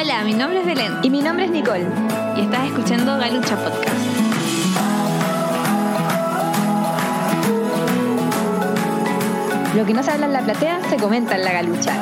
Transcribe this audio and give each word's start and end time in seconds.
Hola, 0.00 0.22
mi 0.24 0.32
nombre 0.34 0.60
es 0.60 0.66
Belén. 0.66 0.98
Y 1.02 1.10
mi 1.10 1.20
nombre 1.20 1.46
es 1.46 1.50
Nicole. 1.50 1.86
Y 2.36 2.42
estás 2.42 2.66
escuchando 2.66 3.16
Galucha 3.18 3.56
Podcast. 3.56 3.96
Lo 9.74 9.84
que 9.84 9.94
no 9.94 10.02
se 10.02 10.10
habla 10.10 10.26
en 10.26 10.32
la 10.32 10.40
platea 10.40 10.80
se 10.88 10.96
comenta 10.96 11.36
en 11.36 11.44
la 11.44 11.52
galucha. 11.52 11.92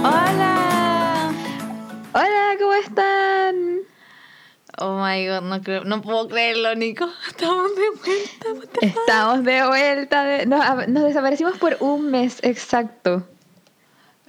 Hola. 0.00 1.32
Hola, 2.12 2.56
¿cómo 2.58 2.74
están? 2.74 3.78
Oh 4.80 5.02
my 5.04 5.26
god, 5.26 5.42
no, 5.42 5.60
creo, 5.62 5.84
no 5.84 6.00
puedo 6.00 6.28
creerlo, 6.28 6.74
Nico. 6.74 7.08
Estamos 7.28 7.70
de 7.74 7.90
vuelta. 7.90 8.78
Estamos 8.80 9.44
de 9.44 9.66
vuelta. 9.66 10.24
de- 10.24 10.46
nos, 10.46 10.88
nos 10.88 11.04
desaparecimos 11.04 11.58
por 11.58 11.76
un 11.80 12.10
mes 12.10 12.38
exacto. 12.42 13.26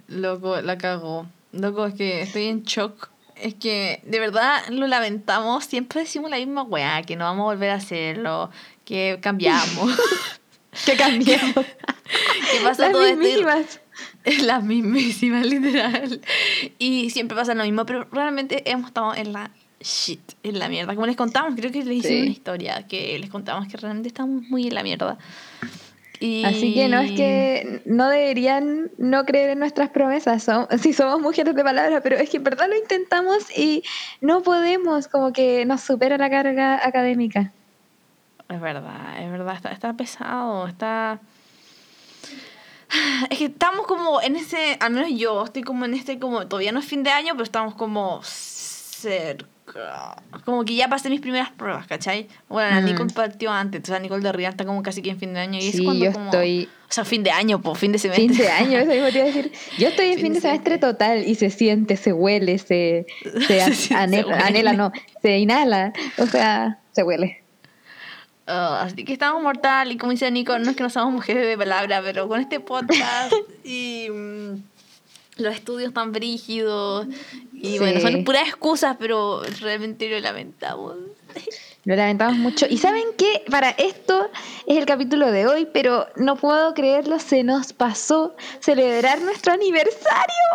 Loco, 0.10 0.60
la 0.62 0.78
cago. 0.78 1.26
Loco, 1.52 1.86
es 1.86 1.94
que 1.96 2.22
estoy 2.22 2.46
en 2.48 2.64
shock. 2.64 3.10
Es 3.36 3.54
que 3.56 4.02
de 4.06 4.20
verdad 4.20 4.62
lo 4.70 4.86
lamentamos. 4.88 5.64
Siempre 5.66 6.02
decimos 6.02 6.30
la 6.30 6.38
misma 6.38 6.64
weá, 6.64 7.02
que 7.04 7.16
no 7.16 7.24
vamos 7.26 7.42
a 7.44 7.54
volver 7.54 7.70
a 7.72 7.76
hacerlo, 7.76 8.50
que 8.86 9.20
cambiamos. 9.22 9.98
Que 10.86 10.96
cambiamos. 10.96 11.54
que 12.52 12.60
pasó 12.64 12.84
Las 12.84 12.92
todo 12.92 13.04
esto. 13.04 13.16
y- 13.22 13.26
mismísimas. 13.26 13.82
Las 14.44 14.64
mismísimas, 14.64 15.46
literal. 15.48 16.22
Y 16.78 17.10
siempre 17.10 17.36
pasa 17.36 17.56
lo 17.56 17.64
mismo, 17.64 17.86
pero 17.88 18.08
realmente 18.12 18.70
hemos 18.70 18.88
estado 18.90 19.16
en 19.16 19.34
la 19.34 19.50
shit, 19.82 20.22
en 20.44 20.60
la 20.60 20.70
mierda. 20.70 20.94
Como 20.94 21.08
les 21.08 21.16
contamos, 21.16 21.56
creo 21.56 21.72
que 21.72 21.84
les 21.84 21.98
hicimos 21.98 22.08
Sí. 22.18 22.22
una 22.22 22.30
historia 22.32 22.88
que 22.88 23.18
les 23.18 23.32
contamos 23.32 23.68
que 23.68 23.78
realmente 23.78 24.10
estamos 24.10 24.44
muy 24.44 24.68
en 24.68 24.76
la 24.76 24.84
mierda. 24.84 25.18
Y... 26.20 26.44
Así 26.44 26.74
que 26.74 26.90
no 26.90 27.00
es 27.00 27.12
que 27.14 27.82
no 27.86 28.10
deberían 28.10 28.92
no 28.98 29.24
creer 29.26 29.52
en 29.52 29.60
nuestras 29.60 29.90
promesas. 29.90 30.48
Som- 30.48 30.68
si 30.80 30.94
somos 30.94 31.22
mujeres 31.22 31.56
de 31.56 31.64
palabra, 31.64 32.02
pero 32.02 32.18
es 32.18 32.30
que 32.30 32.38
en 32.38 32.44
verdad 32.44 32.68
lo 32.68 32.76
intentamos 32.78 33.50
y 33.58 33.84
no 34.20 34.42
podemos, 34.44 35.08
como 35.08 35.32
que 35.32 35.66
nos 35.66 35.82
supera 35.82 36.18
la 36.18 36.30
carga 36.30 36.86
académica. 36.86 37.52
Es 38.50 38.60
verdad, 38.60 39.22
es 39.22 39.32
verdad, 39.32 39.56
está, 39.56 39.72
está 39.72 39.94
pesado, 39.94 40.68
está... 40.68 41.20
Es 43.30 43.38
que 43.38 43.46
estamos 43.46 43.86
como 43.86 44.20
en 44.20 44.36
ese, 44.36 44.76
al 44.80 44.92
menos 44.92 45.12
yo, 45.14 45.46
estoy 45.46 45.62
como 45.62 45.86
en 45.86 45.94
este, 45.94 46.18
como, 46.18 46.48
todavía 46.48 46.72
no 46.72 46.80
es 46.80 46.86
fin 46.86 47.04
de 47.04 47.12
año, 47.12 47.34
pero 47.34 47.44
estamos 47.44 47.76
como 47.76 48.22
cerca. 48.24 49.46
Como 50.46 50.66
que 50.66 50.76
ya 50.76 50.88
pasé 50.88 51.10
mis 51.10 51.22
primeras 51.22 51.50
pruebas, 51.52 51.86
¿cachai? 51.88 52.28
Bueno, 52.48 52.70
la 52.76 52.82
Mm. 52.82 52.86
Nicole 52.86 53.14
partió 53.14 53.52
antes, 53.52 53.78
entonces 53.78 53.94
la 53.94 54.00
Nicole 54.00 54.22
de 54.24 54.32
Real 54.32 54.52
está 54.52 54.66
como 54.66 54.82
casi 54.84 55.02
que 55.02 55.10
en 55.12 55.20
fin 55.20 55.34
de 55.34 55.40
año. 55.40 55.60
Y 55.60 55.68
es 55.70 55.76
Sí, 55.76 55.84
cuando 55.84 56.06
yo 56.06 56.12
como... 56.14 56.26
estoy 56.26 56.70
O 56.90 56.92
sea, 56.92 57.06
fin 57.06 57.24
de 57.24 57.32
año, 57.32 57.62
pues, 57.62 57.78
fin 57.78 57.92
de 57.92 58.00
semestre. 58.00 58.28
fin 58.30 58.38
de 58.38 58.50
año, 58.50 58.80
eso 58.80 58.92
mismo 58.92 59.08
te 59.08 59.18
iba 59.18 59.24
a 59.24 59.28
decir. 59.28 59.52
Yo 59.78 59.88
estoy 59.90 60.08
en 60.08 60.14
Fin 60.16 60.24
fin 60.24 60.34
de 60.34 60.42
semestre 60.42 60.78
total 60.80 61.24
y 61.28 61.36
se 61.36 61.50
siente, 61.52 61.98
se 61.98 62.14
huele, 62.14 62.58
se, 62.58 63.06
se, 63.48 63.74
Se 63.76 63.94
ane- 63.96 64.24
se 64.26 64.34
anhela, 64.34 64.74
no, 64.74 64.92
se 65.22 65.38
inhala, 65.38 65.94
o 66.18 66.26
sea, 66.26 66.80
se 66.92 67.04
huele. 67.04 67.44
Ah, 68.48 68.82
así 68.84 69.04
que 69.06 69.14
estamos 69.14 69.44
mortal 69.44 69.92
y 69.92 69.98
como 69.98 70.12
dice 70.12 70.32
Nico, 70.32 70.58
no 70.58 70.72
es 70.72 70.76
que 70.76 70.82
no 70.82 70.90
somos 70.90 71.14
mujeres 71.14 71.46
de 71.48 71.56
palabra, 71.56 72.02
pero 72.04 72.28
con 72.28 72.42
este 72.42 72.60
podcast 72.60 73.32
y 73.64 74.08
mm, 74.10 74.54
los 75.38 75.54
estudios 75.54 75.94
tan 75.94 76.12
brígidos 76.12 77.06
y 77.62 77.74
Sí. 77.74 77.80
bueno, 77.80 78.00
son 78.00 78.24
puras 78.24 78.48
excusas, 78.48 78.96
pero 79.00 79.42
realmente 79.62 80.10
lo 80.10 80.20
lamentamos. 80.20 80.96
Lo 81.86 81.96
lamentamos 81.96 82.38
mucho. 82.38 82.66
Y 82.70 82.78
saben 82.78 83.04
qué, 83.18 83.42
para 83.50 83.70
esto 83.72 84.30
es 84.68 84.78
el 84.78 84.86
capítulo 84.86 85.32
de 85.32 85.48
hoy, 85.48 85.66
pero 85.72 86.08
no 86.18 86.36
puedo 86.36 86.74
creerlo, 86.74 87.20
se 87.20 87.44
nos 87.44 87.72
pasó 87.72 88.36
celebrar 88.60 89.22
nuestro 89.22 89.54
aniversario. 89.54 90.50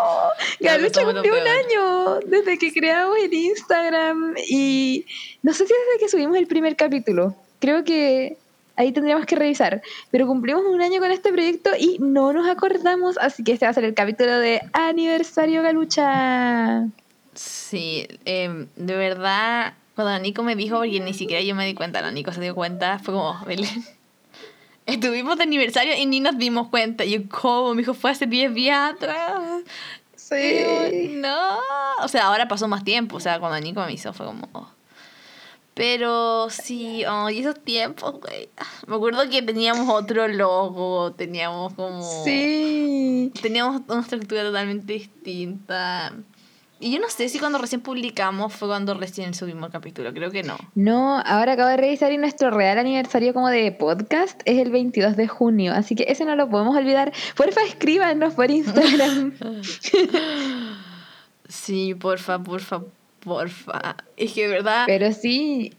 Galucha 0.61 1.03
cumplió 1.03 1.33
un 1.33 1.49
año 1.49 2.21
desde 2.27 2.59
que 2.59 2.73
creamos 2.73 3.17
el 3.19 3.33
Instagram 3.33 4.35
y 4.49 5.07
no 5.43 5.53
sé 5.55 5.67
si 5.67 5.73
desde 5.73 5.99
que 5.99 6.09
subimos 6.11 6.37
el 6.37 6.47
primer 6.47 6.77
capítulo. 6.77 7.35
Creo 7.59 7.85
que 7.85 8.37
ahí 8.77 8.93
tendríamos 8.93 9.27
que 9.27 9.37
revisar. 9.37 9.83
Pero 10.11 10.27
cumplimos 10.27 10.65
un 10.65 10.81
año 10.81 11.01
con 11.01 11.11
este 11.11 11.33
proyecto 11.33 11.71
y 11.79 11.99
no 12.01 12.33
nos 12.33 12.49
acordamos, 12.49 13.19
así 13.19 13.45
que 13.45 13.53
este 13.53 13.67
va 13.67 13.71
a 13.71 13.75
ser 13.75 13.85
el 13.85 13.95
capítulo 13.95 14.39
de 14.39 14.61
aniversario 14.73 15.63
Galucha. 15.63 16.87
Sí, 17.35 18.07
em, 18.25 18.69
de 18.77 18.97
verdad, 18.97 19.75
cuando 19.95 20.19
Nico 20.21 20.43
me 20.43 20.57
dijo, 20.57 20.79
porque 20.79 21.01
ni 21.01 21.15
siquiera 21.15 21.43
yo 21.43 21.55
me 21.55 21.67
di 21.67 21.75
cuenta, 21.75 22.01
la 22.01 22.11
Nico 22.11 22.33
se 22.33 22.41
dio 22.41 22.55
cuenta, 22.55 22.99
fue 22.99 23.15
como, 23.15 23.39
Belén. 23.47 23.85
Estuvimos 24.87 25.39
de 25.39 25.45
aniversario 25.45 25.97
y 25.97 26.05
ni 26.05 26.21
nos 26.21 26.37
dimos 26.37 26.69
cuenta. 26.69 27.05
Y 27.07 27.13
yo, 27.13 27.29
¿cómo? 27.31 27.75
Me 27.75 27.81
dijo, 27.81 27.95
fue 27.95 28.11
hace 28.11 28.27
10 28.27 28.55
días 28.55 28.93
atrás. 28.93 29.63
Y 30.31 30.61
yo, 30.61 31.21
no. 31.21 31.59
O 32.03 32.09
sea, 32.09 32.27
ahora 32.27 32.49
pasó 32.49 32.69
más 32.69 32.85
tiempo. 32.85 33.17
O 33.17 33.21
sea, 33.21 33.41
cuando 33.41 33.59
Nico 33.61 33.83
me 33.83 33.93
hizo 33.95 34.13
fue 34.13 34.27
como. 34.27 34.47
oh. 34.53 34.69
Pero 35.75 36.49
sí, 36.51 37.05
oh, 37.05 37.29
y 37.31 37.41
esos 37.41 37.59
tiempos, 37.63 38.21
güey. 38.21 38.49
Me 38.87 38.95
acuerdo 38.95 39.29
que 39.29 39.43
teníamos 39.43 39.89
otro 39.89 40.29
logo, 40.29 41.13
teníamos 41.13 41.75
como. 41.75 42.03
Sí. 42.25 43.33
Teníamos 43.43 43.83
una 43.89 44.01
estructura 44.01 44.45
totalmente 44.45 44.93
distinta. 44.93 46.13
Y 46.79 46.93
yo 46.93 47.01
no 47.01 47.09
sé 47.09 47.29
si 47.29 47.39
cuando 47.39 47.59
recién 47.59 47.81
publicamos 47.81 48.53
fue 48.53 48.69
cuando 48.69 48.95
recién 48.95 49.33
subimos 49.33 49.67
el 49.67 49.73
capítulo, 49.73 50.13
creo 50.13 50.31
que 50.31 50.43
no. 50.43 50.57
No, 50.75 51.19
ahora 51.19 51.53
acabo 51.53 51.71
de 51.71 51.77
revisar 51.77 52.13
y 52.13 52.19
nuestro 52.19 52.51
real 52.51 52.79
aniversario 52.79 53.33
como 53.33 53.49
de 53.49 53.73
podcast 53.73 54.41
es 54.45 54.59
el 54.59 54.71
22 54.71 55.17
de 55.17 55.27
junio, 55.27 55.73
así 55.73 55.95
que 55.95 56.05
ese 56.09 56.25
no 56.25 56.37
lo 56.37 56.51
podemos 56.51 56.77
olvidar. 56.77 57.13
Porfa, 57.37 57.63
escríbanos 57.63 58.35
por 58.35 58.51
Instagram. 58.51 59.35
Sí, 61.47 61.95
porfa, 61.95 62.43
porfa, 62.43 62.81
porfa. 63.25 63.97
Es 64.17 64.33
que 64.33 64.43
de 64.43 64.49
verdad, 64.49 64.85
Pero 64.87 65.13
sí, 65.13 65.73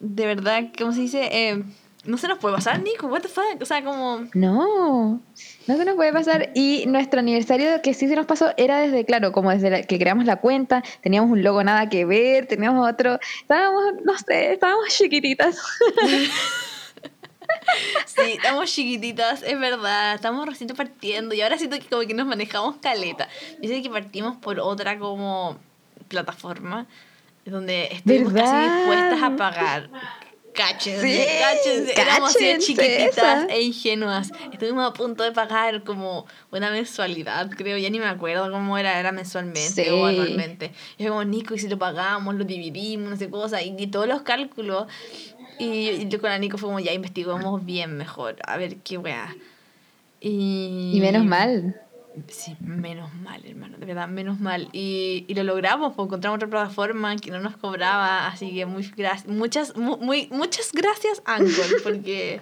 de 0.00 0.26
verdad, 0.26 0.64
¿cómo 0.78 0.92
se 0.92 1.00
dice? 1.02 1.28
Eh, 1.30 1.62
no 2.04 2.18
se 2.18 2.28
nos 2.28 2.38
puede 2.38 2.54
pasar, 2.54 2.80
Nico, 2.82 3.08
what 3.08 3.22
the 3.22 3.28
fuck. 3.28 3.60
O 3.60 3.64
sea, 3.64 3.82
como... 3.82 4.26
no, 4.34 5.20
no 5.66 5.76
se 5.76 5.84
nos 5.84 5.96
puede 5.96 6.12
pasar. 6.12 6.50
Y 6.54 6.84
nuestro 6.86 7.18
aniversario 7.20 7.82
que 7.82 7.94
sí 7.94 8.06
se 8.08 8.14
nos 8.14 8.26
pasó 8.26 8.52
era 8.56 8.78
desde, 8.78 9.04
claro, 9.04 9.32
como 9.32 9.50
desde 9.50 9.70
la- 9.70 9.82
que 9.82 9.98
creamos 9.98 10.24
la 10.24 10.36
cuenta, 10.36 10.84
teníamos 11.02 11.30
un 11.32 11.42
logo 11.42 11.64
nada 11.64 11.88
que 11.88 12.04
ver, 12.04 12.46
teníamos 12.46 12.88
otro, 12.88 13.18
estábamos, 13.40 13.82
no 14.04 14.16
sé, 14.18 14.52
estábamos 14.52 14.88
chiquititas. 14.88 15.58
Sí, 18.06 18.32
estamos 18.36 18.72
chiquititas, 18.72 19.42
es 19.42 19.58
verdad, 19.58 20.14
estamos 20.14 20.46
recién 20.46 20.68
partiendo 20.70 21.34
y 21.34 21.40
ahora 21.42 21.58
siento 21.58 21.78
que 21.78 21.86
como 21.86 22.02
que 22.02 22.14
nos 22.14 22.26
manejamos 22.26 22.76
caleta. 22.76 23.28
Yo 23.60 23.68
sé 23.68 23.82
que 23.82 23.90
partimos 23.90 24.36
por 24.36 24.58
otra 24.60 24.98
como 24.98 25.56
plataforma 26.08 26.86
donde 27.44 27.88
estuvimos 27.92 28.32
casi 28.32 28.44
¿Verdad? 28.52 28.76
dispuestas 28.76 29.22
a 29.22 29.36
pagar. 29.36 29.90
Cáchense, 30.52 31.02
Sí, 31.06 31.22
cáchense, 31.38 32.00
éramos 32.00 32.32
cáchense 32.32 32.66
chiquititas 32.66 33.10
esa. 33.44 33.46
e 33.46 33.60
ingenuas. 33.60 34.32
Estuvimos 34.50 34.88
a 34.88 34.92
punto 34.94 35.22
de 35.22 35.30
pagar 35.32 35.84
como 35.84 36.24
una 36.50 36.70
mensualidad, 36.70 37.50
creo, 37.50 37.76
ya 37.76 37.90
ni 37.90 37.98
me 37.98 38.06
acuerdo 38.06 38.50
cómo 38.50 38.78
era, 38.78 38.98
era 38.98 39.12
mensualmente 39.12 39.84
Sí. 39.84 39.90
o 39.90 40.06
anualmente. 40.06 40.72
Y 40.96 41.04
yo 41.04 41.10
como, 41.10 41.24
Nico, 41.24 41.54
y 41.54 41.58
si 41.58 41.68
lo 41.68 41.78
pagamos, 41.78 42.34
lo 42.36 42.44
dividimos, 42.44 43.10
no 43.10 43.16
sé 43.16 43.28
cosa, 43.28 43.60
y, 43.62 43.76
y 43.78 43.86
todos 43.88 44.08
los 44.08 44.22
cálculos. 44.22 44.86
Y, 45.58 45.90
y 45.90 46.08
yo 46.08 46.20
con 46.22 46.30
la 46.30 46.38
Nico 46.38 46.56
fue 46.56 46.68
como, 46.68 46.80
ya 46.80 46.92
investigamos 46.94 47.62
bien 47.66 47.96
mejor, 47.98 48.36
a 48.46 48.56
ver 48.56 48.76
qué 48.78 48.96
weá. 48.96 49.36
Y, 50.22 50.92
Y 50.94 51.00
menos 51.00 51.24
mal. 51.26 51.80
Sí, 52.28 52.56
menos 52.60 53.12
mal, 53.14 53.44
hermano, 53.44 53.76
de 53.78 53.84
verdad, 53.86 54.08
menos 54.08 54.40
mal. 54.40 54.68
Y, 54.72 55.24
y 55.28 55.34
lo 55.34 55.44
logramos, 55.44 55.94
pues 55.94 56.06
encontramos 56.06 56.36
otra 56.36 56.48
plataforma 56.48 57.14
que 57.16 57.30
no 57.30 57.40
nos 57.40 57.56
cobraba, 57.56 58.26
así 58.26 58.54
que 58.54 58.64
muy 58.66 58.90
gracias, 58.96 59.26
muchas, 59.28 59.76
mu- 59.76 59.98
muy, 59.98 60.28
muchas 60.32 60.72
gracias, 60.72 61.22
Anchor, 61.26 61.82
porque 61.82 62.40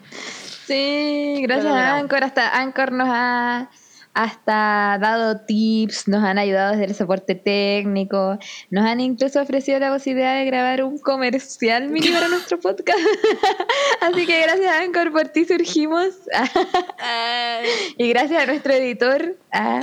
Sí, 0.66 1.40
gracias 1.42 1.72
a. 1.72 1.96
Anchor. 1.98 2.24
Hasta 2.24 2.56
Anchor 2.60 2.92
nos 2.92 3.08
ha 3.10 3.68
hasta 4.14 4.96
dado 5.00 5.40
tips, 5.44 6.08
nos 6.08 6.22
han 6.24 6.38
ayudado 6.38 6.72
desde 6.72 6.84
el 6.84 6.94
soporte 6.94 7.34
técnico, 7.34 8.38
nos 8.70 8.86
han 8.86 9.00
incluso 9.00 9.42
ofrecido 9.42 9.80
la 9.80 9.92
posibilidad 9.92 10.38
de 10.38 10.44
grabar 10.44 10.84
un 10.84 10.98
comercial 10.98 11.88
mini 11.90 12.08
para 12.08 12.28
nuestro 12.28 12.58
podcast. 12.60 12.98
Así 14.00 14.26
que 14.26 14.40
gracias 14.42 14.66
a 14.72 14.80
Anchor 14.82 15.12
por 15.12 15.28
ti 15.28 15.44
surgimos. 15.44 16.14
y 17.98 18.08
gracias 18.08 18.42
a 18.42 18.46
nuestro 18.46 18.72
editor. 18.72 19.36
ah. 19.52 19.80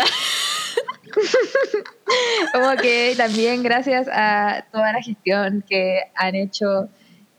Como 2.54 2.75
que 2.78 3.13
también 3.18 3.63
gracias 3.63 4.07
a 4.12 4.66
toda 4.72 4.94
la 4.94 5.01
gestión 5.01 5.63
que 5.68 6.01
han 6.16 6.36
hecho, 6.36 6.89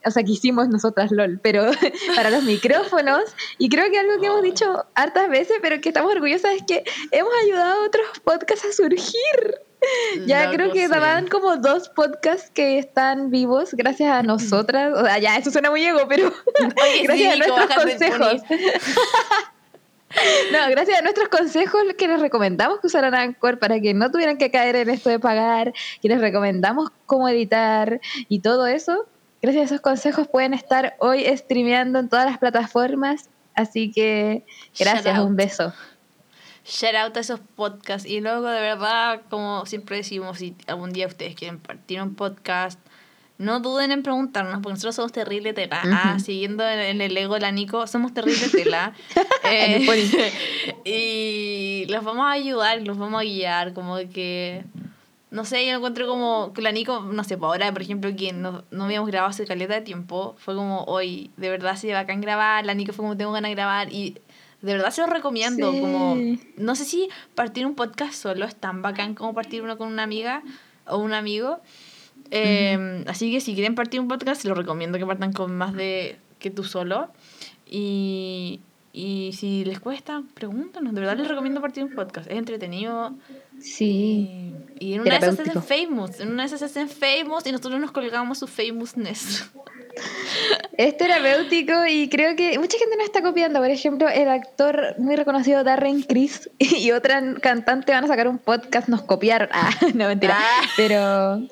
o 0.05 0.11
sea, 0.11 0.23
que 0.23 0.31
hicimos 0.31 0.69
nosotras, 0.69 1.11
LOL, 1.11 1.39
pero 1.41 1.71
para 2.15 2.29
los 2.29 2.43
micrófonos. 2.43 3.23
Y 3.57 3.69
creo 3.69 3.89
que 3.91 3.99
algo 3.99 4.19
que 4.19 4.27
hemos 4.27 4.43
dicho 4.43 4.85
hartas 4.95 5.29
veces, 5.29 5.57
pero 5.61 5.79
que 5.81 5.89
estamos 5.89 6.11
orgullosas 6.11 6.55
es 6.55 6.63
que 6.67 6.83
hemos 7.11 7.33
ayudado 7.43 7.81
a 7.81 7.85
otros 7.85 8.07
podcasts 8.23 8.65
a 8.65 8.71
surgir. 8.71 9.61
Ya 10.25 10.45
loco, 10.45 10.55
creo 10.55 10.71
que 10.71 10.85
sí. 10.85 10.87
daban 10.87 11.27
como 11.27 11.57
dos 11.57 11.89
podcasts 11.89 12.49
que 12.53 12.77
están 12.77 13.29
vivos 13.31 13.73
gracias 13.73 14.11
a 14.11 14.23
nosotras. 14.23 14.93
O 14.95 15.03
sea, 15.03 15.19
ya, 15.19 15.37
eso 15.37 15.51
suena 15.51 15.69
muy 15.69 15.83
ego, 15.83 16.01
pero 16.07 16.27
Oye, 16.81 17.03
gracias 17.03 17.17
sí, 17.17 17.25
a 17.25 17.35
nuestros 17.35 17.83
consejos. 17.83 18.41
No, 20.51 20.69
gracias 20.69 20.99
a 20.99 21.01
nuestros 21.01 21.27
consejos 21.29 21.81
que 21.97 22.07
les 22.07 22.21
recomendamos 22.21 22.79
que 22.79 22.87
usaran 22.87 23.15
Anchor 23.15 23.57
para 23.57 23.79
que 23.79 23.93
no 23.93 24.11
tuvieran 24.11 24.37
que 24.37 24.51
caer 24.51 24.75
en 24.75 24.89
esto 24.89 25.09
de 25.09 25.19
pagar, 25.19 25.73
que 26.01 26.07
les 26.07 26.21
recomendamos 26.21 26.91
cómo 27.05 27.27
editar 27.27 27.99
y 28.29 28.39
todo 28.39 28.67
eso. 28.67 29.07
Gracias 29.43 29.63
a 29.63 29.65
esos 29.75 29.81
consejos 29.81 30.29
pueden 30.29 30.53
estar 30.53 30.95
hoy 30.99 31.25
streameando 31.35 31.99
en 31.99 32.07
todas 32.07 32.25
las 32.25 32.37
plataformas. 32.37 33.29
Así 33.53 33.91
que 33.91 34.45
gracias, 34.79 35.19
un 35.19 35.35
beso. 35.35 35.73
Shout 36.63 36.95
out 36.95 37.17
a 37.17 37.19
esos 37.19 37.41
podcasts. 37.41 38.07
Y 38.07 38.21
luego, 38.21 38.47
de 38.47 38.61
verdad, 38.61 39.23
como 39.29 39.65
siempre 39.65 39.97
decimos, 39.97 40.37
si 40.37 40.55
algún 40.65 40.93
día 40.93 41.07
ustedes 41.07 41.35
quieren 41.35 41.59
partir 41.59 42.01
un 42.01 42.15
podcast, 42.15 42.79
no 43.37 43.59
duden 43.59 43.91
en 43.91 44.01
preguntarnos, 44.01 44.61
porque 44.63 44.75
nosotros 44.75 44.95
somos 44.95 45.11
terribles 45.11 45.55
tela. 45.55 45.81
Ah, 45.83 46.19
siguiendo 46.19 46.65
en, 46.65 47.01
el 47.01 47.17
ego 47.17 47.33
de 47.33 47.41
la 47.41 47.51
Nico, 47.51 47.85
somos 47.85 48.13
terribles 48.13 48.49
tela. 48.49 48.93
eh, 49.43 49.85
y 50.85 51.85
los 51.91 52.01
vamos 52.05 52.25
a 52.27 52.31
ayudar, 52.31 52.81
los 52.83 52.97
vamos 52.97 53.19
a 53.19 53.25
guiar, 53.25 53.73
como 53.73 53.97
que. 53.97 54.63
No 55.33 55.45
sé, 55.45 55.65
yo 55.65 55.75
encuentro 55.75 56.05
como 56.05 56.53
que 56.53 56.61
la 56.61 56.71
Nico, 56.71 56.99
no 56.99 57.23
sé, 57.23 57.39
por 57.39 57.47
ahora, 57.47 57.73
por 57.73 57.81
ejemplo, 57.81 58.15
que 58.15 58.33
no, 58.33 58.63
no 58.69 58.83
habíamos 58.83 59.09
grabado 59.09 59.31
hace 59.31 59.47
caleta 59.47 59.73
de 59.73 59.81
tiempo, 59.81 60.35
fue 60.37 60.53
como 60.53 60.83
hoy, 60.83 61.31
de 61.37 61.49
verdad 61.49 61.75
se 61.75 61.95
acá 61.95 62.13
en 62.13 62.21
grabar, 62.21 62.63
la 62.67 62.75
Nico 62.75 62.93
fue 62.93 63.01
como 63.01 63.17
tengo 63.17 63.31
ganas 63.31 63.49
de 63.49 63.55
grabar 63.55 63.91
y 63.91 64.19
de 64.61 64.73
verdad 64.73 64.91
se 64.91 65.01
lo 65.01 65.07
recomiendo. 65.07 65.71
Como, 65.71 66.15
no 66.55 66.75
sé 66.75 66.85
si 66.85 67.09
partir 67.33 67.65
un 67.65 67.73
podcast 67.73 68.13
solo 68.13 68.45
es 68.45 68.55
tan 68.55 68.83
bacán 68.83 69.15
como 69.15 69.33
partir 69.33 69.63
uno 69.63 69.75
con 69.75 69.87
una 69.87 70.03
amiga 70.03 70.43
o 70.85 70.99
un 70.99 71.13
amigo. 71.13 71.61
Em, 72.29 73.03
así 73.07 73.31
que 73.31 73.41
si 73.41 73.55
quieren 73.55 73.73
partir 73.73 73.99
un 73.99 74.07
podcast, 74.07 74.39
se 74.39 74.47
lo 74.47 74.53
recomiendo 74.53 74.99
que 74.99 75.05
partan 75.07 75.33
con 75.33 75.57
más 75.57 75.73
de 75.73 76.19
que 76.37 76.51
tú 76.51 76.63
solo. 76.63 77.09
Y, 77.67 78.61
y 78.93 79.31
si 79.33 79.65
les 79.65 79.79
cuesta, 79.79 80.21
pregúntanos. 80.35 80.93
De 80.93 81.01
verdad 81.01 81.17
les 81.17 81.27
recomiendo 81.27 81.59
partir 81.59 81.83
un 81.83 81.95
podcast. 81.95 82.29
Es 82.29 82.37
entretenido. 82.37 83.15
Sí. 83.61 84.53
Y, 84.79 84.95
en 84.95 85.01
una 85.01 85.19
de 85.19 85.27
esas 85.27 85.39
hacen 85.39 85.63
famous. 85.63 86.19
En 86.19 86.31
una 86.31 86.43
de 86.43 86.47
esas 86.47 86.63
hacen 86.63 86.89
famous 86.89 87.45
y 87.45 87.51
nosotros 87.51 87.79
nos 87.79 87.91
colgamos 87.91 88.39
su 88.39 88.47
famousness. 88.47 89.49
Es 90.77 90.97
terapéutico 90.97 91.85
y 91.87 92.09
creo 92.09 92.35
que 92.35 92.57
mucha 92.57 92.79
gente 92.79 92.97
nos 92.97 93.05
está 93.05 93.21
copiando. 93.21 93.59
Por 93.59 93.69
ejemplo, 93.69 94.09
el 94.09 94.27
actor 94.27 94.95
muy 94.97 95.15
reconocido 95.15 95.63
Darren 95.63 96.01
Criss 96.01 96.49
y 96.57 96.91
otra 96.91 97.21
cantante 97.41 97.91
van 97.91 98.03
a 98.03 98.07
sacar 98.07 98.27
un 98.27 98.39
podcast, 98.39 98.87
nos 98.87 99.03
copiaron. 99.03 99.49
Ah, 99.51 99.69
no 99.93 100.07
mentira. 100.07 100.35
Ah. 100.37 100.61
Pero, 100.75 101.47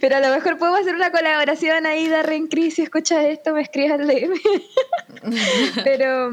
pero 0.00 0.16
a 0.16 0.20
lo 0.20 0.34
mejor 0.34 0.58
podemos 0.58 0.80
hacer 0.80 0.96
una 0.96 1.12
colaboración 1.12 1.86
ahí, 1.86 2.08
Darren 2.08 2.48
Criss. 2.48 2.74
Si 2.74 2.82
escuchas 2.82 3.24
esto, 3.24 3.54
me 3.54 3.60
al 3.60 4.06
DM. 4.06 4.40
pero 5.84 6.30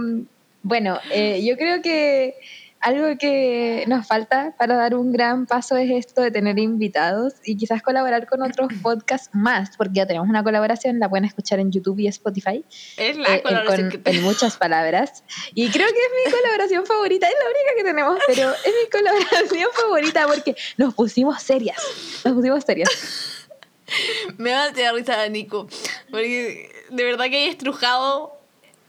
bueno, 0.63 0.99
eh, 1.11 1.43
yo 1.45 1.55
creo 1.57 1.81
que 1.81 2.35
algo 2.83 3.17
que 3.17 3.85
nos 3.87 4.05
falta 4.05 4.53
para 4.57 4.75
dar 4.75 4.93
un 4.93 5.13
gran 5.13 5.45
paso 5.45 5.77
es 5.77 5.89
esto 5.89 6.21
de 6.21 6.31
tener 6.31 6.59
invitados 6.59 7.33
y 7.45 7.55
quizás 7.55 7.81
colaborar 7.81 8.27
con 8.27 8.41
otros 8.41 8.67
podcasts 8.83 9.29
más, 9.33 9.77
porque 9.77 9.93
ya 9.95 10.05
tenemos 10.05 10.27
una 10.27 10.43
colaboración, 10.43 10.99
la 10.99 11.09
pueden 11.09 11.23
escuchar 11.23 11.59
en 11.59 11.71
YouTube 11.71 11.99
y 11.99 12.07
Spotify. 12.07 12.63
Es 12.97 13.15
la 13.15 13.37
eh, 13.37 13.41
colaboración 13.41 13.89
con, 13.89 14.01
En 14.05 14.21
muchas 14.21 14.57
palabras. 14.57 15.23
Y 15.53 15.69
creo 15.69 15.87
que 15.87 15.93
es 15.93 16.25
mi 16.25 16.31
colaboración 16.31 16.85
favorita, 16.85 17.27
es 17.27 17.35
la 17.39 17.45
única 17.45 17.75
que 17.77 17.83
tenemos, 17.83 18.19
pero 18.27 18.51
es 18.51 18.73
mi 18.83 18.89
colaboración 18.91 19.69
favorita 19.73 20.27
porque 20.27 20.55
nos 20.77 20.93
pusimos 20.93 21.41
serias. 21.41 21.81
Nos 22.25 22.33
pusimos 22.33 22.65
serias. 22.65 22.89
Me 24.37 24.51
va 24.51 24.63
a 24.63 24.71
dar 24.71 24.93
risa, 24.93 25.27
Nico, 25.29 25.67
porque 26.11 26.69
de 26.89 27.03
verdad 27.03 27.25
que 27.25 27.45
he 27.45 27.49
estrujado 27.49 28.42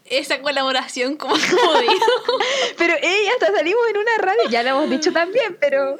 esa 0.05 0.41
colaboración 0.41 1.17
como 1.17 1.33
podido. 1.33 1.93
pero 2.77 2.93
ella 3.01 3.31
hasta 3.33 3.55
salimos 3.55 3.81
en 3.89 3.97
una 3.97 4.17
radio, 4.19 4.49
ya 4.49 4.63
lo 4.63 4.69
hemos 4.69 4.89
dicho 4.89 5.11
también, 5.11 5.57
pero 5.59 5.97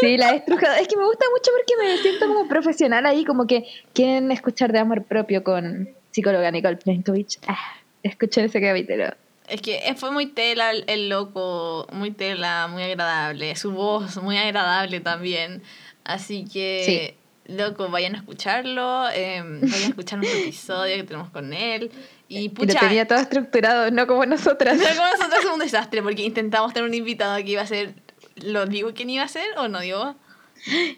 sí, 0.00 0.16
la 0.16 0.32
he 0.32 0.36
estrujado. 0.36 0.74
Es 0.74 0.88
que 0.88 0.96
me 0.96 1.04
gusta 1.04 1.24
mucho 1.30 1.50
porque 1.56 1.74
me 1.82 1.98
siento 1.98 2.26
como 2.26 2.48
profesional 2.48 3.06
ahí, 3.06 3.24
como 3.24 3.46
que 3.46 3.64
quieren 3.94 4.30
escuchar 4.30 4.72
de 4.72 4.80
amor 4.80 5.04
propio 5.04 5.42
con 5.42 5.88
psicóloga 6.10 6.50
Nicole 6.50 6.76
Plenkovic. 6.76 7.38
Ah, 7.48 7.76
escuchen 8.02 8.44
ese 8.44 8.60
capítulo. 8.60 9.14
Es 9.48 9.62
que 9.62 9.80
fue 9.96 10.10
muy 10.10 10.26
tela 10.26 10.72
el 10.72 11.08
loco, 11.08 11.86
muy 11.92 12.10
tela, 12.10 12.66
muy 12.68 12.82
agradable. 12.82 13.54
Su 13.56 13.72
voz 13.72 14.16
muy 14.22 14.36
agradable 14.36 15.00
también. 15.00 15.62
Así 16.04 16.44
que, 16.44 17.16
loco, 17.46 17.88
vayan 17.88 18.14
a 18.16 18.18
escucharlo, 18.18 19.08
eh, 19.10 19.42
vayan 19.42 19.84
a 19.84 19.88
escuchar 19.88 20.18
un 20.18 20.24
episodio 20.24 20.96
que 20.96 21.04
tenemos 21.04 21.30
con 21.30 21.52
él. 21.52 21.90
Y, 22.28 22.48
pucha, 22.48 22.74
lo 22.74 22.80
tenía 22.80 23.06
todo 23.06 23.18
estructurado, 23.18 23.90
no 23.90 24.06
como 24.06 24.26
nosotras. 24.26 24.78
No 24.78 24.84
como 24.84 25.08
nosotras 25.16 25.44
es 25.44 25.50
un 25.50 25.58
desastre, 25.60 26.02
porque 26.02 26.22
intentamos 26.22 26.72
tener 26.72 26.88
un 26.88 26.94
invitado 26.94 27.36
que 27.36 27.50
iba 27.50 27.62
a 27.62 27.66
ser. 27.66 27.94
¿Lo 28.36 28.66
digo 28.66 28.92
quién 28.94 29.10
iba 29.10 29.24
a 29.24 29.28
ser 29.28 29.46
o 29.56 29.68
no 29.68 29.80
digo? 29.80 30.16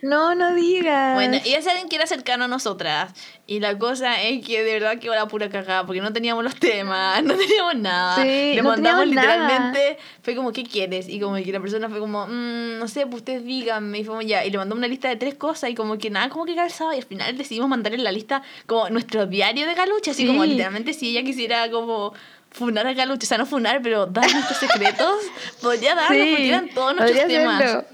No, 0.03 0.35
no 0.35 0.55
digas. 0.55 1.15
Bueno, 1.15 1.37
y 1.45 1.53
ese 1.53 1.71
alguien 1.71 1.89
que 1.89 1.97
era 1.97 2.07
cercano 2.07 2.45
a 2.45 2.49
nosotras. 2.49 3.13
Y 3.51 3.61
la 3.61 3.79
cosa 3.79 4.23
es 4.23 4.47
que 4.47 4.63
de 4.63 4.75
verdad 4.75 4.99
que 4.99 5.09
la 5.09 5.27
pura 5.27 5.49
cagada, 5.49 5.87
porque 5.87 6.03
no 6.03 6.13
teníamos 6.13 6.45
los 6.45 6.55
temas, 6.57 7.23
no 7.25 7.35
teníamos 7.35 7.77
nada. 7.77 8.23
Sí, 8.23 8.53
Le 8.55 8.63
mandamos 8.63 9.07
literalmente, 9.07 9.97
fue 10.21 10.37
como, 10.37 10.53
¿qué 10.53 10.65
quieres? 10.65 11.09
Y 11.09 11.19
como 11.19 11.37
que 11.37 11.51
la 11.51 11.59
persona 11.59 11.89
fue 11.89 11.99
como, 11.99 12.27
mmm, 12.27 12.79
no 12.79 12.87
sé, 12.89 13.07
pues 13.07 13.23
ustedes 13.23 13.47
díganme. 13.47 14.01
Y 14.01 14.05
fuimos 14.05 14.27
ya, 14.27 14.45
y 14.45 14.51
le 14.51 14.59
mandó 14.59 14.77
una 14.77 14.87
lista 14.87 15.09
de 15.09 15.17
tres 15.17 15.35
cosas 15.35 15.71
y 15.71 15.75
como 15.75 15.97
que 15.97 16.11
nada, 16.11 16.29
como 16.29 16.45
que 16.45 16.55
calzaba. 16.55 16.95
Y 16.95 16.99
al 16.99 17.07
final 17.07 17.39
decidimos 17.39 17.71
mandarle 17.71 17.97
la 17.97 18.13
lista 18.13 18.43
como 18.67 18.91
nuestro 18.91 19.25
diario 19.25 19.67
de 19.67 19.73
Galucha, 19.73 20.11
así 20.11 20.27
como 20.27 20.45
literalmente 20.45 20.93
si 20.93 21.09
ella 21.09 21.23
quisiera 21.25 21.71
como 21.71 22.13
funar 22.51 22.87
a 22.87 22.93
Galucha, 22.93 23.25
o 23.25 23.29
sea, 23.29 23.39
no 23.39 23.47
funar, 23.47 23.81
pero 23.81 24.05
dar 24.05 24.31
nuestros 24.31 24.59
secretos, 24.59 25.23
podría 25.63 25.95
darlo 25.95 26.23
porque 26.23 26.49
eran 26.49 26.69
todos 26.69 26.97
nuestros 26.97 27.27
temas. 27.27 27.85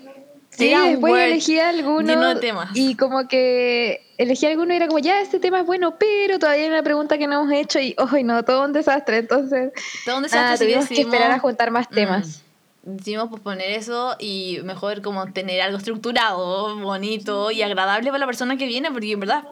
Sí, 0.50 0.74
después 0.74 1.14
elegí 1.14 1.60
alguno. 1.60 2.34
Y 2.74 2.96
como 2.96 3.28
que 3.28 4.03
elegí 4.18 4.46
alguno 4.46 4.72
y 4.72 4.76
era 4.76 4.86
como, 4.86 4.98
ya, 4.98 5.20
este 5.20 5.38
tema 5.38 5.60
es 5.60 5.66
bueno, 5.66 5.96
pero 5.98 6.38
todavía 6.38 6.64
hay 6.64 6.70
una 6.70 6.82
pregunta 6.82 7.18
que 7.18 7.26
no 7.26 7.40
hemos 7.40 7.52
hecho 7.52 7.80
y, 7.80 7.94
ojo, 7.98 8.16
no, 8.22 8.44
todo 8.44 8.64
un 8.64 8.72
desastre. 8.72 9.18
Entonces, 9.18 9.72
todo 10.04 10.18
un 10.18 10.22
desastre. 10.24 10.54
Ah, 10.54 10.58
tuvimos 10.58 10.88
que 10.88 11.00
esperar 11.00 11.30
a 11.30 11.38
juntar 11.38 11.70
más 11.70 11.90
mm, 11.90 11.94
temas. 11.94 12.42
Decidimos 12.82 13.30
posponer 13.30 13.70
eso 13.70 14.14
y 14.18 14.58
mejor 14.62 15.00
como 15.00 15.32
tener 15.32 15.62
algo 15.62 15.78
estructurado, 15.78 16.76
bonito 16.80 17.50
y 17.50 17.62
agradable 17.62 18.10
para 18.10 18.18
la 18.18 18.26
persona 18.26 18.58
que 18.58 18.66
viene, 18.66 18.90
porque 18.90 19.12
en 19.12 19.20
verdad 19.20 19.44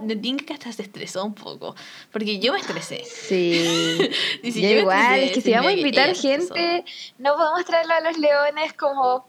que 0.47 0.53
hasta 0.53 0.70
se 0.70 0.82
estresó 0.82 1.25
un 1.25 1.35
poco, 1.35 1.75
porque 2.11 2.38
yo 2.41 2.53
me 2.53 2.58
estresé. 2.58 3.03
Sí. 3.06 4.11
y 4.43 4.53
yo, 4.53 4.69
igual, 4.81 5.20
es 5.20 5.32
que 5.32 5.41
si 5.41 5.50
vamos 5.50 5.69
a 5.69 5.73
invitar 5.73 6.15
gente, 6.15 6.85
no 7.17 7.35
podemos 7.35 7.65
traerlo 7.65 7.94
a 7.94 8.00
los 8.00 8.19
leones 8.19 8.75
como 8.75 9.27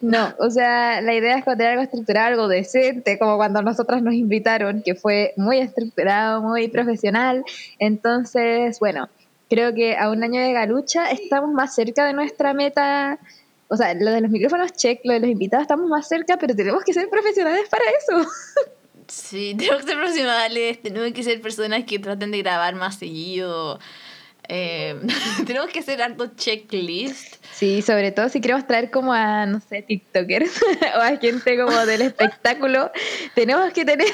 no, 0.00 0.34
o 0.38 0.50
sea, 0.50 1.00
la 1.00 1.14
idea 1.14 1.38
es 1.38 1.44
tener 1.44 1.68
algo 1.68 1.82
estructurado, 1.82 2.28
algo 2.28 2.48
decente, 2.48 3.18
como 3.18 3.36
cuando 3.36 3.62
nosotras 3.62 4.02
nos 4.02 4.14
invitaron, 4.14 4.82
que 4.82 4.94
fue 4.94 5.32
muy 5.36 5.58
estructurado, 5.58 6.42
muy 6.42 6.68
profesional. 6.68 7.44
Entonces, 7.78 8.78
bueno, 8.80 9.08
creo 9.48 9.74
que 9.74 9.96
a 9.96 10.10
un 10.10 10.22
año 10.22 10.40
de 10.40 10.52
galucha 10.52 11.10
estamos 11.10 11.52
más 11.52 11.74
cerca 11.74 12.06
de 12.06 12.12
nuestra 12.12 12.54
meta. 12.54 13.18
O 13.68 13.76
sea, 13.76 13.94
lo 13.94 14.10
de 14.10 14.20
los 14.20 14.30
micrófonos 14.30 14.72
check, 14.72 15.00
lo 15.04 15.14
de 15.14 15.20
los 15.20 15.30
invitados 15.30 15.62
estamos 15.62 15.88
más 15.88 16.08
cerca, 16.08 16.36
pero 16.38 16.54
tenemos 16.54 16.84
que 16.84 16.92
ser 16.92 17.08
profesionales 17.08 17.68
para 17.70 17.84
eso. 17.98 18.30
Sí, 19.08 19.54
tenemos 19.58 19.82
que 19.82 19.88
ser 19.88 19.96
profesionales, 19.98 20.82
tenemos 20.82 21.12
que 21.12 21.22
ser 21.22 21.40
personas 21.42 21.84
que 21.84 21.98
traten 21.98 22.30
de 22.30 22.38
grabar 22.38 22.74
más 22.74 22.98
seguido. 22.98 23.78
Eh, 24.48 25.00
tenemos 25.46 25.70
que 25.70 25.80
hacer 25.80 26.02
harto 26.02 26.32
checklist. 26.36 27.36
Sí, 27.52 27.80
sobre 27.82 28.10
todo 28.10 28.28
si 28.28 28.40
queremos 28.40 28.66
traer 28.66 28.90
como 28.90 29.12
a, 29.12 29.46
no 29.46 29.60
sé, 29.60 29.82
TikTokers 29.82 30.62
o 30.96 31.00
a 31.00 31.16
gente 31.16 31.56
como 31.56 31.86
del 31.86 32.02
espectáculo, 32.02 32.90
tenemos 33.34 33.72
que 33.72 33.84
tener 33.84 34.08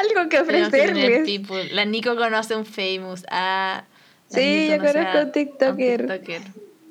algo 0.00 0.28
que 0.28 0.40
ofrecerles. 0.40 1.40
La 1.72 1.84
Nico 1.84 2.16
conoce 2.16 2.56
un 2.56 2.64
famous. 2.64 3.24
Ah, 3.30 3.84
sí, 4.28 4.68
yo 4.70 4.78
conozco 4.78 5.18
un 5.22 5.32
TikToker. 5.32 6.06
TikToker. 6.06 6.42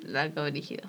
Largo 0.02 0.44
brígido. 0.44 0.88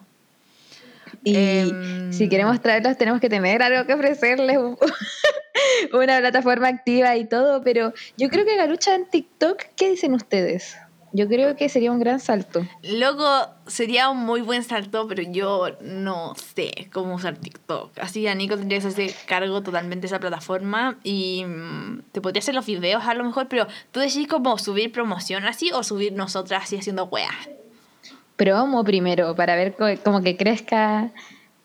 Y 1.23 1.35
em, 1.35 2.13
si 2.13 2.29
queremos 2.29 2.61
traerlos, 2.61 2.95
tenemos 2.97 3.19
que 3.19 3.27
tener 3.27 3.61
algo 3.61 3.85
que 3.85 3.93
ofrecerles, 3.93 4.57
una 5.91 6.19
plataforma 6.19 6.67
activa 6.67 7.15
y 7.17 7.25
todo. 7.25 7.63
Pero 7.63 7.91
yo 8.17 8.29
creo 8.29 8.45
que 8.45 8.55
Garucha 8.55 8.93
en 8.93 9.09
TikTok, 9.09 9.63
¿qué 9.75 9.89
dicen 9.89 10.13
ustedes? 10.13 10.77
Yo 11.13 11.27
creo 11.27 11.55
que 11.55 11.69
sería 11.69 11.91
un 11.91 11.99
gran 11.99 12.19
salto. 12.19 12.65
Luego 12.83 13.25
sería 13.65 14.09
un 14.09 14.25
muy 14.25 14.41
buen 14.41 14.63
salto, 14.63 15.07
pero 15.07 15.23
yo 15.23 15.67
no 15.81 16.35
sé 16.35 16.89
cómo 16.91 17.15
usar 17.15 17.37
TikTok. 17.37 17.97
Así 17.99 18.23
que 18.23 18.29
a 18.29 18.35
Nico 18.35 18.57
tendría 18.57 18.79
que 18.79 18.87
hacerse 18.87 19.15
cargo 19.25 19.61
totalmente 19.61 20.01
de 20.01 20.07
esa 20.07 20.19
plataforma 20.19 20.97
y 21.03 21.45
mm, 21.45 22.01
te 22.11 22.21
podría 22.21 22.39
hacer 22.39 22.55
los 22.55 22.65
videos 22.65 23.05
a 23.05 23.13
lo 23.13 23.23
mejor, 23.23 23.47
pero 23.47 23.67
tú 23.91 23.99
decís 23.99 24.27
como 24.27 24.57
subir 24.57 24.91
promoción 24.91 25.45
así 25.45 25.71
o 25.71 25.83
subir 25.83 26.13
nosotras 26.13 26.63
así 26.63 26.77
haciendo 26.77 27.05
weas. 27.05 27.49
Promo 28.35 28.83
primero, 28.83 29.35
para 29.35 29.55
ver 29.55 29.75
como 30.03 30.21
que 30.21 30.37
crezca 30.37 31.11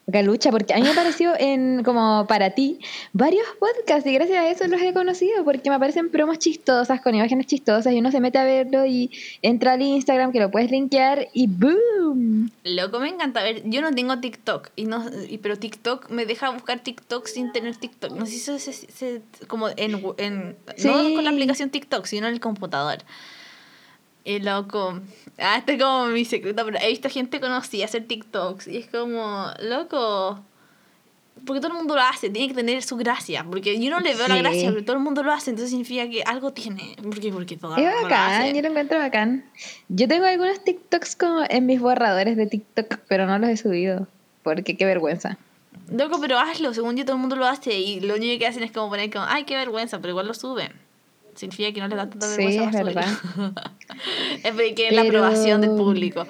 Galucha, 0.08 0.50
porque 0.50 0.74
a 0.74 0.76
mí 0.78 0.82
me 0.82 0.94
pareció 0.94 1.32
en 1.38 1.84
como 1.84 2.26
para 2.26 2.50
ti 2.50 2.80
varios 3.12 3.46
podcasts 3.60 4.04
y 4.08 4.12
gracias 4.12 4.38
a 4.38 4.50
eso 4.50 4.66
los 4.66 4.80
he 4.82 4.92
conocido 4.92 5.44
porque 5.44 5.70
me 5.70 5.76
aparecen 5.76 6.10
promos 6.10 6.38
chistosas 6.40 7.00
con 7.00 7.14
imágenes 7.14 7.46
chistosas 7.46 7.92
y 7.92 7.98
uno 8.00 8.10
se 8.10 8.18
mete 8.20 8.38
a 8.38 8.44
verlo 8.44 8.84
y 8.84 9.10
entra 9.42 9.74
al 9.74 9.82
Instagram 9.82 10.32
que 10.32 10.40
lo 10.40 10.50
puedes 10.50 10.70
linkear 10.72 11.28
y 11.32 11.46
¡boom! 11.46 12.50
Loco, 12.64 12.98
me 12.98 13.08
encanta 13.10 13.42
ver. 13.44 13.62
Yo 13.64 13.80
no 13.80 13.92
tengo 13.94 14.18
TikTok, 14.18 14.70
y 14.74 14.86
no, 14.86 15.04
y, 15.28 15.38
pero 15.38 15.56
TikTok 15.56 16.10
me 16.10 16.26
deja 16.26 16.50
buscar 16.50 16.80
TikTok 16.80 17.26
sin 17.26 17.52
tener 17.52 17.76
TikTok. 17.76 18.12
No 18.12 18.26
sé 18.26 18.32
si 18.32 18.38
eso 18.38 18.58
se, 18.58 18.72
se- 18.72 19.22
como 19.46 19.68
en, 19.68 20.02
en 20.18 20.56
no 20.84 21.14
con 21.14 21.24
la 21.24 21.30
aplicación 21.30 21.70
TikTok, 21.70 22.06
sino 22.06 22.26
en 22.26 22.34
el 22.34 22.40
computador. 22.40 22.98
Y 24.24 24.38
loco, 24.38 25.00
ah, 25.38 25.56
este 25.58 25.74
es 25.74 25.82
como 25.82 26.06
mi 26.06 26.24
secreto, 26.24 26.64
pero 26.64 26.78
he 26.80 26.88
visto 26.88 27.08
gente 27.10 27.40
conocida 27.40 27.84
hacer 27.86 28.06
TikToks 28.06 28.68
y 28.68 28.76
es 28.76 28.86
como, 28.88 29.46
loco, 29.60 30.38
porque 31.44 31.60
todo 31.60 31.72
el 31.72 31.78
mundo 31.78 31.96
lo 31.96 32.02
hace, 32.02 32.30
tiene 32.30 32.46
que 32.48 32.54
tener 32.54 32.82
su 32.84 32.96
gracia, 32.96 33.42
porque 33.44 33.80
yo 33.80 33.90
no 33.90 33.98
le 33.98 34.14
veo 34.14 34.28
la 34.28 34.36
Sí. 34.36 34.42
gracia, 34.42 34.70
pero 34.70 34.84
todo 34.84 34.96
el 34.96 35.02
mundo 35.02 35.24
lo 35.24 35.32
hace, 35.32 35.50
entonces 35.50 35.70
significa 35.70 36.08
que 36.08 36.22
algo 36.22 36.52
tiene, 36.52 36.94
porque, 37.02 37.32
porque 37.32 37.56
todo 37.56 37.72
Es 37.76 37.82
mundo 37.82 37.96
lo 37.96 38.02
bacán, 38.04 38.42
hace. 38.42 38.54
yo 38.54 38.62
lo 38.62 38.68
encuentro 38.68 38.98
bacán. 38.98 39.44
Yo 39.88 40.06
tengo 40.06 40.24
algunos 40.26 40.62
TikToks 40.62 41.16
como 41.16 41.40
en 41.48 41.66
mis 41.66 41.80
borradores 41.80 42.36
de 42.36 42.46
TikTok, 42.46 42.98
pero 43.08 43.26
no 43.26 43.38
los 43.40 43.50
he 43.50 43.56
subido 43.56 44.06
porque 44.44 44.76
qué 44.76 44.84
vergüenza. 44.84 45.36
Loco, 45.90 46.20
pero 46.20 46.38
hazlo, 46.38 46.72
según 46.74 46.96
yo 46.96 47.04
todo 47.04 47.16
el 47.16 47.20
mundo 47.20 47.34
lo 47.34 47.46
hace 47.46 47.76
y 47.78 47.98
lo 48.00 48.14
único 48.14 48.38
que 48.38 48.46
hacen 48.46 48.62
es 48.62 48.70
como 48.70 48.88
poner 48.88 49.10
como, 49.10 49.24
ay, 49.28 49.44
qué 49.44 49.56
vergüenza, 49.56 49.98
pero 49.98 50.10
igual 50.10 50.28
lo 50.28 50.34
suben. 50.34 50.70
Significa 51.34 51.72
que 51.72 51.80
no 51.80 51.88
les 51.88 51.96
da 51.96 52.08
tanta 52.10 52.26
Sí, 52.28 52.36
vergüenza. 52.46 52.64
es 52.64 52.72
para 52.72 52.84
verdad. 52.84 53.54
es 54.44 54.52
porque 54.52 54.88
es 54.88 54.94
la 54.94 55.02
Pero- 55.02 55.18
aprobación 55.24 55.60
del 55.60 55.70
público. 55.70 56.26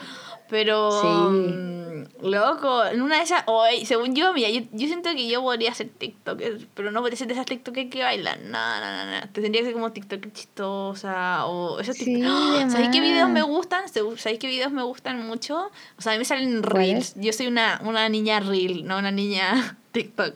Pero, 0.49 0.91
Sí. 1.01 1.07
mm, 1.09 2.27
loco, 2.29 2.85
en 2.85 3.01
una 3.01 3.17
de 3.17 3.23
esas, 3.23 3.43
hoy, 3.47 3.87
según 3.87 4.15
yo, 4.15 4.35
mira, 4.35 4.51
yo, 4.51 4.61
yo 4.73 4.87
siento 4.87 5.09
que 5.15 5.27
yo 5.27 5.41
podría 5.41 5.71
hacer 5.71 5.89
TikTok, 5.89 6.43
pero 6.75 6.91
no 6.91 7.01
podría 7.01 7.17
ser 7.17 7.27
de 7.29 7.33
esas 7.33 7.47
TikTok 7.47 7.75
que 7.89 8.03
bailan. 8.03 8.51
No, 8.51 8.81
no, 8.81 9.05
no, 9.07 9.11
no. 9.21 9.29
Tendría 9.33 9.63
que 9.63 9.67
ser 9.69 9.73
como 9.73 9.93
TikTok 9.93 10.31
chistosa 10.35 11.47
o 11.47 11.81
esos 11.81 11.97
Sí, 11.97 12.05
TikTok. 12.05 12.31
¡Ah! 12.31 12.67
¿Sabéis 12.69 12.91
qué 12.93 13.01
videos 13.01 13.31
me 13.31 13.41
gustan? 13.41 13.85
¿Sabéis 13.89 14.39
qué 14.39 14.47
videos 14.47 14.73
me 14.73 14.83
gustan 14.83 15.27
mucho? 15.27 15.71
O 15.99 16.03
sea, 16.03 16.13
a 16.13 16.15
mí 16.17 16.19
me 16.19 16.27
salen 16.27 16.63
reels. 16.63 17.15
Yo 17.17 17.33
soy 17.33 17.47
una, 17.47 17.81
una 17.85 18.07
niña 18.11 18.41
reel, 18.41 18.85
no 18.85 18.99
una 18.99 19.11
niña 19.11 19.79
TikTok. 19.93 20.35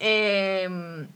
Eh, 0.00 1.06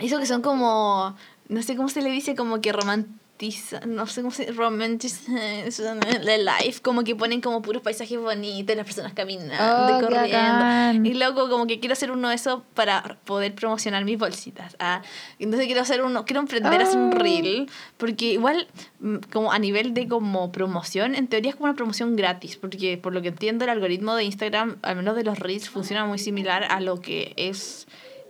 eso 0.00 0.18
que 0.18 0.26
son 0.26 0.42
como, 0.42 1.16
no 1.48 1.62
sé 1.62 1.76
cómo 1.76 1.88
se 1.88 2.02
le 2.02 2.10
dice, 2.10 2.34
como 2.34 2.60
que 2.60 2.72
romantiza, 2.72 3.80
no 3.86 4.06
sé 4.06 4.22
cómo 4.22 4.32
se 4.32 4.50
romantizan 4.52 6.00
the 6.24 6.38
life, 6.38 6.80
como 6.82 7.04
que 7.04 7.14
ponen 7.14 7.40
como 7.40 7.60
puros 7.62 7.82
paisajes 7.82 8.18
bonitos, 8.18 8.74
las 8.76 8.86
personas 8.86 9.12
caminando 9.12 9.94
Oh, 9.96 10.00
corriendo. 10.00 10.64
bacán. 10.64 11.04
Y 11.06 11.14
luego 11.14 11.48
como 11.50 11.66
que 11.66 11.78
quiero 11.78 11.92
hacer 11.92 12.10
uno 12.10 12.30
de 12.30 12.34
esos 12.34 12.62
para 12.74 13.18
poder 13.24 13.54
promocionar 13.54 14.04
mis 14.04 14.18
bolsitas. 14.18 14.76
Ah, 14.78 15.02
entonces 15.38 15.66
quiero 15.66 15.82
hacer 15.82 16.02
uno, 16.02 16.24
quiero 16.24 16.40
emprender 16.40 16.80
a 16.80 16.84
hacer 16.84 16.98
un 16.98 17.12
Oh. 17.12 17.18
reel, 17.18 17.68
porque 17.98 18.32
igual 18.32 18.66
mm, 19.00 19.16
como 19.32 19.52
a 19.52 19.58
nivel 19.58 19.92
de 19.94 20.08
como 20.08 20.50
promoción, 20.50 21.14
en 21.14 21.28
teoría 21.28 21.50
es 21.50 21.56
como 21.56 21.66
una 21.66 21.76
promoción 21.76 22.16
gratis, 22.16 22.56
porque 22.56 22.96
por 22.96 23.12
lo 23.12 23.22
que 23.22 23.28
entiendo 23.28 23.64
el 23.64 23.70
algoritmo 23.70 24.14
de 24.14 24.24
Instagram, 24.24 24.76
al 24.82 24.96
menos 24.96 25.14
de 25.14 25.24
los 25.24 25.38
reels, 25.38 25.68
funciona 25.68 26.04
muy 26.06 26.18
similar 26.18 26.64
a 26.64 26.80
lo 26.80 27.00
que 27.00 27.34
es 27.36 27.86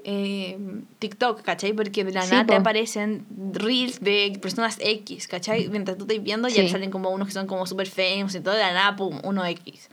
eh, 0.08 0.56
TikTok, 1.00 1.42
¿cachai? 1.42 1.72
Porque 1.72 2.04
de 2.04 2.12
la 2.12 2.22
Sí, 2.22 2.30
nada 2.30 2.46
te 2.46 2.52
po. 2.54 2.60
aparecen 2.60 3.26
reels 3.52 3.98
de 4.00 4.38
personas 4.40 4.78
X, 4.80 5.26
¿cachai? 5.26 5.68
Mientras 5.68 5.98
tú 5.98 6.04
estás 6.04 6.22
viendo 6.22 6.46
ya 6.48 6.54
Sí. 6.54 6.60
te 6.62 6.68
salen 6.68 6.90
como 6.92 7.10
unos 7.10 7.26
que 7.26 7.34
son 7.34 7.48
como 7.48 7.66
super 7.66 7.88
famous 7.88 8.34
y 8.36 8.40
todo, 8.40 8.54
de 8.54 8.60
la 8.60 8.72
nada, 8.72 8.94
pum, 8.96 9.18
uno 9.24 9.44
X. 9.44 9.88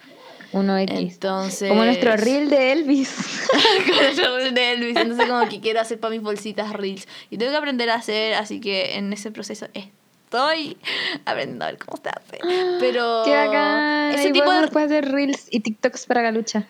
Uno 0.51 0.77
X. 0.77 0.95
Entonces... 1.15 1.67
Como 1.67 1.83
nuestro 1.83 2.15
reel 2.15 2.47
de 2.51 2.73
Elvis. 2.73 3.09
con 3.87 4.05
el 4.05 4.15
reel 4.15 4.53
de 4.53 4.71
Elvis. 4.73 4.97
Entonces 4.97 5.25
como 5.27 5.49
que 5.49 5.59
quiero 5.59 5.79
hacer 5.81 5.99
para 5.99 6.11
mis 6.11 6.21
bolsitas 6.21 6.71
reels. 6.73 7.07
Y 7.31 7.39
tengo 7.39 7.51
que 7.51 7.57
aprender 7.57 7.89
a 7.89 7.95
hacer, 7.95 8.35
así 8.35 8.59
que 8.59 8.95
en 8.97 9.11
ese 9.13 9.31
proceso 9.31 9.65
estoy 9.73 10.77
aprendiendo 11.25 11.65
a 11.65 11.69
ver 11.69 11.79
cómo 11.79 11.99
se 12.03 12.09
hace. 12.09 12.37
Pero 12.79 13.21
Qué 13.25 13.31
bacán. 13.35 14.11
ese 14.13 14.27
Igual 14.27 14.33
tipo 14.33 14.51
de... 14.53 14.61
después 14.61 14.85
hacer 14.85 15.11
reels 15.11 15.47
y 15.49 15.61
TikToks 15.61 16.05
para 16.05 16.21
Galucha. 16.21 16.67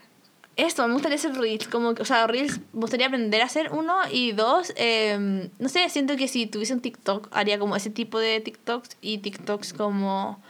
Esto, 0.55 0.88
me 0.88 0.93
gustaría 0.93 1.15
hacer 1.15 1.33
reels. 1.36 1.67
Como, 1.67 1.95
que- 1.95 2.01
o 2.03 2.05
sea, 2.05 2.27
reels, 2.27 2.60
me 2.74 2.81
gustaría 2.81 3.07
aprender 3.07 3.41
a 3.41 3.45
hacer 3.45 3.72
uno. 3.72 3.95
Y 4.12 4.33
dos, 4.33 4.72
eh, 4.75 5.50
no 5.60 5.69
sé, 5.69 5.89
siento 5.89 6.15
que 6.15 6.27
si 6.27 6.45
tuviese 6.45 6.74
un 6.74 6.81
TikTok, 6.81 7.27
haría 7.31 7.57
como 7.60 7.75
ese 7.75 7.89
tipo 7.89 8.19
de 8.19 8.39
TikToks 8.39 8.98
y 9.01 9.17
TikToks 9.19 9.74
como 9.74 10.41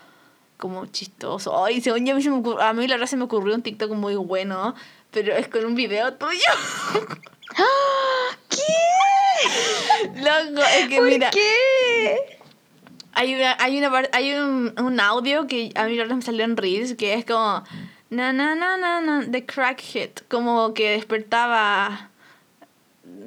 como 0.58 0.86
chistoso. 0.86 1.66
Ay, 1.66 1.82
según 1.82 2.06
yo, 2.06 2.14
a 2.14 2.16
mí, 2.16 2.24
se 2.24 2.30
me 2.30 2.38
ocurrió- 2.38 2.62
a 2.62 2.72
mí 2.74 2.88
la 2.88 2.96
verdad 2.96 3.08
se 3.10 3.18
me 3.18 3.26
ocurrió 3.26 3.54
un 3.54 3.64
TikTok 3.64 3.92
muy 3.92 4.16
bueno, 4.16 4.76
pero 5.12 5.34
es 5.36 5.50
con 5.50 5.66
un 5.66 5.76
video 5.76 6.14
tuyo. 6.14 6.40
¿Qué? 8.50 10.20
Loco, 10.22 10.62
es 10.80 10.88
que 10.90 10.98
¿Por 10.98 11.08
mira, 11.10 11.30
qué? 11.32 12.40
hay 13.14 13.36
una, 13.36 13.58
hay 13.60 13.78
una 13.78 14.04
hay 14.14 14.34
un, 14.34 14.74
un 14.80 15.00
audio 15.00 15.48
que 15.48 15.72
a 15.76 15.86
mí 15.86 15.96
la 15.96 16.04
verdad 16.04 16.16
me 16.16 16.22
salió 16.22 16.44
en 16.46 16.56
Reels 16.58 16.96
que 16.96 17.14
es 17.14 17.26
como 17.26 17.64
na 18.14 18.32
na 18.32 18.56
na 18.56 18.78
na 18.78 19.00
na 19.02 19.26
the 19.30 19.42
crack 19.42 19.82
hit, 19.82 20.24
como 20.30 20.74
que 20.74 20.98
despertaba 20.98 22.10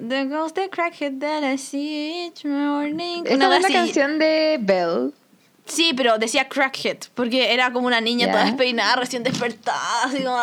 The 0.09 0.25
ghost 0.25 0.55
the 0.55 0.69
crack 0.69 0.95
hit 0.95 1.21
that 1.21 1.43
I 1.45 1.57
see 1.57 2.27
each 2.27 2.45
morning. 2.45 3.25
Esa 3.27 3.57
es 3.57 3.63
la 3.63 3.69
canción 3.69 4.19
de 4.19 4.59
Belle. 4.61 5.13
Sí, 5.67 5.93
pero 5.97 6.17
decía 6.17 6.49
crackhead, 6.49 6.99
porque 7.15 7.53
era 7.53 7.73
como 7.73 7.89
una 7.89 8.01
niña 8.01 8.31
toda 8.31 8.45
despeinada, 8.45 8.97
recién 8.97 9.25
despertada, 9.25 10.05
así 10.05 10.23
como... 10.23 10.41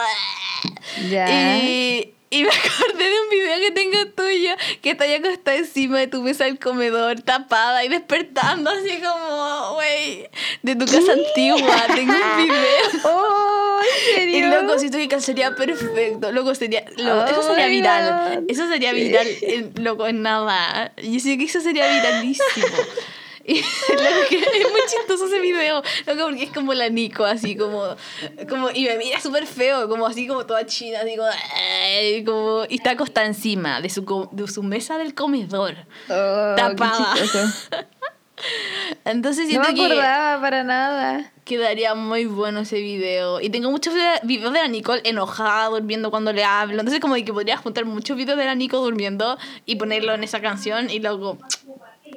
Ya. 1.10 1.58
Y, 1.58 2.14
y 2.34 2.44
me 2.44 2.50
acordé 2.50 3.04
de 3.10 3.22
un 3.22 3.30
video 3.30 3.60
que 3.60 3.72
tengo 3.72 4.06
tuyo, 4.16 4.52
que 4.82 4.92
está 4.92 5.06
ya 5.08 5.18
acostada 5.18 5.58
encima 5.58 6.00
de 6.00 6.08
tu 6.08 6.22
mesa 6.22 6.46
del 6.46 6.58
comedor, 6.60 7.22
tapada 7.22 7.84
y 7.86 7.90
despertando, 7.90 8.70
así 8.70 9.00
como, 9.02 9.74
güey, 9.75 10.28
de 10.63 10.75
tu 10.75 10.86
casa 10.86 11.13
antigua, 11.13 11.75
tengo 11.96 12.13
un 12.13 12.38
video. 12.46 13.02
¡Oh! 13.06 13.80
¿En 14.18 14.30
Y 14.30 14.34
serio? 14.34 14.62
loco, 14.62 14.80
siento 14.80 14.98
que 14.98 15.22
sería 15.22 15.56
perfecto. 15.56 16.32
Loco, 16.32 16.56
sería. 16.56 16.84
lo- 16.98 17.25
eso 17.25 17.44
sería 17.44 17.68
viral. 17.68 18.40
God. 18.40 18.44
Eso 18.50 18.68
sería 18.68 18.94
viral, 18.94 19.28
loco, 19.75 20.08
en 20.08 20.22
nada. 20.22 20.94
Yo 21.02 21.20
sé 21.20 21.38
que 21.38 21.44
eso 21.46 21.60
sería 21.62 21.88
viralísimo. 21.94 22.68
Y 23.46 23.56
que 24.30 24.36
es 24.38 24.72
muy 24.72 24.82
chistoso 24.90 25.26
ese 25.28 25.40
video. 25.42 25.82
Loco, 26.06 26.24
porque 26.28 26.44
es 26.44 26.52
como 26.52 26.74
la 26.74 26.88
Nico, 26.90 27.26
así 27.26 27.56
como. 27.58 27.84
como 28.50 28.70
y 28.72 28.86
me 28.86 28.98
mira 28.98 29.20
súper 29.20 29.46
feo, 29.46 29.90
como 29.90 30.06
así, 30.06 30.28
como 30.28 30.46
toda 30.46 30.66
china, 30.66 31.00
así 31.04 31.16
como. 31.18 31.28
"Ay", 31.56 32.24
como 32.24 32.64
y 32.70 32.76
está 32.76 32.92
acostada 32.92 33.28
encima 33.28 33.82
de 33.82 33.90
su, 33.90 34.30
de 34.32 34.48
su 34.48 34.64
mesa 34.64 34.98
del 34.98 35.14
comedor. 35.14 35.76
Oh, 36.10 36.54
tapada. 36.56 37.16
Entonces 39.06 39.46
No 39.46 39.50
siento 39.64 39.70
me 39.70 39.76
que. 39.76 39.86
acordaba 39.86 40.42
para 40.42 40.64
nada. 40.64 41.32
Quedaría 41.46 41.94
muy 41.96 42.26
bueno 42.26 42.62
ese 42.62 42.80
video. 42.80 43.40
Y 43.42 43.50
tengo 43.50 43.70
muchos 43.72 43.94
vide- 43.94 44.20
videos 44.24 44.54
de 44.54 44.60
la 44.60 44.68
Nicole 44.68 45.02
enojada, 45.06 45.68
durmiendo 45.68 46.10
cuando 46.12 46.34
le 46.34 46.44
hablo. 46.44 46.80
Entonces 46.80 47.00
como 47.00 47.16
que 47.16 47.34
podría 47.34 47.58
juntar 47.58 47.86
muchos 47.86 48.18
videos 48.18 48.38
de 48.38 48.46
la 48.46 48.56
Nicole 48.56 48.84
durmiendo 48.84 49.38
y 49.66 49.76
ponerlo 49.76 50.14
en 50.14 50.24
esa 50.24 50.42
canción 50.42 50.90
y 50.90 51.00
luego 51.00 51.38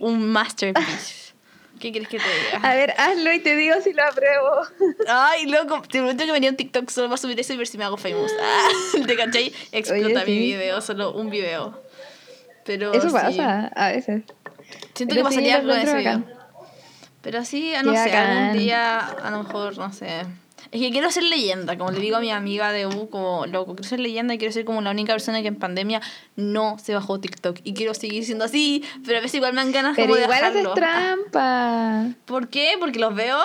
un 0.00 0.28
masterpiece. 0.28 1.26
¿Qué 1.78 1.92
quieres 1.92 2.08
que 2.08 2.18
te 2.18 2.24
diga? 2.24 2.66
A 2.68 2.74
ver, 2.74 2.94
hazlo 2.96 3.32
y 3.32 3.40
te 3.40 3.54
digo 3.54 3.74
si 3.82 3.92
lo 3.92 4.02
apruebo. 4.04 4.50
Ay, 5.08 5.46
loco, 5.46 5.82
te 5.82 5.98
prometo 5.98 6.24
que 6.24 6.32
venía 6.32 6.48
un 6.48 6.56
TikTok 6.56 6.88
solo 6.88 7.08
para 7.08 7.18
subir 7.18 7.38
eso 7.38 7.52
y 7.52 7.56
ver 7.58 7.66
si 7.66 7.76
me 7.76 7.84
hago 7.84 7.98
famous. 7.98 8.32
Ah, 8.40 8.68
¿Te 9.06 9.16
cachai? 9.16 9.52
Explota 9.72 10.22
Oye, 10.22 10.24
mi 10.24 10.24
sí. 10.24 10.38
video, 10.38 10.80
solo 10.80 11.12
un 11.12 11.28
video. 11.28 11.78
Pero 12.64 12.94
Eso 12.94 13.08
sí, 13.08 13.12
pasa 13.14 13.66
a 13.76 13.88
veces. 13.92 14.22
Siento 14.94 15.14
Pero 15.14 15.26
que 15.26 15.32
sí, 15.32 15.36
pasaría 15.36 15.62
lo 15.62 15.74
con 15.74 15.82
ese 15.82 15.96
video. 15.96 16.24
Pero 17.20 17.44
sí, 17.44 17.72
no 17.84 17.92
Qué 17.92 17.98
sé, 17.98 18.12
algún 18.16 18.58
día, 18.58 18.98
a 18.98 19.30
lo 19.30 19.42
mejor, 19.42 19.76
no 19.76 19.92
sé. 19.92 20.22
Es 20.72 20.80
que 20.80 20.90
quiero 20.90 21.10
ser 21.10 21.22
leyenda, 21.22 21.78
como 21.78 21.90
le 21.90 22.00
digo 22.00 22.16
a 22.16 22.20
mi 22.20 22.30
amiga 22.30 22.72
de 22.72 22.86
U, 22.86 23.08
como 23.08 23.46
loco, 23.46 23.74
quiero 23.74 23.88
ser 23.88 24.00
leyenda 24.00 24.34
y 24.34 24.38
quiero 24.38 24.52
ser 24.52 24.64
como 24.64 24.80
la 24.82 24.90
única 24.90 25.12
persona 25.12 25.40
que 25.42 25.48
en 25.48 25.56
pandemia 25.56 26.00
no 26.34 26.76
se 26.78 26.94
bajó 26.94 27.20
TikTok. 27.20 27.58
Y 27.64 27.74
quiero 27.74 27.94
seguir 27.94 28.24
siendo 28.24 28.44
así, 28.44 28.82
pero 29.04 29.18
a 29.18 29.20
veces 29.20 29.36
igual 29.36 29.52
me 29.52 29.62
dan 29.62 29.72
ganas 29.72 29.94
Pero 29.96 30.08
como 30.08 30.16
de 30.16 30.22
igual 30.24 30.44
haces 30.44 30.66
trampa. 30.74 32.06
¿Por 32.24 32.48
qué? 32.48 32.72
Porque 32.80 32.98
los 32.98 33.14
veo, 33.14 33.38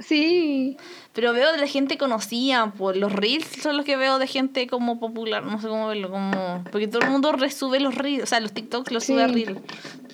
Sí. 0.00 0.76
pero 1.12 1.32
veo 1.32 1.52
de 1.52 1.58
la 1.58 1.66
gente 1.66 1.98
conocida, 1.98 2.72
por 2.72 2.96
los 2.96 3.12
reels 3.12 3.46
son 3.62 3.76
los 3.76 3.84
que 3.86 3.96
veo 3.96 4.18
de 4.18 4.26
gente 4.26 4.66
como 4.66 4.98
popular, 5.00 5.44
no 5.44 5.60
sé 5.60 5.68
cómo 5.68 5.88
verlo, 5.88 6.10
como... 6.10 6.64
Porque 6.72 6.88
todo 6.88 7.02
el 7.02 7.10
mundo 7.10 7.32
resube 7.32 7.80
los 7.80 7.94
reels, 7.94 8.24
o 8.24 8.26
sea, 8.26 8.40
los 8.40 8.52
TikToks 8.52 8.92
los 8.92 9.04
sube 9.04 9.22
a 9.22 9.28
Sí. 9.28 9.34
reels. 9.34 9.60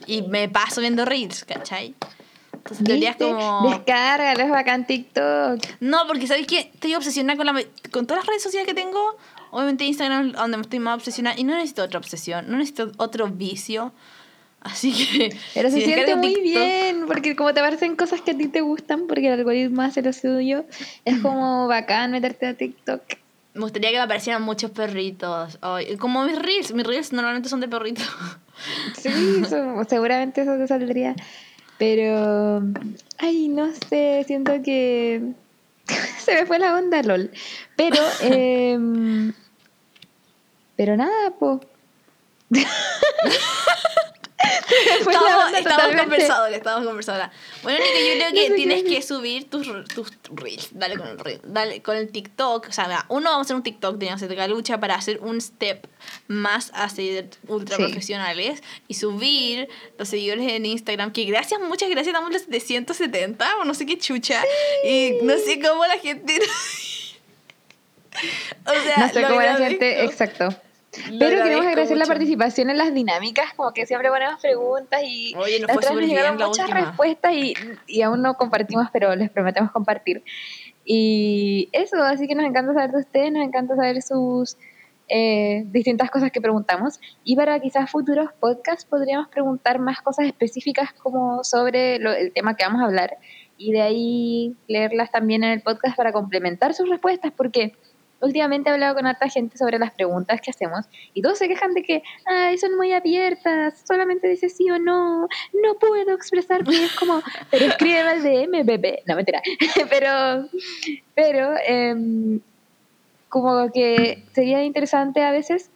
Y 0.06 0.22
me 0.22 0.48
paso 0.48 0.80
viendo 0.80 1.04
reels, 1.04 1.44
¿cachai? 1.44 1.94
Entonces, 2.78 2.80
en 2.80 2.84
teoría 2.86 3.10
es 3.10 3.18
¿Viste? 3.18 3.32
como... 3.32 3.70
Descárgalo, 3.70 4.42
es 4.42 4.50
bacán 4.50 4.86
TikTok. 4.86 5.60
No, 5.80 5.98
porque 6.06 6.26
¿sabéis 6.26 6.46
que 6.46 6.58
Estoy 6.60 6.94
obsesionada 6.94 7.36
con, 7.36 7.46
la, 7.46 7.62
con 7.90 8.06
todas 8.06 8.22
las 8.22 8.26
redes 8.26 8.42
sociales 8.42 8.66
que 8.66 8.74
tengo. 8.74 9.16
Obviamente 9.50 9.84
Instagram 9.84 10.28
es 10.28 10.32
donde 10.34 10.60
estoy 10.60 10.78
más 10.78 10.94
obsesionada. 10.96 11.38
Y 11.38 11.44
no 11.44 11.54
necesito 11.54 11.82
otra 11.84 11.98
obsesión, 11.98 12.46
no 12.48 12.56
necesito 12.56 12.92
otro 12.96 13.28
vicio. 13.28 13.92
Así 14.60 14.92
que... 14.92 15.36
Pero 15.54 15.70
se 15.70 15.78
si 15.80 15.84
siente 15.86 16.14
muy 16.14 16.34
TikTok- 16.34 16.42
bien, 16.42 17.04
porque 17.06 17.34
como 17.34 17.52
te 17.52 17.58
aparecen 17.60 17.96
cosas 17.96 18.20
que 18.20 18.30
a 18.30 18.36
ti 18.38 18.46
te 18.48 18.60
gustan, 18.60 19.06
porque 19.08 19.26
el 19.26 19.32
algoritmo 19.40 19.82
hace 19.82 20.02
lo 20.02 20.12
suyo, 20.12 20.64
es 21.04 21.18
como 21.18 21.66
bacán 21.66 22.12
meterte 22.12 22.46
a 22.46 22.54
TikTok. 22.54 23.02
Me 23.54 23.60
gustaría 23.60 23.90
que 23.90 23.96
me 23.96 24.02
aparecieran 24.04 24.40
muchos 24.42 24.70
perritos. 24.70 25.58
Ay, 25.60 25.96
como 25.96 26.24
mis 26.24 26.38
reels. 26.38 26.72
Mis 26.72 26.86
reels 26.86 27.12
normalmente 27.12 27.48
son 27.48 27.60
de 27.60 27.68
perritos. 27.68 28.08
Sí, 28.96 29.08
eso- 29.42 29.84
seguramente 29.88 30.42
eso 30.42 30.56
te 30.56 30.66
saldría. 30.68 31.16
Pero, 31.82 32.62
ay, 33.18 33.48
no 33.48 33.74
sé, 33.74 34.22
siento 34.24 34.52
que 34.62 35.32
se 36.24 36.32
me 36.32 36.46
fue 36.46 36.60
la 36.60 36.76
onda, 36.76 37.02
lol. 37.02 37.32
Pero, 37.76 37.96
em, 38.20 39.32
pero 40.76 40.96
nada, 40.96 41.32
po. 41.40 41.60
Se 42.52 42.60
me 42.60 42.62
fue 42.62 43.30
la 44.38 44.41
Estamos, 44.98 45.52
estamos 45.58 45.96
conversadores, 46.00 46.56
estamos 46.56 46.86
conversadores. 46.86 47.28
Bueno, 47.62 47.78
Nico, 47.78 47.98
yo 47.98 48.14
creo 48.14 48.28
No 48.28 48.34
que 48.34 48.46
sé 48.48 48.54
tienes 48.54 48.82
que 48.84 49.02
subir 49.02 49.50
tus, 49.50 49.66
tus 49.88 50.10
reels. 50.30 50.68
Dale 50.72 50.96
con 50.96 51.08
el 51.08 51.18
reel. 51.18 51.40
Dale 51.44 51.82
con 51.82 51.96
el 51.96 52.10
TikTok. 52.10 52.68
O 52.68 52.72
sea, 52.72 53.04
uno 53.08 53.30
vamos 53.30 53.38
a 53.38 53.40
hacer 53.46 53.56
un 53.56 53.62
TikTok 53.62 53.96
de 53.96 54.06
Inocencia 54.06 54.48
Lucha 54.48 54.80
para 54.80 54.94
hacer 54.94 55.18
un 55.20 55.40
step 55.40 55.86
más 56.28 56.70
a 56.74 56.88
ser 56.88 57.30
ultra 57.48 57.76
Sí. 57.76 57.82
profesionales 57.84 58.62
y 58.88 58.94
subir 58.94 59.68
los 59.98 60.08
seguidores 60.08 60.50
en 60.50 60.66
Instagram. 60.66 61.12
Que 61.12 61.24
gracias, 61.24 61.60
muchas 61.60 61.90
gracias, 61.90 62.12
damos 62.12 62.32
los 62.32 62.48
de 62.48 62.60
170 62.60 63.56
o 63.58 63.64
no 63.64 63.74
sé 63.74 63.86
qué 63.86 63.98
chucha. 63.98 64.42
Y 64.84 65.12
no 65.22 65.36
sé 65.38 65.60
cómo 65.60 65.84
la 65.86 65.98
gente. 65.98 66.38
o 68.66 68.72
sea, 68.82 68.96
No 68.98 69.08
sé 69.12 69.22
cómo 69.22 69.40
la 69.40 69.56
gente, 69.56 70.04
exacto. 70.04 70.54
Lo 71.10 71.18
Pero 71.18 71.42
queremos 71.42 71.66
agradecer 71.66 71.96
la 71.96 72.04
mucho. 72.04 72.12
participación 72.12 72.68
en 72.70 72.76
las 72.78 72.92
dinámicas, 72.92 73.54
como 73.54 73.72
que 73.72 73.86
siempre 73.86 74.10
ponemos 74.10 74.40
preguntas 74.42 75.00
y 75.04 75.34
Oye, 75.36 75.60
nos 75.60 75.68
la 75.68 75.74
fue 75.74 75.94
nos 76.00 76.04
llegaron 76.06 76.38
la 76.38 76.46
muchas 76.48 76.66
última. 76.68 76.86
respuestas 76.86 77.32
y, 77.34 77.54
y 77.86 78.02
aún 78.02 78.20
no 78.20 78.34
compartimos, 78.34 78.88
pero 78.92 79.14
les 79.16 79.30
prometemos 79.30 79.72
compartir. 79.72 80.22
Y 80.84 81.68
eso, 81.72 81.96
así 82.02 82.26
que 82.28 82.34
nos 82.34 82.44
encanta 82.44 82.74
saber 82.74 82.90
de 82.90 82.98
ustedes, 83.00 83.32
nos 83.32 83.44
encanta 83.46 83.74
saber 83.76 84.02
sus 84.02 84.56
eh, 85.08 85.62
distintas 85.66 86.10
cosas 86.10 86.30
que 86.30 86.40
preguntamos. 86.40 87.00
Y 87.24 87.36
para 87.36 87.58
quizás 87.60 87.90
futuros 87.90 88.30
podcasts 88.38 88.84
podríamos 88.84 89.28
preguntar 89.28 89.78
más 89.78 90.02
cosas 90.02 90.26
específicas 90.26 90.92
como 90.92 91.42
sobre 91.44 91.98
lo- 92.00 92.12
el 92.12 92.32
tema 92.32 92.54
que 92.56 92.64
vamos 92.64 92.82
a 92.82 92.86
hablar 92.86 93.16
y 93.56 93.72
de 93.72 93.80
ahí 93.82 94.56
leerlas 94.66 95.10
también 95.12 95.44
en 95.44 95.52
el 95.52 95.60
podcast 95.62 95.96
para 95.96 96.12
complementar 96.12 96.74
sus 96.74 96.88
respuestas, 96.88 97.32
porque 97.36 97.74
últimamente 98.22 98.70
he 98.70 98.72
hablado 98.72 98.94
con 98.94 99.06
harta 99.06 99.28
gente 99.28 99.58
sobre 99.58 99.78
las 99.78 99.92
preguntas 99.92 100.40
que 100.40 100.50
hacemos 100.50 100.86
y 101.12 101.22
todos 101.22 101.38
se 101.38 101.48
quejan 101.48 101.74
de 101.74 101.82
que, 101.82 102.02
ay, 102.24 102.56
son 102.56 102.76
muy 102.76 102.92
abiertas, 102.92 103.82
solamente 103.86 104.28
dice 104.28 104.48
sí 104.48 104.70
o 104.70 104.78
no, 104.78 105.22
no 105.52 105.74
puedo 105.80 106.14
expresarme, 106.14 106.84
es 106.84 106.92
como, 106.94 107.22
pero 107.50 107.66
escríbeme 107.66 108.08
al 108.08 108.22
DM, 108.22 108.64
bebé, 108.64 109.02
no, 109.06 109.16
mentira, 109.16 109.42
pero, 109.90 110.48
pero, 111.14 111.54
em, 111.66 112.40
como 113.28 113.70
que 113.72 114.24
sería 114.32 114.62
interesante 114.62 115.22
a 115.22 115.30
veces, 115.30 115.70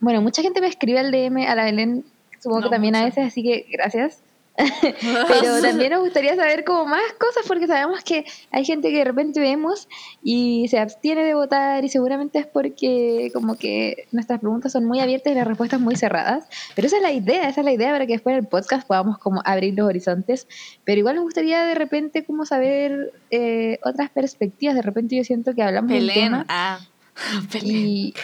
bueno, 0.00 0.22
mucha 0.22 0.42
gente 0.42 0.60
me 0.60 0.66
escribe 0.66 0.98
al 0.98 1.10
DM, 1.10 1.46
a 1.46 1.54
la 1.54 1.64
Belén, 1.64 2.04
supongo 2.38 2.60
No, 2.60 2.66
que 2.66 2.74
también 2.74 2.96
a 2.96 3.04
veces, 3.04 3.26
así 3.26 3.42
que 3.42 3.66
gracias. 3.70 4.22
Pero 5.28 5.60
también 5.62 5.90
nos 5.92 6.00
gustaría 6.00 6.36
saber 6.36 6.64
como 6.64 6.86
más 6.86 7.02
cosas 7.18 7.44
porque 7.46 7.66
sabemos 7.66 8.02
que 8.04 8.24
hay 8.50 8.64
gente 8.64 8.90
que 8.90 8.98
de 8.98 9.04
repente 9.04 9.40
vemos 9.40 9.88
y 10.22 10.66
se 10.68 10.78
abstiene 10.78 11.22
de 11.24 11.34
votar 11.34 11.84
y 11.84 11.88
seguramente 11.88 12.38
es 12.38 12.46
porque 12.46 13.30
como 13.34 13.56
que 13.56 14.06
nuestras 14.12 14.40
preguntas 14.40 14.72
son 14.72 14.84
muy 14.84 15.00
abiertas 15.00 15.32
y 15.32 15.36
las 15.36 15.46
respuestas 15.46 15.80
muy 15.80 15.96
cerradas. 15.96 16.44
Pero 16.74 16.86
esa 16.86 16.96
es 16.96 17.02
la 17.02 17.12
idea, 17.12 17.48
esa 17.48 17.60
es 17.60 17.64
la 17.64 17.72
idea 17.72 17.90
para 17.92 18.06
que 18.06 18.12
después 18.14 18.34
en 18.34 18.40
el 18.44 18.48
podcast 18.48 18.86
podamos 18.86 19.18
como 19.18 19.42
abrir 19.44 19.74
los 19.76 19.86
horizontes. 19.86 20.46
Pero 20.84 20.98
igual 20.98 21.16
me 21.16 21.22
gustaría 21.22 21.64
de 21.64 21.74
repente 21.74 22.24
como 22.24 22.44
saber 22.46 23.12
eh, 23.30 23.78
otras 23.84 24.10
perspectivas. 24.10 24.74
De 24.74 24.82
repente 24.82 25.16
yo 25.16 25.24
siento 25.24 25.54
que 25.54 25.62
hablamos 25.62 25.90
Pelén. 25.92 26.14
tema 26.14 26.46
Ah, 26.48 26.80
y, 27.62 28.14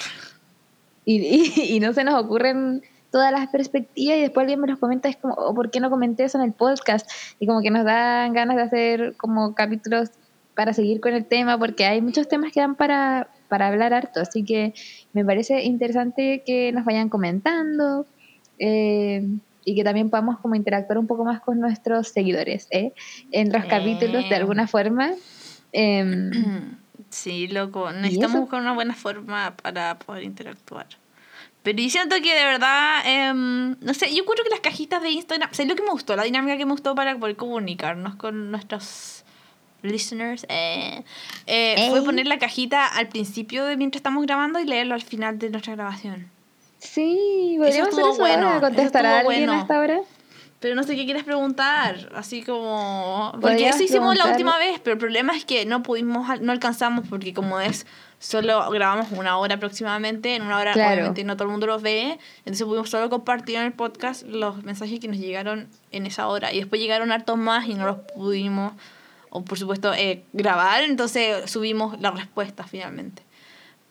y, 1.04 1.14
y- 1.16 1.76
y 1.76 1.80
no 1.80 1.92
se 1.92 2.04
nos 2.04 2.14
ocurren 2.22 2.82
todas 3.10 3.32
las 3.32 3.48
perspectivas 3.48 4.18
y 4.18 4.20
después 4.22 4.42
alguien 4.44 4.60
me 4.60 4.66
los 4.68 4.78
comenta, 4.78 5.08
es 5.08 5.16
como, 5.16 5.34
oh, 5.34 5.54
¿por 5.54 5.70
qué 5.70 5.80
no 5.80 5.90
comenté 5.90 6.24
eso 6.24 6.38
en 6.38 6.44
el 6.44 6.52
podcast? 6.52 7.10
Y 7.38 7.46
como 7.46 7.62
que 7.62 7.70
nos 7.70 7.84
dan 7.84 8.32
ganas 8.32 8.56
de 8.56 8.62
hacer 8.62 9.14
como 9.16 9.54
capítulos 9.54 10.10
para 10.54 10.72
seguir 10.72 11.00
con 11.00 11.12
el 11.14 11.24
tema, 11.24 11.58
porque 11.58 11.84
hay 11.84 12.00
muchos 12.00 12.28
temas 12.28 12.52
que 12.52 12.60
dan 12.60 12.74
para, 12.76 13.28
para 13.48 13.68
hablar 13.68 13.92
harto, 13.94 14.20
así 14.20 14.42
que 14.42 14.72
me 15.12 15.24
parece 15.24 15.62
interesante 15.64 16.42
que 16.46 16.72
nos 16.72 16.84
vayan 16.84 17.08
comentando 17.08 18.06
eh, 18.58 19.26
y 19.64 19.74
que 19.74 19.84
también 19.84 20.08
podamos 20.10 20.38
como 20.40 20.54
interactuar 20.54 20.98
un 20.98 21.06
poco 21.06 21.24
más 21.24 21.40
con 21.40 21.60
nuestros 21.60 22.08
seguidores 22.08 22.68
¿eh? 22.70 22.92
en 23.32 23.52
los 23.52 23.64
Eh. 23.64 23.68
capítulos 23.68 24.28
de 24.28 24.34
alguna 24.36 24.66
forma. 24.66 25.12
Em, 25.72 26.30
Sí, 27.10 27.46
loco. 27.48 27.92
Necesitamos 27.92 28.40
buscar 28.40 28.60
una 28.60 28.72
buena 28.72 28.92
forma 28.94 29.54
para 29.62 29.98
poder 29.98 30.24
interactuar. 30.24 30.86
Pero 31.66 31.82
yo 31.82 31.90
siento 31.90 32.14
que 32.22 32.32
de 32.32 32.44
verdad, 32.44 33.00
em, 33.04 33.76
no 33.80 33.92
sé, 33.92 34.14
yo 34.14 34.24
creo 34.24 34.44
que 34.44 34.50
las 34.50 34.60
cajitas 34.60 35.02
de 35.02 35.10
Instagram, 35.10 35.48
¿sabes 35.50 35.68
lo 35.68 35.74
que 35.74 35.82
me 35.82 35.90
gustó? 35.90 36.14
La 36.14 36.22
dinámica 36.22 36.56
que 36.56 36.64
me 36.64 36.70
gustó 36.70 36.94
para 36.94 37.18
poder 37.18 37.34
comunicarnos 37.34 38.14
con 38.14 38.52
nuestros 38.52 39.24
listeners 39.82 40.46
eh, 40.48 41.02
eh, 41.48 41.88
fue 41.90 42.04
poner 42.04 42.28
la 42.28 42.38
cajita 42.38 42.86
al 42.86 43.08
principio 43.08 43.64
de 43.64 43.76
mientras 43.76 43.98
estamos 43.98 44.24
grabando 44.24 44.60
y 44.60 44.64
leerlo 44.64 44.94
al 44.94 45.02
final 45.02 45.40
de 45.40 45.50
nuestra 45.50 45.74
grabación. 45.74 46.30
sí, 46.78 47.56
podríamos 47.58 47.88
hacer 47.88 47.98
estuvo 47.98 48.12
eso 48.12 48.18
bueno, 48.20 48.46
ahora, 48.46 48.58
eso 48.58 48.60
contestar 48.60 49.04
a 49.04 49.18
alguien 49.18 49.46
bueno. 49.46 49.60
hasta 49.60 49.74
ahora. 49.74 50.00
Pero 50.60 50.76
no 50.76 50.84
sé 50.84 50.94
qué 50.94 51.04
quieres 51.04 51.24
preguntar, 51.24 52.12
así 52.14 52.44
como... 52.44 53.36
Porque 53.40 53.68
eso 53.68 53.82
hicimos 53.82 54.16
la 54.16 54.26
última 54.26 54.56
vez, 54.58 54.78
pero 54.84 54.94
el 54.94 55.00
problema 55.00 55.36
es 55.36 55.44
que 55.44 55.66
no 55.66 55.82
pudimos, 55.82 56.40
no 56.40 56.52
alcanzamos 56.52 57.08
porque 57.08 57.34
como 57.34 57.58
es, 57.58 57.86
solo 58.18 58.70
grabamos 58.70 59.12
una 59.12 59.38
hora 59.38 59.56
aproximadamente, 59.56 60.34
en 60.34 60.42
una 60.42 60.58
hora 60.58 60.72
Claro. 60.72 60.94
obviamente 60.94 61.24
no 61.24 61.36
todo 61.36 61.44
el 61.44 61.50
mundo 61.52 61.66
los 61.66 61.82
ve, 61.82 62.18
entonces 62.38 62.64
pudimos 62.66 62.90
solo 62.90 63.10
compartir 63.10 63.56
en 63.56 63.62
el 63.62 63.72
podcast 63.72 64.22
los 64.22 64.62
mensajes 64.64 64.98
que 65.00 65.08
nos 65.08 65.18
llegaron 65.18 65.68
en 65.92 66.06
esa 66.06 66.26
hora 66.28 66.52
y 66.52 66.58
después 66.58 66.80
llegaron 66.80 67.12
hartos 67.12 67.36
más 67.36 67.66
y 67.68 67.74
no 67.74 67.86
los 67.86 67.98
pudimos, 68.14 68.72
o 69.30 69.44
por 69.44 69.58
supuesto, 69.58 69.92
eh, 69.94 70.22
grabar, 70.32 70.82
entonces 70.82 71.50
subimos 71.50 72.00
la 72.00 72.10
respuesta 72.10 72.64
finalmente. 72.64 73.22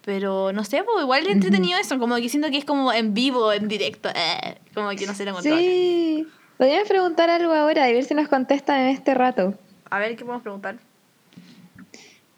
Pero 0.04 0.52
no 0.54 0.64
sé, 0.64 0.84
pues 0.84 1.02
igual 1.02 1.26
entretenido 1.28 1.80
eso, 1.80 1.98
como 1.98 2.16
que 2.18 2.30
siento 2.30 2.50
que 2.52 2.58
es 2.58 2.66
como 2.66 2.94
en 2.94 3.14
vivo, 3.16 3.52
en 3.52 3.68
directo, 3.68 4.10
eh, 4.10 4.58
como 4.74 4.90
que 4.92 5.06
no 5.08 5.16
se 5.16 5.24
lo 5.26 5.32
encontró. 5.32 5.58
Sí, 5.58 6.28
podríamos 6.58 6.88
preguntar 6.88 7.30
algo 7.32 7.52
ahora 7.54 7.90
y 7.90 7.94
ver 7.94 8.04
si 8.06 8.14
nos 8.14 8.28
contestan 8.28 8.82
en 8.82 8.88
este 8.90 9.16
rato. 9.16 9.56
A 9.90 9.98
ver, 10.00 10.16
¿qué 10.16 10.24
podemos 10.24 10.44
preguntar? 10.44 10.78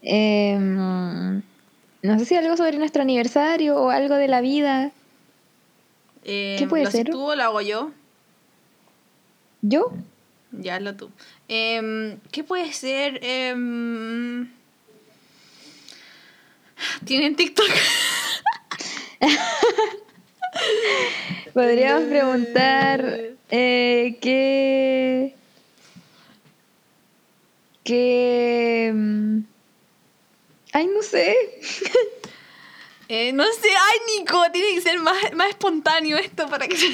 Em, 0.02 1.42
no 2.08 2.18
sé 2.20 2.26
si 2.26 2.36
algo 2.36 2.56
sobre 2.56 2.78
nuestro 2.78 3.02
aniversario 3.02 3.76
o 3.76 3.90
algo 3.90 4.16
de 4.16 4.28
la 4.30 4.40
vida. 4.42 4.92
Eh, 6.24 6.56
¿Qué 6.58 6.68
puede 6.68 6.86
¿Lo 6.86 6.92
ser? 6.92 7.10
tú 7.10 7.32
o 7.32 7.36
lo 7.36 7.44
hago 7.44 7.62
yo? 7.62 7.92
¿Yo? 9.62 9.92
Ya, 10.52 10.78
hazlo 10.78 10.96
tú. 10.96 11.12
Em, 11.48 12.18
¿Qué 12.32 12.44
puede 12.44 12.72
ser? 12.72 13.20
Em, 13.24 14.50
¿Tienen 17.06 17.36
TikTok? 17.36 17.68
Podríamos 21.54 22.04
preguntar 22.04 23.04
eh, 23.50 24.18
qué... 24.22 25.36
qué... 27.84 28.94
Ay, 30.78 30.88
no 30.88 31.02
sé. 31.02 31.36
Eh, 33.10 33.32
no 33.32 33.46
sé, 33.46 33.70
ay 33.70 34.00
Nico, 34.18 34.38
tiene 34.52 34.74
que 34.74 34.82
ser 34.82 35.00
más, 35.00 35.16
más 35.34 35.48
espontáneo 35.48 36.18
esto 36.18 36.50
para 36.50 36.68
que 36.68 36.76
se... 36.76 36.88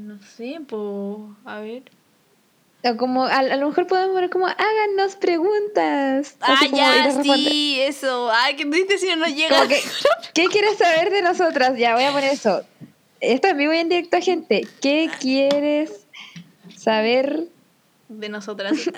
no 0.00 0.18
sé, 0.22 0.60
pues, 0.66 1.30
a 1.46 1.60
ver. 1.60 1.84
O 2.84 2.96
como, 2.98 3.24
a, 3.24 3.38
a 3.38 3.56
lo 3.56 3.68
mejor 3.68 3.86
podemos 3.86 4.12
poner 4.12 4.28
como, 4.28 4.48
háganos 4.48 5.16
preguntas. 5.16 6.36
Ah, 6.40 6.54
Así 6.54 6.70
ya, 6.72 7.22
sí, 7.22 7.80
eso. 7.80 8.28
Ay, 8.30 8.56
que 8.56 8.66
dices 8.66 9.00
si 9.00 9.06
no 9.06 9.16
nos 9.16 9.34
llega. 9.34 9.66
Que, 9.66 9.80
¿Qué 10.34 10.46
quieres 10.46 10.76
saber 10.76 11.10
de 11.10 11.22
nosotras? 11.22 11.78
Ya, 11.78 11.94
voy 11.94 12.04
a 12.04 12.12
poner 12.12 12.34
eso. 12.34 12.64
Esto 13.20 13.48
en 13.48 13.56
vivo 13.56 13.72
y 13.72 13.78
en 13.78 13.88
directo, 13.88 14.20
gente. 14.20 14.68
¿Qué 14.82 15.08
quieres 15.20 16.06
saber 16.76 17.48
De 18.08 18.28
nosotras. 18.28 18.90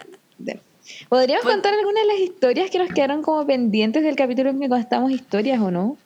¿Podríamos 1.09 1.45
contar 1.45 1.75
algunas 1.75 2.03
de 2.03 2.09
las 2.09 2.21
historias 2.21 2.71
que 2.71 2.79
nos 2.79 2.89
quedaron 2.93 3.23
como 3.23 3.47
pendientes 3.47 4.03
del 4.03 4.17
capítulo 4.17 4.51
en 4.51 4.61
que 4.61 4.69
contamos 4.69 5.11
historias 5.11 5.61
o 5.61 5.71
no? 5.71 5.97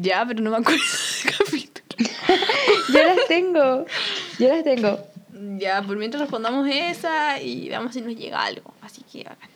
ya, 0.00 0.24
pero 0.26 0.40
no 0.40 0.50
me 0.50 0.56
acuerdo 0.56 0.80
del 1.24 1.34
capítulo. 1.36 1.78
Yo 2.92 3.02
las 3.02 3.26
tengo. 3.26 3.86
Yo 4.38 4.48
las 4.48 4.64
tengo. 4.64 4.98
Ya, 5.58 5.82
por 5.82 5.96
mientras 5.96 6.20
respondamos 6.22 6.68
esa 6.68 7.40
y 7.40 7.68
veamos 7.68 7.92
si 7.92 8.00
nos 8.00 8.14
llega 8.16 8.42
algo. 8.42 8.74
Así 8.80 9.02
que 9.10 9.24
bacán. 9.24 9.50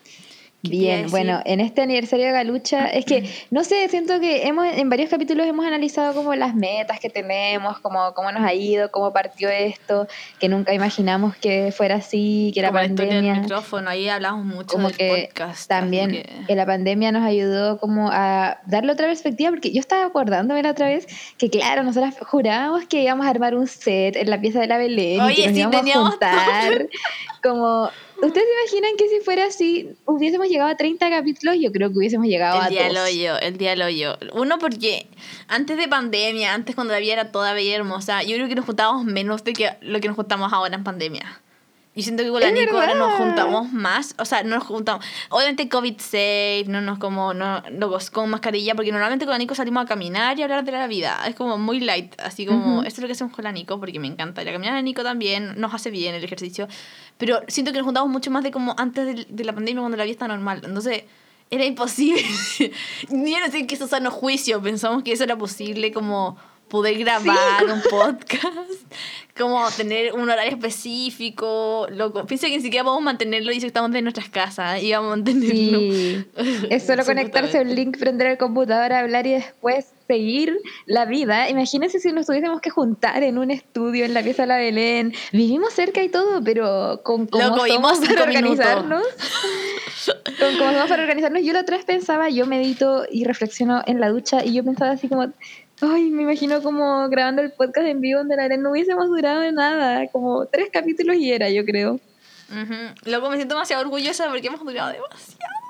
Bien, 0.63 1.11
bueno, 1.11 1.41
en 1.45 1.59
este 1.59 1.83
aniversario 1.83 2.27
de 2.27 2.33
Galucha, 2.33 2.87
es 2.87 3.05
que, 3.05 3.29
no 3.51 3.65
sé, 3.65 3.89
siento 3.89 4.21
que 4.21 4.47
hemos 4.47 4.67
en 4.67 4.89
varios 4.89 5.11
capítulos 5.11 5.45
hemos 5.47 5.67
analizado 5.67 6.15
como 6.15 6.37
las 6.37 6.55
metas 6.55 7.01
que 7.01 7.11
tenemos, 7.11 7.81
como 7.81 8.15
cómo 8.15 8.31
nos 8.31 8.43
ha 8.45 8.55
ido, 8.55 8.91
cómo 8.93 9.13
partió 9.13 9.49
esto, 9.49 10.07
que 10.39 10.49
nunca 10.49 10.73
imaginamos 10.73 11.35
que 11.37 11.73
fuera 11.73 11.97
así, 11.97 12.53
que 12.55 12.63
la 12.63 12.71
pandemia... 12.71 13.35
La 13.35 13.41
micrófono, 13.41 13.91
ahí 13.91 14.09
hablamos 14.09 14.45
mucho 14.45 14.69
como 14.69 14.89
del 14.89 14.97
que 14.97 15.29
podcast. 15.33 15.69
También 15.69 16.23
que... 16.47 16.55
la 16.55 16.65
pandemia 16.65 17.11
nos 17.11 17.25
ayudó 17.25 17.79
como 17.79 18.11
a 18.13 18.61
darle 18.67 18.93
otra 18.93 19.09
perspectiva, 19.09 19.51
porque 19.51 19.73
yo 19.73 19.81
estaba 19.81 20.05
acordándome 20.05 20.63
la 20.63 20.71
otra 20.71 20.87
vez 20.87 21.09
que, 21.39 21.51
claro, 21.51 21.83
nosotras 21.83 22.15
jurábamos 22.21 22.85
que 22.85 23.03
íbamos 23.03 23.27
a 23.27 23.31
armar 23.31 23.57
un 23.57 23.67
set 23.67 24.15
en 24.15 24.31
la 24.31 24.41
pieza 24.41 24.61
de 24.61 24.69
la 24.69 24.79
Belén 24.79 25.29
y 25.29 25.35
que 25.35 25.49
nos 25.49 25.59
íbamos 25.59 25.91
a 25.91 26.11
juntar, 26.11 26.89
como 27.43 27.91
¿Ustedes 28.23 28.47
se 28.47 28.77
imaginan 28.77 28.97
que 28.97 29.09
si 29.09 29.19
fuera 29.19 29.47
así, 29.47 29.91
hubiésemos 30.05 30.49
llegado 30.49 30.71
a 30.71 30.77
30 30.77 31.11
capítulos? 31.11 31.57
Yo 31.61 31.73
creo 31.73 31.91
que 31.91 31.99
hubiésemos 31.99 32.29
llegado 32.29 32.57
el 32.61 32.67
a 32.67 32.69
día 32.69 32.89
dos. 32.89 32.99
Hoyo, 33.09 33.37
el 33.41 33.59
día 33.59 33.71
del 33.71 33.83
hoyo. 33.83 34.17
Uno, 34.33 34.61
porque 34.61 35.09
antes 35.49 35.77
de 35.77 35.89
pandemia, 35.89 36.55
antes 36.55 36.77
cuando 36.77 36.93
la 36.93 37.01
vida 37.01 37.15
era 37.15 37.33
toda 37.33 37.53
bella 37.53 37.71
y 37.71 37.75
hermosa, 37.75 38.23
yo 38.23 38.37
creo 38.37 38.47
que 38.47 38.55
nos 38.55 38.65
juntábamos 38.65 39.05
menos 39.05 39.43
de 39.43 39.55
que 39.55 39.71
lo 39.81 40.01
que 40.01 40.07
nos 40.07 40.17
juntamos 40.17 40.53
ahora 40.53 40.73
en 40.73 40.85
pandemia. 40.85 41.43
Y 41.95 42.03
siento 42.05 42.23
que 42.23 42.31
con 42.31 42.41
la 42.41 42.51
Nico 42.51 42.79
ahora 42.79 42.95
nos 42.95 43.13
juntamos 43.15 43.71
más. 43.71 44.15
O 44.19 44.25
sea, 44.25 44.43
no 44.43 44.57
nos 44.57 44.65
juntamos. 44.65 45.05
Obviamente, 45.29 45.69
COVID 45.69 45.99
safe, 45.99 46.65
no 46.67 46.81
nos 46.81 46.99
como. 46.99 47.35
No, 47.35 47.63
con 48.13 48.31
mascarilla, 48.31 48.75
porque 48.75 48.93
normalmente 48.93 49.27
con 49.27 49.33
la 49.33 49.39
Nico 49.39 49.55
salimos 49.55 49.85
a 49.85 49.87
caminar 49.87 50.39
y 50.39 50.43
a 50.43 50.45
hablar 50.47 50.65
de 50.65 50.73
la 50.73 50.87
vida. 50.87 51.21
Es 51.27 51.35
como 51.35 51.59
muy 51.59 51.81
light. 51.81 52.19
Así 52.21 52.47
como. 52.47 52.83
Esto 52.83 53.01
es 53.01 53.03
lo 53.03 53.07
que 53.09 53.13
hacemos 53.13 53.35
con 53.35 53.45
la 53.45 53.53
Nico, 53.53 53.79
porque 53.79 54.01
me 54.01 54.07
encanta. 54.07 54.43
La 54.43 54.53
caminar 54.53 54.73
a 54.73 54.77
la 54.77 54.83
Nico 54.83 55.03
también 55.03 55.61
nos 55.61 55.75
hace 55.75 55.91
bien 55.91 56.15
el 56.15 56.25
ejercicio. 56.25 56.67
Pero 57.19 57.43
siento 57.49 57.73
que 57.73 57.79
nos 57.79 57.85
juntamos 57.85 58.11
mucho 58.11 58.31
más 58.31 58.43
de 58.43 58.51
como 58.51 58.75
antes 58.79 59.05
de, 59.05 59.27
de 59.29 59.45
la 59.45 59.53
pandemia, 59.53 59.81
cuando 59.83 59.99
la 59.99 60.05
vida 60.05 60.13
está 60.13 60.29
normal. 60.29 60.63
Entonces 60.65 61.05
era 61.51 61.67
imposible. 61.67 62.25
Ni 63.11 63.33
no 63.33 63.51
sé 63.51 63.67
que 63.67 63.75
eso 63.75 63.87
sano 63.87 64.11
juicio. 64.11 64.63
Pensamos 64.63 65.03
que 65.03 65.13
eso 65.13 65.25
era 65.25 65.37
posible 65.37 65.93
como 65.93 66.39
poder 66.73 66.99
grabar 66.99 67.67
un 67.67 67.83
podcast, 67.91 68.81
como 69.39 69.69
tener 69.73 70.15
un 70.15 70.31
horario 70.31 70.53
específico, 70.53 71.87
loco. 71.91 72.25
Pienso 72.25 72.47
que 72.47 72.57
ni 72.57 72.63
siquiera 72.63 72.83
podemos 72.83 73.05
mantenerlo 73.05 73.53
y 73.53 73.61
si 73.61 73.67
estamos 73.67 73.95
en 73.95 74.05
nuestras 74.05 74.31
casas 74.31 74.83
y 74.83 74.91
vamos 74.91 75.13
a 75.13 75.17
mantenerlo. 75.17 75.79
Sí. 75.79 76.25
Es 76.71 76.87
solo 76.87 77.05
conectarse 77.05 77.59
a 77.59 77.61
un 77.61 77.75
link, 77.75 77.99
prender 77.99 78.29
el 78.29 78.39
computador, 78.39 78.91
hablar 78.95 79.27
y 79.27 79.33
después 79.33 79.93
seguir 80.07 80.59
la 80.87 81.05
vida. 81.05 81.51
Imagínense 81.51 82.01
si 82.01 82.11
nos 82.11 82.25
tuviésemos 82.25 82.63
que 82.63 82.71
juntar 82.71 83.23
en 83.23 83.37
un 83.37 83.51
estudio 83.51 84.07
en 84.07 84.15
la 84.15 84.23
pieza 84.23 84.45
de 84.45 84.49
la 84.49 84.57
Belén. 84.57 85.13
Vivimos 85.31 85.75
cerca 85.75 86.03
y 86.03 86.09
todo, 86.09 86.43
pero 86.43 87.03
con 87.03 87.27
cómo 87.27 87.67
somos 87.67 87.99
para 87.99 88.23
organizarnos. 88.23 89.05
con 90.39 90.57
cómo 90.57 90.73
somos 90.73 90.89
para 90.89 91.03
organizarnos. 91.03 91.43
Yo 91.45 91.53
la 91.53 91.61
otra 91.61 91.77
vez 91.77 91.85
pensaba, 91.85 92.31
yo 92.31 92.47
medito 92.47 93.05
y 93.11 93.25
reflexiono 93.25 93.83
en 93.87 94.01
la 94.01 94.09
ducha 94.09 94.43
y 94.43 94.55
yo 94.55 94.65
pensaba 94.65 94.93
así 94.93 95.09
como 95.09 95.33
Ay, 95.85 96.11
me 96.11 96.23
imagino 96.23 96.63
como 96.63 97.09
grabando 97.09 97.43
el 97.43 97.51
podcast 97.51 97.89
en 97.89 98.01
vivo 98.01 98.21
donde 98.21 98.37
la 98.37 98.49
no 98.57 98.71
hubiésemos 98.71 99.09
durado 99.09 99.51
nada, 99.51 100.07
como 100.13 100.47
tres 100.47 100.69
capítulos 100.73 101.17
y 101.17 101.33
era, 101.33 101.51
yo 101.51 101.65
creo. 101.65 101.99
Luego 103.05 103.31
me 103.31 103.37
siento 103.37 103.55
demasiado 103.57 103.83
orgullosa 103.83 104.29
porque 104.29 104.47
hemos 104.47 104.61
durado 104.61 104.93
demasiado. 104.93 105.62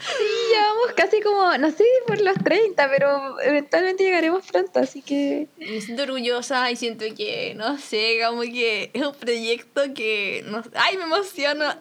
Sí, 0.00 0.24
ya 0.52 0.62
vamos 0.62 0.92
casi 0.96 1.20
como, 1.20 1.56
no 1.58 1.70
sé, 1.70 1.84
por 2.06 2.20
los 2.20 2.34
30, 2.42 2.90
pero 2.90 3.40
eventualmente 3.40 4.02
llegaremos 4.02 4.46
pronto, 4.46 4.80
así 4.80 5.02
que... 5.02 5.48
Me 5.58 5.80
siento 5.80 6.04
orgullosa 6.04 6.70
y 6.70 6.76
siento 6.76 7.04
que, 7.14 7.54
no 7.54 7.76
sé, 7.78 8.18
como 8.26 8.42
que 8.42 8.90
es 8.94 9.06
un 9.06 9.14
proyecto 9.14 9.82
que... 9.94 10.42
No, 10.46 10.62
¡Ay, 10.74 10.96
me 10.96 11.04
emociona! 11.04 11.78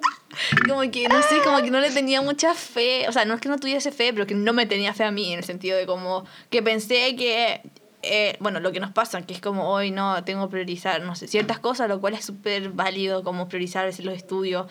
Como 0.67 0.81
que, 0.91 1.07
no 1.07 1.21
sé, 1.23 1.39
como 1.43 1.61
que 1.61 1.71
no 1.71 1.79
le 1.79 1.91
tenía 1.91 2.21
mucha 2.21 2.53
fe. 2.53 3.07
O 3.07 3.11
sea, 3.11 3.25
no 3.25 3.35
es 3.35 3.41
que 3.41 3.49
no 3.49 3.57
tuviese 3.57 3.91
fe, 3.91 4.13
pero 4.13 4.27
que 4.27 4.35
no 4.35 4.53
me 4.53 4.65
tenía 4.65 4.93
fe 4.93 5.05
a 5.05 5.11
mí, 5.11 5.31
en 5.33 5.39
el 5.39 5.45
sentido 5.45 5.77
de 5.77 5.85
como 5.85 6.25
que 6.49 6.61
pensé 6.61 7.15
que 7.15 7.61
eh, 8.01 8.37
bueno, 8.39 8.59
lo 8.59 8.71
que 8.71 8.79
nos 8.79 8.91
pasa, 8.91 9.21
que 9.23 9.33
es 9.33 9.41
como 9.41 9.69
hoy 9.69 9.91
no 9.91 10.23
tengo 10.23 10.45
que 10.47 10.51
priorizar, 10.51 11.01
no 11.01 11.15
sé, 11.15 11.27
ciertas 11.27 11.59
cosas, 11.59 11.89
lo 11.89 11.99
cual 11.99 12.13
es 12.13 12.23
súper 12.25 12.69
válido 12.69 13.23
como 13.23 13.49
priorizar 13.49 13.85
los 13.85 14.15
estudios 14.15 14.67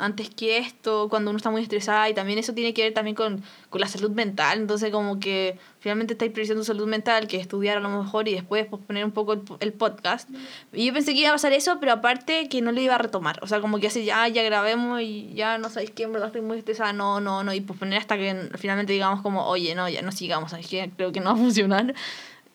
antes 0.00 0.30
que 0.30 0.58
esto, 0.58 1.08
cuando 1.08 1.30
uno 1.30 1.36
está 1.36 1.50
muy 1.50 1.62
estresada 1.62 2.08
y 2.08 2.14
también 2.14 2.38
eso 2.38 2.54
tiene 2.54 2.74
que 2.74 2.82
ver 2.82 2.94
también 2.94 3.14
con, 3.14 3.42
con 3.68 3.80
la 3.80 3.86
salud 3.86 4.10
mental, 4.10 4.58
entonces 4.58 4.90
como 4.90 5.20
que 5.20 5.58
finalmente 5.78 6.14
estáis 6.14 6.32
priorizando 6.32 6.64
salud 6.64 6.86
mental, 6.86 7.26
que 7.26 7.36
estudiar 7.36 7.76
a 7.76 7.80
lo 7.80 7.88
mejor 7.88 8.28
y 8.28 8.34
después 8.34 8.66
poner 8.86 9.04
un 9.04 9.12
poco 9.12 9.34
el, 9.60 9.72
podcast. 9.72 10.28
Y 10.72 10.86
yo 10.86 10.92
pensé 10.92 11.12
que 11.12 11.20
iba 11.20 11.30
a 11.30 11.32
pasar 11.32 11.52
eso, 11.52 11.78
pero 11.80 11.92
aparte 11.92 12.48
que 12.48 12.60
no 12.62 12.72
lo 12.72 12.80
iba 12.80 12.94
a 12.94 12.98
retomar, 12.98 13.38
o 13.42 13.46
sea, 13.46 13.60
como 13.60 13.78
que 13.78 13.86
así 13.86 14.04
ya, 14.04 14.26
ya 14.28 14.42
grabemos 14.42 15.00
y 15.00 15.32
ya 15.34 15.58
no 15.58 15.68
sabéis 15.70 15.90
que 15.90 16.04
en 16.04 16.12
verdad 16.12 16.28
estoy 16.28 16.42
muy 16.42 16.58
estresada, 16.58 16.92
no, 16.92 17.20
no, 17.20 17.44
no, 17.44 17.52
y 17.52 17.60
posponer 17.60 17.98
hasta 17.98 18.16
que 18.16 18.50
finalmente 18.58 18.92
digamos 18.92 19.22
como, 19.22 19.46
oye, 19.46 19.74
no, 19.74 19.88
ya 19.88 20.02
no 20.02 20.12
sigamos, 20.12 20.52
es 20.54 20.66
que 20.66 20.90
creo 20.96 21.12
que 21.12 21.20
no 21.20 21.26
va 21.26 21.32
a 21.32 21.36
funcionar. 21.36 21.94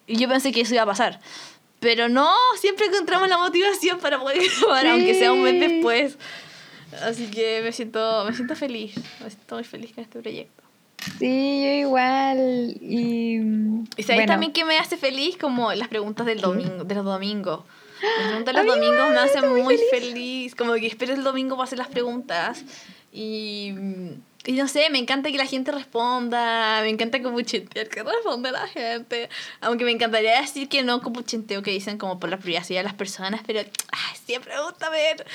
Y 0.08 0.18
yo 0.18 0.28
pensé 0.30 0.52
que 0.52 0.62
eso 0.62 0.74
iba 0.74 0.84
a 0.84 0.88
pasar. 0.88 1.20
Pero 1.80 2.10
no, 2.10 2.34
siempre 2.60 2.88
encontramos 2.88 3.28
la 3.30 3.38
motivación 3.38 4.00
para 4.00 4.20
poder 4.20 4.42
grabar, 4.62 4.88
aunque 4.88 5.14
sea 5.14 5.32
un 5.32 5.44
mes 5.44 5.60
después. 5.60 6.18
Así 7.04 7.28
que 7.28 7.62
me 7.64 7.72
siento, 7.72 8.24
me 8.26 8.34
siento 8.34 8.56
feliz, 8.56 8.96
me 9.22 9.30
siento 9.30 9.56
muy 9.56 9.64
feliz 9.64 9.94
con 9.94 10.04
este 10.04 10.22
proyecto. 10.22 10.64
Sí, 11.20 11.64
yo 11.64 11.72
igual. 11.88 12.78
Y, 12.82 13.40
¿Y 13.98 14.04
sabes 14.04 14.26
también 14.26 14.54
que 14.54 14.66
me 14.66 14.78
hace 14.78 14.98
feliz? 14.98 15.38
Como 15.38 15.74
las 15.74 15.88
preguntas 15.88 16.26
del 16.26 16.42
domingo, 16.42 16.84
de 16.84 16.96
los 16.96 17.06
domingos. 17.06 17.62
Las 18.02 18.28
preguntas 18.28 18.54
de 18.56 18.64
los 18.64 18.76
domingos 18.76 19.10
me 19.10 19.20
hacen 19.20 19.64
muy, 19.64 19.78
feliz. 19.92 20.56
Como 20.56 20.74
que 20.74 20.88
espero 20.88 21.14
el 21.14 21.24
domingo 21.24 21.56
para 21.56 21.66
hacer 21.66 21.78
las 21.78 21.88
preguntas. 21.88 22.64
Y 23.14 23.74
y 24.46 24.54
no 24.54 24.68
sé, 24.68 24.90
me 24.92 25.00
encanta 25.00 25.32
que 25.32 25.38
la 25.38 25.46
gente 25.46 25.72
responda, 25.72 26.82
me 26.82 26.90
encanta 26.90 27.22
cupuchentear 27.22 27.88
que 27.88 28.04
responde 28.04 28.52
la 28.52 28.68
gente. 28.68 29.30
Aunque 29.62 29.86
me 29.86 29.92
encantaría 29.92 30.40
decir 30.40 30.70
que 30.70 30.84
no 30.84 31.02
cupuchenteo, 31.02 31.64
que 31.64 31.72
dicen 31.72 31.98
como 31.98 32.20
por 32.20 32.30
la 32.30 32.38
privacidad 32.38 32.80
de 32.80 32.84
las 32.84 32.94
personas, 32.94 33.42
pero 33.46 33.62
siempre 34.26 34.54
me 34.56 34.64
gusta 34.64 34.90
ver 34.90 35.26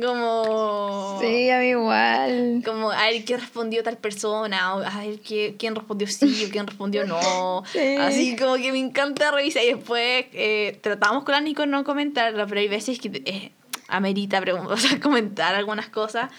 como... 0.00 1.18
Sí, 1.20 1.50
a 1.50 1.58
mí 1.60 1.68
igual. 1.68 2.62
Como 2.64 2.90
a 2.90 3.06
ver 3.06 3.24
qué 3.24 3.36
respondió 3.36 3.82
tal 3.82 3.96
persona, 3.96 4.74
o 4.74 4.82
a 4.82 4.98
ver 4.98 5.20
qué, 5.20 5.56
quién 5.58 5.74
respondió 5.74 6.06
sí 6.06 6.44
o 6.46 6.50
quién 6.50 6.66
respondió 6.66 7.04
no. 7.04 7.62
Así 8.00 8.36
como 8.36 8.56
que 8.56 8.72
me 8.72 8.78
encanta 8.78 9.30
revisar 9.30 9.62
y 9.64 9.74
después 9.74 10.26
eh, 10.32 10.78
tratamos 10.82 11.24
con 11.24 11.32
la 11.32 11.40
Nico 11.40 11.66
no 11.66 11.84
comentarlo, 11.84 12.46
pero 12.46 12.60
hay 12.60 12.68
veces 12.68 12.98
que 12.98 13.22
eh, 13.24 13.52
amerita 13.88 14.42
o 14.68 14.76
sea, 14.76 15.00
comentar 15.00 15.54
algunas 15.54 15.88
cosas 15.88 16.30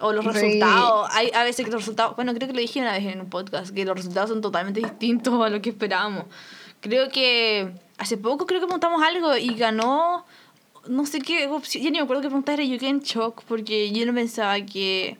o 0.00 0.12
los 0.12 0.24
resultados. 0.24 1.08
Hay 1.12 1.30
a 1.34 1.44
veces 1.44 1.64
que 1.64 1.70
los 1.70 1.82
resultados. 1.82 2.16
Bueno, 2.16 2.34
creo 2.34 2.48
que 2.48 2.54
lo 2.54 2.60
dije 2.60 2.80
una 2.80 2.92
vez 2.92 3.04
en 3.04 3.20
un 3.20 3.30
podcast, 3.30 3.74
que 3.74 3.84
los 3.84 3.96
resultados 3.96 4.30
son 4.30 4.40
totalmente 4.40 4.80
distintos 4.82 5.42
a 5.44 5.48
lo 5.48 5.60
que 5.62 5.70
esperábamos. 5.70 6.24
Creo 6.80 7.08
que 7.08 7.72
hace 7.98 8.16
poco 8.16 8.46
creo 8.46 8.60
que 8.60 8.66
preguntamos 8.66 9.02
algo 9.02 9.36
y 9.36 9.54
ganó. 9.54 10.24
No 10.86 11.06
sé 11.06 11.20
qué 11.20 11.46
opción. 11.46 11.82
Ya 11.82 11.90
ni 11.90 11.98
me 11.98 12.04
acuerdo 12.04 12.22
qué 12.22 12.28
pregunta 12.28 12.52
era. 12.52 12.64
Yo 12.64 12.78
quedé 12.78 12.90
en 12.90 13.00
shock 13.00 13.42
porque 13.44 13.90
yo 13.92 14.04
no 14.04 14.12
pensaba 14.14 14.60
que. 14.60 15.16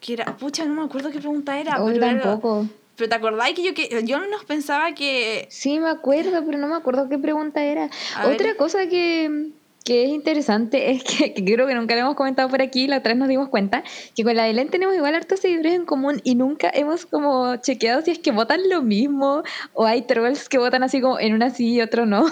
que 0.00 0.12
era. 0.12 0.36
Pucha, 0.36 0.64
no 0.64 0.74
me 0.74 0.82
acuerdo 0.82 1.10
qué 1.10 1.18
pregunta 1.18 1.58
era. 1.58 1.82
pero 1.84 1.98
tampoco. 1.98 2.66
pero 2.96 3.08
te 3.08 3.14
acordáis 3.14 3.56
que 3.56 3.64
yo 3.64 3.74
que 3.74 4.04
yo 4.04 4.20
no 4.20 4.38
pensaba 4.46 4.92
que. 4.92 5.48
Sí, 5.50 5.80
me 5.80 5.88
acuerdo, 5.88 6.44
pero 6.44 6.58
no 6.58 6.68
me 6.68 6.76
acuerdo 6.76 7.08
qué 7.08 7.18
pregunta 7.18 7.64
era. 7.64 7.90
Otra 8.24 8.54
cosa 8.56 8.86
que 8.88 9.50
que 9.86 10.02
es 10.02 10.10
interesante 10.10 10.90
es 10.90 11.04
que, 11.04 11.32
creo 11.32 11.66
que 11.66 11.74
nunca 11.74 11.94
lo 11.94 12.00
hemos 12.00 12.16
comentado 12.16 12.48
por 12.48 12.60
aquí, 12.60 12.88
la 12.88 12.98
otra 12.98 13.12
vez 13.12 13.20
nos 13.20 13.28
dimos 13.28 13.48
cuenta 13.48 13.84
que 14.16 14.24
con 14.24 14.34
la 14.34 14.48
Elen 14.48 14.68
tenemos 14.68 14.96
igual 14.96 15.14
hartos 15.14 15.38
seguidores 15.38 15.74
en 15.74 15.86
común 15.86 16.20
y 16.24 16.34
nunca 16.34 16.68
hemos 16.74 17.06
como 17.06 17.54
chequeado 17.56 18.02
si 18.02 18.10
es 18.10 18.18
que 18.18 18.32
votan 18.32 18.68
lo 18.68 18.82
mismo 18.82 19.44
o 19.74 19.86
hay 19.86 20.02
trolls 20.02 20.48
que 20.48 20.58
votan 20.58 20.82
así 20.82 21.00
como 21.00 21.20
en 21.20 21.34
una 21.34 21.50
sí 21.50 21.74
y 21.74 21.80
otro 21.80 22.04
no. 22.04 22.26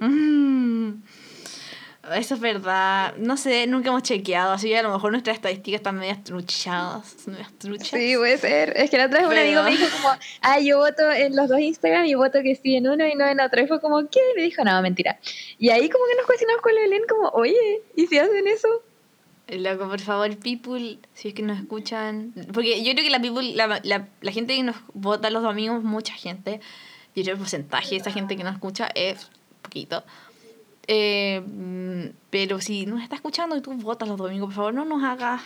Mm. 0.00 1.02
Eso 2.14 2.34
es 2.34 2.40
verdad. 2.40 3.14
No 3.16 3.36
sé, 3.36 3.66
nunca 3.66 3.88
hemos 3.88 4.02
chequeado. 4.02 4.52
Así 4.52 4.68
que 4.68 4.78
a 4.78 4.82
lo 4.82 4.92
mejor 4.92 5.12
nuestras 5.12 5.36
estadísticas 5.36 5.80
están 5.80 5.98
medias 5.98 6.22
truchadas. 6.24 7.26
Medias 7.26 7.52
truchas. 7.58 7.88
Sí, 7.88 8.14
puede 8.16 8.38
ser. 8.38 8.76
Es 8.76 8.90
que 8.90 8.98
la 8.98 9.06
otra 9.06 9.20
vez 9.20 9.28
un 9.28 9.38
amigo 9.38 9.62
me 9.62 9.70
dijo 9.70 9.86
como, 9.96 10.14
ah, 10.42 10.60
yo 10.60 10.78
voto 10.78 11.10
en 11.10 11.36
los 11.36 11.48
dos 11.48 11.60
Instagram 11.60 12.06
y 12.06 12.14
voto 12.14 12.42
que 12.42 12.54
sí 12.56 12.76
en 12.76 12.88
uno 12.88 13.06
y 13.06 13.14
no 13.14 13.26
en 13.26 13.40
otro. 13.40 13.62
Y 13.62 13.66
fue 13.66 13.80
como, 13.80 14.08
¿qué? 14.08 14.20
Y 14.32 14.36
me 14.36 14.42
dijo, 14.42 14.64
no, 14.64 14.80
mentira. 14.82 15.18
Y 15.58 15.70
ahí 15.70 15.88
como 15.88 16.04
que 16.06 16.16
nos 16.16 16.26
cuestionamos 16.26 16.62
con 16.62 16.74
Belén 16.74 17.02
como, 17.08 17.28
oye, 17.30 17.82
¿y 17.96 18.06
si 18.06 18.18
hacen 18.18 18.46
eso? 18.46 18.68
Loco, 19.48 19.88
por 19.88 20.00
favor, 20.00 20.36
people, 20.36 20.98
si 21.14 21.28
es 21.28 21.34
que 21.34 21.42
nos 21.42 21.58
escuchan. 21.58 22.34
Porque 22.52 22.82
yo 22.82 22.92
creo 22.92 23.04
que 23.04 23.10
la 23.10 23.20
people, 23.20 23.54
la, 23.54 23.80
la, 23.82 24.08
la 24.20 24.32
gente 24.32 24.54
que 24.54 24.62
nos 24.62 24.76
vota 24.92 25.30
los 25.30 25.42
domingos, 25.42 25.82
mucha 25.82 26.12
gente. 26.12 26.60
Yo 27.14 27.22
creo 27.22 27.34
el 27.34 27.40
porcentaje 27.40 27.90
de 27.90 27.96
esa 27.96 28.12
gente 28.12 28.36
que 28.36 28.44
nos 28.44 28.54
escucha 28.54 28.88
es 28.94 29.30
poquito. 29.62 30.04
Eh, 30.90 31.42
pero 32.30 32.60
si 32.60 32.86
nos 32.86 33.02
está 33.02 33.14
escuchando 33.16 33.54
y 33.56 33.60
tú 33.60 33.72
votas 33.74 34.08
los 34.08 34.16
domingos, 34.16 34.46
por 34.48 34.54
favor, 34.54 34.74
no 34.74 34.84
nos 34.86 35.02
hagas 35.04 35.42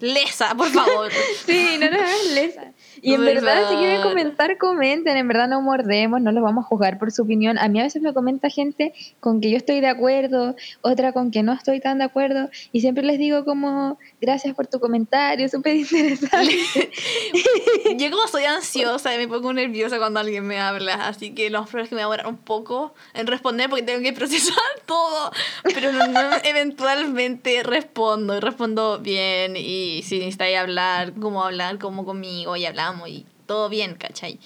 lesa, 0.00 0.54
por 0.54 0.68
favor. 0.72 1.10
sí, 1.46 1.76
no 1.80 1.90
nos 1.90 2.00
hagas 2.00 2.26
lesa. 2.34 2.72
Y 3.04 3.14
en 3.14 3.16
Por 3.16 3.34
verdad, 3.34 3.68
si 3.68 3.74
quieren 3.76 4.00
comentar, 4.00 4.56
comenten. 4.58 5.16
En 5.16 5.26
verdad, 5.26 5.48
no 5.48 5.60
mordemos, 5.60 6.20
no 6.20 6.30
los 6.30 6.40
vamos 6.42 6.64
a 6.64 6.68
juzgar 6.68 6.98
por 7.00 7.10
su 7.10 7.22
opinión. 7.22 7.58
A 7.58 7.66
mí 7.68 7.80
a 7.80 7.82
veces 7.82 8.00
me 8.00 8.14
comenta 8.14 8.48
gente 8.48 8.94
con 9.18 9.40
que 9.40 9.50
yo 9.50 9.56
estoy 9.56 9.80
de 9.80 9.88
acuerdo, 9.88 10.54
otra 10.82 11.12
con 11.12 11.32
que 11.32 11.42
no 11.42 11.52
estoy 11.52 11.80
tan 11.80 11.98
de 11.98 12.04
acuerdo. 12.04 12.48
Y 12.70 12.80
siempre 12.80 13.02
les 13.02 13.18
digo 13.18 13.44
como, 13.44 13.98
gracias 14.20 14.54
por 14.54 14.68
tu 14.68 14.78
comentario, 14.78 15.48
súper 15.48 15.74
interesante. 15.76 16.56
Yo 17.96 18.10
como 18.10 18.26
soy 18.28 18.44
ansiosa, 18.44 19.10
me 19.16 19.26
pongo 19.28 19.52
nerviosa 19.52 19.98
cuando 19.98 20.20
alguien 20.20 20.46
me 20.46 20.60
habla, 20.60 20.94
así 21.08 21.34
que 21.34 21.50
lo 21.50 21.60
más 21.60 21.68
probable 21.70 21.84
es 21.84 21.88
que 21.90 21.94
me 21.96 22.02
va 22.04 22.06
a 22.06 22.10
demorar 22.16 22.26
un 22.32 22.38
poco 22.38 22.94
en 23.14 23.26
responder 23.26 23.68
porque 23.68 23.82
tengo 23.82 24.00
que 24.00 24.12
procesar 24.22 24.54
todo, 24.86 25.32
pero 25.74 25.92
no- 25.92 26.06
no- 26.06 26.30
eventualmente 26.44 27.62
respondo 27.64 28.36
y 28.36 28.40
respondo 28.40 28.98
bien 29.00 29.56
y 29.56 30.02
si 30.04 30.18
necesitáis 30.18 30.56
hablar, 30.58 31.12
como 31.14 31.42
hablar 31.44 31.78
como 31.78 32.04
conmigo 32.04 32.56
y 32.56 32.64
hablamos 32.64 32.91
y 33.06 33.26
todo 33.46 33.68
bien, 33.68 33.94
¿cachai? 33.94 34.38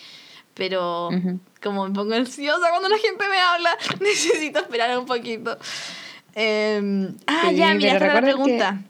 Pero 0.54 1.08
Ujú. 1.08 1.38
como 1.62 1.86
me 1.86 1.94
pongo 1.94 2.14
ansiosa 2.14 2.70
cuando 2.70 2.88
la 2.88 2.98
gente 2.98 3.24
me 3.28 3.38
habla, 3.38 3.70
necesito 4.00 4.60
esperar 4.60 4.98
un 4.98 5.06
poquito. 5.06 5.58
Eh, 6.34 7.08
ah, 7.26 7.46
Sí, 7.50 7.56
ya, 7.56 7.74
mira, 7.74 7.92
esta 7.92 8.06
la 8.06 8.14
recuerda 8.14 8.20
que- 8.28 8.34
pregunta. 8.34 8.82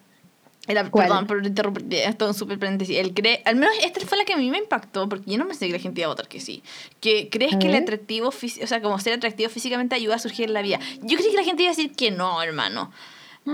Era, 0.69 0.91
perdón 0.91 1.29
por 1.29 1.47
interrumpirte, 1.47 2.09
esto 2.09 2.25
es 2.25 2.31
un 2.33 2.35
súper 2.37 2.59
paréntesis. 2.59 2.97
El 2.99 3.15
cree, 3.15 3.41
al 3.45 3.55
menos 3.55 3.73
esta 3.85 4.01
fue 4.05 4.19
la 4.19 4.25
que 4.25 4.33
a 4.33 4.37
mí 4.37 4.51
me 4.51 4.59
impactó, 4.59 5.09
porque 5.09 5.31
yo 5.31 5.39
no 5.39 5.47
pensé 5.47 5.69
que 5.69 5.73
la 5.75 5.79
gente 5.79 6.01
iba 6.01 6.07
a 6.07 6.11
votar 6.11 6.27
que 6.27 6.41
sí. 6.41 6.61
Que 6.99 7.29
crees 7.31 7.55
A 7.55 7.59
que 7.61 7.67
el 7.69 7.75
ver. 7.75 7.83
atractivo, 7.83 8.33
fí- 8.33 8.61
o 8.65 8.67
sea, 8.67 8.83
como 8.83 8.99
ser 8.99 9.13
atractivo 9.13 9.49
físicamente 9.49 9.95
ayuda 9.95 10.17
a 10.17 10.19
surgir 10.19 10.47
en 10.47 10.55
la 10.55 10.63
vida. 10.63 10.81
Yo 11.03 11.17
creí 11.19 11.31
que 11.31 11.37
la 11.37 11.45
gente 11.45 11.63
iba 11.63 11.71
a 11.71 11.77
decir 11.77 11.93
que 11.95 12.11
no, 12.11 12.43
hermano. 12.43 12.91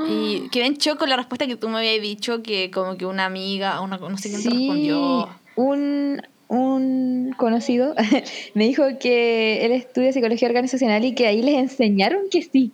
Y 0.09 0.49
quedé 0.53 0.65
en 0.65 0.77
shock 0.79 0.99
con 0.99 1.11
la 1.11 1.17
respuesta 1.19 1.47
que 1.47 1.57
tú 1.57 1.69
me 1.69 1.81
habías 1.81 2.01
dicho, 2.01 2.43
que 2.43 2.71
como 2.71 2.97
que 2.97 3.05
una 3.05 3.27
amiga, 3.27 3.83
una, 3.83 3.99
no 3.99 4.17
sé 4.17 4.31
quién 4.31 4.43
te 4.43 4.49
Sí, 4.49 4.57
respondió. 4.59 5.29
Un, 5.57 6.23
un 6.49 7.35
conocido 7.37 7.95
me 8.55 8.65
dijo 8.65 8.85
que 9.01 9.65
él 9.65 9.73
estudia 9.73 10.13
psicología 10.13 10.49
organizacional 10.49 11.05
y 11.05 11.15
que 11.15 11.27
ahí 11.27 11.43
les 11.43 11.55
enseñaron 11.57 12.23
que 12.31 12.43
sí. 12.43 12.73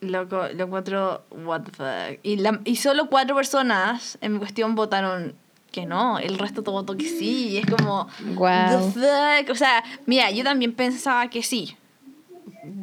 Loco, 0.00 0.48
lo 0.54 0.64
encuentro, 0.64 1.22
what 1.44 1.60
the 1.62 1.72
fuck. 1.72 2.18
Y, 2.22 2.36
la, 2.36 2.60
y 2.64 2.76
solo 2.76 3.08
cuatro 3.10 3.36
personas 3.36 4.16
en 4.22 4.32
mi 4.34 4.38
cuestión 4.38 4.74
votaron 4.74 5.34
que 5.70 5.84
no, 5.84 6.18
el 6.18 6.38
resto 6.38 6.62
todo 6.62 6.76
votó 6.76 6.96
que 6.96 7.04
sí. 7.04 7.48
Y 7.50 7.56
es 7.58 7.66
como, 7.66 8.08
Wow. 8.34 8.92
the 8.94 9.00
fuck. 9.00 9.50
O 9.50 9.54
sea, 9.54 9.84
mira, 10.06 10.30
yo 10.30 10.42
también 10.42 10.72
pensaba 10.72 11.28
que 11.28 11.42
sí. 11.42 11.76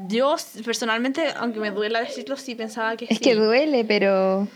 Yo 0.08 0.36
personalmente, 0.64 1.24
aunque 1.38 1.60
me 1.60 1.72
duela 1.72 2.02
decirlo, 2.02 2.38
sí 2.38 2.54
pensaba 2.56 2.96
que 2.98 3.06
Es 3.10 3.18
sí. 3.18 3.24
que 3.24 3.36
duele, 3.36 3.84
pero 3.84 4.48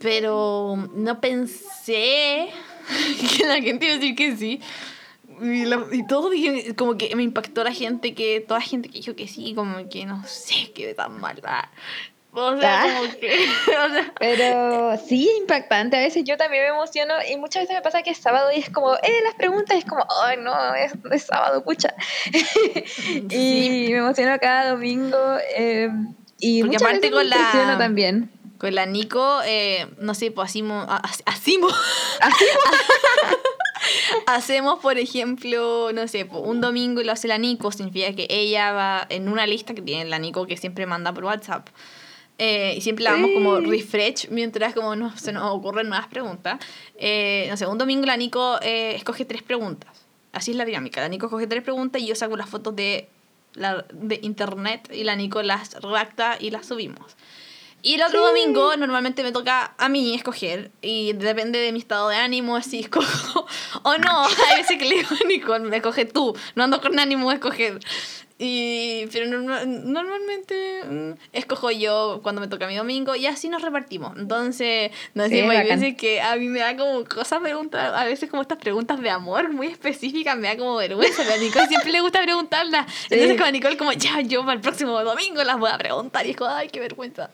Pero 0.00 0.88
no 0.94 1.20
pensé 1.20 2.48
que 3.38 3.46
la 3.46 3.54
gente 3.60 3.86
iba 3.86 3.94
a 3.94 3.98
decir 3.98 4.14
que 4.14 4.36
sí. 4.36 4.60
Y, 5.40 5.64
la- 5.64 5.86
y 5.90 6.06
todo 6.06 6.30
dije, 6.30 6.74
como 6.76 6.96
que 6.96 7.14
me 7.16 7.22
impactó 7.22 7.64
la 7.64 7.72
gente, 7.72 8.14
que 8.14 8.40
toda 8.40 8.60
la 8.60 8.66
gente 8.66 8.88
que 8.88 8.98
dijo 8.98 9.16
que 9.16 9.26
sí, 9.28 9.54
como 9.54 9.88
que 9.88 10.04
no 10.06 10.22
sé 10.26 10.70
qué 10.74 10.94
tan 10.94 11.20
mal. 11.20 11.40
ah. 11.44 11.68
O 12.34 12.58
sea, 12.58 12.84
Ah. 12.84 12.94
como 12.98 13.12
que. 13.20 13.28
o 13.86 13.90
sea, 13.92 14.12
Pero 14.18 14.96
sí, 15.06 15.28
impactante. 15.40 15.96
A 15.96 16.00
veces 16.00 16.24
yo 16.24 16.36
también 16.38 16.62
me 16.62 16.68
emociono 16.70 17.12
y 17.30 17.36
muchas 17.36 17.64
veces 17.64 17.76
me 17.76 17.82
pasa 17.82 18.02
que 18.02 18.10
es 18.10 18.18
sábado 18.18 18.50
y 18.54 18.58
es 18.60 18.70
como, 18.70 18.94
eh, 18.94 19.20
las 19.24 19.34
preguntas 19.34 19.76
es 19.76 19.84
como, 19.84 20.06
ay, 20.24 20.38
no, 20.40 20.74
es, 20.74 20.92
es 21.10 21.24
sábado, 21.24 21.62
pucha. 21.62 21.94
y 23.30 23.88
me 23.90 23.98
emociono 23.98 24.38
cada 24.40 24.70
domingo. 24.70 25.18
eh, 25.56 25.90
y 26.40 26.60
Porque 26.62 26.72
muchas 26.78 26.82
aparte 26.82 27.10
veces 27.10 27.12
con 27.12 27.28
me 27.66 27.66
la- 27.72 27.78
también. 27.78 28.30
Con 28.62 28.76
la 28.76 28.86
Nico, 28.86 29.40
eh, 29.44 29.88
no 29.98 30.14
sé, 30.14 30.30
pues 30.30 30.50
hacemos. 30.50 30.86
Hacemos. 31.26 31.72
Hacemos, 34.26 34.78
por 34.78 34.98
ejemplo, 34.98 35.90
no 35.92 36.06
sé, 36.06 36.26
po, 36.26 36.38
un 36.38 36.60
domingo 36.60 37.00
y 37.00 37.04
lo 37.04 37.10
hace 37.10 37.26
la 37.26 37.38
Nico, 37.38 37.72
significa 37.72 38.14
que 38.14 38.28
ella 38.30 38.70
va 38.70 39.04
en 39.10 39.28
una 39.28 39.48
lista 39.48 39.74
que 39.74 39.82
tiene 39.82 40.08
la 40.08 40.20
Nico 40.20 40.46
que 40.46 40.56
siempre 40.56 40.86
manda 40.86 41.12
por 41.12 41.24
WhatsApp. 41.24 41.68
Eh, 42.38 42.74
y 42.76 42.80
siempre 42.82 43.02
la 43.02 43.10
vamos 43.10 43.32
como 43.34 43.58
refresh 43.58 44.28
mientras 44.30 44.74
como 44.74 44.94
nos, 44.94 45.20
se 45.20 45.32
nos 45.32 45.50
ocurren 45.50 45.88
nuevas 45.88 46.06
preguntas. 46.06 46.60
Eh, 46.94 47.48
no 47.50 47.56
sé, 47.56 47.66
un 47.66 47.78
domingo 47.78 48.06
la 48.06 48.16
Nico 48.16 48.60
eh, 48.62 48.94
escoge 48.94 49.24
tres 49.24 49.42
preguntas. 49.42 49.90
Así 50.32 50.52
es 50.52 50.56
la 50.56 50.64
dinámica. 50.64 51.00
La 51.00 51.08
Nico 51.08 51.26
escoge 51.26 51.48
tres 51.48 51.64
preguntas 51.64 52.00
y 52.00 52.06
yo 52.06 52.14
saco 52.14 52.36
las 52.36 52.48
fotos 52.48 52.76
de, 52.76 53.08
la, 53.54 53.84
de 53.92 54.20
internet 54.22 54.88
y 54.94 55.02
la 55.02 55.16
Nico 55.16 55.42
las 55.42 55.74
redacta 55.82 56.36
y 56.38 56.50
las 56.50 56.66
subimos. 56.66 57.16
Y 57.84 57.94
el 57.94 58.02
otro 58.02 58.24
domingo 58.24 58.76
normalmente 58.76 59.24
me 59.24 59.32
toca 59.32 59.74
a 59.76 59.88
mí 59.88 60.14
escoger 60.14 60.70
y 60.82 61.14
depende 61.14 61.58
de 61.58 61.72
mi 61.72 61.80
estado 61.80 62.08
de 62.10 62.16
ánimo 62.16 62.60
si 62.62 62.78
escojo 62.78 63.46
o 63.82 63.98
no. 63.98 64.24
Hay 64.24 64.58
veces 64.58 64.78
que 64.78 64.84
le 64.84 64.96
digo 64.96 65.08
a 65.20 65.26
Nicole, 65.26 65.64
me 65.68 65.78
escoge 65.78 66.04
tú, 66.04 66.36
no 66.54 66.62
ando 66.62 66.80
con 66.80 66.96
ánimo 67.00 67.30
de 67.30 67.34
escoger. 67.36 67.80
Y, 68.38 69.06
pero 69.12 69.26
norma- 69.26 69.64
normalmente 69.64 70.82
mm, 70.84 71.10
escojo 71.32 71.70
yo 71.70 72.20
cuando 72.22 72.40
me 72.40 72.48
toca 72.48 72.66
mi 72.66 72.76
domingo 72.76 73.14
y 73.14 73.26
así 73.26 73.48
nos 73.48 73.62
repartimos. 73.62 74.16
Entonces, 74.18 74.90
no 75.14 75.24
sé, 75.24 75.30
Sí, 75.30 75.42
pues, 75.44 75.58
hay 75.58 75.68
veces 75.68 75.96
que 75.96 76.20
a 76.20 76.36
mí 76.36 76.48
me 76.48 76.60
da 76.60 76.76
como 76.76 77.04
cosas 77.04 77.40
preguntar, 77.40 77.94
a 77.94 78.04
veces 78.04 78.28
como 78.30 78.42
estas 78.42 78.58
preguntas 78.58 79.00
de 79.00 79.10
amor 79.10 79.52
muy 79.52 79.68
específicas 79.68 80.36
me 80.36 80.48
da 80.48 80.56
como 80.56 80.76
vergüenza. 80.76 81.22
A 81.22 81.36
Nicole 81.38 81.66
siempre 81.68 81.92
le 81.92 82.00
gusta 82.00 82.22
preguntarlas. 82.22 82.86
Entonces, 83.10 83.40
con 83.40 83.52
Nicole, 83.52 83.76
como 83.76 83.92
ya, 83.92 84.20
yo 84.20 84.40
para 84.42 84.54
el 84.54 84.60
próximo 84.60 85.00
domingo 85.02 85.42
las 85.44 85.58
voy 85.58 85.70
a 85.72 85.78
preguntar 85.78 86.26
y 86.26 86.30
es 86.30 86.36
como, 86.36 86.50
ay, 86.50 86.68
qué 86.68 86.80
vergüenza. 86.80 87.30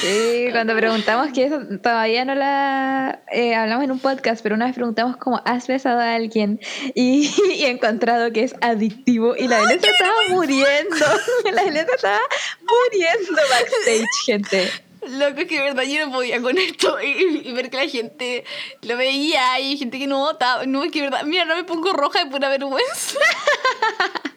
Sí, 0.00 0.46
cuando 0.52 0.74
preguntamos 0.76 1.32
que 1.32 1.44
eso 1.44 1.60
todavía 1.82 2.24
no 2.24 2.34
la 2.34 3.22
eh, 3.32 3.54
hablamos 3.54 3.84
en 3.84 3.90
un 3.90 3.98
podcast, 3.98 4.42
pero 4.42 4.54
una 4.54 4.66
vez 4.66 4.74
preguntamos 4.74 5.16
como 5.16 5.40
has 5.44 5.66
besado 5.66 6.00
a 6.00 6.14
alguien 6.14 6.60
y, 6.94 7.30
y 7.56 7.64
he 7.64 7.70
encontrado 7.70 8.32
que 8.32 8.42
es 8.44 8.54
adictivo 8.60 9.34
y 9.36 9.48
la 9.48 9.60
Belén 9.60 9.80
se 9.86 9.92
estaba 9.92 10.20
muriendo, 10.28 10.96
la 11.52 11.62
se 11.62 11.80
estaba 11.80 12.20
muriendo 12.62 13.42
backstage, 13.50 14.24
gente. 14.24 14.72
Loco, 15.08 15.40
es 15.40 15.46
que 15.46 15.56
de 15.56 15.62
verdad 15.62 15.84
yo 15.84 16.04
no 16.04 16.12
podía 16.12 16.42
con 16.42 16.58
esto 16.58 17.00
y, 17.00 17.42
y 17.48 17.52
ver 17.52 17.70
que 17.70 17.76
la 17.76 17.88
gente 17.88 18.44
lo 18.82 18.96
veía 18.96 19.60
y 19.60 19.76
gente 19.76 19.98
que 19.98 20.06
no 20.06 20.18
votaba. 20.18 20.66
No, 20.66 20.82
es 20.82 20.90
que 20.90 21.00
de 21.00 21.10
verdad, 21.10 21.24
mira, 21.24 21.44
no 21.44 21.54
me 21.54 21.64
pongo 21.64 21.92
roja 21.92 22.24
de 22.24 22.30
pura 22.30 22.48
vergüenza. 22.48 23.18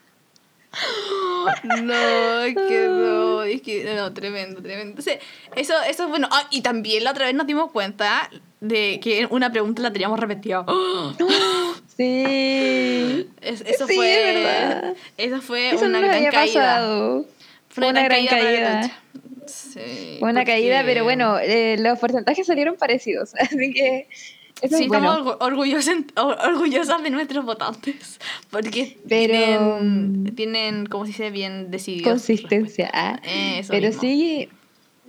No, 1.63 2.41
es 2.41 2.55
que 2.55 2.87
no, 2.87 3.43
es 3.43 3.61
que 3.61 3.95
no, 3.95 4.13
tremendo, 4.13 4.61
tremendo. 4.61 4.91
Entonces, 4.91 5.19
eso, 5.55 5.73
eso 5.81 6.03
es 6.03 6.09
bueno. 6.09 6.29
Ah, 6.31 6.47
y 6.51 6.61
también 6.61 7.03
la 7.03 7.11
otra 7.11 7.25
vez 7.25 7.33
nos 7.33 7.47
dimos 7.47 7.71
cuenta 7.71 8.29
de 8.59 8.99
que 9.01 9.27
una 9.29 9.51
pregunta 9.51 9.81
la 9.81 9.91
teníamos 9.91 10.19
repetida. 10.19 10.61
¡Oh! 10.67 11.13
Sí. 11.99 13.27
Es- 13.41 13.61
eso 13.61 13.85
Sí, 13.87 13.95
fue. 13.95 14.29
es 14.29 14.35
verdad. 14.35 14.93
Eso 15.17 15.41
fue 15.41 15.69
Eso 15.71 15.85
una 15.85 15.99
no 15.99 16.07
gran 16.07 16.25
caída. 16.31 16.81
Fue 17.67 17.89
una 17.89 18.03
gran 18.03 18.25
para 18.25 18.41
la 18.41 18.41
caída. 18.43 18.91
Sí, 19.47 20.15
Fue 20.19 20.29
una 20.29 20.41
porque- 20.41 20.51
caída, 20.53 20.83
pero 20.85 21.03
bueno, 21.03 21.37
eh, 21.39 21.75
los 21.79 21.99
porcentajes 21.99 22.47
salieron 22.47 22.75
parecidos, 22.77 23.33
así 23.39 23.73
que 23.73 24.07
eso 24.61 24.77
Sí, 24.77 24.83
es 24.83 24.87
bueno. 24.89 25.09
estamos 25.11 25.35
orgu- 25.35 25.37
orgullosos, 25.45 25.95
or- 26.15 26.37
orgullosas 26.45 27.03
de 27.03 27.09
nuestros 27.09 27.43
votantes. 27.45 28.19
Porque 28.49 28.97
Pero- 29.09 29.33
tienen, 29.79 30.35
tienen, 30.35 30.85
como 30.85 31.05
se 31.05 31.11
dice, 31.11 31.31
bien 31.31 31.69
decididos. 31.71 32.09
Consistencia. 32.11 32.89
ah. 32.93 33.19
Pero 33.69 33.87
mismo. 33.87 34.01
sí, 34.01 34.49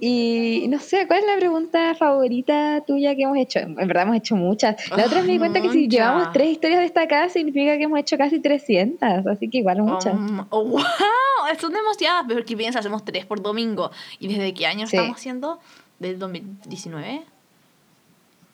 y 0.01 0.67
no 0.69 0.79
sé, 0.79 1.07
¿cuál 1.07 1.21
es 1.21 1.27
la 1.27 1.37
pregunta 1.37 1.95
favorita 1.95 2.83
tuya 2.87 3.15
que 3.15 3.23
hemos 3.23 3.37
hecho? 3.37 3.59
En 3.59 3.75
verdad 3.75 4.05
hemos 4.05 4.17
hecho 4.17 4.35
muchas. 4.35 4.89
La 4.91 5.05
otra 5.05 5.19
vez 5.19 5.27
me 5.27 5.33
di 5.35 5.39
cuenta 5.39 5.61
que 5.61 5.71
si 5.71 5.89
llevamos 5.89 6.33
tres 6.33 6.49
historias 6.53 6.81
destacadas 6.81 7.33
significa 7.33 7.77
que 7.77 7.85
hemos 7.85 7.99
hecho 7.99 8.17
casi 8.17 8.41
300, 8.41 9.27
así 9.27 9.49
que 9.49 9.59
igual 9.59 9.83
muchas. 9.83 10.15
Um, 10.15 10.47
oh, 10.49 10.65
wow, 10.65 10.81
son 11.61 11.73
demasiadas, 11.73 12.25
pero 12.27 12.45
que 12.45 12.57
piensas, 12.57 12.81
hacemos 12.81 13.05
tres 13.05 13.27
por 13.27 13.43
domingo. 13.43 13.91
¿Y 14.19 14.29
desde 14.29 14.55
qué 14.55 14.67
año 14.67 14.87
Sí. 14.87 14.97
estamos 14.97 15.19
haciendo? 15.19 15.61
¿Del 15.99 16.19
2019? 16.19 17.23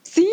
Sí. 0.03 0.27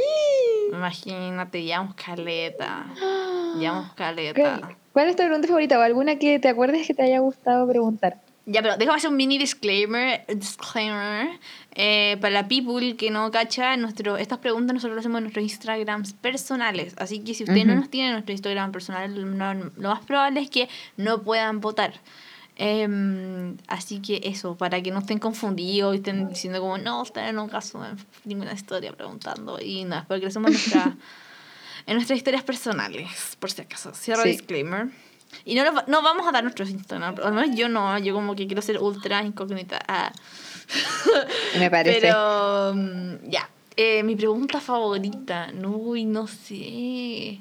Imagínate, 0.72 1.62
llevamos 1.62 1.94
caleta. 1.94 2.87
Llevamos 3.59 3.92
caleta. 3.94 4.59
¿Cuál, 4.61 4.77
cuál 4.92 5.09
es 5.09 5.16
tu 5.16 5.22
pregunta 5.22 5.46
favorita 5.46 5.79
o 5.79 5.83
alguna 5.83 6.16
que 6.18 6.40
te 6.40 6.48
acuerdes 6.48 6.87
que 6.87 6.94
te 6.94 7.03
haya 7.03 7.20
gustado 7.20 7.68
preguntar? 7.68 8.18
Ya, 8.46 8.61
pero 8.61 8.76
déjame 8.76 8.98
hacer 8.98 9.09
un 9.11 9.16
mini 9.16 9.38
disclaimer, 9.38 10.22
disclaimer 10.28 11.38
eh, 11.74 12.18
para 12.20 12.30
la 12.42 12.46
people 12.46 12.94
que 12.94 13.11
no 13.11 13.30
cacha, 13.30 13.74
nuestro, 13.78 14.18
estas 14.18 14.38
preguntas 14.38 14.74
nosotros 14.74 14.96
las 14.96 15.02
hacemos 15.02 15.18
en 15.18 15.24
nuestros 15.24 15.42
Instagrams 15.44 16.12
personales, 16.12 16.94
así 16.98 17.20
que 17.20 17.33
si 17.33 17.44
ustedes 17.44 17.64
no 17.64 17.72
Ujú. 17.72 17.80
nos 17.80 17.90
tienen 17.90 18.09
en 18.11 18.14
nuestro 18.16 18.33
Instagram 18.33 18.70
personal, 18.70 19.38
no- 19.38 19.54
lo 19.76 19.88
más 19.88 20.04
probable 20.04 20.40
es 20.40 20.50
que 20.50 20.68
no 20.98 21.22
puedan 21.22 21.61
votar. 21.62 21.94
Em, 22.57 23.57
así 23.66 24.00
que 24.00 24.20
eso, 24.24 24.57
para 24.57 24.80
que 24.83 24.90
no 24.90 25.00
estén 25.00 25.18
confundidos 25.18 25.94
y 25.94 25.98
estén 25.98 26.28
diciendo 26.28 26.61
como, 26.61 26.76
no, 26.78 27.00
ustedes 27.02 27.33
nunca 27.35 27.61
suben 27.62 27.96
ninguna 28.24 28.52
historia 28.52 28.92
preguntando, 28.92 29.59
y 29.61 29.85
no, 29.85 29.96
es 29.96 30.04
porque 30.04 30.20
lo 30.22 30.28
hacemos 30.28 30.48
en, 30.48 30.52
nuestra, 30.52 30.96
en 31.87 31.94
nuestras 31.94 32.16
historias 32.18 32.42
personales, 32.44 33.37
por 33.40 33.50
si 33.50 33.62
acaso. 33.62 33.92
Cierro 33.94 34.22
Sí. 34.22 34.28
disclaimer. 34.33 34.88
Y 35.44 35.55
no, 35.55 35.64
lo 35.64 35.73
no 35.87 36.03
vamos 36.03 36.27
a 36.27 36.33
dar 36.33 36.42
nuestros 36.42 36.70
Instagram, 36.70 37.16
al 37.23 37.33
menos 37.33 37.57
yo 37.57 37.68
no, 37.68 37.99
yo 37.99 38.14
como 38.14 38.35
que 38.35 38.47
quiero 38.47 38.62
ser 38.62 38.79
ultra 38.79 39.23
incógnita. 39.23 39.79
ah. 39.88 40.12
Me 41.59 41.70
parece. 41.70 42.01
Pero, 42.01 42.73
mm, 42.75 43.29
ya. 43.29 43.49
Eh, 43.77 44.03
mi 44.03 44.14
pregunta 44.14 44.61
favorita. 44.61 45.51
No, 45.53 45.70
uy, 45.70 46.05
no 46.05 46.27
sé. 46.27 47.40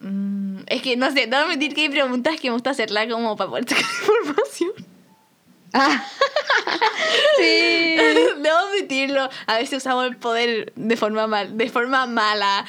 Mm, 0.00 0.60
es 0.66 0.80
que 0.82 0.96
no 0.96 1.10
sé, 1.10 1.26
no 1.26 1.36
voy 1.36 1.40
a 1.40 1.44
admitir 1.46 1.74
que 1.74 1.82
hay 1.82 1.88
preguntas 1.90 2.40
que 2.40 2.48
me 2.48 2.54
gusta 2.54 2.70
hacerla 2.70 3.06
como 3.08 3.36
para 3.36 3.50
poder 3.50 3.68
sacar 3.68 3.84
información. 4.24 4.72
Ah, 5.72 6.04
sí. 7.36 7.96
Debo 8.38 8.56
admitirlo. 8.56 9.28
A 9.46 9.58
veces 9.58 9.78
usamos 9.78 10.06
el 10.06 10.16
poder 10.16 10.72
de 10.74 10.96
forma 10.96 11.26
mal, 11.26 11.56
de 11.56 11.68
forma 11.68 12.06
mala. 12.06 12.64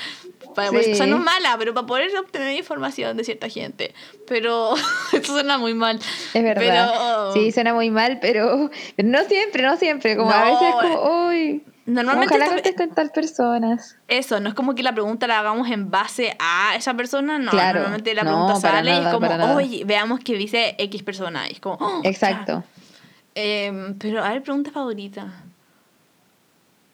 Para 0.54 0.70
Sí. 0.70 0.92
o 0.92 0.96
sea, 0.96 1.06
no 1.08 1.18
mala, 1.18 1.56
pero 1.58 1.74
para 1.74 1.88
poder 1.88 2.10
obtener 2.18 2.56
información 2.58 3.16
de 3.18 3.24
cierta 3.24 3.50
gente. 3.50 3.94
Pero 4.28 4.74
eso 5.14 5.34
suena 5.34 5.58
muy 5.58 5.74
mal. 5.74 6.00
Es 6.34 6.44
verdad. 6.44 6.90
Pero- 6.94 7.34
Sí, 7.34 7.52
suena 7.52 7.74
muy 7.74 7.90
mal, 7.90 8.20
pero, 8.22 8.70
pero 8.96 9.08
no 9.10 9.24
siempre, 9.26 9.64
no 9.64 9.78
siempre. 9.78 10.16
Como 10.18 10.32
a 10.32 10.46
No, 10.46 10.52
veces 10.60 10.76
como, 10.82 11.28
uy, 11.28 11.64
Normalmente 11.88 12.36
ojalá 12.36 12.46
esta- 12.46 12.56
contesten 12.56 12.94
tal 12.96 13.10
personas. 13.12 13.98
eso, 14.08 14.40
no 14.40 14.50
es 14.50 14.56
como 14.56 14.76
que 14.76 14.84
la 14.84 14.94
pregunta 14.94 15.26
la 15.28 15.40
hagamos 15.40 15.70
en 15.70 15.90
base 15.90 16.36
a 16.40 16.76
esa 16.76 16.94
persona, 16.94 17.40
no. 17.40 17.50
Claro. 17.52 17.80
Normalmente 17.80 18.14
la 18.14 18.24
No, 18.24 18.30
pregunta 18.32 18.54
para 18.62 18.78
sale 18.78 18.92
y 18.92 18.94
nada, 19.00 19.10
es 19.10 19.16
como, 19.16 19.56
oye, 19.56 19.84
veamos 19.86 20.20
qué 20.20 20.34
dice 20.36 20.76
X 20.78 21.02
persona. 21.04 21.50
Y 21.50 21.54
es 21.54 21.60
como, 21.60 21.76
oh, 21.80 22.02
Exacto. 22.04 22.64
Em, 23.34 23.98
pero, 23.98 24.24
a 24.24 24.30
ver, 24.30 24.44
pregunta 24.44 24.72
favorita. 24.72 25.41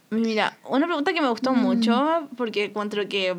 Mira, 0.09 0.57
una 0.69 0.85
pregunta 0.85 1.13
que 1.13 1.21
me 1.21 1.29
gustó 1.29 1.51
Mm. 1.53 1.57
mucho, 1.61 2.29
porque 2.37 2.65
encuentro 2.65 3.07
que, 3.09 3.35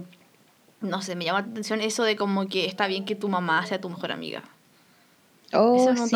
no 0.80 1.00
sé, 1.02 1.16
me 1.16 1.24
llama 1.24 1.40
la 1.42 1.46
atención 1.46 1.80
eso 1.80 2.02
de 2.04 2.16
como 2.16 2.46
que 2.48 2.66
está 2.66 2.86
bien 2.86 3.04
que 3.04 3.14
tu 3.14 3.28
mamá 3.28 3.64
sea 3.66 3.80
tu 3.80 3.88
mejor 3.88 4.12
amiga. 4.12 4.42
Oh, 5.54 5.78
sí. 6.06 6.14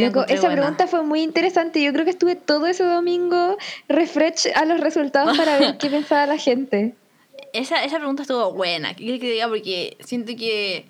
Loco, 0.00 0.24
esa 0.28 0.46
buena. 0.46 0.62
pregunta 0.62 0.86
fue 0.86 1.02
muy 1.02 1.20
interesante. 1.20 1.82
Yo 1.82 1.92
creo 1.92 2.04
que 2.06 2.10
estuve 2.12 2.36
todo 2.36 2.66
ese 2.66 2.84
domingo 2.84 3.58
refresh 3.88 4.46
a 4.54 4.64
los 4.64 4.80
resultados 4.80 5.36
para 5.36 5.58
ver 5.58 5.76
qué 5.76 5.90
pensaba 5.90 6.26
la 6.26 6.38
gente. 6.38 6.94
Esa, 7.52 7.84
esa 7.84 7.98
pregunta 7.98 8.22
estuvo 8.22 8.50
buena, 8.54 8.94
¿qué 8.94 9.18
que 9.20 9.30
diga? 9.30 9.46
Porque 9.48 9.98
siento 10.00 10.34
que 10.36 10.86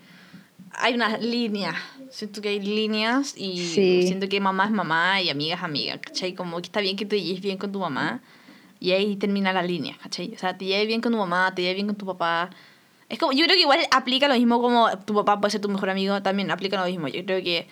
hay 0.74 0.94
unas 0.94 1.20
líneas, 1.20 1.74
siento 2.10 2.40
que 2.40 2.50
hay 2.50 2.60
líneas 2.60 3.34
y 3.36 3.56
Sí. 3.58 4.02
siento 4.06 4.28
que 4.28 4.38
mamá 4.40 4.66
es 4.66 4.70
mamá 4.70 5.20
y 5.20 5.28
amiga 5.28 5.56
es 5.56 5.62
amiga, 5.62 5.98
¿cachai? 6.00 6.34
Como 6.34 6.58
que 6.58 6.66
está 6.66 6.80
bien 6.80 6.96
que 6.96 7.04
te 7.04 7.20
lleves 7.20 7.40
bien 7.42 7.58
con 7.58 7.72
tu 7.72 7.80
mamá 7.80 8.20
y 8.82 8.90
ahí 8.90 9.14
termina 9.14 9.52
la 9.52 9.62
línea, 9.62 9.96
¿cachai? 10.02 10.34
O 10.34 10.38
sea, 10.38 10.58
te 10.58 10.64
lleves 10.64 10.88
bien 10.88 11.00
con 11.00 11.12
tu 11.12 11.18
mamá, 11.18 11.54
te 11.54 11.62
lleves 11.62 11.76
bien 11.76 11.86
con 11.86 11.94
tu 11.94 12.04
papá. 12.04 12.50
Es 13.08 13.16
como, 13.16 13.30
yo 13.30 13.44
creo 13.44 13.54
que 13.54 13.62
igual 13.62 13.78
aplica 13.92 14.26
lo 14.26 14.34
mismo 14.34 14.60
como 14.60 14.88
tu 15.06 15.14
papá 15.14 15.40
puede 15.40 15.52
ser 15.52 15.60
tu 15.60 15.68
mejor 15.68 15.88
amigo, 15.88 16.20
también 16.20 16.50
aplica 16.50 16.80
lo 16.80 16.90
mismo. 16.90 17.06
Yo 17.06 17.24
creo 17.24 17.40
que 17.44 17.68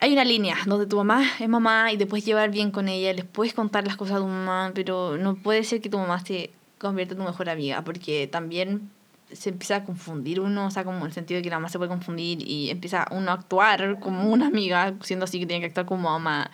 hay 0.00 0.12
una 0.14 0.24
línea 0.24 0.56
donde 0.64 0.86
tu 0.86 0.96
mamá 0.96 1.24
es 1.38 1.46
mamá 1.46 1.92
y 1.92 1.98
te 1.98 2.06
puedes 2.06 2.24
llevar 2.24 2.50
bien 2.50 2.70
con 2.70 2.88
ella, 2.88 3.12
les 3.12 3.26
puedes 3.26 3.52
contar 3.52 3.86
las 3.86 3.98
cosas 3.98 4.16
a 4.16 4.20
tu 4.20 4.26
mamá, 4.26 4.72
pero 4.74 5.18
no 5.18 5.34
puede 5.34 5.62
ser 5.62 5.82
que 5.82 5.90
tu 5.90 5.98
mamá 5.98 6.24
se 6.24 6.50
convierta 6.78 7.12
en 7.12 7.18
tu 7.18 7.24
mejor 7.24 7.50
amiga, 7.50 7.84
porque 7.84 8.28
también 8.28 8.90
se 9.30 9.50
empieza 9.50 9.76
a 9.76 9.84
confundir 9.84 10.40
uno, 10.40 10.68
o 10.68 10.70
sea, 10.70 10.84
como 10.84 11.04
el 11.04 11.12
sentido 11.12 11.36
de 11.36 11.42
que 11.42 11.50
la 11.50 11.56
mamá 11.56 11.68
se 11.68 11.76
puede 11.76 11.90
confundir 11.90 12.38
y 12.48 12.70
empieza 12.70 13.06
uno 13.10 13.30
a 13.30 13.34
actuar 13.34 13.98
como 14.00 14.30
una 14.30 14.46
amiga, 14.46 14.94
siendo 15.02 15.24
así 15.24 15.38
que 15.38 15.44
tiene 15.44 15.60
que 15.60 15.66
actuar 15.66 15.84
como 15.84 16.08
mamá. 16.08 16.50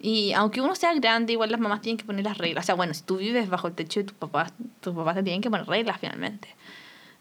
Y 0.00 0.32
aunque 0.32 0.60
uno 0.62 0.74
sea 0.74 0.94
grande, 0.94 1.34
igual 1.34 1.50
las 1.50 1.60
mamás 1.60 1.82
tienen 1.82 1.98
que 1.98 2.04
poner 2.04 2.24
las 2.24 2.38
reglas. 2.38 2.64
O 2.64 2.66
sea, 2.66 2.74
bueno, 2.74 2.94
si 2.94 3.02
tú 3.02 3.18
vives 3.18 3.50
bajo 3.50 3.68
el 3.68 3.74
techo 3.74 4.00
de 4.00 4.04
tus 4.04 4.16
papás, 4.16 4.52
tus 4.80 4.94
papás 4.94 5.14
te 5.14 5.22
tienen 5.22 5.42
que 5.42 5.50
poner 5.50 5.66
reglas 5.66 5.98
finalmente. 6.00 6.48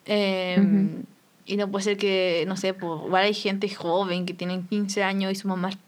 Eh, 0.06 0.58
Ujú. 0.60 1.04
Y 1.50 1.58
no 1.58 1.68
puede 1.68 1.84
ser 1.84 1.98
que, 1.98 2.46
no 2.48 2.56
sé, 2.56 2.76
pues, 2.76 2.92
igual 3.08 3.24
hay 3.24 3.34
gente 3.34 3.68
joven 3.74 4.28
que 4.28 4.36
tienen 4.36 4.68
15 4.68 5.04
años 5.04 5.32
y 5.32 5.36
sus 5.36 5.46
mamás, 5.46 5.80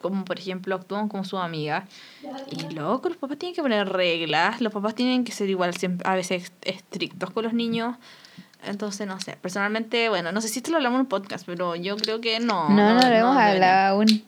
como 0.00 0.24
por 0.24 0.38
ejemplo, 0.38 0.74
actúan 0.74 1.08
como 1.08 1.24
sus 1.24 1.40
amigas. 1.40 1.84
Y 2.50 2.72
luego 2.74 3.02
los 3.04 3.18
papás 3.18 3.36
tienen 3.36 3.54
que 3.54 3.60
poner 3.60 3.86
reglas, 3.86 4.62
los 4.62 4.72
papás 4.72 4.94
tienen 4.94 5.24
que 5.24 5.32
ser 5.32 5.50
igual 5.50 5.76
siempre, 5.76 6.08
a 6.08 6.14
veces 6.14 6.50
estrictos 6.62 7.30
con 7.32 7.44
los 7.44 7.52
niños. 7.52 7.96
Entonces, 8.64 9.06
no 9.06 9.20
sé, 9.20 9.36
personalmente, 9.36 10.08
bueno, 10.08 10.32
no 10.32 10.40
sé 10.40 10.48
si 10.48 10.60
esto 10.60 10.70
lo 10.70 10.78
hablamos 10.78 10.96
en 10.96 11.00
un 11.02 11.08
podcast, 11.08 11.44
pero 11.44 11.76
yo 11.76 11.98
creo 11.98 12.22
que 12.22 12.40
no. 12.40 12.70
No, 12.70 12.94
no, 12.94 13.06
lo 13.06 13.14
hemos 13.14 13.36
hablado 13.36 13.96
aún. 13.96 14.22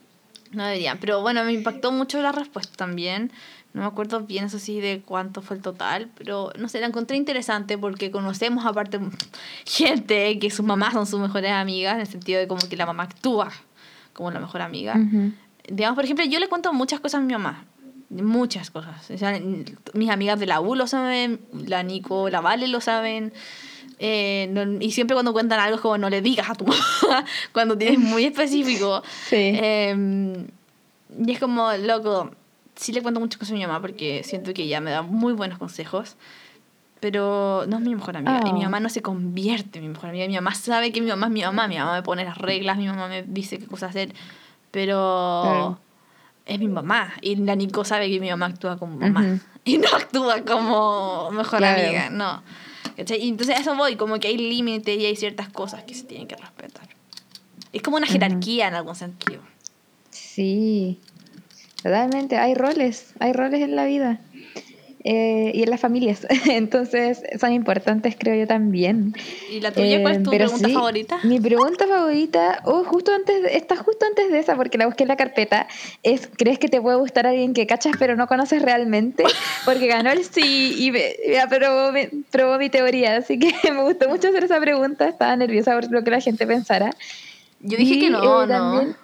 No 0.52 0.64
deberían, 0.64 0.98
pero 0.98 1.20
bueno, 1.22 1.44
me 1.44 1.52
impactó 1.52 1.92
mucho 1.92 2.20
la 2.20 2.32
respuesta 2.32 2.76
también. 2.76 3.32
No 3.72 3.80
me 3.80 3.86
acuerdo 3.86 4.20
bien, 4.20 4.44
eso 4.44 4.58
sí, 4.58 4.80
de 4.80 5.00
cuánto 5.00 5.40
fue 5.40 5.56
el 5.56 5.62
total, 5.62 6.10
pero 6.14 6.52
no 6.58 6.68
sé, 6.68 6.78
la 6.80 6.86
encontré 6.86 7.16
interesante 7.16 7.78
porque 7.78 8.10
conocemos 8.10 8.66
aparte 8.66 9.00
gente 9.64 10.38
que 10.38 10.50
sus 10.50 10.64
mamás 10.64 10.92
son 10.92 11.06
sus 11.06 11.20
mejores 11.20 11.52
amigas, 11.52 11.94
en 11.94 12.00
el 12.00 12.06
sentido 12.06 12.38
de 12.38 12.46
como 12.46 12.68
que 12.68 12.76
la 12.76 12.84
mamá 12.84 13.04
actúa 13.04 13.50
como 14.12 14.30
la 14.30 14.40
mejor 14.40 14.60
amiga. 14.60 14.94
Ujú. 14.96 15.32
Digamos, 15.68 15.94
por 15.94 16.04
ejemplo, 16.04 16.24
yo 16.26 16.38
le 16.38 16.48
cuento 16.48 16.72
muchas 16.72 17.00
cosas 17.00 17.20
a 17.20 17.22
mi 17.22 17.32
mamá. 17.32 17.64
Muchas 18.10 18.70
cosas. 18.70 19.10
O 19.10 19.16
sea, 19.16 19.40
mis 19.94 20.10
amigas 20.10 20.38
de 20.38 20.44
la 20.44 20.60
U 20.60 20.74
lo 20.74 20.86
saben, 20.86 21.40
la 21.66 21.82
Nico, 21.82 22.28
la 22.28 22.42
Vale 22.42 22.68
lo 22.68 22.82
saben. 22.82 23.32
Eh, 23.98 24.48
no- 24.50 24.80
y 24.80 24.90
siempre 24.90 25.14
cuando 25.14 25.32
cuentan 25.32 25.60
algo 25.60 25.76
es 25.76 25.80
como 25.82 25.98
no 25.98 26.10
le 26.10 26.20
digas 26.22 26.48
a 26.50 26.54
tu 26.54 26.64
mamá, 26.66 26.82
cuando 27.52 27.76
tienes 27.78 27.98
muy 27.98 28.24
específico. 28.24 29.02
Sí. 29.28 29.36
Eh, 29.54 30.46
y 31.24 31.30
es 31.32 31.38
como, 31.38 31.70
loco, 31.74 32.30
sí 32.74 32.92
le 32.92 33.02
cuento 33.02 33.20
muchas 33.20 33.38
cosas 33.38 33.52
a 33.52 33.56
mi 33.56 33.66
mamá 33.66 33.80
porque 33.80 34.22
siento 34.24 34.52
que 34.54 34.62
ella 34.62 34.80
me 34.80 34.90
da 34.90 35.02
muy 35.02 35.32
buenos 35.34 35.58
consejos. 35.58 36.16
Pero 37.00 37.64
no 37.66 37.78
es 37.78 37.82
mi 37.82 37.94
mejor 37.96 38.16
amiga. 38.16 38.40
Y 38.46 38.52
mi 38.52 38.60
Oh. 38.60 38.62
mamá 38.64 38.78
no 38.78 38.88
se 38.88 39.02
convierte 39.02 39.78
en 39.80 39.86
mi 39.86 39.90
mejor 39.90 40.10
amiga. 40.10 40.26
Mi 40.28 40.34
mamá 40.36 40.54
sabe 40.54 40.92
que 40.92 41.00
mi 41.00 41.08
mamá 41.08 41.26
es 41.26 41.32
mi 41.32 41.42
mamá. 41.42 41.66
Mi 41.66 41.76
mamá 41.76 41.94
me 41.94 42.02
pone 42.02 42.24
las 42.24 42.38
reglas, 42.38 42.76
mi 42.78 42.86
mamá 42.86 43.08
me 43.08 43.24
dice 43.24 43.58
qué 43.58 43.66
cosas 43.66 43.90
hacer. 43.90 44.14
Pero 44.70 45.78
es 46.46 46.58
mi 46.60 46.68
mamá. 46.68 47.12
Y 47.20 47.36
la 47.36 47.56
Nico 47.56 47.84
sabe 47.84 48.08
que 48.08 48.20
mi 48.20 48.30
mamá 48.30 48.46
actúa 48.46 48.76
como 48.78 48.96
mamá. 48.96 49.20
Ujú. 49.20 49.40
Y 49.64 49.78
no 49.78 49.86
actúa 49.94 50.42
como 50.44 51.30
mejor 51.30 51.58
Claro. 51.60 51.82
amiga. 51.82 52.10
No. 52.10 52.42
¿Cachai? 52.96 53.24
Y 53.24 53.28
entonces 53.28 53.56
a 53.56 53.60
eso 53.60 53.74
voy. 53.74 53.96
Como 53.96 54.18
que 54.18 54.28
hay 54.28 54.38
límites 54.38 54.98
y 54.98 55.06
hay 55.06 55.16
ciertas 55.16 55.48
cosas 55.48 55.84
que 55.84 55.94
se 55.94 56.04
tienen 56.04 56.28
que 56.28 56.36
respetar. 56.36 56.88
Es 57.72 57.82
como 57.82 57.96
una 57.96 58.06
jerarquía 58.06 58.68
en 58.68 58.74
algún 58.74 58.94
sentido. 58.94 59.40
Sí, 60.10 60.98
totalmente. 61.82 62.36
Hay 62.36 62.54
roles, 62.54 63.14
hay 63.18 63.32
roles 63.32 63.62
en 63.62 63.76
la 63.76 63.86
vida 63.86 64.20
eh, 65.04 65.50
y 65.54 65.62
en 65.62 65.70
las 65.70 65.80
familias. 65.80 66.26
Entonces 66.50 67.22
son 67.40 67.52
importantes, 67.52 68.14
creo 68.18 68.34
yo 68.34 68.46
también. 68.46 69.14
¿Y 69.50 69.60
la 69.60 69.72
tuya 69.72 70.00
cuál 70.02 70.14
es 70.14 70.20
Eh, 70.20 70.22
tu 70.24 70.30
pregunta 70.30 70.68
sí, 70.68 70.74
favorita? 70.74 71.18
Mi 71.24 71.40
pregunta 71.40 71.86
favorita, 71.86 72.60
oh, 72.64 72.84
justo 72.84 73.12
antes 73.14 73.42
de- 73.42 73.56
está 73.56 73.76
justo 73.76 74.06
antes 74.06 74.30
de 74.30 74.38
esa, 74.38 74.56
porque 74.56 74.78
la 74.78 74.86
busqué 74.86 75.04
en 75.04 75.08
la 75.08 75.16
carpeta, 75.16 75.66
es 76.02 76.28
¿crees 76.36 76.58
que 76.58 76.68
te 76.68 76.80
puede 76.80 76.96
gustar 76.98 77.26
alguien 77.26 77.52
que 77.54 77.66
cachas 77.66 77.94
pero 77.98 78.16
no 78.16 78.26
conoces 78.26 78.62
realmente? 78.62 79.24
Porque 79.64 79.86
ganó 79.86 80.10
el 80.10 80.24
sí 80.24 80.74
y 80.78 80.90
me, 80.90 81.14
me 81.28 81.38
aprobó, 81.40 81.92
mi, 81.92 82.06
probó 82.30 82.58
mi 82.58 82.68
teoría, 82.70 83.16
así 83.16 83.38
que 83.38 83.52
me 83.72 83.82
gustó 83.82 84.08
mucho 84.08 84.28
hacer 84.28 84.44
esa 84.44 84.60
pregunta, 84.60 85.08
estaba 85.08 85.36
nerviosa 85.36 85.74
por 85.74 85.90
lo 85.90 86.02
que 86.02 86.10
la 86.10 86.20
gente 86.20 86.46
pensara. 86.46 86.90
Yo 87.60 87.78
dije 87.78 87.94
Y, 87.94 88.00
que 88.00 88.10
no, 88.10 88.18
eh, 88.42 88.46
no. 88.46 88.48
también- 88.48 88.96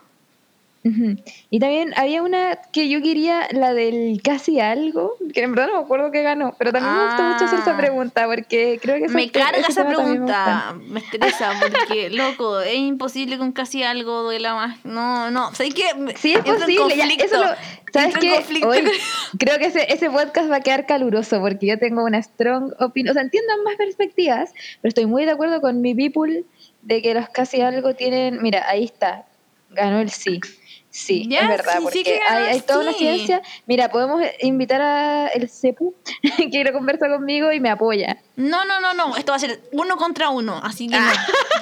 Ujú. 0.84 1.16
Y 1.50 1.58
también 1.58 1.92
había 1.96 2.22
una 2.22 2.56
que 2.72 2.88
yo 2.88 3.02
quería, 3.02 3.48
la 3.50 3.74
del 3.74 4.20
casi 4.22 4.60
algo, 4.60 5.16
que 5.34 5.42
en 5.42 5.52
verdad 5.54 5.68
no 5.72 5.78
me 5.80 5.84
acuerdo 5.84 6.10
que 6.12 6.22
ganó, 6.22 6.54
pero 6.58 6.72
también 6.72 6.94
me 6.96 7.04
gustó 7.06 7.22
mucho 7.24 7.44
hacer 7.46 7.58
esa 7.58 7.72
Ah. 7.72 7.76
pregunta 7.76 8.26
porque 8.26 8.78
creo 8.80 8.96
que 8.96 9.08
Me 9.12 9.28
carga 9.30 9.58
ese 9.58 9.72
esa 9.72 9.82
tema 9.84 9.96
también 9.96 10.20
me 10.24 10.26
gusta. 10.26 10.66
pregunta, 10.68 10.92
me 10.92 11.00
estresa 11.00 11.52
porque, 11.60 12.10
loco, 12.10 12.60
es 12.60 12.76
imposible 12.76 13.38
con 13.38 13.52
casi 13.52 13.82
algo 13.82 14.22
duela 14.22 14.54
más. 14.54 14.84
No, 14.84 15.30
no, 15.30 15.52
¿sabes 15.54 15.74
qué? 15.74 15.82
Sí, 16.16 16.30
es 16.32 16.38
Entro 16.38 16.54
en 16.54 16.60
posible. 16.60 16.96
ya, 16.96 17.02
conflicto. 17.04 17.24
eso 17.24 17.36
lo, 17.38 17.48
¿Sabes 17.92 18.14
Entro 18.14 18.22
en 18.22 18.28
qué? 18.28 18.34
conflicto 18.36 18.68
Hoy 18.68 18.80
con- 18.82 19.38
creo 19.38 19.58
que 19.58 19.64
ese, 19.66 19.92
ese 19.92 20.10
podcast 20.10 20.50
va 20.50 20.56
a 20.56 20.60
quedar 20.60 20.86
caluroso 20.86 21.40
porque 21.40 21.66
yo 21.66 21.78
tengo 21.78 22.04
una 22.04 22.22
strong 22.22 22.72
opinión. 22.78 23.10
O 23.10 23.14
sea, 23.14 23.22
entiendo 23.22 23.52
más 23.64 23.76
perspectivas, 23.76 24.52
pero 24.80 24.90
estoy 24.90 25.06
muy 25.06 25.24
de 25.24 25.32
acuerdo 25.32 25.60
con 25.60 25.80
mi 25.80 25.94
people 25.94 26.44
de 26.82 27.02
que 27.02 27.14
los 27.14 27.28
casi 27.30 27.60
algo 27.62 27.94
tienen. 27.94 28.40
Mira, 28.42 28.64
ahí 28.68 28.84
está. 28.84 29.24
Ganó 29.70 30.00
el 30.00 30.10
sí. 30.10 30.40
Sí, 30.90 31.26
Ya, 31.28 31.40
es 31.42 31.48
verdad, 31.48 31.74
sí, 31.76 31.82
porque 31.82 32.20
hay, 32.28 32.44
hay 32.44 32.60
toda 32.62 32.80
una 32.80 32.92
sí. 32.92 32.98
ciencia. 32.98 33.42
Mira, 33.66 33.90
podemos 33.90 34.22
invitar 34.40 34.80
a 34.80 35.26
el 35.28 35.48
CEPU, 35.50 35.94
que 36.50 36.64
lo 36.64 36.72
conversa 36.72 37.08
conmigo 37.08 37.52
y 37.52 37.60
me 37.60 37.68
apoya. 37.70 38.16
No, 38.36 38.64
no, 38.64 38.80
no, 38.80 38.94
no, 38.94 39.16
esto 39.16 39.32
va 39.32 39.36
a 39.36 39.40
ser 39.40 39.60
uno 39.72 39.96
contra 39.96 40.30
uno, 40.30 40.60
así 40.64 40.88
que 40.88 40.96
Ah. 40.96 41.12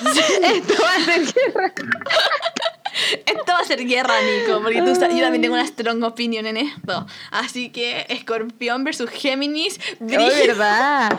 no. 0.02 0.10
Esto 0.46 0.74
va 0.82 0.94
a 0.94 1.00
ser 1.04 1.22
guerra. 1.34 1.72
Esto 3.26 3.52
va 3.52 3.58
a 3.58 3.64
ser 3.64 3.84
guerra, 3.86 4.14
Nico, 4.22 4.62
porque 4.62 4.80
tú 4.80 4.86
yo 4.94 4.98
también 4.98 5.42
tengo 5.42 5.54
una 5.54 5.66
strong 5.66 6.02
opinion 6.02 6.46
en 6.46 6.56
esto. 6.56 7.06
Así 7.30 7.70
que 7.70 8.06
Escorpión 8.08 8.84
versus 8.84 9.10
Géminis, 9.10 9.78
Oh, 10.00 10.04
brígido. 10.06 10.30
verdad. 10.46 11.18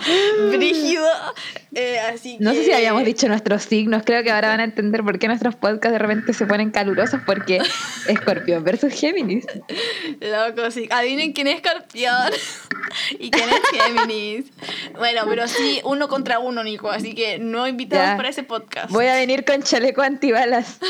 brígido. 0.52 1.08
Eh, 1.80 2.00
así 2.00 2.38
No 2.40 2.54
sé 2.54 2.64
si 2.64 2.72
habíamos 2.72 3.06
dicho 3.06 3.28
nuestros 3.28 3.62
signos, 3.62 4.02
creo 4.04 4.24
que 4.24 4.32
ahora 4.32 4.48
van 4.48 4.62
a 4.62 4.64
entender 4.64 5.04
por 5.04 5.20
qué 5.20 5.28
nuestros 5.28 5.56
podcasts 5.56 5.92
de 5.92 6.00
repente 6.00 6.34
se 6.34 6.48
ponen 6.48 6.72
calurosos, 6.72 7.22
porque 7.24 7.60
Escorpión 8.08 8.64
versus 8.64 8.92
Géminis. 8.94 9.46
Loco, 10.20 10.72
sí. 10.72 10.88
Adivinen 10.90 11.34
quién 11.34 11.46
es 11.46 11.58
Escorpión 11.62 12.32
y 13.20 13.30
quién 13.30 13.48
es 13.50 13.62
Géminis. 13.84 14.46
Bueno, 14.98 15.22
pero 15.30 15.48
sí, 15.48 15.80
uno 15.84 16.08
contra 16.08 16.40
uno, 16.40 16.64
Nico. 16.64 16.90
Así 16.90 17.14
que 17.14 17.38
no 17.38 17.68
invitados 17.68 18.08
Ya. 18.08 18.18
para 18.18 18.30
ese 18.30 18.42
podcast. 18.42 18.90
Voy 18.90 19.06
a 19.06 19.14
venir 19.14 19.46
con 19.46 19.62
chaleco 19.62 20.02
antibalas. 20.02 20.80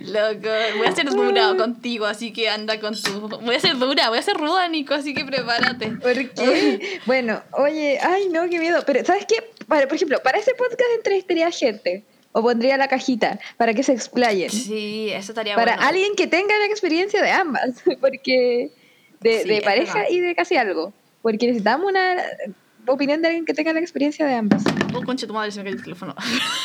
Loco, 0.00 0.48
voy 0.78 0.86
a 0.86 0.92
ser 0.92 1.10
dura 1.10 1.54
contigo, 1.56 2.06
así 2.06 2.32
que 2.32 2.48
anda 2.48 2.78
con 2.80 3.00
tu... 3.00 3.28
Voy 3.28 3.54
a 3.54 3.60
ser 3.60 3.78
dura, 3.78 4.08
voy 4.08 4.18
a 4.18 4.22
ser 4.22 4.36
ruda, 4.36 4.68
Nico, 4.68 4.94
así 4.94 5.14
que 5.14 5.24
prepárate. 5.24 5.88
¿Por 5.92 6.30
qué? 6.30 7.00
bueno, 7.06 7.42
oye, 7.52 7.98
ay 8.02 8.28
no, 8.30 8.48
qué 8.48 8.58
miedo. 8.58 8.82
Pero, 8.86 9.04
¿sabes 9.04 9.26
qué? 9.26 9.36
Para, 9.66 9.86
por 9.86 9.96
ejemplo, 9.96 10.22
para 10.22 10.38
ese 10.38 10.54
podcast 10.54 10.90
entrevistaría 10.96 11.50
gente. 11.50 12.04
O 12.36 12.42
pondría 12.42 12.76
la 12.76 12.88
cajita 12.88 13.38
para 13.56 13.74
que 13.74 13.84
se 13.84 13.92
explayen. 13.92 14.50
Sí, 14.50 15.08
eso 15.12 15.30
estaría 15.30 15.54
Para 15.54 15.76
bueno. 15.76 15.88
alguien 15.88 16.16
que 16.16 16.26
tenga 16.26 16.58
la 16.58 16.66
experiencia 16.66 17.22
de 17.22 17.30
ambas. 17.30 17.82
Porque. 18.00 18.72
De, 19.20 19.42
Sí, 19.42 19.48
de 19.48 19.62
pareja 19.62 20.10
y 20.10 20.18
de 20.18 20.34
casi 20.34 20.56
algo. 20.56 20.92
Porque 21.22 21.46
necesitamos 21.46 21.88
una 21.88 22.16
opinión 22.86 23.22
de 23.22 23.28
alguien 23.28 23.44
que 23.44 23.54
tenga 23.54 23.72
la 23.72 23.80
experiencia 23.80 24.26
de 24.26 24.34
ambas. 24.34 24.62
Oh, 24.94 25.02
concha, 25.02 25.26
tu 25.26 25.34
madre 25.34 25.50
se 25.50 25.58
me 25.58 25.64
cayó 25.64 25.76
el 25.76 25.82
teléfono. 25.82 26.14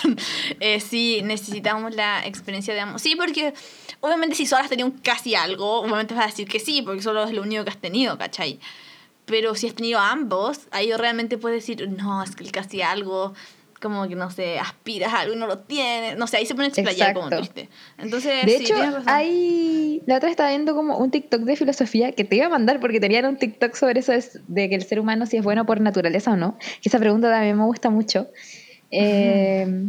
eh, 0.59 0.79
sí, 0.79 1.21
necesitamos 1.23 1.95
la 1.95 2.25
experiencia 2.25 2.73
de 2.73 2.81
ambos. 2.81 3.01
Sí, 3.01 3.15
porque 3.15 3.53
obviamente 4.01 4.35
si 4.35 4.45
solo 4.45 4.63
has 4.63 4.69
tenido 4.69 4.91
casi 5.03 5.35
algo, 5.35 5.81
obviamente 5.81 6.13
vas 6.13 6.23
a 6.25 6.27
decir 6.27 6.47
que 6.47 6.59
sí, 6.59 6.81
porque 6.81 7.01
solo 7.01 7.23
es 7.23 7.33
lo 7.33 7.41
único 7.41 7.63
que 7.63 7.69
has 7.69 7.77
tenido, 7.77 8.17
¿cachai? 8.17 8.59
Pero 9.25 9.55
si 9.55 9.67
has 9.67 9.75
tenido 9.75 9.99
ambos, 9.99 10.61
ahí 10.71 10.91
realmente 10.93 11.37
puedes 11.37 11.61
decir, 11.61 11.87
no, 11.89 12.23
es 12.23 12.35
que 12.35 12.43
el 12.43 12.51
casi 12.51 12.81
algo, 12.81 13.33
como 13.81 14.07
que 14.07 14.15
no 14.15 14.29
sé, 14.29 14.59
aspiras 14.59 15.13
a 15.13 15.21
algo 15.21 15.35
y 15.35 15.37
no 15.37 15.47
lo 15.47 15.59
tienes. 15.59 16.17
No 16.17 16.27
sé, 16.27 16.37
ahí 16.37 16.45
se 16.45 16.55
pone 16.55 16.67
explayar 16.67 17.13
como 17.13 17.29
triste. 17.29 17.69
Entonces, 17.97 18.45
De 18.45 18.57
sí, 18.57 18.63
hecho, 18.63 18.75
razón. 18.75 19.03
hay. 19.05 20.01
La 20.05 20.17
otra 20.17 20.29
estaba 20.29 20.49
viendo 20.49 20.75
como 20.75 20.97
un 20.97 21.11
TikTok 21.11 21.41
de 21.41 21.55
filosofía 21.55 22.11
que 22.11 22.23
te 22.23 22.35
iba 22.35 22.45
a 22.47 22.49
mandar 22.49 22.79
porque 22.79 22.99
tenían 22.99 23.25
un 23.25 23.37
TikTok 23.37 23.73
sobre 23.75 23.99
eso 23.99 24.13
es 24.13 24.39
de 24.47 24.69
que 24.69 24.75
el 24.75 24.83
ser 24.83 24.99
humano 24.99 25.25
si 25.25 25.37
es 25.37 25.43
bueno 25.43 25.65
por 25.65 25.81
naturaleza 25.81 26.31
o 26.31 26.35
no. 26.35 26.57
Que 26.81 26.89
esa 26.89 26.99
pregunta 26.99 27.29
también 27.29 27.57
me 27.57 27.65
gusta 27.65 27.89
mucho. 27.89 28.27
Eh, 28.91 29.85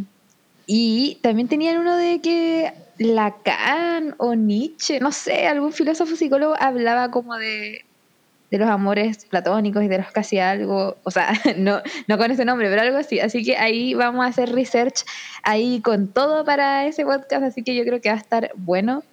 y 0.65 1.17
también 1.21 1.47
tenían 1.47 1.77
uno 1.77 1.97
de 1.97 2.21
que 2.21 2.73
Lacan 2.97 4.15
o 4.17 4.35
Nietzsche, 4.35 4.99
no 4.99 5.11
sé, 5.11 5.47
algún 5.47 5.73
filósofo 5.73 6.15
psicólogo 6.15 6.55
hablaba 6.59 7.11
como 7.11 7.35
de, 7.35 7.83
de 8.51 8.57
los 8.57 8.69
amores 8.69 9.25
platónicos 9.25 9.81
y 9.83 9.87
de 9.87 9.97
los 9.97 10.11
casi 10.11 10.37
algo, 10.37 10.97
o 11.03 11.11
sea, 11.11 11.31
no, 11.57 11.81
no 12.07 12.17
con 12.17 12.29
ese 12.29 12.45
nombre, 12.45 12.69
pero 12.69 12.81
algo 12.81 12.97
así. 12.97 13.19
Así 13.19 13.43
que 13.43 13.57
ahí 13.57 13.93
vamos 13.93 14.25
a 14.25 14.27
hacer 14.27 14.51
research 14.51 15.05
ahí 15.43 15.81
con 15.81 16.09
todo 16.09 16.43
para 16.43 16.85
ese 16.85 17.05
podcast, 17.05 17.43
así 17.43 17.63
que 17.63 17.75
yo 17.75 17.83
creo 17.83 18.01
que 18.01 18.09
va 18.09 18.15
a 18.15 18.19
estar 18.19 18.51
bueno. 18.55 19.03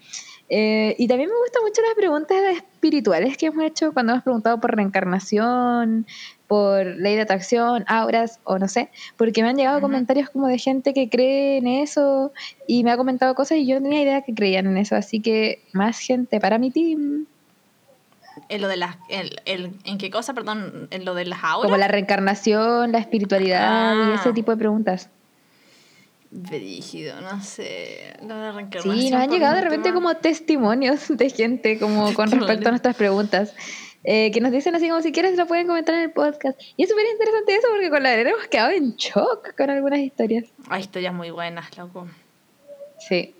Eh, 0.50 0.96
y 0.98 1.06
también 1.08 1.28
me 1.28 1.36
gustan 1.36 1.62
mucho 1.62 1.82
las 1.82 1.94
preguntas 1.94 2.38
espirituales 2.56 3.36
que 3.36 3.46
hemos 3.46 3.64
hecho 3.64 3.92
cuando 3.92 4.12
hemos 4.14 4.24
preguntado 4.24 4.58
por 4.60 4.74
reencarnación, 4.74 6.06
por 6.46 6.86
ley 6.86 7.16
de 7.16 7.20
atracción, 7.20 7.84
auras 7.86 8.40
o 8.44 8.58
no 8.58 8.66
sé, 8.66 8.88
porque 9.18 9.42
me 9.42 9.50
han 9.50 9.56
llegado 9.56 9.82
comentarios 9.82 10.30
como 10.30 10.48
de 10.48 10.58
gente 10.58 10.94
que 10.94 11.10
cree 11.10 11.58
en 11.58 11.66
eso 11.66 12.32
y 12.66 12.82
me 12.82 12.90
ha 12.90 12.96
comentado 12.96 13.34
cosas 13.34 13.58
y 13.58 13.66
yo 13.66 13.76
no 13.76 13.82
tenía 13.82 14.02
idea 14.02 14.22
que 14.22 14.34
creían 14.34 14.66
en 14.66 14.78
eso, 14.78 14.96
así 14.96 15.20
que 15.20 15.62
más 15.74 15.98
gente 15.98 16.40
para 16.40 16.58
mi 16.58 16.70
team, 16.70 17.26
En 18.48 18.62
lo 18.62 18.68
de 18.68 18.76
las... 18.76 18.96
El, 19.08 19.40
el- 19.44 19.72
¿En 19.84 19.98
qué 19.98 20.10
cosa, 20.10 20.32
perdón? 20.34 20.88
En 20.90 21.04
lo 21.04 21.14
de 21.14 21.24
las 21.26 21.44
auras. 21.44 21.64
como 21.66 21.76
la 21.76 21.88
reencarnación, 21.88 22.92
la 22.92 22.98
espiritualidad 22.98 23.94
y 23.94 24.12
Ah. 24.12 24.16
ese 24.18 24.32
tipo 24.32 24.50
de 24.52 24.56
preguntas. 24.56 25.10
Brígido, 26.30 27.20
no 27.22 27.42
sé. 27.42 28.14
Lo 28.20 28.34
de 28.34 28.40
la 28.42 28.52
reencarnación. 28.52 28.98
Sí, 29.00 29.10
nos 29.10 29.22
han 29.22 29.30
llegado 29.30 29.54
de 29.56 29.62
repente 29.62 29.84
tema- 29.90 29.94
como 29.94 30.14
testimonios 30.16 31.08
de 31.08 31.30
gente 31.30 31.78
como 31.78 32.12
con 32.14 32.30
respecto 32.30 32.68
a 32.68 32.72
nuestras 32.72 32.96
preguntas. 32.96 33.54
eh, 34.04 34.30
que 34.30 34.40
nos 34.40 34.52
dicen 34.52 34.74
así 34.74 34.88
como 34.88 35.02
si 35.02 35.10
quieres 35.12 35.36
lo 35.36 35.46
pueden 35.46 35.66
comentar 35.66 35.94
en 35.94 36.02
el 36.02 36.10
podcast. 36.12 36.58
Y 36.76 36.84
es 36.84 36.88
súper 36.88 37.04
interesante 37.12 37.54
eso 37.56 37.66
porque 37.70 37.90
con 37.90 38.02
la 38.02 38.10
Verena 38.10 38.30
hemos 38.30 38.46
quedado 38.46 38.70
en 38.70 38.94
shock 38.96 39.54
con 39.56 39.70
algunas 39.70 39.98
historias. 39.98 40.44
Hay 40.68 40.82
historias 40.82 41.12
muy 41.12 41.30
buenas, 41.30 41.76
loco. 41.76 42.06
Sí. 43.08 43.14
Eh, 43.16 43.34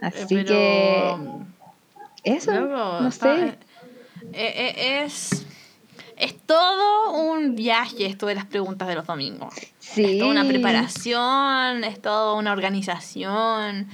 Así 0.00 0.34
pero, 0.34 0.48
que 0.48 1.16
eso, 2.36 2.52
loco, 2.52 3.00
no 3.00 3.10
sé. 3.10 3.56
Eh, 4.32 4.74
eh, 4.76 5.04
es... 5.04 5.46
Es 6.16 6.36
todo 6.46 7.12
un 7.12 7.56
viaje 7.56 8.06
esto 8.06 8.26
de 8.26 8.36
las 8.36 8.44
preguntas 8.44 8.86
de 8.86 8.94
los 8.94 9.04
domingos. 9.04 9.52
Sí. 9.80 10.04
Es 10.04 10.18
toda 10.20 10.30
una 10.30 10.46
preparación, 10.46 11.82
es 11.82 12.00
toda 12.00 12.34
una 12.34 12.52
organización. 12.52 13.88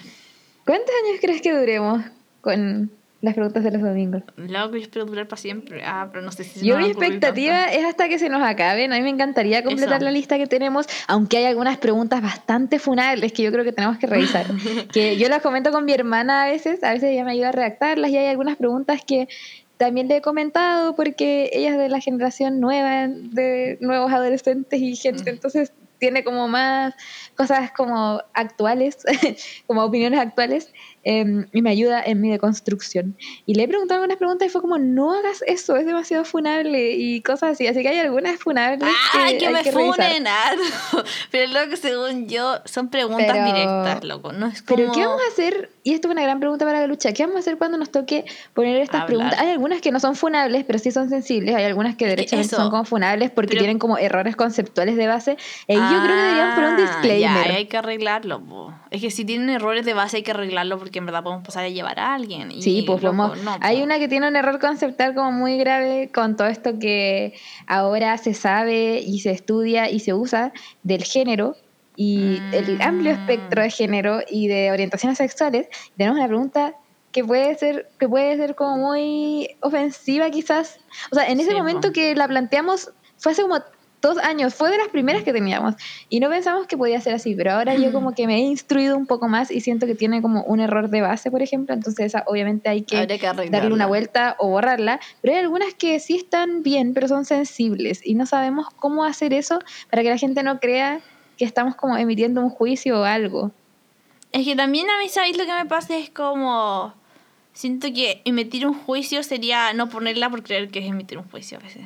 ¿Cuántos 0.66 0.94
años 1.04 1.18
crees 1.20 1.40
que 1.40 1.52
duremos 1.52 2.04
con 2.42 2.90
las 3.22 3.34
preguntas 3.34 3.64
de 3.64 3.70
los 3.70 3.82
domingos? 3.82 4.22
Loco, 4.36 4.76
yo 4.76 4.82
espero 4.82 5.04
durar 5.04 5.28
para 5.28 5.40
siempre. 5.40 5.82
Ah, 5.84 6.08
pero 6.12 6.24
no 6.24 6.32
sé 6.32 6.44
si 6.44 6.64
Yo 6.64 6.78
mi 6.78 6.86
expectativa 6.86 7.64
tanto. 7.64 7.78
es 7.78 7.84
hasta 7.84 8.08
que 8.08 8.18
se 8.18 8.28
nos 8.28 8.42
acaben. 8.42 8.92
A 8.92 8.96
mí 8.96 9.02
me 9.02 9.10
encantaría 9.10 9.62
completar 9.62 9.96
Eso. 9.96 10.04
la 10.04 10.10
lista 10.10 10.38
que 10.38 10.46
tenemos, 10.46 10.86
aunque 11.06 11.38
hay 11.38 11.46
algunas 11.46 11.78
preguntas 11.78 12.22
bastante 12.22 12.78
funables 12.78 13.32
que 13.32 13.42
yo 13.42 13.52
creo 13.52 13.64
que 13.64 13.72
tenemos 13.72 13.98
que 13.98 14.06
revisar. 14.06 14.46
que 14.92 15.16
yo 15.16 15.28
las 15.28 15.42
comento 15.42 15.70
con 15.70 15.84
mi 15.84 15.92
hermana 15.92 16.44
a 16.44 16.46
veces, 16.50 16.82
a 16.84 16.92
veces 16.92 17.10
ella 17.10 17.24
me 17.24 17.32
ayuda 17.32 17.48
a 17.48 17.52
redactarlas 17.52 18.10
y 18.10 18.16
hay 18.16 18.26
algunas 18.26 18.56
preguntas 18.56 19.02
que 19.06 19.28
también 19.80 20.08
le 20.08 20.18
he 20.18 20.20
comentado 20.20 20.94
porque 20.94 21.48
ella 21.54 21.70
es 21.70 21.78
de 21.78 21.88
la 21.88 22.00
generación 22.00 22.60
nueva, 22.60 23.08
de 23.08 23.78
nuevos 23.80 24.12
adolescentes 24.12 24.78
y 24.78 24.94
gente, 24.94 25.24
Mm. 25.24 25.34
entonces 25.36 25.72
tiene 25.96 26.22
como 26.22 26.48
más 26.48 26.94
cosas 27.34 27.72
como 27.72 28.22
actuales, 28.34 28.98
como 29.66 29.82
opiniones 29.82 30.20
actuales, 30.20 30.70
eh, 31.04 31.46
y 31.52 31.62
me 31.62 31.70
ayuda 31.70 32.02
en 32.04 32.20
mi 32.20 32.30
deconstrucción. 32.30 33.16
Y 33.46 33.54
le 33.54 33.62
he 33.64 33.68
preguntado 33.68 34.00
algunas 34.02 34.18
preguntas 34.18 34.46
y 34.46 34.50
fue 34.50 34.60
como, 34.60 34.78
no 34.78 35.12
hagas 35.12 35.42
eso, 35.46 35.76
es 35.76 35.86
demasiado 35.86 36.24
funable 36.24 36.92
y 36.92 37.20
cosas 37.22 37.52
así. 37.52 37.66
Así 37.66 37.82
que 37.82 37.88
hay 37.88 37.98
algunas 37.98 38.38
funables 38.38 38.82
¡Ay, 39.14 39.38
que, 39.38 39.46
que 39.46 39.50
me 39.50 39.62
que 39.62 39.72
funen! 39.72 40.26
Ah, 40.26 40.52
no. 40.92 41.02
Pero 41.30 41.52
loco, 41.52 41.76
según 41.76 42.28
yo, 42.28 42.56
son 42.64 42.88
preguntas 42.90 43.26
Pero- 43.30 43.44
directas, 43.44 44.04
loco. 44.04 44.32
No 44.32 44.46
es 44.46 44.62
como... 44.62 44.76
Pero 44.76 44.92
¿qué 44.92 45.06
vamos 45.06 45.22
a 45.28 45.32
hacer? 45.32 45.70
Y 45.82 45.94
esto 45.94 46.08
es 46.08 46.12
una 46.12 46.22
gran 46.22 46.40
pregunta 46.40 46.64
para 46.66 46.80
la 46.80 46.86
lucha. 46.86 47.12
¿Qué 47.12 47.22
vamos 47.22 47.36
a 47.36 47.40
hacer 47.40 47.56
cuando 47.56 47.78
nos 47.78 47.90
toque 47.90 48.24
poner 48.54 48.76
estas 48.76 49.02
Hablar. 49.02 49.06
preguntas? 49.06 49.40
Hay 49.40 49.50
algunas 49.50 49.80
que 49.80 49.90
no 49.92 50.00
son 50.00 50.14
funables, 50.16 50.64
pero 50.64 50.78
sí 50.78 50.90
son 50.90 51.08
sensibles. 51.08 51.54
Hay 51.54 51.64
algunas 51.64 51.96
que 51.96 52.06
derechamente 52.06 52.54
son 52.54 52.70
como 52.70 52.84
funables 52.84 53.30
porque 53.30 53.50
Pero- 53.50 53.60
tienen 53.60 53.78
como 53.78 53.96
errores 53.96 54.36
conceptuales 54.36 54.96
de 54.96 55.06
base. 55.06 55.36
Y 55.66 55.74
yo 55.74 55.80
creo 55.80 56.02
que 56.02 56.12
deberíamos 56.12 56.54
poner 56.54 56.70
un 56.70 56.76
Ah, 56.76 56.80
disclaimer. 56.82 57.46
Ya, 57.48 57.54
hay 57.56 57.66
que 57.66 57.76
arreglarlo. 57.78 58.40
po. 58.44 58.74
Es 58.90 59.00
que 59.00 59.10
si 59.10 59.24
tienen 59.24 59.50
errores 59.50 59.84
de 59.84 59.94
base 59.94 60.16
hay 60.18 60.22
que 60.24 60.32
arreglarlo 60.32 60.78
porque 60.78 60.98
en 60.98 61.06
verdad 61.06 61.22
podemos 61.22 61.44
pasar 61.44 61.64
a 61.64 61.68
llevar 61.68 62.00
a 62.00 62.14
alguien. 62.14 62.50
Y, 62.50 62.60
Sí, 62.62 62.82
pues 62.86 63.02
loco, 63.02 63.14
no, 63.36 63.56
hay 63.60 63.82
una 63.82 63.98
que 63.98 64.08
tiene 64.08 64.26
un 64.26 64.34
error 64.36 64.58
conceptual 64.58 65.14
como 65.14 65.30
muy 65.30 65.58
grave 65.58 66.10
con 66.12 66.36
todo 66.36 66.48
esto 66.48 66.78
que 66.78 67.34
ahora 67.66 68.18
se 68.18 68.34
sabe 68.34 69.00
y 69.00 69.20
se 69.20 69.30
estudia 69.30 69.88
y 69.90 70.00
se 70.00 70.12
usa 70.12 70.52
del 70.82 71.04
género 71.04 71.56
y 71.96 72.40
el 72.52 72.80
amplio 72.80 73.12
Mm. 73.12 73.20
espectro 73.20 73.62
de 73.62 73.70
género 73.70 74.20
y 74.28 74.48
de 74.48 74.72
orientaciones 74.72 75.18
sexuales. 75.18 75.68
Tenemos 75.96 76.18
una 76.18 76.26
pregunta 76.28 76.74
que 77.12 77.24
puede 77.24 77.54
ser 77.56 77.88
que 77.98 78.08
puede 78.08 78.36
ser 78.36 78.54
como 78.54 78.76
muy 78.76 79.50
ofensiva 79.60 80.30
quizás. 80.30 80.80
O 81.12 81.14
sea, 81.14 81.28
en 81.28 81.38
ese 81.40 81.50
Sí, 81.50 81.56
momento 81.56 81.92
que 81.92 82.14
la 82.14 82.26
planteamos 82.28 82.90
fue 83.18 83.32
hace 83.32 83.42
como 83.42 83.58
dos 84.00 84.18
años, 84.18 84.54
fue 84.54 84.70
de 84.70 84.78
las 84.78 84.88
primeras 84.88 85.22
que 85.22 85.32
teníamos 85.32 85.74
y 86.08 86.20
no 86.20 86.28
pensamos 86.28 86.66
que 86.66 86.76
podía 86.76 87.00
ser 87.00 87.14
así, 87.14 87.34
pero 87.34 87.52
ahora 87.52 87.74
yo 87.74 87.92
como 87.92 88.14
que 88.14 88.26
me 88.26 88.36
he 88.36 88.40
instruido 88.40 88.96
un 88.96 89.06
poco 89.06 89.28
más 89.28 89.50
y 89.50 89.60
siento 89.60 89.86
que 89.86 89.94
tiene 89.94 90.22
como 90.22 90.42
un 90.44 90.60
error 90.60 90.88
de 90.88 91.00
base, 91.00 91.30
por 91.30 91.42
ejemplo, 91.42 91.74
entonces 91.74 92.06
esa 92.06 92.24
obviamente 92.26 92.68
hay 92.68 92.82
que 92.82 93.06
que 93.06 93.50
darle 93.50 93.72
una 93.72 93.86
vuelta 93.86 94.36
o 94.38 94.48
borrarla, 94.48 95.00
pero 95.20 95.34
hay 95.34 95.40
algunas 95.40 95.74
que 95.74 96.00
sí 96.00 96.16
están 96.16 96.62
bien, 96.62 96.94
pero 96.94 97.08
son 97.08 97.24
sensibles 97.24 98.00
y 98.04 98.14
no 98.14 98.26
sabemos 98.26 98.68
cómo 98.76 99.04
hacer 99.04 99.34
eso 99.34 99.58
para 99.90 100.02
que 100.02 100.10
la 100.10 100.18
gente 100.18 100.42
no 100.42 100.60
crea 100.60 101.00
que 101.36 101.44
estamos 101.44 101.74
como 101.74 101.96
emitiendo 101.96 102.40
un 102.40 102.50
juicio 102.50 103.00
o 103.00 103.04
algo. 103.04 103.50
Es 104.32 104.44
que 104.44 104.54
también 104.54 104.88
a 104.90 104.98
mí, 104.98 105.08
¿sabéis 105.08 105.36
lo 105.36 105.44
que 105.44 105.52
me 105.52 105.66
pasa? 105.66 105.96
Es 105.96 106.10
como... 106.10 106.94
Siento 107.52 107.88
que 107.92 108.22
emitir 108.24 108.66
un 108.66 108.74
juicio 108.74 109.22
sería 109.22 109.72
no 109.72 109.88
ponerla 109.88 110.30
por 110.30 110.42
creer 110.42 110.70
que 110.70 110.78
es 110.78 110.86
emitir 110.86 111.18
un 111.18 111.28
juicio 111.28 111.58
a 111.58 111.62
veces. 111.62 111.82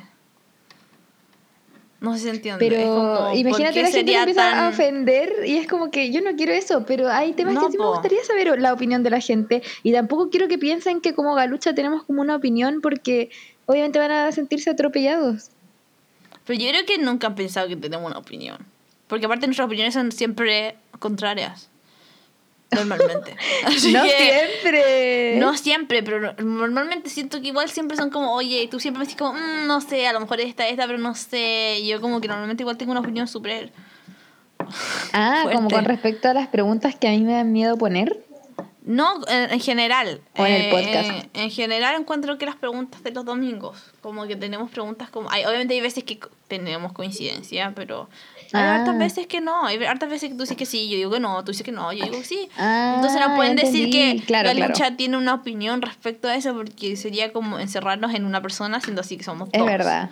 No 2.05 2.13
sé 2.13 2.19
si 2.19 2.25
se 2.25 2.35
entiende. 2.35 2.65
Pero 2.69 2.83
como, 2.83 3.35
imagínate 3.35 3.49
¿por 3.49 3.57
qué 3.73 3.81
la 3.81 3.89
gente 3.89 4.13
empieza 4.13 4.65
a 4.65 4.69
ofender 4.69 5.33
y 5.45 5.57
es 5.57 5.67
como 5.67 5.89
que 5.89 6.11
yo 6.11 6.21
no 6.21 6.35
quiero 6.35 6.53
eso, 6.53 6.85
pero 6.85 7.09
hay 7.09 7.33
temas 7.33 7.55
No, 7.55 7.65
que 7.65 7.71
sí 7.71 7.77
me 7.77 7.83
po. 7.83 7.93
gustaría 7.93 8.23
saber 8.23 8.61
la 8.61 8.73
opinión 8.73 9.01
de 9.01 9.09
la 9.09 9.19
gente 9.19 9.63
y 9.81 9.91
tampoco 9.91 10.29
quiero 10.29 10.47
que 10.47 10.57
piensen 10.59 11.01
que 11.01 11.15
como 11.15 11.33
galucha 11.33 11.73
tenemos 11.73 12.03
como 12.03 12.21
una 12.21 12.35
opinión 12.35 12.79
porque 12.81 13.31
obviamente 13.65 13.97
van 13.97 14.11
a 14.11 14.31
sentirse 14.31 14.69
atropellados. 14.69 15.49
Pero 16.45 16.59
yo 16.59 16.69
creo 16.69 16.85
que 16.85 16.99
nunca 16.99 17.25
han 17.27 17.35
pensado 17.35 17.67
que 17.67 17.75
tenemos 17.75 18.05
una 18.09 18.19
opinión. 18.19 18.57
Porque 19.07 19.25
aparte 19.25 19.47
nuestras 19.47 19.65
opiniones 19.65 19.95
son 19.95 20.11
siempre 20.11 20.75
contrarias. 20.99 21.69
Normalmente. 22.75 23.35
Así 23.65 23.91
no 23.93 24.03
que- 24.03 24.09
siempre. 24.09 25.35
No 25.39 25.57
siempre, 25.57 26.03
pero 26.03 26.19
no- 26.19 26.33
normalmente 26.43 27.09
siento 27.09 27.41
que 27.41 27.47
igual 27.47 27.69
siempre 27.69 27.97
son 27.97 28.09
como, 28.09 28.33
oye, 28.35 28.67
tú 28.69 28.79
siempre 28.79 28.99
me 28.99 29.05
dices 29.05 29.17
como, 29.19 29.33
"Mm, 29.33 29.65
no 29.67 29.81
sé, 29.81 30.07
a 30.07 30.13
lo 30.13 30.19
mejor 30.19 30.39
esta, 30.41 30.67
esta, 30.67 30.85
pero 30.87 30.97
no 30.99 31.15
sé. 31.15 31.77
Y 31.81 31.87
yo 31.87 32.01
como 32.01 32.21
que 32.21 32.27
normalmente 32.27 32.63
igual 32.63 32.77
tengo 32.77 32.91
una 32.91 33.01
opinión 33.01 33.27
súper... 33.27 33.71
Ah, 35.13 35.43
como 35.53 35.69
con 35.69 35.85
respecto 35.85 36.27
a 36.29 36.33
las 36.33 36.47
preguntas 36.47 36.95
que 36.95 37.07
a 37.07 37.11
mí 37.11 37.21
me 37.21 37.33
dan 37.33 37.51
miedo 37.51 37.77
poner. 37.77 38.23
No, 38.83 39.19
en, 39.27 39.51
en 39.51 39.59
general. 39.59 40.21
O 40.37 40.45
en 40.45 40.53
el 40.53 40.61
Eh, 40.63 40.69
podcast. 40.71 41.09
En, 41.33 41.41
en 41.43 41.51
general 41.51 41.95
encuentro 41.99 42.37
que 42.37 42.45
las 42.45 42.55
preguntas 42.55 43.01
de 43.03 43.11
los 43.11 43.25
domingos, 43.25 43.83
como 44.01 44.27
que 44.27 44.35
tenemos 44.35 44.69
preguntas 44.71 45.09
como... 45.09 45.29
Hay, 45.31 45.43
obviamente 45.45 45.73
hay 45.73 45.81
veces 45.81 46.03
que 46.03 46.19
tenemos 46.47 46.93
coincidencia, 46.93 47.73
pero 47.75 48.09
hay 48.55 48.63
Ah. 48.63 48.75
hartas 48.75 48.97
veces 48.97 49.27
que 49.27 49.41
no. 49.41 49.65
Hay 49.65 49.83
hartas 49.83 50.09
veces 50.09 50.29
que 50.29 50.35
tú 50.35 50.41
dices 50.41 50.57
que 50.57 50.65
sí, 50.65 50.89
yo 50.89 50.95
digo 50.97 51.11
que 51.11 51.19
no, 51.19 51.43
tú 51.43 51.51
dices 51.51 51.65
que 51.65 51.71
no, 51.71 51.91
yo 51.93 52.05
digo 52.05 52.17
que 52.17 52.23
sí. 52.25 52.49
Ah, 52.57 52.93
Entonces 52.95 53.19
no 53.19 53.35
pueden 53.35 53.55
decir 53.55 53.89
que 53.89 54.21
Claro, 54.25 54.49
la 54.49 54.55
claro. 54.55 54.73
lucha 54.73 54.95
tiene 54.97 55.17
una 55.17 55.33
opinión 55.33 55.81
respecto 55.81 56.27
a 56.27 56.35
eso, 56.35 56.53
porque 56.55 56.95
sería 56.95 57.31
como 57.33 57.59
encerrarnos 57.59 58.13
en 58.13 58.25
una 58.25 58.41
persona, 58.41 58.79
siendo 58.81 59.01
así 59.01 59.17
que 59.17 59.23
somos 59.23 59.49
Es 59.51 59.59
dos. 59.59 59.67
verdad. 59.67 60.09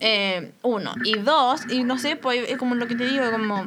Eh, 0.00 0.52
uno. 0.62 0.94
Y 1.04 1.18
dos, 1.18 1.62
y 1.70 1.84
no 1.84 1.98
sé, 1.98 2.16
pues 2.16 2.48
es 2.48 2.56
como 2.58 2.74
lo 2.74 2.86
que 2.86 2.94
te 2.96 3.04
digo, 3.06 3.30
como... 3.30 3.66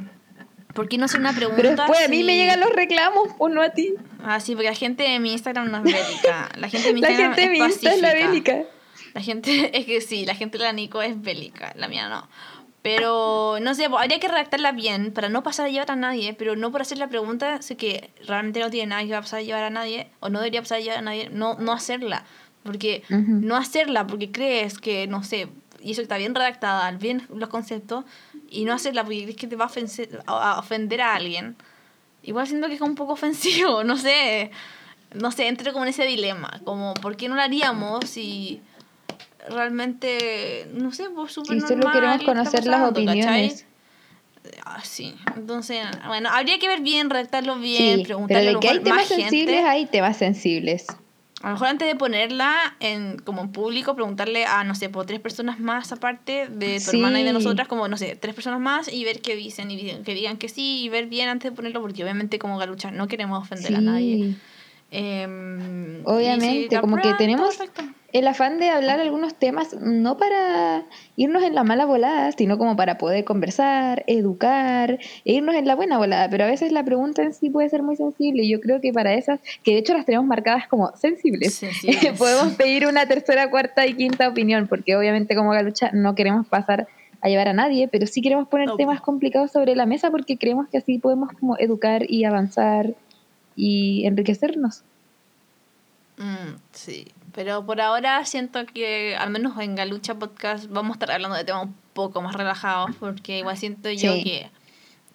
¿Por 0.74 0.88
qué 0.88 1.00
no 1.00 1.06
hacer 1.06 1.20
una 1.20 1.34
pregunta? 1.34 1.58
Pero 1.60 1.76
después 1.76 2.06
a 2.06 2.08
mí 2.08 2.18
si- 2.18 2.24
me 2.24 2.36
llegan 2.38 2.60
los 2.60 2.70
reclamos, 2.72 3.30
pues 3.40 3.52
no 3.52 3.64
a 3.64 3.70
ti. 3.70 3.96
Ah, 4.24 4.40
sí, 4.40 4.54
porque 4.54 4.70
la 4.70 4.76
gente 4.76 5.02
de 5.04 5.20
mi 5.20 5.32
Instagram 5.34 5.72
no 5.72 5.78
es 5.78 5.84
bélica. 5.86 6.50
La 6.56 6.70
gente 6.70 6.90
de 6.90 6.94
mi 6.94 7.02
La 7.02 7.10
Instagram 7.10 7.34
gente 7.36 7.50
de 7.50 7.60
mi 7.60 7.66
es 7.66 7.72
Insta 7.74 7.94
es 7.96 8.02
la 8.02 8.14
bélica. 8.14 8.58
La 9.16 9.22
gente, 9.22 9.72
es 9.78 9.86
que 9.86 10.02
sí, 10.02 10.24
la 10.28 10.36
gente 10.36 10.60
de 10.60 10.66
la 10.66 10.74
Nico 10.74 11.02
es 11.02 11.20
bélica, 11.20 11.74
la 11.78 11.88
mía 11.88 12.10
no. 12.10 12.30
Pero, 12.88 13.58
no 13.62 13.76
sé, 13.76 13.86
habría 13.86 14.18
que 14.22 14.30
redactarla 14.30 14.72
bien 14.72 15.12
para 15.12 15.28
no 15.28 15.44
pasar 15.44 15.66
a 15.66 15.70
llevar 15.70 15.92
a 15.92 15.98
nadie, 15.98 16.34
pero 16.34 16.56
no 16.56 16.72
por 16.72 16.82
hacer 16.82 16.98
la 16.98 17.10
pregunta, 17.10 17.62
sé 17.62 17.76
que 17.76 18.12
realmente 18.26 18.62
no 18.62 18.70
tiene 18.70 18.88
nada 18.88 19.04
que 19.04 19.10
pasar 19.10 19.40
a 19.40 19.44
llevar 19.44 19.64
a 19.64 19.70
nadie, 19.70 20.10
o 20.22 20.30
no 20.30 20.40
debería 20.40 20.62
pasar 20.62 20.78
a 20.78 20.82
llevar 20.82 21.00
a 21.00 21.02
nadie, 21.02 21.30
no, 21.30 21.56
no 21.56 21.74
hacerla. 21.74 22.24
Porque, 22.64 23.04
Ujú. 23.10 23.42
no 23.42 23.58
hacerla 23.58 24.08
porque 24.08 24.32
crees 24.32 24.78
que, 24.80 25.06
no 25.06 25.22
sé, 25.26 25.50
y 25.82 25.92
eso 25.92 26.02
está 26.02 26.16
bien 26.16 26.34
redactada, 26.34 26.90
bien 26.92 27.28
los 27.28 27.50
conceptos, 27.50 28.06
y 28.50 28.64
no 28.64 28.72
hacerla 28.74 29.04
porque 29.04 29.24
crees 29.24 29.36
que 29.36 29.48
te 29.48 29.58
va 29.58 29.66
a 29.66 30.32
a 30.32 30.54
a 30.54 30.60
ofender 30.60 31.02
a 31.02 31.14
alguien. 31.14 31.58
Igual 32.24 32.48
siento 32.48 32.70
que 32.70 32.76
es 32.76 32.82
un 32.82 32.96
poco 32.96 33.12
ofensivo, 33.20 33.84
no 33.84 33.98
sé. 33.98 34.50
No 35.14 35.32
sé, 35.34 35.50
entro 35.50 35.74
como 35.74 35.84
en 35.84 35.90
ese 35.90 36.06
dilema. 36.06 36.62
Como, 36.64 36.94
¿por 36.94 37.18
qué 37.18 37.28
no 37.28 37.36
lo 37.36 37.42
haríamos 37.42 38.06
si 38.06 38.62
realmente, 39.50 40.68
no 40.74 40.92
sé, 40.92 41.10
pues 41.10 41.32
súper 41.34 41.58
Y 41.58 41.62
solo 41.62 41.76
normal 41.78 41.94
queremos 41.94 42.24
conocer 42.24 42.66
las. 42.66 43.66
Ah, 44.64 44.82
sí. 44.84 45.16
Entonces, 45.36 45.86
bueno, 46.06 46.30
habría 46.32 46.60
que 46.60 46.68
ver 46.68 46.82
bien, 46.82 47.10
redactarlo 47.10 47.58
bien, 47.58 48.00
Sí, 48.00 48.04
preguntarle 48.06 48.42
pero 48.42 48.42
a 48.42 48.46
de 48.48 48.54
lo 48.54 48.60
que 48.60 48.70
hay 48.70 48.80
temas 48.80 49.08
sensibles, 49.08 49.56
gente. 49.56 49.70
hay 49.70 49.86
temas 49.88 50.18
sensibles. 50.18 50.88
A 51.42 51.48
lo 51.48 51.54
mejor 51.54 51.68
antes 51.68 51.88
de 51.88 51.96
ponerla 51.96 52.76
en 52.80 53.20
como 53.20 53.44
en 53.44 53.52
público, 53.52 53.94
preguntarle 53.94 54.46
a, 54.46 54.64
no 54.64 54.74
sé, 54.74 54.90
por 54.90 55.06
tres 55.06 55.20
personas 55.20 55.60
más 55.60 55.92
aparte 55.92 56.48
de 56.48 56.80
tu 56.80 56.92
hermana 56.92 57.22
y 57.22 57.24
de 57.24 57.32
nosotras, 57.32 57.68
como, 57.68 57.88
no 57.88 57.96
sé, 57.96 58.16
tres 58.16 58.34
personas 58.34 58.60
más 58.60 58.92
y 58.92 59.04
ver 59.04 59.22
qué 59.22 59.36
dicen 59.36 59.70
y 59.70 59.78
que 60.04 60.16
digan 60.16 60.38
que 60.38 60.50
sí 60.50 60.82
y 60.82 60.90
ver 60.90 61.06
bien 61.06 61.30
antes 61.30 61.52
de 61.52 61.56
ponerlo, 61.56 61.82
porque 61.82 62.02
obviamente 62.04 62.40
como 62.40 62.58
galucha 62.58 62.90
no 62.90 63.08
queremos 63.08 63.40
ofender 63.44 63.76
a 63.76 63.82
nadie. 63.82 64.36
Em, 64.90 66.02
Obviamente, 66.06 66.76
si 66.76 66.82
como 66.82 66.98
que 66.98 67.14
tenemos 67.14 67.56
perfecto. 67.56 67.84
El 68.18 68.28
afán 68.28 68.58
de 68.58 68.70
hablar 68.70 69.00
algunos 69.00 69.36
temas 69.36 69.76
no 69.80 70.18
para 70.18 70.86
irnos 71.16 71.44
en 71.44 71.54
la 71.54 71.64
mala 71.64 71.86
volada, 71.86 72.32
sino 72.32 72.58
como 72.58 72.76
para 72.76 72.98
poder 72.98 73.24
conversar, 73.24 74.04
educar 74.08 75.00
e 75.26 75.34
irnos 75.34 75.56
en 75.56 75.68
la 75.68 75.76
buena 75.76 75.98
volada. 75.98 76.30
Pero 76.30 76.46
a 76.46 76.48
veces 76.48 76.72
la 76.72 76.84
pregunta 76.84 77.22
en 77.22 77.34
sí 77.34 77.50
puede 77.50 77.70
ser 77.70 77.84
muy 77.84 77.96
sensible 77.96 78.44
y 78.44 78.50
yo 78.50 78.60
creo 78.60 78.82
que 78.82 78.92
para 78.92 79.14
esas, 79.14 79.40
que 79.64 79.74
de 79.74 79.78
hecho 79.80 79.94
las 79.94 80.06
tenemos 80.06 80.26
marcadas 80.26 80.68
como 80.68 80.92
sensibles, 80.96 81.56
Sensibles. 81.56 82.14
podemos 82.18 82.54
pedir 82.54 82.88
una 82.88 83.08
tercera, 83.08 83.50
cuarta 83.50 83.86
y 83.86 83.94
quinta 83.94 84.28
opinión, 84.28 84.68
porque 84.68 84.96
obviamente 84.96 85.36
como 85.36 85.52
Galucha 85.52 85.92
no 85.94 86.16
queremos 86.16 86.48
pasar 86.48 86.88
a 87.22 87.30
llevar 87.30 87.48
a 87.50 87.54
nadie, 87.54 87.88
pero 87.88 88.08
sí 88.08 88.22
queremos 88.22 88.48
poner 88.48 88.68
No. 88.68 88.76
temas 88.78 89.02
complicados 89.02 89.52
sobre 89.52 89.76
la 89.76 89.86
mesa 89.86 90.12
porque 90.12 90.38
creemos 90.38 90.68
que 90.70 90.78
así 90.78 90.98
podemos 90.98 91.30
como 91.40 91.58
educar 91.58 92.10
y 92.10 92.24
avanzar 92.26 92.94
y 93.56 94.06
enriquecernos. 94.06 94.84
Mm, 96.18 96.56
sí, 96.72 97.06
pero 97.38 97.64
por 97.64 97.80
ahora 97.82 98.26
siento 98.26 98.66
que 98.66 99.16
al 99.16 99.30
menos 99.30 99.60
en 99.60 99.76
Galucha 99.76 100.16
Podcast 100.16 100.66
vamos 100.72 100.90
a 100.90 100.94
estar 100.94 101.12
hablando 101.12 101.38
de 101.38 101.44
temas 101.44 101.66
un 101.66 101.76
poco 101.94 102.20
más 102.20 102.34
relajados 102.34 102.96
porque 103.00 103.38
igual 103.38 103.56
siento 103.56 103.92
yo 103.92 104.12
que 104.16 104.50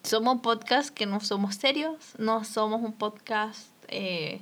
somos 0.05 0.41
podcast 0.41 0.91
que 0.91 1.05
no 1.05 1.19
somos 1.19 1.57
serios, 1.57 1.97
no 2.19 2.45
somos 2.45 2.81
un 2.81 2.93
podcast, 2.93 3.73
eh, 3.89 4.41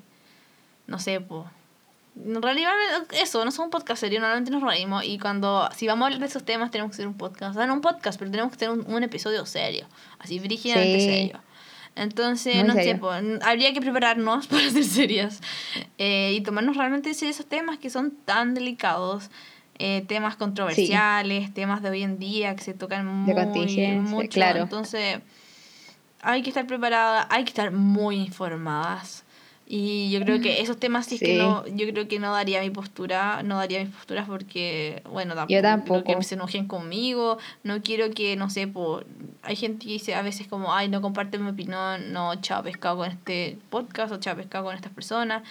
no 0.89 0.99
sé, 0.99 1.23
pues... 1.23 1.47
En 2.23 2.43
realidad 2.43 2.75
eso, 3.13 3.43
no 3.47 3.51
somos 3.51 3.69
un 3.69 3.71
podcast 3.71 4.01
serio, 4.01 4.21
normalmente 4.21 4.51
nos 4.51 4.63
reímos 4.63 5.03
y 5.05 5.19
cuando, 5.19 5.67
si 5.75 5.87
vamos 5.87 6.03
a 6.03 6.07
hablar 6.09 6.21
de 6.21 6.27
esos 6.27 6.45
temas 6.45 6.71
tenemos 6.71 6.91
que 6.91 6.97
hacer 6.97 7.07
un 7.07 7.17
podcast, 7.17 7.53
o 7.53 7.55
sea, 7.55 7.67
no 7.67 7.73
un 7.73 7.81
podcast, 7.81 8.19
pero 8.19 8.31
tenemos 8.31 8.53
que 8.53 8.59
tener 8.59 8.79
un, 8.79 8.93
un 8.93 9.03
episodio 9.05 9.47
serio, 9.47 9.87
así 10.19 10.39
brígidamente 10.39 11.01
Sí. 11.01 11.07
serio. 11.07 11.41
Entonces, 12.01 12.57
Muy 12.57 12.65
no 12.65 12.73
sé, 12.73 12.97
pues, 12.97 13.23
habría 13.43 13.75
que 13.75 13.81
prepararnos 13.83 14.47
para 14.49 14.71
ser 14.71 14.85
serias 14.85 15.41
eh, 15.99 16.33
y 16.35 16.41
tomarnos 16.41 16.77
realmente 16.77 17.11
esos 17.11 17.45
temas 17.45 17.79
que 17.79 17.91
son 17.91 18.13
tan 18.25 18.55
delicados, 18.55 19.31
eh, 19.79 20.03
temas 20.09 20.37
controversiales, 20.37 21.53
temas 21.53 21.83
de 21.83 21.91
hoy 21.91 22.03
en 22.03 22.19
día 22.19 22.57
que 22.57 22.65
se 22.65 22.73
tocan 22.73 23.07
muy 23.07 23.99
mucho. 24.01 24.29
claro. 24.31 24.63
Entonces, 24.63 25.19
hay 26.23 26.41
que 26.41 26.49
estar 26.49 26.67
preparadas, 26.67 27.27
hay 27.29 27.45
que 27.45 27.51
estar 27.51 27.71
muy 27.71 28.17
informadas. 28.17 29.25
Y 29.73 30.11
yo 30.11 30.19
creo 30.23 30.41
que 30.41 30.63
esos 30.63 30.79
temas 30.79 31.07
sí, 31.07 31.15
es 31.15 31.21
que 31.21 31.39
no, 31.39 31.65
yo 31.65 31.87
creo 31.93 32.09
que 32.09 32.19
no 32.19 32.33
daría 32.33 32.61
mi 32.61 32.71
postura, 32.71 33.45
no 33.45 33.57
daría 33.57 33.79
mis 33.79 33.95
posturas 33.95 34.27
porque, 34.27 35.01
bueno, 35.09 35.37
tampoco, 35.37 36.11
Yo 36.11 36.19
que 36.19 36.25
se 36.25 36.35
enojen 36.35 36.67
conmigo, 36.67 37.39
no 37.63 37.81
quiero 37.81 38.11
que, 38.11 38.35
no 38.35 38.51
sé, 38.51 38.67
por, 38.67 39.07
hay 39.45 39.55
gente 39.55 39.87
que 39.87 39.93
dice 39.93 40.17
a 40.17 40.23
veces 40.23 40.49
como, 40.49 40.75
ay, 40.75 40.89
no 40.89 41.01
comparte 41.01 41.39
mi 41.39 41.49
opinión, 41.49 42.13
no, 42.13 42.35
chao 42.41 42.65
pescado 42.65 42.97
con 42.97 43.11
este 43.11 43.59
podcast 43.71 44.13
o 44.13 44.19
chao 44.19 44.35
pescado 44.35 44.65
con 44.65 44.75
estas 44.75 44.93
personas. 44.93 45.45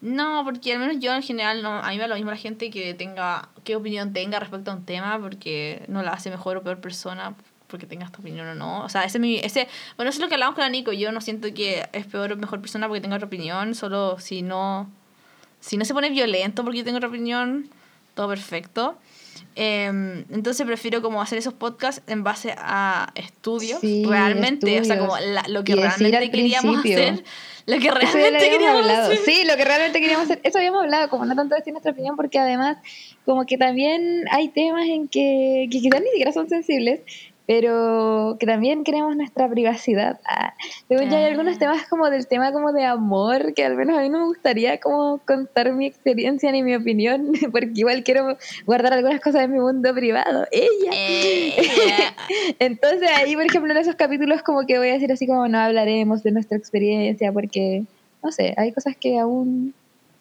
No, 0.00 0.44
porque 0.44 0.72
al 0.72 0.78
menos 0.78 1.00
yo 1.00 1.12
en 1.12 1.22
general, 1.24 1.60
no, 1.60 1.70
a 1.70 1.88
mí 1.88 1.96
me 1.96 2.02
da 2.02 2.06
lo 2.06 2.14
mismo 2.14 2.30
la 2.30 2.36
gente 2.36 2.70
que 2.70 2.94
tenga, 2.94 3.48
qué 3.64 3.74
opinión 3.74 4.12
tenga 4.12 4.38
respecto 4.38 4.70
a 4.70 4.74
un 4.74 4.84
tema, 4.84 5.18
porque 5.18 5.82
no 5.88 6.04
la 6.04 6.12
hace 6.12 6.30
mejor 6.30 6.56
o 6.58 6.62
peor 6.62 6.80
persona 6.80 7.34
porque 7.68 7.86
tenga 7.86 8.04
esta 8.06 8.18
opinión 8.18 8.46
o 8.48 8.54
no. 8.54 8.84
O 8.84 8.88
sea, 8.88 9.04
ese, 9.04 9.18
es 9.18 9.20
mi, 9.20 9.36
ese 9.38 9.68
bueno, 9.96 10.10
eso 10.10 10.18
es 10.18 10.22
lo 10.22 10.28
que 10.28 10.34
hablamos 10.34 10.54
con 10.54 10.62
la 10.62 10.70
Nico. 10.70 10.92
Yo 10.92 11.12
no 11.12 11.20
siento 11.20 11.52
que 11.54 11.86
es 11.92 12.06
peor 12.06 12.32
o 12.32 12.36
mejor 12.36 12.60
persona 12.60 12.86
porque 12.88 13.00
tenga 13.00 13.16
otra 13.16 13.26
opinión, 13.26 13.74
solo 13.74 14.18
si 14.20 14.42
no, 14.42 14.88
si 15.60 15.76
no 15.76 15.84
se 15.84 15.92
pone 15.94 16.10
violento 16.10 16.62
porque 16.64 16.78
yo 16.78 16.84
tengo 16.84 16.96
otra 16.98 17.08
opinión, 17.08 17.68
todo 18.14 18.28
perfecto. 18.28 18.96
Em, 19.54 20.24
entonces 20.30 20.66
prefiero 20.66 21.00
como 21.02 21.20
hacer 21.22 21.38
esos 21.38 21.54
podcasts 21.54 22.02
en 22.06 22.22
base 22.24 22.54
a 22.58 23.10
estudios, 23.14 23.80
Sí, 23.80 24.04
realmente, 24.06 24.80
o 24.80 24.84
sea, 24.84 24.98
como 24.98 25.16
estudios. 25.16 25.34
la- 25.34 25.48
lo 25.48 25.64
que 25.64 25.72
Y 25.72 25.76
realmente 25.76 26.16
al 26.16 26.30
queríamos 26.30 26.80
principio. 26.82 26.98
hacer, 27.04 27.24
lo 27.66 27.78
que 27.78 27.88
lo 27.88 27.94
realmente 27.94 28.26
habíamos 28.36 28.52
queríamos 28.52 28.80
hablado. 28.82 29.12
hacer. 29.12 29.18
Sí, 29.24 29.44
lo 29.46 29.56
que 29.56 29.64
realmente 29.64 30.00
queríamos 30.00 30.24
hacer. 30.26 30.40
Eso 30.42 30.58
habíamos 30.58 30.82
hablado, 30.82 31.08
como 31.08 31.24
no 31.24 31.34
tanto 31.34 31.54
decir 31.54 31.72
nuestra 31.72 31.92
opinión, 31.92 32.16
porque 32.16 32.38
además, 32.38 32.78
como 33.24 33.44
que 33.46 33.56
también 33.56 34.24
hay 34.30 34.48
temas 34.48 34.84
en 34.88 35.08
que, 35.08 35.68
que 35.70 35.80
quizás 35.80 36.00
ni 36.02 36.08
siquiera 36.10 36.32
son 36.32 36.48
sensibles, 36.48 37.00
pero 37.46 38.36
que 38.40 38.46
también 38.46 38.82
queremos 38.84 39.16
nuestra 39.16 39.48
privacidad. 39.48 40.18
Ah, 40.26 40.54
Luego 40.88 41.08
ya 41.08 41.18
hay 41.18 41.24
Ah. 41.24 41.28
algunos 41.28 41.58
temas 41.58 41.86
como 41.88 42.10
del 42.10 42.26
tema 42.26 42.52
como 42.52 42.72
de 42.72 42.84
amor, 42.84 43.54
que 43.54 43.64
al 43.64 43.76
menos 43.76 43.96
a 43.96 44.02
mí 44.02 44.08
no 44.08 44.18
me 44.20 44.24
gustaría 44.26 44.78
como 44.80 45.18
contar 45.26 45.72
mi 45.72 45.86
experiencia 45.86 46.50
ni 46.52 46.62
mi 46.62 46.74
opinión, 46.74 47.32
porque 47.52 47.70
igual 47.74 48.02
quiero 48.02 48.36
guardar 48.66 48.92
algunas 48.94 49.20
cosas 49.20 49.42
de 49.42 49.48
mi 49.48 49.60
mundo 49.60 49.94
privado. 49.94 50.46
Ella. 50.50 50.90
Entonces 52.58 53.08
ahí, 53.16 53.34
por 53.34 53.44
ejemplo, 53.46 53.70
en 53.72 53.78
esos 53.78 53.94
capítulos 53.94 54.42
como 54.42 54.66
que 54.66 54.78
voy 54.78 54.88
a 54.88 54.94
decir 54.94 55.12
así 55.12 55.26
como 55.26 55.46
no 55.48 55.58
hablaremos 55.58 56.22
de 56.22 56.32
nuestra 56.32 56.56
experiencia 56.58 57.32
porque, 57.32 57.84
no 58.22 58.32
sé, 58.32 58.54
hay 58.56 58.72
cosas 58.72 58.96
que 58.96 59.18
aún... 59.18 59.74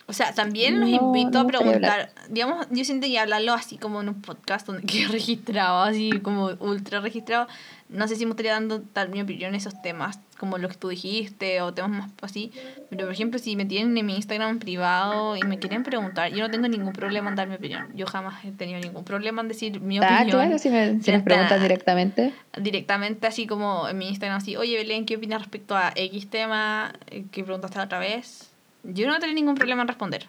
O 0.08 0.14
sea, 0.14 0.34
también 0.34 0.80
los 0.80 0.90
No, 0.90 0.96
invito 1.08 1.40
a 1.40 1.48
preguntar, 1.48 2.12
digamos, 2.30 2.68
yo 2.70 2.86
siento 2.86 3.08
que 3.08 3.18
hablarlo 3.18 3.54
así 3.54 3.78
como 3.80 4.02
en 4.02 4.10
un 4.10 4.22
podcast 4.22 4.68
donde 4.68 4.84
quede 4.88 5.08
registrado, 5.08 5.82
así 5.82 6.12
como 6.22 6.46
ultra 6.60 7.00
registrado, 7.00 7.48
no 7.90 8.08
sé 8.08 8.16
si 8.16 8.26
me 8.26 8.30
gustaría 8.32 8.52
dando 8.54 8.84
dar 8.94 9.10
mi 9.10 9.20
opinión 9.22 9.50
en 9.50 9.56
esos 9.56 9.82
temas, 9.82 10.20
como 10.38 10.60
los 10.60 10.72
que 10.74 10.78
tú 10.78 10.90
dijiste, 10.90 11.62
o 11.62 11.74
temas 11.74 11.90
más 11.92 12.12
así, 12.22 12.52
pero 12.92 13.06
por 13.06 13.14
ejemplo, 13.14 13.40
si 13.40 13.56
me 13.56 13.66
tienen 13.66 13.98
en 13.98 14.06
mi 14.06 14.16
Instagram 14.16 14.60
privado 14.60 15.38
y 15.38 15.42
me 15.44 15.58
quieren 15.58 15.82
preguntar, 15.82 16.32
yo 16.32 16.38
no 16.44 16.52
tengo 16.52 16.68
ningún 16.68 16.94
problema 16.94 17.30
en 17.32 17.36
dar 17.36 17.48
mi 17.48 17.56
opinión, 17.56 17.88
yo 17.96 18.06
jamás 18.06 18.46
he 18.46 18.52
tenido 18.52 18.80
ningún 18.80 19.06
problema 19.06 19.42
en 19.42 19.48
decir 19.48 19.82
mi 19.82 19.98
Ah, 19.98 20.02
opinión 20.22 20.30
claro, 20.40 20.60
si, 20.60 20.70
me, 20.70 21.02
si 21.02 21.12
preguntan 21.20 21.60
directamente. 21.62 22.32
directamente 22.62 23.26
así 23.26 23.48
como 23.48 23.88
en 23.90 23.98
mi 23.98 24.10
Instagram 24.10 24.38
así, 24.38 24.56
oye 24.56 24.78
Belén, 24.78 25.06
¿qué 25.08 25.16
opinas 25.16 25.42
respecto 25.42 25.76
a 25.76 25.94
X 25.96 26.30
tema 26.30 26.94
eh, 27.10 27.26
que 27.32 27.44
preguntaste 27.44 27.78
la 27.80 27.86
otra 27.86 27.98
vez? 28.00 28.52
Yo 28.88 29.08
no 29.08 29.20
tengo 29.20 29.34
ningún 29.34 29.56
problema 29.56 29.82
en 29.82 29.88
responder. 29.88 30.28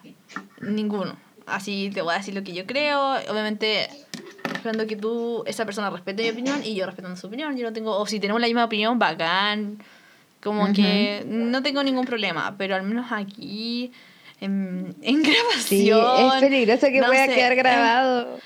Ninguno. 0.60 1.16
Así 1.46 1.90
te 1.92 2.02
voy 2.02 2.14
a 2.14 2.18
decir 2.18 2.34
lo 2.34 2.42
que 2.42 2.52
yo 2.52 2.66
creo. 2.66 3.14
Obviamente, 3.30 3.88
esperando 4.52 4.86
que 4.86 4.96
tú, 4.96 5.44
esa 5.46 5.64
persona 5.64 5.90
respete 5.90 6.22
mi 6.24 6.30
opinión 6.30 6.60
y 6.64 6.74
yo 6.74 6.86
respetando 6.86 7.16
su 7.16 7.26
opinión. 7.26 7.56
Yo 7.56 7.66
no 7.66 7.72
tengo, 7.72 7.96
o 7.96 8.06
si 8.06 8.18
tenemos 8.18 8.40
la 8.40 8.46
misma 8.46 8.64
opinión, 8.64 8.98
bacán. 8.98 9.78
Como 10.42 10.64
Ujú. 10.64 10.74
que 10.74 11.24
no 11.26 11.62
tengo 11.62 11.82
ningún 11.82 12.04
problema, 12.04 12.54
pero 12.56 12.76
al 12.76 12.82
menos 12.82 13.06
aquí, 13.10 13.90
en, 14.40 14.94
en 15.02 15.22
Sí, 15.58 15.88
grabación. 15.88 16.34
es 16.34 16.40
peligroso 16.40 16.86
que 16.86 17.00
no 17.00 17.06
pueda 17.08 17.26
sé, 17.26 17.34
quedar 17.34 17.54
grabado. 17.56 18.38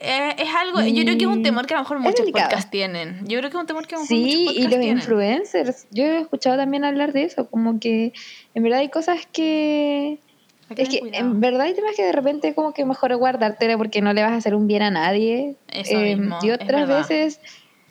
Eh, 0.00 0.34
es 0.38 0.48
algo, 0.54 0.80
yo 0.82 1.02
creo 1.04 1.16
que 1.18 1.24
es 1.24 1.30
un 1.30 1.40
Y 1.40 1.42
temor 1.42 1.66
que 1.66 1.74
a 1.74 1.76
lo 1.78 1.82
mejor 1.84 1.98
muchos 2.00 2.26
podcasts 2.30 2.70
tienen. 2.70 3.20
Yo 3.26 3.38
creo 3.38 3.50
que 3.50 3.56
es 3.56 3.60
un 3.60 3.66
temor 3.66 3.86
que 3.86 3.94
a 3.94 3.98
lo 3.98 4.04
mejor 4.04 4.16
muchos 4.16 4.32
Sí, 4.34 4.48
y 4.56 4.62
los 4.62 4.70
tienen. 4.70 4.88
influencers. 4.98 5.86
Yo 5.90 6.04
he 6.04 6.20
escuchado 6.20 6.56
también 6.56 6.84
hablar 6.84 7.12
de 7.12 7.24
eso, 7.24 7.48
como 7.50 7.78
que 7.78 8.12
en 8.54 8.62
verdad 8.62 8.80
hay 8.80 8.88
cosas 8.88 9.26
que... 9.32 10.18
Hay 10.68 10.76
que 10.76 10.82
Es 10.82 10.88
que 10.88 11.00
cuidado. 11.00 11.24
en 11.26 11.40
verdad 11.40 11.62
hay 11.62 11.74
temas 11.74 11.96
que 11.96 12.04
de 12.04 12.12
repente 12.12 12.54
como 12.54 12.72
que 12.72 12.84
mejor 12.84 13.14
guardártela 13.16 13.76
porque 13.76 14.00
no 14.02 14.12
le 14.12 14.22
vas 14.22 14.30
a 14.32 14.36
hacer 14.36 14.54
un 14.54 14.66
bien 14.68 14.82
a 14.82 14.90
nadie. 14.90 15.56
Eso 15.68 15.98
Em, 15.98 16.20
mismo, 16.20 16.38
y 16.42 16.50
otras 16.52 16.86
verdad. 16.88 17.00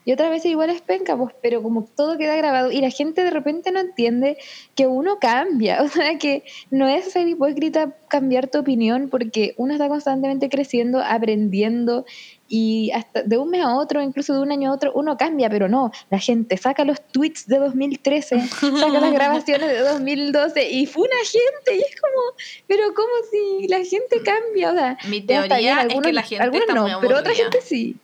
Y 0.09 0.11
otras 0.11 0.31
veces 0.31 0.49
igual 0.49 0.71
es 0.71 0.81
penca, 0.81 1.15
pues, 1.15 1.35
pero 1.39 1.61
como 1.61 1.83
todo 1.83 2.17
queda 2.17 2.35
grabado 2.35 2.71
y 2.71 2.81
la 2.81 2.89
gente 2.89 3.23
de 3.23 3.29
repente 3.29 3.71
no 3.71 3.79
entiende 3.79 4.39
que 4.73 4.87
uno 4.87 5.19
cambia, 5.19 5.83
o 5.83 5.87
sea, 5.87 6.17
que 6.17 6.43
no 6.71 6.87
es 6.87 7.11
ser 7.11 7.27
hipócrita 7.27 7.95
cambiar 8.07 8.47
tu 8.47 8.57
opinión 8.57 9.09
porque 9.11 9.53
uno 9.57 9.73
está 9.73 9.87
constantemente 9.87 10.49
creciendo, 10.49 10.99
aprendiendo 10.99 12.07
y 12.47 12.89
hasta 12.89 13.21
de 13.21 13.37
un 13.37 13.51
mes 13.51 13.63
a 13.63 13.75
otro, 13.75 14.01
incluso 14.01 14.33
de 14.33 14.39
un 14.39 14.51
año 14.51 14.71
a 14.71 14.73
otro, 14.73 14.91
uno 14.95 15.15
cambia, 15.15 15.47
pero 15.47 15.69
no, 15.69 15.91
la 16.09 16.17
gente 16.17 16.57
saca 16.57 16.85
los 16.85 16.99
tweets 17.11 17.45
de 17.45 17.59
2013, 17.59 18.47
saca 18.47 18.99
las 18.99 19.13
grabaciones 19.13 19.69
de 19.69 19.77
2012 19.77 20.71
y 20.71 20.87
fue 20.87 21.03
una 21.03 21.17
gente 21.17 21.75
y 21.75 21.81
es 21.87 22.01
como, 22.01 22.23
pero 22.65 22.95
como 22.95 23.13
si 23.29 23.67
la 23.67 23.85
gente 23.85 24.23
cambia, 24.23 24.71
o 24.71 24.73
sea, 24.73 24.97
Mi 25.07 25.21
teoría 25.21 25.83
bien, 25.83 25.91
es 25.91 26.01
que 26.01 26.13
la 26.13 26.23
gente 26.23 26.43
algunos 26.43 26.67
está 26.67 26.73
no, 26.73 26.87
muy 26.87 27.07
pero 27.07 27.19
otra 27.19 27.35
gente 27.35 27.61
sí. 27.61 27.95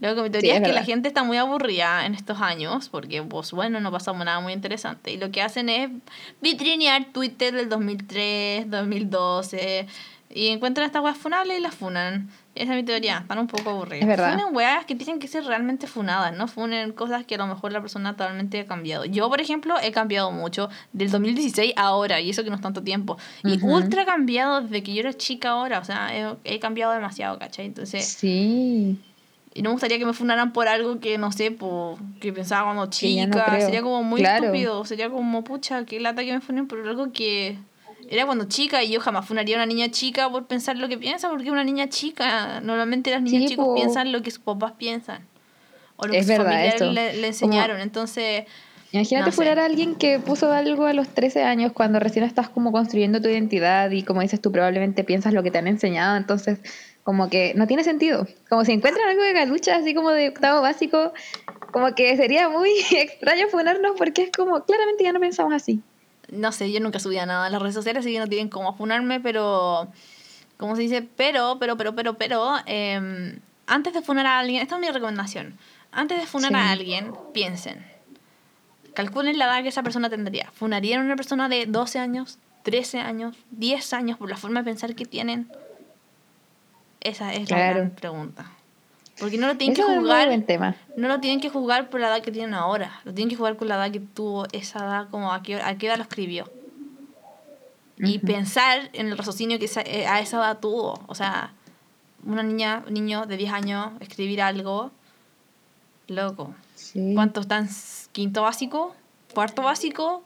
Luego, 0.00 0.22
mi 0.22 0.28
Sí, 0.28 0.32
teoría 0.32 0.54
es 0.54 0.60
es, 0.62 0.66
que 0.66 0.72
la 0.72 0.84
gente 0.84 1.08
está 1.08 1.22
muy 1.24 1.36
aburrida 1.36 2.06
en 2.06 2.14
estos 2.14 2.40
años 2.40 2.88
porque, 2.88 3.22
pues 3.22 3.52
bueno, 3.52 3.80
no 3.80 3.92
pasamos 3.92 4.24
nada 4.24 4.40
muy 4.40 4.52
interesante. 4.52 5.12
Y 5.12 5.18
lo 5.18 5.30
que 5.30 5.42
hacen 5.42 5.68
es 5.68 5.90
vitrinear 6.40 7.06
Twitter 7.12 7.54
del 7.54 7.68
2003, 7.68 8.70
2012 8.70 9.86
y 10.32 10.48
encuentran 10.48 10.86
estas 10.86 11.02
weas 11.02 11.18
funables 11.18 11.58
y 11.58 11.60
las 11.60 11.74
funan. 11.74 12.30
Esa 12.54 12.72
es 12.72 12.76
mi 12.76 12.82
teoría, 12.84 13.18
están 13.18 13.38
un 13.38 13.46
poco 13.46 13.70
aburridas. 13.70 14.02
Es 14.02 14.08
verdad. 14.08 14.32
Funen 14.38 14.54
weas 14.54 14.84
que 14.84 14.94
tienen 14.94 15.18
que 15.18 15.28
ser 15.28 15.44
realmente 15.44 15.86
funadas, 15.86 16.36
no 16.36 16.46
funen 16.48 16.92
cosas 16.92 17.24
que 17.24 17.34
a 17.34 17.38
lo 17.38 17.46
mejor 17.46 17.72
la 17.72 17.80
persona 17.80 18.12
totalmente 18.12 18.60
ha 18.60 18.66
cambiado. 18.66 19.04
Yo, 19.04 19.28
por 19.28 19.40
ejemplo, 19.40 19.74
he 19.82 19.92
cambiado 19.92 20.30
mucho 20.30 20.68
del 20.92 21.10
2016 21.10 21.74
a 21.76 21.82
ahora 21.82 22.20
y 22.20 22.30
eso 22.30 22.44
que 22.44 22.50
no 22.50 22.56
es 22.56 22.62
tanto 22.62 22.82
tiempo. 22.82 23.18
Y 23.44 23.56
Ujú. 23.56 23.74
ultra 23.74 24.04
cambiado 24.04 24.62
desde 24.62 24.82
que 24.82 24.94
yo 24.94 25.00
era 25.00 25.12
chica 25.14 25.50
ahora, 25.50 25.78
o 25.78 25.84
sea, 25.84 26.08
he, 26.16 26.36
he 26.44 26.58
cambiado 26.60 26.92
demasiado, 26.92 27.38
¿cachai? 27.38 27.66
Entonces... 27.66 28.06
Sí. 28.06 28.98
Y 29.52 29.62
no 29.62 29.70
me 29.70 29.72
gustaría 29.74 29.98
que 29.98 30.06
me 30.06 30.12
funaran 30.12 30.52
por 30.52 30.68
algo 30.68 31.00
que, 31.00 31.18
no 31.18 31.32
sé, 31.32 31.50
por, 31.50 31.98
que 32.20 32.32
pensaba 32.32 32.64
cuando 32.64 32.84
Que 32.84 33.26
no 33.26 33.34
chica. 33.34 33.60
Sería 33.60 33.82
como 33.82 34.02
muy 34.04 34.20
Claro. 34.20 34.44
estúpido. 34.46 34.84
Sería 34.84 35.10
como, 35.10 35.42
pucha, 35.42 35.84
qué 35.84 35.98
lata 35.98 36.22
que 36.24 36.32
me 36.32 36.40
funen 36.40 36.68
por 36.68 36.86
algo 36.86 37.12
que 37.12 37.58
era 38.08 38.26
cuando 38.26 38.44
chica. 38.44 38.82
Y 38.84 38.92
yo 38.92 39.00
jamás 39.00 39.26
funaría 39.26 39.56
a 39.56 39.58
una 39.58 39.66
niña 39.66 39.90
chica 39.90 40.30
por 40.30 40.46
pensar 40.46 40.76
lo 40.78 40.88
que 40.88 40.98
piensa, 40.98 41.28
porque 41.30 41.50
una 41.50 41.64
niña 41.64 41.88
chica. 41.88 42.60
Normalmente 42.60 43.10
las 43.10 43.22
niñas 43.22 43.42
Sí, 43.42 43.48
chicos 43.48 43.66
po. 43.66 43.74
piensan 43.74 44.12
lo 44.12 44.22
que 44.22 44.30
sus 44.30 44.40
papás 44.40 44.72
piensan. 44.78 45.26
O 45.96 46.06
lo 46.06 46.12
que 46.12 46.18
Es 46.20 46.26
sus 46.26 46.38
verdad 46.38 46.44
familiares 46.52 46.80
le, 46.82 47.16
le 47.20 47.26
enseñaron. 47.26 47.80
Entonces, 47.80 48.44
Imagínate 48.92 49.26
No 49.26 49.30
sé. 49.32 49.36
funar 49.36 49.58
a 49.60 49.64
alguien 49.66 49.94
que 49.94 50.18
puso 50.18 50.52
algo 50.52 50.86
a 50.86 50.92
los 50.92 51.08
13 51.08 51.44
años 51.44 51.70
cuando 51.72 52.00
recién 52.00 52.24
estás 52.24 52.48
como 52.48 52.72
construyendo 52.72 53.20
tu 53.22 53.28
identidad 53.28 53.88
y 53.92 54.02
como 54.02 54.20
dices 54.20 54.40
tú 54.40 54.50
probablemente 54.50 55.04
piensas 55.04 55.32
lo 55.32 55.44
que 55.44 55.52
te 55.52 55.58
han 55.58 55.68
enseñado, 55.68 56.16
entonces 56.16 56.58
como 57.04 57.28
que 57.30 57.52
no 57.54 57.66
tiene 57.66 57.82
sentido. 57.84 58.26
Como 58.48 58.64
si 58.64 58.72
encuentran 58.72 59.08
algo 59.08 59.22
de 59.22 59.32
galucha 59.32 59.76
así 59.76 59.94
como 59.94 60.10
de 60.10 60.28
octavo 60.28 60.60
básico, 60.62 61.12
como 61.72 61.94
que 61.94 62.16
sería 62.16 62.48
muy 62.48 62.70
extraño 62.92 63.48
funarnos 63.48 63.92
porque 63.96 64.22
es 64.22 64.30
como 64.36 64.64
claramente 64.64 65.04
ya 65.04 65.12
no 65.12 65.20
pensamos 65.20 65.52
así. 65.52 65.80
no 66.30 66.52
sé, 66.52 66.70
yo 66.70 66.80
nunca 66.80 66.98
subía 67.00 67.26
nada 67.26 67.46
en 67.46 67.52
las 67.52 67.60
redes 67.62 67.74
sociales, 67.74 68.00
así 68.04 68.12
que 68.12 68.18
no 68.20 68.26
tienen 68.28 68.48
cómo 68.48 68.74
funarme, 68.76 69.20
pero. 69.20 69.88
¿Cómo 70.58 70.76
se 70.76 70.82
dice? 70.82 71.02
Pero, 71.16 71.56
pero, 71.58 71.76
pero, 71.76 71.94
pero, 71.94 72.14
pero. 72.18 72.54
em, 72.66 73.38
antes 73.66 73.94
de 73.94 74.02
funar 74.02 74.26
a 74.26 74.38
alguien, 74.40 74.60
esta 74.62 74.74
es 74.74 74.80
mi 74.80 74.88
recomendación. 74.90 75.56
Antes 75.92 76.20
de 76.20 76.26
funar 76.26 76.50
Sí. 76.50 76.56
a 76.56 76.70
alguien, 76.70 77.12
piensen. 77.32 77.84
Calculen 78.94 79.38
la 79.38 79.46
edad 79.46 79.62
que 79.62 79.68
esa 79.68 79.82
persona 79.82 80.10
tendría. 80.10 80.50
¿Funarían 80.52 81.00
a 81.00 81.04
una 81.04 81.16
persona 81.16 81.48
de 81.48 81.66
12 81.66 81.98
años, 81.98 82.38
13 82.64 82.98
años, 82.98 83.36
10 83.52 83.92
años 83.94 84.18
por 84.18 84.28
la 84.28 84.36
forma 84.36 84.60
de 84.60 84.64
pensar 84.64 84.94
que 84.94 85.04
tienen? 85.06 85.50
Esa 87.00 87.32
es 87.34 87.40
la 87.50 87.56
Claro. 87.56 87.76
gran 87.76 87.90
pregunta. 87.90 88.50
Porque 89.18 89.36
no 89.36 89.46
lo 89.48 89.56
tienen 89.56 89.78
Eso 89.78 89.86
que 89.86 89.98
buen 89.98 90.46
tema. 90.46 90.76
no 90.96 91.08
lo 91.08 91.20
tienen 91.20 91.40
que 91.40 91.50
jugar 91.50 91.90
por 91.90 92.00
la 92.00 92.08
edad 92.08 92.22
que 92.22 92.32
tienen 92.32 92.54
ahora. 92.54 93.00
Lo 93.04 93.12
tienen 93.12 93.28
que 93.30 93.36
jugar 93.36 93.56
con 93.56 93.68
la 93.68 93.74
edad 93.76 93.92
que 93.92 94.00
tuvo 94.00 94.46
esa 94.52 94.78
edad, 94.80 95.08
como 95.10 95.32
a 95.32 95.42
qué, 95.42 95.56
a 95.60 95.76
qué 95.76 95.88
edad 95.88 95.96
lo 95.96 96.02
escribió. 96.04 96.50
Y 97.98 98.16
Ujú. 98.16 98.26
pensar 98.26 98.88
en 98.94 99.08
el 99.08 99.18
raciocinio 99.18 99.58
que 99.58 99.66
esa- 99.66 99.82
eh, 99.82 100.06
a 100.06 100.20
esa 100.20 100.38
edad 100.38 100.58
tuvo. 100.58 101.00
O 101.06 101.14
sea, 101.14 101.52
una 102.24 102.42
niña, 102.42 102.82
un 102.86 102.94
niño 102.94 103.26
de 103.26 103.36
10 103.36 103.52
años, 103.52 103.90
escribir 104.00 104.40
algo, 104.40 104.90
loco. 106.08 106.54
Sí. 106.74 107.12
¿Cuánto 107.14 107.40
están? 107.40 107.68
¿Quinto 108.12 108.42
básico? 108.42 108.94
¿Cuarto 109.34 109.62
básico? 109.62 110.24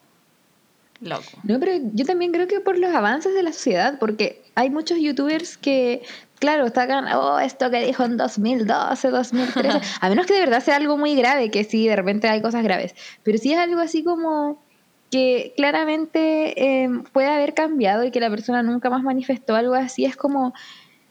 Loco. 1.01 1.25
No, 1.43 1.59
pero 1.59 1.73
yo 1.93 2.05
también 2.07 2.31
creo 2.33 2.47
que 2.47 2.61
por 2.61 2.79
los 2.79 2.95
avances 2.95 3.35
de 3.35 3.43
la 3.43 3.53
sociedad, 3.53 3.99
porque 3.99 4.43
hay 4.55 4.71
muchos 4.71 4.99
youtubers 5.01 5.57
que, 5.57 6.03
claro, 6.45 6.69
sacan, 6.69 7.07
oh, 7.15 7.39
esto 7.39 7.71
que 7.71 7.87
dijo 7.87 8.05
en 8.05 8.19
2012, 8.19 9.09
2013, 9.09 9.81
a 10.03 10.09
menos 10.11 10.27
que 10.27 10.35
de 10.35 10.41
verdad 10.41 10.63
sea 10.63 10.77
algo 10.77 10.99
muy 10.99 11.15
grave, 11.17 11.51
que 11.51 11.65
sí, 11.65 11.89
de 11.89 11.97
repente 11.97 12.29
hay 12.29 12.43
cosas 12.43 12.63
graves, 12.63 12.95
pero 13.23 13.39
si 13.39 13.53
es 13.55 13.59
algo 13.59 13.81
así 13.81 14.05
como 14.05 14.63
que 15.11 15.55
claramente 15.57 16.83
eh, 16.85 16.89
puede 17.15 17.29
haber 17.29 17.55
cambiado 17.55 18.05
y 18.05 18.11
que 18.11 18.21
la 18.21 18.29
persona 18.29 18.63
nunca 18.63 18.91
más 18.91 19.03
manifestó 19.03 19.55
algo 19.57 19.73
así, 19.75 20.05
es 20.05 20.17
como, 20.17 20.53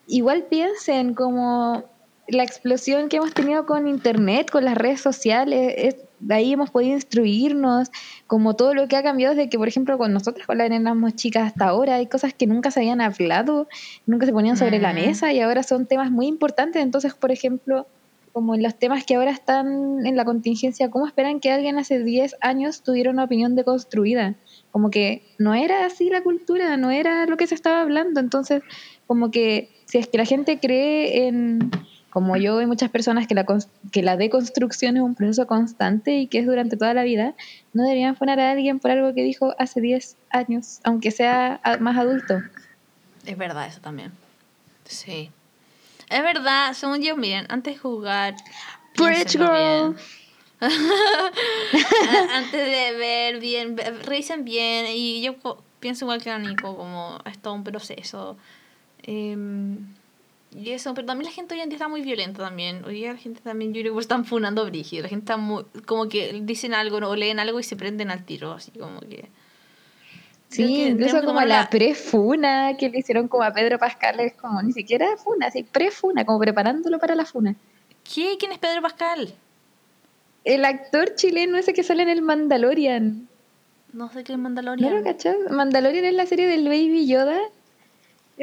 igual 0.06 0.44
piensen 0.52 1.16
como 1.16 1.84
la 2.28 2.44
explosión 2.44 3.10
que 3.10 3.18
hemos 3.18 3.34
tenido 3.34 3.66
con 3.66 3.88
internet, 3.88 4.52
con 4.52 4.66
las 4.66 4.78
redes 4.78 5.02
sociales, 5.02 5.74
es- 5.78 5.96
de 6.26 6.36
ahí 6.36 6.54
hemos 6.54 6.72
podido 6.72 6.94
instruirnos, 6.94 7.90
como 8.28 8.56
todo 8.56 8.74
lo 8.74 8.88
que 8.88 8.96
ha 8.96 9.04
cambiado 9.04 9.36
desde 9.36 9.50
que, 9.50 9.58
por 9.58 9.68
ejemplo, 9.68 9.98
con 9.98 10.14
nosotros, 10.14 10.46
cuando 10.46 10.64
éramos 10.64 11.16
chicas 11.16 11.48
hasta 11.48 11.66
ahora, 11.66 11.96
hay 11.96 12.08
cosas 12.08 12.34
que 12.34 12.48
nunca 12.48 12.72
se 12.72 12.80
habían 12.80 13.02
hablado, 13.02 13.68
nunca 14.06 14.26
se 14.26 14.34
ponían 14.34 14.58
sobre 14.58 14.80
la 14.80 14.92
Mm. 14.94 14.96
mesa 14.96 15.34
y 15.34 15.40
ahora 15.42 15.64
son 15.64 15.86
temas 15.86 16.12
muy 16.12 16.28
importantes. 16.28 16.82
Entonces, 16.82 17.14
por 17.14 17.32
ejemplo, 17.32 17.88
como 18.32 18.56
en 18.56 18.64
los 18.64 18.80
temas 18.80 19.06
que 19.06 19.14
ahora 19.16 19.30
están 19.30 20.06
en 20.06 20.16
la 20.16 20.26
contingencia, 20.26 20.90
¿cómo 20.90 21.06
esperan 21.06 21.40
que 21.40 21.52
alguien 21.52 21.78
hace 21.78 22.04
10 22.04 22.36
años 22.42 22.82
tuviera 22.82 23.12
una 23.12 23.26
opinión 23.26 23.54
deconstruida? 23.56 24.36
Como 24.72 24.90
que 24.90 25.22
no 25.38 25.54
era 25.54 25.86
así 25.86 26.10
la 26.10 26.24
cultura, 26.24 26.76
no 26.78 26.90
era 26.90 27.28
lo 27.28 27.38
que 27.38 27.46
se 27.46 27.54
estaba 27.54 27.82
hablando. 27.82 28.20
Entonces, 28.20 28.64
como 29.06 29.30
que 29.30 29.70
si 29.86 30.00
es 30.00 30.08
que 30.08 30.18
la 30.18 30.26
gente 30.26 30.60
cree 30.60 31.28
en, 31.28 31.60
como 32.14 32.38
yo 32.38 32.62
y 32.62 32.68
muchas 32.68 32.92
personas, 32.92 33.26
que 33.26 33.34
la, 33.34 33.44
que 33.92 34.04
la 34.04 34.16
deconstrucción 34.18 34.98
es 34.98 35.02
un 35.02 35.16
proceso 35.16 35.48
constante 35.48 36.16
y 36.18 36.28
que 36.28 36.38
es 36.38 36.46
durante 36.46 36.78
toda 36.78 36.94
la 36.94 37.02
vida, 37.04 37.34
no 37.74 37.82
deberían 37.82 38.16
poner 38.16 38.40
a 38.40 38.52
alguien 38.52 38.78
por 38.80 38.92
algo 38.92 39.16
que 39.16 39.24
dijo 39.24 39.56
hace 39.58 39.82
10 39.82 40.16
años, 40.30 40.80
aunque 40.84 41.10
sea 41.10 41.60
a- 41.64 41.78
más 41.78 41.98
adulto. 41.98 42.40
Es 43.26 43.36
verdad 43.36 43.66
eso 43.68 43.82
también. 43.82 44.12
Sí. 44.86 45.32
Es 46.10 46.22
verdad, 46.22 46.74
según 46.74 47.02
yo, 47.02 47.18
miren, 47.18 47.48
antes 47.50 47.74
de 47.74 47.80
jugar... 47.80 48.36
Piénsenlo 48.96 49.52
girl. 49.52 49.96
A- 50.62 52.38
antes 52.38 52.52
de 52.52 52.98
ver 52.98 53.40
bien, 53.40 53.76
revisen 54.06 54.46
bien. 54.46 54.86
Y 54.94 55.22
yo 55.24 55.36
pienso 55.80 56.06
igual 56.06 56.22
que 56.22 56.30
la 56.30 56.38
Nico, 56.38 56.78
como 56.78 57.18
es 57.26 57.40
todo 57.40 57.54
un 57.56 57.64
proceso. 57.64 58.38
Em, 59.02 59.80
y 60.56 60.72
eso, 60.72 60.94
pero 60.94 61.06
también 61.08 61.26
la 61.30 61.32
gente 61.36 61.56
hoy 61.56 61.62
en 61.62 61.70
día 61.70 61.78
está 61.78 61.88
muy 61.88 62.02
violenta 62.02 62.42
también. 62.44 62.84
Hoy 62.86 62.96
día 62.96 63.14
la 63.14 63.20
gente 63.20 63.42
también, 63.42 63.74
yo 63.74 63.82
creo 63.82 63.94
que 63.94 64.00
están 64.00 64.26
funando 64.26 64.66
brígido. 64.66 65.04
La 65.04 65.10
gente 65.10 65.24
está 65.24 65.38
muy, 65.38 65.64
como 65.86 66.08
que 66.10 66.42
dicen 66.44 66.74
algo 66.74 66.98
o 66.98 67.16
leen 67.16 67.40
algo 67.40 67.60
y 67.60 67.64
se 67.64 67.76
prenden 67.76 68.12
al 68.12 68.24
tiro, 68.26 68.52
así 68.54 68.72
como 68.72 69.00
que... 69.02 69.30
Sí, 70.50 70.64
que 70.68 70.88
incluso 70.90 71.24
como 71.24 71.40
la 71.42 71.46
la- 71.62 71.70
pre-funa 71.70 72.78
que 72.78 72.90
le 72.90 73.00
hicieron 73.00 73.28
como 73.28 73.44
a 73.44 73.52
Pedro 73.54 73.80
Pascal, 73.80 74.20
es 74.20 74.34
como 74.36 74.62
ni 74.62 74.72
siquiera 74.72 75.18
funa, 75.18 75.48
así 75.48 75.64
pre-funa, 75.64 76.26
como 76.26 76.38
preparándolo 76.40 77.00
para 77.00 77.16
la 77.16 77.26
funa. 77.26 77.56
¿Qué? 78.04 78.36
¿Quién 78.38 78.52
es 78.52 78.60
Pedro 78.60 78.82
Pascal? 78.84 79.34
El 80.44 80.66
actor 80.66 81.16
chileno 81.16 81.58
ese 81.58 81.74
que 81.74 81.82
sale 81.84 82.04
en 82.04 82.10
el 82.10 82.22
Mandalorian. 82.22 83.28
No 83.94 84.12
sé 84.12 84.24
qué 84.24 84.34
es 84.34 84.38
¿No 84.38 84.44
Mandalorian. 84.44 84.94
lo 84.94 85.04
cachas? 85.04 85.36
Mandalorian 85.50 86.06
es 86.06 86.14
la 86.14 86.26
serie 86.28 86.46
del 86.48 86.66
Baby 86.68 87.08
Yoda, 87.08 87.40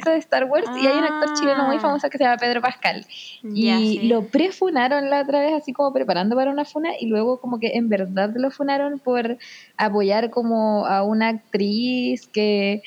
esa 0.00 0.10
de 0.10 0.18
Star 0.18 0.44
Wars, 0.44 0.66
y 0.82 0.86
hay 0.86 0.98
un 0.98 1.04
actor 1.04 1.32
chileno 1.38 1.64
muy 1.64 1.76
Ah. 1.76 1.80
famoso 1.80 2.10
que 2.10 2.18
se 2.18 2.24
llama 2.24 2.36
Pedro 2.38 2.60
Pascal. 2.60 3.06
Y 3.42 3.98
sí. 4.00 4.08
lo 4.08 4.26
prefunaron 4.28 5.08
la 5.10 5.22
otra 5.22 5.40
vez, 5.40 5.52
así 5.54 5.72
como 5.72 5.92
preparando 5.92 6.34
para 6.36 6.50
una 6.50 6.64
funa, 6.64 6.90
y 6.98 7.06
luego 7.06 7.40
como 7.40 7.58
que 7.58 7.72
en 7.74 7.88
verdad 7.88 8.30
lo 8.34 8.50
funaron 8.50 8.98
por 8.98 9.38
apoyar 9.76 10.30
como 10.30 10.86
a 10.86 11.02
una 11.04 11.28
actriz 11.28 12.28
que, 12.32 12.82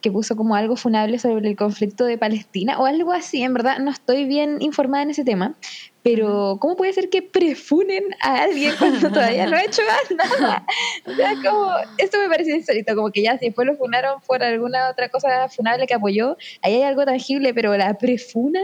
que 0.00 0.10
puso 0.10 0.34
como 0.36 0.54
algo 0.54 0.76
funable 0.76 1.18
sobre 1.18 1.48
el 1.48 1.56
conflicto 1.56 2.04
de 2.04 2.16
Palestina, 2.16 2.78
o 2.78 2.86
algo 2.86 3.12
así, 3.12 3.42
en 3.42 3.52
verdad 3.52 3.78
no 3.80 3.90
estoy 3.90 4.24
bien 4.24 4.58
informada 4.60 5.02
en 5.02 5.10
ese 5.10 5.24
tema, 5.24 5.56
pero 6.02 6.58
¿cómo 6.60 6.76
puede 6.76 6.92
ser 6.92 7.10
que 7.10 7.22
prefunen 7.22 8.04
a 8.20 8.42
alguien 8.42 8.74
cuando 8.78 9.08
todavía 9.12 9.46
no 9.46 9.56
ha 9.56 9.64
hecho 9.64 9.82
nada? 10.16 10.64
O 11.06 11.14
sea, 11.14 11.34
como, 11.44 11.72
esto 11.98 12.18
me 12.18 12.28
parece 12.28 12.56
insólito, 12.56 12.94
como 12.94 13.10
que 13.10 13.22
ya 13.22 13.38
si 13.38 13.46
después 13.46 13.66
lo 13.66 13.76
funaron 13.76 14.20
por 14.22 14.42
alguna 14.42 14.90
otra 14.90 15.08
cosa 15.08 15.48
funable 15.48 15.86
que 15.86 15.94
apoyó, 15.94 16.36
ahí 16.62 16.74
hay 16.74 16.82
algo 16.82 17.04
tangible, 17.04 17.52
pero 17.54 17.76
la 17.76 17.98
prefuna, 17.98 18.60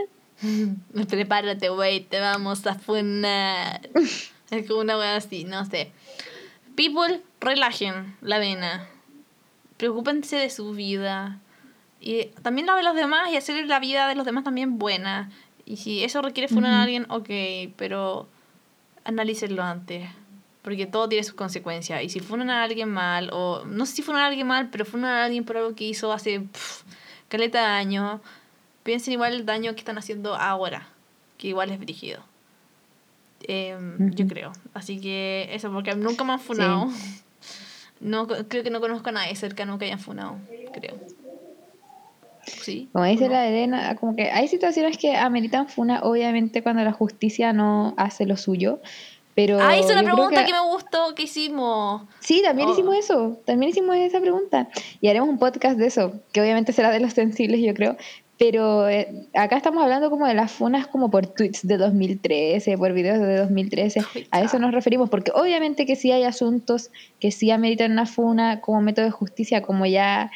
Prepárate, 1.08 1.68
güey, 1.70 2.00
te 2.00 2.20
vamos 2.20 2.66
a 2.66 2.74
funar. 2.74 3.88
es 4.50 4.66
como 4.66 4.80
una 4.80 4.98
wea 4.98 5.16
así, 5.16 5.44
no 5.44 5.64
sé. 5.64 5.92
People, 6.76 7.22
relajen 7.40 8.16
la 8.20 8.38
vena. 8.38 8.86
Preocúpense 9.78 10.36
de 10.36 10.50
su 10.50 10.72
vida. 10.72 11.40
Y 12.00 12.26
también 12.42 12.66
la 12.66 12.76
de 12.76 12.82
los 12.82 12.94
demás 12.94 13.30
y 13.30 13.36
hacer 13.36 13.66
la 13.66 13.80
vida 13.80 14.08
de 14.08 14.14
los 14.14 14.26
demás 14.26 14.44
también 14.44 14.78
buena. 14.78 15.30
Y 15.66 15.76
si 15.78 16.04
eso 16.04 16.22
requiere 16.22 16.48
funar 16.48 16.72
a 16.72 16.82
alguien, 16.84 17.06
ok, 17.10 17.28
pero 17.76 18.28
analícenlo 19.04 19.62
antes. 19.64 20.08
Porque 20.62 20.86
todo 20.86 21.08
tiene 21.08 21.24
sus 21.24 21.34
consecuencias. 21.34 22.02
Y 22.02 22.08
si 22.08 22.20
funan 22.20 22.50
a 22.50 22.62
alguien 22.62 22.88
mal, 22.88 23.30
o 23.32 23.64
no 23.66 23.84
sé 23.84 23.96
si 23.96 24.02
funan 24.02 24.22
a 24.22 24.26
alguien 24.28 24.46
mal, 24.46 24.68
pero 24.70 24.84
funan 24.84 25.10
a 25.10 25.24
alguien 25.24 25.44
por 25.44 25.56
algo 25.56 25.74
que 25.74 25.84
hizo 25.84 26.12
hace 26.12 26.40
pff, 26.40 26.82
caleta 27.28 27.58
de 27.60 27.66
años, 27.66 28.20
piensen 28.84 29.12
igual 29.12 29.34
el 29.34 29.44
daño 29.44 29.72
que 29.74 29.80
están 29.80 29.98
haciendo 29.98 30.36
ahora, 30.36 30.88
que 31.36 31.48
igual 31.48 31.70
es 31.70 31.80
brígido. 31.80 32.22
Em, 33.42 34.10
yo 34.14 34.26
creo. 34.26 34.52
Así 34.72 35.00
que 35.00 35.48
eso, 35.52 35.70
porque 35.72 35.94
nunca 35.94 36.24
me 36.24 36.32
han 36.32 36.40
funado. 36.40 36.88
No, 37.98 38.26
creo 38.26 38.62
que 38.62 38.68
no 38.68 38.82
conozco 38.82 39.08
a 39.08 39.12
nadie 39.12 39.34
cercano 39.36 39.78
que 39.78 39.86
hayan 39.86 39.98
funado, 39.98 40.36
creo. 40.74 41.00
Sí. 42.46 42.88
Como 42.92 43.04
dice 43.04 43.28
la 43.28 43.46
Elena, 43.46 43.96
como 43.96 44.14
que 44.14 44.30
hay 44.30 44.48
situaciones 44.48 44.98
que 44.98 45.16
ameritan 45.16 45.68
funa, 45.68 46.00
obviamente 46.02 46.62
cuando 46.62 46.82
la 46.82 46.92
justicia 46.92 47.52
no 47.52 47.94
hace 47.96 48.26
lo 48.26 48.36
suyo. 48.36 48.80
Pero 49.36 49.58
ah, 49.60 49.76
hizo 49.76 49.92
una 49.92 50.02
pregunta 50.02 50.46
que... 50.46 50.52
me 50.52 50.60
gustó 50.60 51.14
que 51.14 51.24
hicimos. 51.24 52.02
Sí, 52.20 52.40
también 52.42 52.70
oh. 52.70 52.72
hicimos 52.72 52.96
eso. 52.96 53.38
También 53.44 53.68
hicimos 53.70 53.94
esa 53.96 54.18
pregunta. 54.18 54.68
Y 55.02 55.08
haremos 55.08 55.28
un 55.28 55.38
podcast 55.38 55.76
de 55.76 55.86
eso, 55.86 56.14
que 56.32 56.40
obviamente 56.40 56.72
será 56.72 56.90
de 56.90 57.00
los 57.00 57.12
sensibles, 57.12 57.60
yo 57.60 57.74
creo. 57.74 57.96
Pero 58.38 58.88
eh, 58.88 59.28
acá 59.34 59.58
estamos 59.58 59.82
hablando 59.82 60.08
como 60.10 60.26
de 60.26 60.34
las 60.34 60.52
funas 60.52 60.86
como 60.86 61.10
por 61.10 61.26
tweets 61.26 61.66
de 61.66 61.76
2013, 61.76 62.76
por 62.78 62.94
videos 62.94 63.18
de 63.18 63.36
2013. 63.36 64.00
A 64.30 64.42
eso 64.42 64.58
nos 64.58 64.72
referimos, 64.72 65.10
porque 65.10 65.32
obviamente 65.34 65.84
que 65.84 65.96
sí 65.96 66.12
hay 66.12 66.24
asuntos 66.24 66.90
que 67.18 67.30
sí 67.30 67.50
ameritan 67.50 67.92
una 67.92 68.06
funa 68.06 68.60
como 68.60 68.80
método 68.80 69.06
de 69.06 69.10
justicia, 69.10 69.62
como 69.62 69.86
ya, 69.86 70.30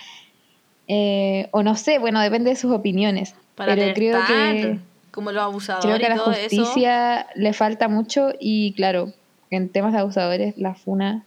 eh, 0.93 1.49
o 1.53 1.63
no 1.63 1.77
sé, 1.77 2.01
bueno, 2.01 2.21
depende 2.21 2.51
de 2.51 2.57
sus 2.57 2.73
opiniones. 2.73 3.37
Para 3.55 3.77
pero 3.77 3.95
creo 3.95 4.19
que 4.27 4.79
como 5.13 5.31
los 5.31 5.41
abusadores 5.41 5.85
creo 5.85 5.99
que 5.99 6.07
a 6.07 6.17
la 6.17 6.19
justicia 6.19 7.27
le 7.37 7.53
falta 7.53 7.87
mucho 7.87 8.33
y 8.41 8.73
claro, 8.73 9.13
en 9.51 9.69
temas 9.69 9.93
de 9.93 10.01
abusadores 10.01 10.59
la 10.59 10.75
funa 10.75 11.25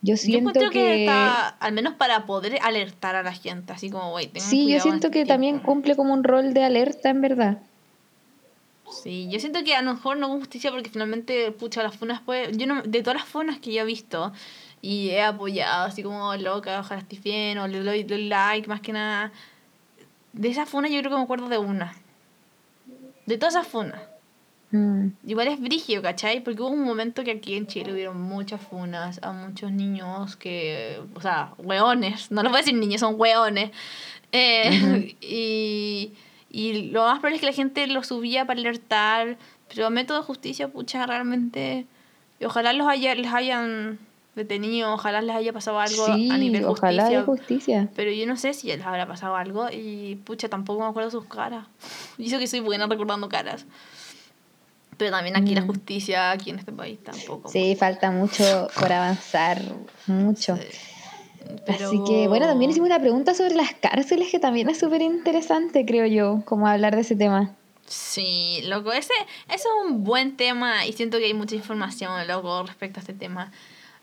yo 0.00 0.16
siento 0.16 0.58
yo 0.58 0.70
que, 0.70 1.04
está, 1.04 1.48
al 1.48 1.72
menos 1.72 1.92
para 1.92 2.24
poder 2.24 2.58
alertar 2.62 3.16
a 3.16 3.22
la 3.22 3.34
gente, 3.34 3.74
así 3.74 3.90
como, 3.90 4.12
güey, 4.12 4.30
Sí, 4.36 4.66
yo 4.72 4.80
siento 4.80 5.08
este 5.08 5.18
que 5.18 5.26
también 5.26 5.58
cumple 5.58 5.94
como 5.94 6.14
un 6.14 6.24
rol 6.24 6.54
de 6.54 6.64
alerta, 6.64 7.10
en 7.10 7.20
verdad. 7.20 7.58
Sí, 8.90 9.28
yo 9.30 9.38
siento 9.38 9.62
que 9.62 9.74
a 9.74 9.82
lo 9.82 9.92
mejor 9.92 10.16
no 10.16 10.28
con 10.28 10.40
justicia 10.40 10.70
porque 10.70 10.88
finalmente, 10.88 11.52
pucha, 11.52 11.82
las 11.82 11.94
funas 11.94 12.22
pues, 12.24 12.56
yo 12.56 12.66
no, 12.66 12.80
de 12.80 13.02
todas 13.02 13.20
las 13.20 13.28
funas 13.28 13.58
que 13.58 13.74
yo 13.74 13.82
he 13.82 13.84
visto 13.84 14.32
y 14.82 15.10
he 15.10 15.22
apoyado, 15.22 15.86
así 15.86 16.02
como 16.02 16.34
loca, 16.36 16.80
ojalá 16.80 17.00
estés 17.00 17.22
bien, 17.22 17.58
o 17.58 17.68
le 17.68 17.80
doy, 17.80 18.04
like, 18.04 18.68
más 18.68 18.80
que 18.80 18.92
nada, 18.92 19.32
de 20.32 20.48
esas 20.48 20.68
funas 20.68 20.90
yo 20.90 20.98
creo 21.00 21.10
que 21.10 21.16
me 21.16 21.22
acuerdo 21.22 21.48
de 21.48 21.58
una. 21.58 21.94
De 23.26 23.36
todas 23.36 23.54
esas 23.54 23.68
funas. 23.68 24.00
Mm. 24.70 25.08
Igual 25.26 25.48
es 25.48 25.60
brigio, 25.60 26.00
¿cachai? 26.00 26.42
Porque 26.42 26.62
hubo 26.62 26.70
un 26.70 26.84
momento 26.84 27.24
que 27.24 27.32
aquí 27.32 27.56
en 27.56 27.66
Chile 27.66 27.92
hubieron 27.92 28.20
muchas 28.20 28.60
funas 28.60 29.20
a 29.22 29.32
muchos 29.32 29.72
niños 29.72 30.36
que, 30.36 31.00
o 31.14 31.20
sea, 31.20 31.52
hueones, 31.58 32.30
no 32.30 32.42
les 32.42 32.50
voy 32.50 32.58
a 32.58 32.62
decir 32.62 32.74
niños, 32.74 33.00
son 33.00 33.16
hueones. 33.18 33.70
Eh, 34.32 35.16
y, 35.20 36.12
y 36.50 36.90
lo 36.90 37.04
más 37.04 37.18
probable 37.18 37.36
es 37.36 37.40
que 37.40 37.46
la 37.46 37.52
gente 37.52 37.86
lo 37.88 38.02
subía 38.02 38.46
para 38.46 38.60
alertar, 38.60 39.36
pero 39.68 39.86
a 39.86 39.90
método 39.90 40.20
de 40.20 40.24
justicia, 40.24 40.68
pucha, 40.68 41.04
realmente, 41.04 41.86
y 42.38 42.44
ojalá 42.44 42.72
los 42.72 42.88
haya, 42.88 43.14
les 43.14 43.32
hayan 43.32 43.98
detenido, 44.34 44.92
ojalá 44.92 45.20
les 45.20 45.34
haya 45.34 45.52
pasado 45.52 45.80
algo 45.80 46.06
a 46.06 46.16
nivel 46.16 46.64
ojalá 46.64 47.02
justicia, 47.02 47.24
justicia. 47.24 47.88
Pero 47.96 48.12
yo 48.12 48.26
no 48.26 48.36
sé 48.36 48.54
si 48.54 48.68
les 48.68 48.84
habrá 48.84 49.06
pasado 49.06 49.36
algo 49.36 49.68
y 49.70 50.16
pucha, 50.24 50.48
tampoco 50.48 50.80
me 50.80 50.86
acuerdo 50.86 51.10
sus 51.10 51.24
caras. 51.24 51.66
Y 52.18 52.26
eso 52.26 52.38
que 52.38 52.46
soy 52.46 52.60
buena 52.60 52.86
recordando 52.86 53.28
caras. 53.28 53.66
Pero 54.96 55.12
también 55.12 55.36
aquí 55.36 55.54
la 55.54 55.62
mm. 55.62 55.66
justicia, 55.66 56.30
aquí 56.30 56.50
en 56.50 56.58
este 56.58 56.72
país 56.72 57.02
tampoco. 57.02 57.48
Sí, 57.48 57.74
falta 57.74 58.10
mucho 58.10 58.68
por 58.78 58.92
avanzar, 58.92 59.62
mucho. 60.06 60.58
Así 61.66 62.02
que, 62.06 62.28
bueno, 62.28 62.46
también 62.46 62.70
hicimos 62.70 62.86
una 62.86 63.00
pregunta 63.00 63.34
sobre 63.34 63.54
las 63.54 63.72
cárceles, 63.74 64.30
que 64.30 64.38
también 64.38 64.68
es 64.68 64.78
súper 64.78 65.02
interesante, 65.02 65.86
creo 65.86 66.06
yo, 66.06 66.42
como 66.44 66.68
hablar 66.68 66.94
de 66.94 67.00
ese 67.00 67.16
tema. 67.16 67.56
Sí, 67.86 68.60
loco, 68.66 68.92
ese, 68.92 69.12
ese 69.48 69.54
es 69.56 69.66
un 69.84 70.04
buen 70.04 70.36
tema 70.36 70.86
y 70.86 70.92
siento 70.92 71.18
que 71.18 71.24
hay 71.24 71.34
mucha 71.34 71.56
información, 71.56 72.26
loco, 72.28 72.62
respecto 72.64 73.00
a 73.00 73.02
este 73.02 73.14
tema. 73.14 73.50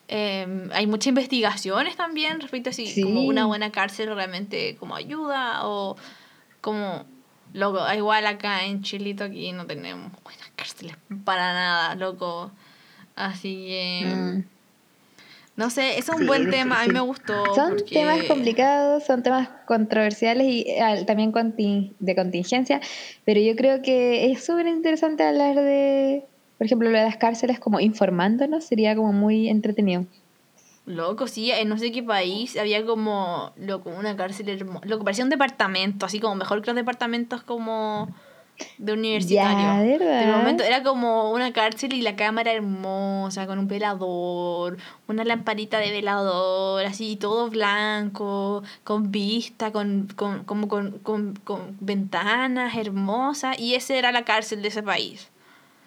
Em, 0.07 0.69
hay 0.71 0.87
muchas 0.87 1.07
investigaciones 1.07 1.97
también 1.97 2.39
respecto 2.39 2.69
a 2.69 2.73
si 2.73 3.01
como 3.01 3.21
una 3.23 3.45
buena 3.45 3.71
cárcel 3.71 4.13
realmente 4.15 4.77
como 4.77 4.95
ayuda 4.95 5.67
o 5.67 5.97
como 6.61 7.05
Loco, 7.53 7.79
igual 7.93 8.25
acá 8.27 8.65
en 8.65 8.81
Chilito 8.83 9.23
aquí 9.23 9.51
no 9.51 9.65
tenemos 9.65 10.11
buenas 10.23 10.49
cárceles 10.55 10.95
para 11.23 11.53
nada, 11.53 11.95
loco. 11.95 12.51
Así 13.15 13.67
que... 13.67 14.03
Mm. 14.05 14.43
No 15.55 15.71
sé, 15.71 15.97
es 15.97 16.07
un 16.07 16.27
buen 16.27 16.51
tema, 16.51 16.81
a 16.81 16.85
mí 16.85 16.93
me 16.93 16.99
gustó. 16.99 17.55
Son 17.55 17.77
temas 17.83 18.25
complicados, 18.25 19.03
son 19.05 19.23
temas 19.23 19.49
controversiales 19.65 20.45
y 20.45 20.65
eh, 20.67 21.03
también 21.07 21.33
de 21.97 22.15
contingencia, 22.15 22.79
pero 23.25 23.41
yo 23.41 23.55
creo 23.55 23.81
que 23.81 24.31
es 24.31 24.45
súper 24.45 24.67
interesante 24.67 25.23
hablar 25.23 25.55
de, 25.55 26.25
por 26.57 26.65
ejemplo, 26.65 26.89
lo 26.89 26.97
de 26.97 27.03
las 27.03 27.17
cárceles 27.17 27.59
como 27.59 27.79
informándonos, 27.79 28.63
sería 28.63 28.95
como 28.95 29.13
muy 29.13 29.49
entretenido. 29.49 30.05
Loco, 30.85 31.27
sí, 31.27 31.51
en 31.51 31.67
no 31.67 31.77
sé 31.77 31.91
qué 31.91 32.01
país 32.01 32.57
había 32.57 32.85
como, 32.85 33.51
loco, 33.57 33.89
una 33.89 34.15
cárcel 34.15 34.47
hermosa. 34.49 34.85
Loco, 34.85 35.03
parecía 35.03 35.25
un 35.25 35.29
departamento, 35.29 36.05
así 36.05 36.19
como 36.19 36.35
mejor 36.35 36.61
que 36.61 36.67
los 36.67 36.75
departamentos 36.75 37.43
como 37.43 38.07
de 38.77 38.93
universitario. 38.93 39.59
Ya, 39.59 39.97
¿verdad? 39.97 40.37
momento 40.37 40.63
era 40.63 40.83
como 40.83 41.31
una 41.31 41.51
cárcel 41.53 41.93
y 41.93 42.01
la 42.01 42.15
cámara 42.15 42.53
hermosa, 42.53 43.45
con 43.47 43.59
un 43.59 43.67
velador, 43.67 44.77
una 45.07 45.23
lamparita 45.25 45.77
de 45.79 45.91
velador, 45.91 46.85
así 46.85 47.17
todo 47.17 47.49
blanco, 47.49 48.63
con 48.83 49.11
vista, 49.11 49.71
con, 49.71 50.07
con, 50.15 50.43
como 50.45 50.67
con, 50.67 50.99
con, 50.99 51.35
con 51.43 51.77
ventanas 51.79 52.75
hermosas. 52.75 53.59
Y 53.59 53.75
esa 53.75 53.95
era 53.95 54.11
la 54.11 54.23
cárcel 54.23 54.61
de 54.61 54.69
ese 54.69 54.83
país. 54.83 55.29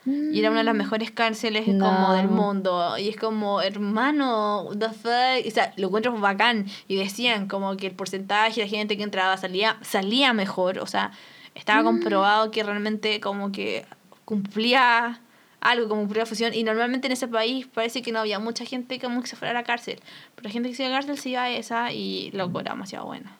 Y 0.06 0.38
era 0.38 0.50
una 0.50 0.60
de 0.60 0.64
las 0.64 0.74
mejores 0.74 1.10
cárceles 1.10 1.66
como 1.66 2.14
del 2.14 2.28
mundo. 2.28 2.96
Y 2.98 3.08
es 3.08 3.16
como, 3.16 3.60
hermano, 3.60 4.70
the 4.78 4.88
fuck. 4.88 5.46
O 5.46 5.50
sea, 5.50 5.74
lo 5.76 5.88
encuentro 5.88 6.12
bacán. 6.18 6.66
Y 6.88 6.96
decían 6.96 7.48
como 7.48 7.76
que 7.76 7.88
el 7.88 7.94
porcentaje 7.94 8.62
de 8.62 8.68
gente 8.68 8.96
que 8.96 9.02
entraba 9.02 9.36
salía, 9.36 9.76
salía 9.82 10.32
mejor. 10.32 10.78
O 10.78 10.86
sea, 10.86 11.12
estaba 11.54 11.82
mm. 11.82 11.84
comprobado 11.84 12.50
que 12.50 12.62
realmente 12.62 13.20
como 13.20 13.52
que 13.52 13.84
cumplía 14.24 15.20
algo, 15.60 15.88
como 15.88 16.02
cumplía 16.02 16.24
función. 16.24 16.54
Y 16.54 16.64
normalmente 16.64 17.06
en 17.08 17.12
ese 17.12 17.28
país 17.28 17.66
parece 17.66 18.00
que 18.00 18.10
no 18.10 18.20
había 18.20 18.38
mucha 18.38 18.64
gente 18.64 18.98
como 18.98 19.20
que 19.20 19.28
se 19.28 19.36
fuera 19.36 19.50
a 19.50 19.54
la 19.54 19.64
cárcel. 19.64 20.00
Pero 20.34 20.48
la 20.48 20.50
gente 20.50 20.70
que 20.70 20.74
se 20.74 20.84
iba 20.84 20.88
a 20.88 20.92
la 20.92 20.98
cárcel 20.98 21.18
se 21.18 21.28
iba 21.28 21.42
a 21.42 21.50
esa 21.50 21.92
y 21.92 22.30
loco, 22.30 22.60
era 22.60 22.72
demasiado 22.72 23.04
buena. 23.04 23.36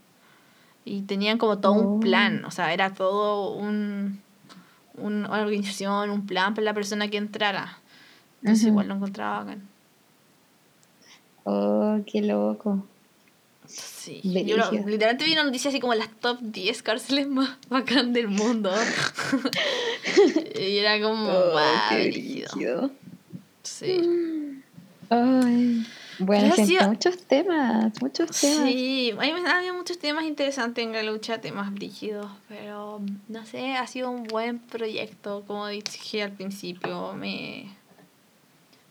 Y 0.85 1.03
tenían 1.03 1.39
como 1.39 1.59
todo 1.59 1.73
un 1.73 1.97
oh. 1.97 2.01
plan. 2.01 2.45
O 2.45 2.51
sea, 2.51 2.75
era 2.75 2.93
todo 2.93 3.53
un 3.53 4.21
una 5.01 5.29
organización, 5.41 6.11
un 6.11 6.27
plan 6.27 6.55
para 6.55 6.65
la 6.65 6.75
persona 6.75 7.09
que 7.09 7.17
entrara. 7.17 7.79
Entonces 8.43 8.67
igual 8.67 8.89
lo 8.89 8.95
encontraba 8.95 9.41
bacán. 9.41 9.69
Oh, 11.45 12.01
qué 12.07 12.23
loco. 12.23 12.85
Sí. 13.67 14.21
Yo 14.25 14.57
literalmente 14.87 15.25
vi 15.25 15.33
una 15.33 15.45
noticia 15.45 15.69
así 15.69 15.79
como 15.79 15.95
las 15.95 16.11
top 16.21 16.39
10 16.41 16.83
cárceles 16.83 17.29
más 17.29 17.57
bacán 17.69 18.13
del 18.13 18.29
mundo. 18.29 18.73
y 20.59 20.79
era 20.79 21.01
como, 21.01 21.29
oh, 21.29 21.59
qué 21.91 22.91
Sí. 23.63 24.63
Ay. 25.11 25.87
Bueno, 26.21 26.55
muchos 26.87 27.19
temas, 27.27 27.93
muchos 28.03 28.31
temas. 28.39 28.69
Sí, 28.69 29.15
hay, 29.19 29.31
habido 29.31 29.75
muchos 29.75 29.99
temas 29.99 30.25
interesantes 30.25 30.85
en 30.85 30.93
la 30.93 31.03
lucha, 31.03 31.41
temas 31.41 31.73
brígidos, 31.73 32.31
pero 32.47 33.01
no 33.29 33.47
sé, 33.47 33.73
ha 33.73 33.87
sido 33.87 34.11
un 34.11 34.25
buen 34.25 34.59
proyecto, 34.59 35.45
como 35.47 35.67
dije 35.67 36.23
al 36.23 36.33
principio, 36.33 37.15
me, 37.15 37.71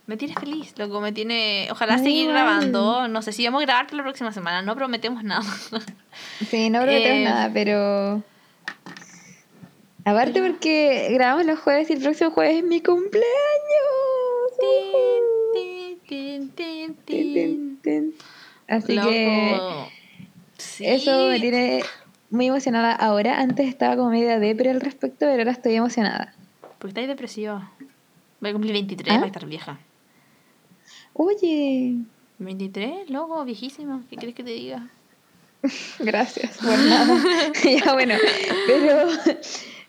me 0.08 0.18
tiene 0.18 0.34
feliz, 0.34 0.74
loco, 0.78 1.02
me 1.02 1.12
tiene, 1.12 1.68
ojalá 1.72 2.00
seguir 2.00 2.30
grabando, 2.30 3.08
no 3.08 3.22
sé 3.22 3.32
si 3.32 3.46
vamos 3.46 3.62
a 3.62 3.66
grabar 3.66 3.94
la 3.94 4.02
próxima 4.02 4.34
semana, 4.34 4.64
no 4.64 4.76
prometemos 4.76 5.24
nada. 5.24 5.46
Sí, 6.50 6.70
no 6.72 6.82
prometemos 6.82 7.18
eh, 7.20 7.24
nada, 7.24 7.52
pero... 7.54 8.24
Aparte 10.04 10.42
porque 10.42 11.10
grabamos 11.12 11.46
los 11.46 11.60
jueves 11.60 11.90
y 11.92 11.94
el 11.94 12.02
próximo 12.02 12.32
jueves 12.32 12.58
es 12.58 12.64
mi 12.64 12.82
cumpleaños. 12.82 13.30
Así 18.68 18.98
que 18.98 19.60
eso 20.80 21.28
me 21.30 21.40
tiene 21.40 21.84
muy 22.30 22.48
emocionada 22.48 22.94
ahora. 22.94 23.40
Antes 23.40 23.68
estaba 23.68 23.96
como 23.96 24.10
media 24.10 24.40
depre 24.40 24.72
al 24.72 24.82
respecto, 24.82 25.20
pero 25.20 25.38
ahora 25.38 25.52
estoy 25.52 25.76
emocionada. 25.76 26.34
Porque 26.78 26.90
estáis 26.90 27.08
depresiva. 27.08 27.72
Voy 28.40 28.50
a 28.50 28.54
cumplir 28.54 28.74
23, 28.74 29.14
¿Ah? 29.14 29.18
voy 29.18 29.26
a 29.26 29.28
estar 29.28 29.46
vieja. 29.46 29.80
Oye, 31.14 31.98
23, 32.40 33.10
loco, 33.10 33.44
viejísima. 33.46 34.04
¿Qué 34.10 34.16
quieres 34.16 34.36
que 34.36 34.44
te 34.44 34.52
diga? 34.52 34.90
gracias 36.00 36.58
por 36.58 36.78
nada. 36.80 37.22
ya 37.64 37.94
bueno, 37.94 38.16
pero, 38.66 39.08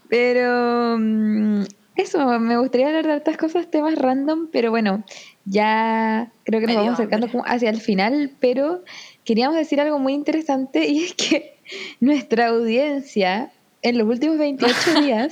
pero 0.08 0.98
mm, 0.98 1.62
eso, 1.94 2.38
me 2.40 2.58
gustaría 2.58 2.88
hablar 2.88 3.06
de 3.06 3.12
hartas 3.12 3.36
cosas, 3.36 3.70
temas 3.70 3.94
random, 3.96 4.48
pero 4.50 4.70
bueno, 4.70 5.04
ya 5.44 6.30
creo 6.44 6.60
que 6.60 6.66
nos 6.66 6.76
vamos 6.76 6.94
acercando 6.94 7.30
como 7.30 7.44
hacia 7.44 7.70
el 7.70 7.80
final, 7.80 8.32
pero 8.40 8.82
queríamos 9.24 9.56
decir 9.56 9.80
algo 9.80 9.98
muy 9.98 10.12
interesante 10.14 10.86
y 10.86 11.04
es 11.04 11.14
que 11.14 11.56
nuestra 12.00 12.48
audiencia 12.48 13.52
en 13.82 13.96
los 13.96 14.06
últimos 14.06 14.36
28 14.36 15.00
días 15.00 15.28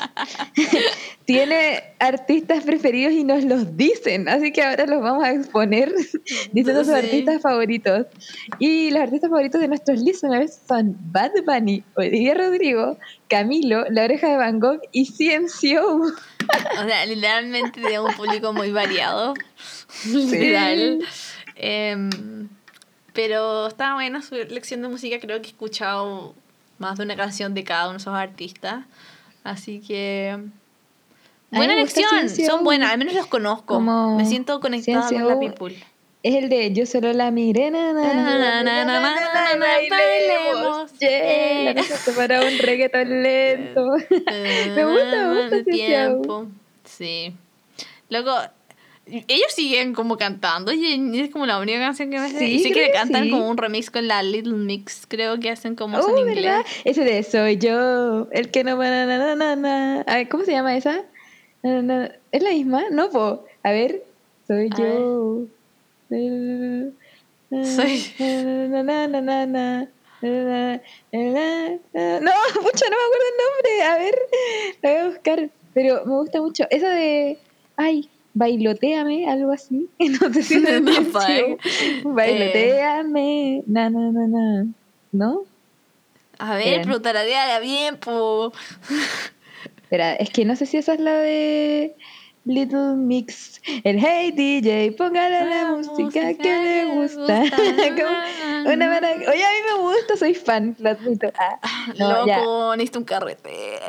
tiene 1.26 1.82
artistas 1.98 2.64
preferidos 2.64 3.12
y 3.12 3.22
nos 3.22 3.44
los 3.44 3.76
dicen, 3.76 4.26
así 4.28 4.52
que 4.52 4.62
ahora 4.62 4.86
los 4.86 5.02
vamos 5.02 5.22
a 5.24 5.32
exponer 5.32 5.92
diciendo 6.52 6.82
sus 6.84 6.94
Sí. 6.94 6.98
artistas 6.98 7.42
favoritos. 7.42 8.06
Y 8.58 8.90
los 8.90 9.02
artistas 9.02 9.28
favoritos 9.28 9.60
de 9.60 9.68
nuestros 9.68 10.00
listeners 10.00 10.60
son 10.66 10.96
Bad 11.12 11.32
Bunny, 11.44 11.84
Olivia 11.96 12.32
Rodrigo, 12.34 12.96
Camilo, 13.28 13.84
La 13.90 14.04
Oreja 14.04 14.28
de 14.30 14.36
Van 14.38 14.58
Gogh 14.60 14.80
y 14.92 15.04
Ciencio. 15.04 15.84
O 15.96 16.86
sea, 16.86 17.04
literalmente 17.04 17.82
tenemos 17.82 18.12
un 18.12 18.16
público 18.16 18.54
muy 18.54 18.70
variado 18.70 19.34
literal. 20.06 21.00
eh, 21.56 22.10
pero 23.18 23.66
está 23.66 23.94
buena 23.94 24.22
su 24.22 24.36
lección 24.36 24.80
de 24.80 24.88
música, 24.88 25.18
creo 25.18 25.40
que 25.40 25.48
he 25.48 25.50
escuchado 25.50 26.34
más 26.78 26.98
de 26.98 27.04
una 27.04 27.16
canción 27.16 27.52
de 27.52 27.64
cada 27.64 27.86
uno 27.86 27.94
de 27.94 27.98
esos 27.98 28.14
artistas. 28.14 28.84
Así 29.42 29.80
que. 29.80 30.38
Buena 31.50 31.74
lección, 31.74 32.28
son 32.28 32.62
buenas, 32.62 32.92
al 32.92 32.98
menos 32.98 33.14
los 33.14 33.26
conozco. 33.26 33.74
Como 33.74 34.16
Me 34.16 34.24
siento 34.24 34.60
conectada 34.60 35.08
con 35.08 35.26
la 35.26 35.38
people. 35.40 35.74
Es 36.22 36.34
el 36.34 36.48
de 36.48 36.72
Yo 36.72 36.84
solo 36.84 37.12
la 37.12 37.30
miré, 37.30 37.70
na, 37.70 37.92
na, 37.92 38.62
na, 38.62 39.02
bailemos. 39.90 40.92
Yeah. 40.98 41.74
para 42.16 42.42
un 42.42 42.58
reggaeton 42.58 43.22
lento. 43.22 43.90
me 43.90 44.84
gusta, 44.84 45.28
me 45.28 45.42
gusta 45.42 45.64
tiempo. 45.64 46.46
Sí. 46.84 47.34
Loco, 48.10 48.32
ellos 49.26 49.52
siguen 49.54 49.94
como 49.94 50.16
cantando 50.16 50.72
y 50.72 51.20
es 51.20 51.30
como 51.30 51.46
la 51.46 51.58
única 51.58 51.78
canción 51.78 52.10
que 52.10 52.18
me 52.18 52.28
sé. 52.30 52.38
Sí, 52.38 52.58
sé 52.60 52.72
que 52.72 52.82
le 52.82 52.90
cantan 52.92 53.24
sí. 53.24 53.30
como 53.30 53.48
un 53.48 53.56
remix 53.56 53.90
con 53.90 54.06
la 54.06 54.22
Little 54.22 54.54
Mix, 54.54 55.06
creo 55.08 55.38
que 55.40 55.50
hacen 55.50 55.74
como 55.76 55.98
eso 55.98 56.08
Oh, 56.08 56.28
en 56.28 56.34
¿verdad? 56.34 56.60
inglés. 56.60 56.82
Ese 56.84 57.04
de 57.04 57.22
Soy 57.22 57.56
yo, 57.58 58.28
el 58.32 58.50
que 58.50 58.64
no 58.64 58.76
va 58.76 58.88
na, 58.88 59.06
na, 59.06 59.34
na, 59.34 59.56
na. 59.56 60.00
A 60.02 60.16
ver, 60.16 60.28
¿cómo 60.28 60.44
se 60.44 60.52
llama 60.52 60.76
esa? 60.76 61.04
Na, 61.62 61.82
na, 61.82 61.84
na. 62.00 62.12
¿Es 62.32 62.42
la 62.42 62.50
misma? 62.50 62.84
No, 62.90 63.10
po. 63.10 63.44
A 63.62 63.70
ver, 63.72 64.04
soy 64.46 64.68
A 64.72 64.76
yo. 64.78 65.46
Soy- 66.08 66.92
na, 68.18 68.82
na. 68.82 69.88
No, 72.20 72.32
mucho, 72.62 72.84
no 72.84 72.96
me 72.96 73.04
acuerdo 73.06 73.28
el 73.28 73.36
nombre. 73.44 73.82
A 73.84 73.98
ver, 73.98 74.14
la 74.82 74.90
voy 74.90 75.00
a 75.00 75.06
buscar. 75.08 75.50
Pero 75.74 76.04
me 76.06 76.14
gusta 76.16 76.40
mucho. 76.40 76.64
Esa 76.70 76.88
de. 76.90 77.38
Ay, 77.76 78.08
bailoteame, 78.38 79.28
algo 79.28 79.52
así. 79.52 79.88
No 79.98 80.32
sé 80.32 80.42
si 80.42 80.60
No, 80.60 80.92
fue. 81.04 81.58
Bailoteame. 82.04 83.62
Na, 83.66 83.90
na, 83.90 84.12
na, 84.12 84.26
na. 84.26 84.66
¿No? 85.12 85.42
A 86.38 86.54
ver, 86.54 86.82
pero 86.84 87.00
tarareala 87.02 87.58
bien, 87.58 87.96
po. 87.96 88.52
Espera, 89.82 90.14
es 90.14 90.30
que 90.30 90.44
no 90.44 90.54
sé 90.54 90.66
si 90.66 90.76
esa 90.76 90.94
es 90.94 91.00
la 91.00 91.14
de 91.14 91.96
Little 92.44 92.94
Mix. 92.94 93.60
El 93.82 93.98
Hey 93.98 94.30
DJ, 94.30 94.92
póngale 94.92 95.44
la 95.44 95.64
La 95.64 95.70
música 95.72 96.32
que 96.34 96.58
le 96.62 96.84
gusta. 96.94 97.42
Como 97.98 98.72
una 98.72 98.86
maravilla. 98.86 99.30
Oye, 99.30 99.44
a 99.44 99.48
mí 99.50 99.56
me 99.72 99.82
gusta, 99.82 100.16
soy 100.16 100.34
fan, 100.34 100.76
lo 100.78 100.90
admito. 100.90 101.32
Ah, 101.38 101.58
no, 101.98 102.24
ya. 102.26 102.38
Loco, 102.38 102.76
necesito 102.76 103.00
un 103.00 103.04
carrete. 103.04 103.80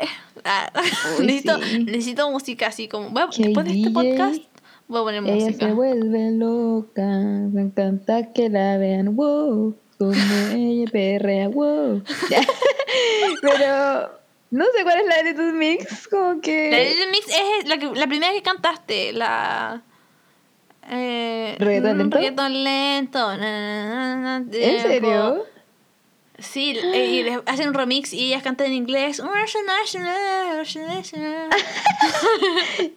Ah, 0.51 0.71
Uy, 1.19 1.27
necesito, 1.27 1.61
sí. 1.61 1.83
necesito 1.83 2.31
música 2.31 2.67
así 2.67 2.87
como. 2.87 3.13
Que 3.29 3.43
después 3.43 3.67
de 3.67 3.73
este 3.73 3.91
podcast, 3.91 4.41
voy 4.87 5.01
a 5.01 5.03
poner 5.03 5.23
Ella 5.23 5.45
música. 5.45 5.67
se 5.67 5.73
vuelve 5.73 6.31
loca, 6.31 7.05
me 7.05 7.61
encanta 7.61 8.33
que 8.33 8.49
la 8.49 8.77
vean, 8.77 9.15
wow, 9.15 9.75
como 9.99 10.11
ella 10.51 10.89
perrea, 10.91 11.49
wow. 11.49 12.01
Pero 13.43 14.11
no 14.49 14.65
sé 14.75 14.83
cuál 14.83 15.01
es 15.01 15.05
la 15.05 15.17
de 15.17 15.23
Little 15.25 15.53
Mix, 15.53 16.07
como 16.07 16.41
que... 16.41 16.71
La 16.71 16.79
Little 16.79 17.11
Mix 17.11 17.27
es 17.27 17.67
la, 17.67 17.77
que, 17.77 17.91
la 17.93 18.07
primera 18.07 18.33
que 18.33 18.41
cantaste, 18.41 19.13
la. 19.13 19.83
Eh, 20.89 21.55
¿Reggaetón 21.59 21.95
mm, 21.95 21.99
lento? 21.99 22.17
reggaetón 22.17 22.63
lento. 22.63 23.37
na, 23.37 23.37
na, 23.37 24.15
na, 24.15 24.39
na, 24.39 24.45
¿En 24.51 24.81
serio? 24.81 25.45
Sí, 26.41 26.77
eh, 26.77 27.05
y 27.05 27.23
les 27.23 27.39
hacen 27.45 27.69
un 27.69 27.73
remix 27.73 28.13
y 28.13 28.27
ellas 28.27 28.43
cantan 28.43 28.67
en 28.67 28.73
inglés. 28.73 29.19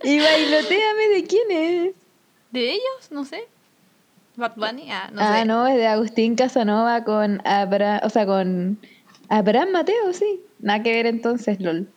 Y 0.05 0.19
bailoteame, 0.19 1.09
¿de 1.15 1.25
quién 1.25 1.51
es? 1.51 1.95
¿De 2.51 2.71
ellos? 2.71 3.11
No 3.11 3.25
sé. 3.25 3.49
Bad 4.37 4.55
Bunny, 4.57 4.91
ah, 4.91 5.11
no 5.13 5.21
ah, 5.21 5.39
sé. 5.39 5.45
no, 5.45 5.67
es 5.67 5.77
de 5.77 5.87
Agustín 5.87 6.37
Casanova 6.37 7.05
con 7.05 7.47
Abraham, 7.47 8.01
o 8.03 8.09
sea, 8.09 8.25
con 8.25 8.79
Abraham 9.29 9.73
Mateo, 9.73 10.13
sí. 10.13 10.41
Nada 10.59 10.83
que 10.83 10.93
ver 10.93 11.07
entonces, 11.07 11.61
LOL. 11.61 11.89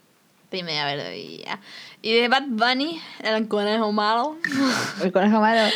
Dime, 0.52 0.80
a 0.80 0.86
ver, 0.86 1.00
ya. 1.46 1.60
Y 2.06 2.14
de 2.14 2.28
Bad 2.28 2.44
Bunny, 2.50 3.02
el 3.24 3.48
conejo 3.48 3.92
malo. 3.92 4.38
El 5.04 5.12
conejo 5.12 5.40
malo. 5.42 5.72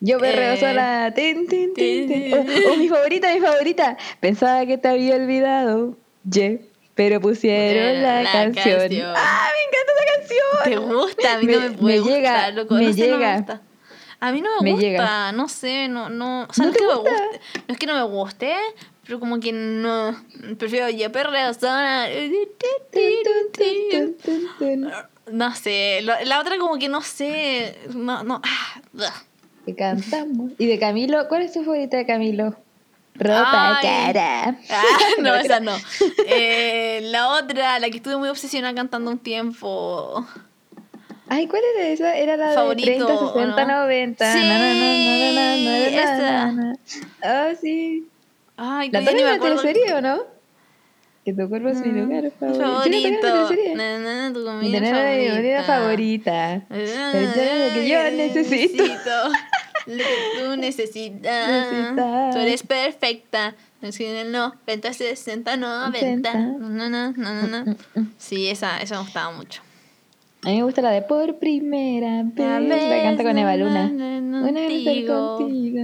Yo 0.00 0.18
perreo 0.18 0.54
Eh, 0.54 0.56
sola. 0.60 1.12
Tin, 1.14 1.46
tin, 1.46 1.74
tin, 1.74 2.08
tin. 2.08 2.32
Oh, 2.66 2.70
oh, 2.72 2.76
mi 2.76 2.88
favorita, 2.88 3.34
mi 3.34 3.40
favorita. 3.40 3.98
Pensaba 4.20 4.64
que 4.64 4.78
te 4.78 4.88
había 4.88 5.16
olvidado. 5.16 5.98
Ye. 6.24 6.70
Pero 6.94 7.20
pusieron 7.20 7.90
Eh, 7.96 8.00
la, 8.00 8.22
la 8.22 8.32
canción. 8.32 8.78
canción. 8.80 9.12
¡Ah, 9.14 9.48
me 9.52 9.62
encanta 9.68 9.92
esa 9.92 10.64
¿Te 10.64 10.70
canción! 10.70 10.94
gusta? 10.96 11.34
A 11.34 11.38
mí 11.40 11.46
no 11.46 11.60
Me- 11.60 11.70
puede 11.72 12.00
me 12.00 12.02
llega, 12.08 12.32
gustar, 12.32 12.54
loco. 12.54 12.74
me 12.76 12.86
no 12.86 12.92
sé, 12.94 12.98
no 12.98 13.06
me 13.06 13.12
llega. 13.18 13.36
gusta. 13.36 13.62
A 14.20 14.32
mí 14.32 14.40
no 14.40 14.50
me, 14.56 14.62
Me 14.62 14.70
gusta, 14.70 14.86
llega. 14.86 15.32
no 15.32 15.48
sé, 15.48 15.88
no, 15.88 16.08
no, 16.08 16.44
o 16.48 16.52
sea, 16.54 16.64
¿No 16.64 16.70
no, 16.70 16.72
es 16.72 16.78
te 16.78 16.80
que 16.80 16.86
me 16.88 16.94
gusta? 16.94 17.10
guste, 17.10 17.40
no 17.68 17.72
es 17.74 17.78
que 17.78 17.86
no 17.86 17.94
me 17.96 18.02
guste, 18.04 18.54
pero 19.06 19.20
como 19.20 19.40
que 19.40 19.52
no, 19.52 20.16
prefiero 20.58 20.88
yo 20.88 21.12
perreo 21.12 21.52
sola. 21.52 22.08
No 25.30 25.54
sé, 25.54 26.00
lo- 26.02 26.14
la 26.24 26.40
otra 26.40 26.56
como 26.58 26.78
que 26.78 26.88
no 26.88 27.02
sé, 27.02 27.76
no, 27.94 28.22
no, 28.22 28.40
ah, 28.44 28.80
ugh. 28.94 29.02
Que 29.64 29.74
cantamos. 29.74 30.52
¿Y 30.58 30.66
de 30.66 30.78
Camilo? 30.78 31.26
¿Cuál 31.28 31.42
es 31.42 31.52
tu 31.52 31.64
favorita 31.64 31.96
de 31.96 32.06
Camilo? 32.06 32.54
Ropa 33.16 33.78
Ay. 33.78 33.82
cara. 34.12 34.56
Ah, 34.70 34.82
no, 35.20 35.34
esa 35.34 35.58
no. 35.58 35.72
Eh, 36.26 37.00
la 37.04 37.30
otra, 37.30 37.78
la 37.80 37.90
que 37.90 37.96
estuve 37.96 38.16
muy 38.16 38.28
obsesionada 38.28 38.74
cantando 38.74 39.10
un 39.10 39.18
tiempo. 39.18 40.24
Ay, 41.28 41.48
¿cuál 41.48 41.62
era 41.74 41.88
esa? 41.88 42.16
Era 42.16 42.36
la 42.36 42.52
Favorito, 42.52 42.88
de 42.88 42.96
30, 42.98 43.18
60, 43.18 43.62
¿o 43.62 43.66
no? 43.66 43.80
90. 43.82 44.32
Sí, 44.32 44.38
Na, 44.38 44.58
na, 44.58 44.74
na, 45.56 45.78
esa. 45.88 46.72
Ah, 47.22 47.48
sí. 47.60 48.06
Ay, 48.56 48.90
¿La 48.92 49.00
en 49.00 49.04
me 49.06 49.22
la 49.22 49.32
acuerdo. 49.32 49.60
teleserie 49.60 49.94
o 49.94 50.00
no? 50.00 50.35
Que 51.26 51.32
tu 51.34 51.48
cuerpo 51.48 51.68
es 51.70 51.80
mi 51.80 51.88
Mm, 51.88 51.98
lugar 52.04 52.30
favorito. 52.38 52.82
¿Sí 52.84 52.90
la 52.90 52.90
tocan 52.92 52.92
en 52.94 53.02
la 53.02 53.18
favorito. 53.20 53.46
teleserie? 53.48 53.74
Na, 53.74 53.98
na, 53.98 54.32
tu 54.32 54.38
Mi 54.38 54.44
comida 54.46 54.78
tener 54.78 55.18
mi 55.18 55.36
comida 55.36 55.62
favorita. 55.64 56.54
es 56.70 56.96
lo 57.66 57.74
que 57.74 57.88
yo 57.88 58.10
necesito. 58.12 58.84
Lo 59.86 59.96
que 59.96 60.04
tú 60.44 60.56
necesitas. 60.58 62.32
Tú 62.32 62.38
eres 62.38 62.62
perfecta. 62.62 63.56
Es 63.82 63.98
que 63.98 64.24
No, 64.24 64.54
90, 64.66 64.92
60, 64.92 65.56
90. 65.56 65.98
80. 65.98 66.34
No, 66.38 66.58
no, 66.70 66.88
no, 66.88 67.12
no, 67.12 67.34
no, 67.48 67.64
no. 67.64 67.76
Sí, 68.18 68.48
esa, 68.48 68.78
esa 68.80 68.94
me 68.94 69.00
gustaba 69.02 69.36
mucho. 69.36 69.62
A 70.44 70.50
mí 70.50 70.56
me 70.58 70.62
gusta 70.62 70.80
la 70.80 70.92
de 70.92 71.02
Por 71.02 71.38
primera 71.38 72.22
vez. 72.24 72.88
La 72.88 73.02
canta 73.02 73.24
con 73.24 73.36
Eva 73.36 73.56
Luna. 73.56 73.88
na, 73.90 74.20
na, 74.20 74.42
Una 74.48 74.60
vez 74.60 74.84
contigo. 74.84 75.36
contigo. 75.38 75.82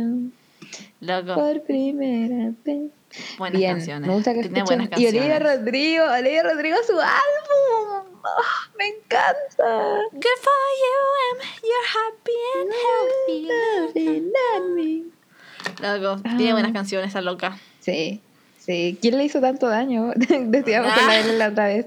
Loco, 1.01 1.35
Por 1.35 1.63
primera 1.63 2.53
vez. 2.65 2.91
Buenas 3.39 3.59
Bien, 3.59 3.73
canciones. 3.77 4.09
me 4.09 4.15
gusta 4.15 4.33
que 4.35 4.41
Tiene 4.43 4.59
escuchen. 4.59 4.79
buenas 4.79 5.01
Y 5.01 5.07
Olivia 5.07 5.29
canciones. 5.39 5.59
Rodrigo, 5.59 6.05
Olivia 6.05 6.43
Rodrigo, 6.43 6.77
su 6.87 6.93
álbum. 7.01 8.21
Ah, 8.25 8.71
me 8.79 8.87
encanta. 8.89 9.99
Good 10.13 10.39
for 10.41 10.63
you, 10.83 10.99
Em. 11.29 11.39
You're 11.63 11.89
happy 11.99 12.39
and 12.61 12.71
healthy. 12.83 13.49
Lovely, 13.49 14.21
love 14.21 14.71
me. 14.75 15.03
Loco, 15.81 16.23
tiene 16.37 16.51
Ah. 16.51 16.55
buenas 16.55 16.73
canciones 16.73 17.09
esa 17.11 17.21
loca. 17.21 17.59
Sí, 17.81 18.21
sí. 18.59 18.99
¿Quién 19.01 19.17
le 19.19 19.25
hizo 19.25 19.41
tanto 19.41 19.69
daño? 19.69 20.13
Decíamos 20.17 20.93
con 20.93 21.07
la 21.07 21.13
Ah. 21.13 21.17
Belén 21.23 21.39
la 21.39 21.49
otra 21.49 21.67
vez. 21.67 21.87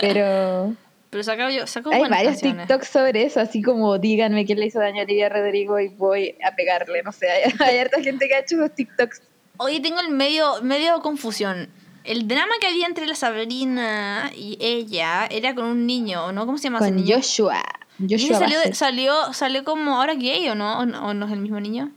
Pero 0.00 0.74
Pero 1.10 1.22
sacó, 1.24 1.48
yo, 1.50 1.66
sacó 1.66 1.90
hay 1.92 2.02
varios 2.02 2.34
canciones. 2.34 2.66
TikToks 2.68 2.86
sobre 2.88 3.24
eso, 3.24 3.40
así 3.40 3.62
como 3.62 3.98
díganme 3.98 4.46
quién 4.46 4.60
le 4.60 4.66
hizo 4.66 4.78
daño 4.78 5.00
a 5.00 5.04
Olivia 5.04 5.28
Rodrigo 5.28 5.78
y 5.80 5.88
voy 5.88 6.36
a 6.44 6.54
pegarle. 6.54 7.02
No 7.02 7.10
sé, 7.12 7.28
hay, 7.30 7.42
hay 7.60 7.78
harta 7.78 8.00
gente 8.02 8.28
que 8.28 8.34
ha 8.34 8.38
hecho 8.40 8.56
esos 8.56 8.74
TikToks. 8.74 9.22
Oye, 9.62 9.80
tengo 9.80 10.00
el 10.00 10.08
medio, 10.10 10.62
medio 10.62 11.00
confusión. 11.02 11.68
el 12.04 12.26
drama 12.26 12.52
que 12.62 12.66
había 12.66 12.86
entre 12.86 13.06
la 13.06 13.14
Sabrina 13.14 14.30
y 14.34 14.56
ella 14.58 15.26
era 15.26 15.54
con 15.54 15.66
un 15.66 15.86
niño, 15.86 16.32
¿no? 16.32 16.46
¿Cómo 16.46 16.56
se 16.56 16.64
llama 16.64 16.78
ese 16.78 16.86
Con 16.88 16.96
niño? 16.96 17.16
Joshua. 17.16 17.62
Joshua 18.08 18.38
salió, 18.38 18.58
salió, 18.72 19.32
salió 19.34 19.64
como 19.64 19.96
ahora 19.96 20.14
gay, 20.14 20.48
¿o 20.48 20.54
no? 20.54 20.78
¿O 20.78 20.86
no, 20.86 21.08
o 21.08 21.12
no 21.12 21.26
es 21.26 21.32
el 21.32 21.40
mismo 21.40 21.60
niño? 21.60 21.90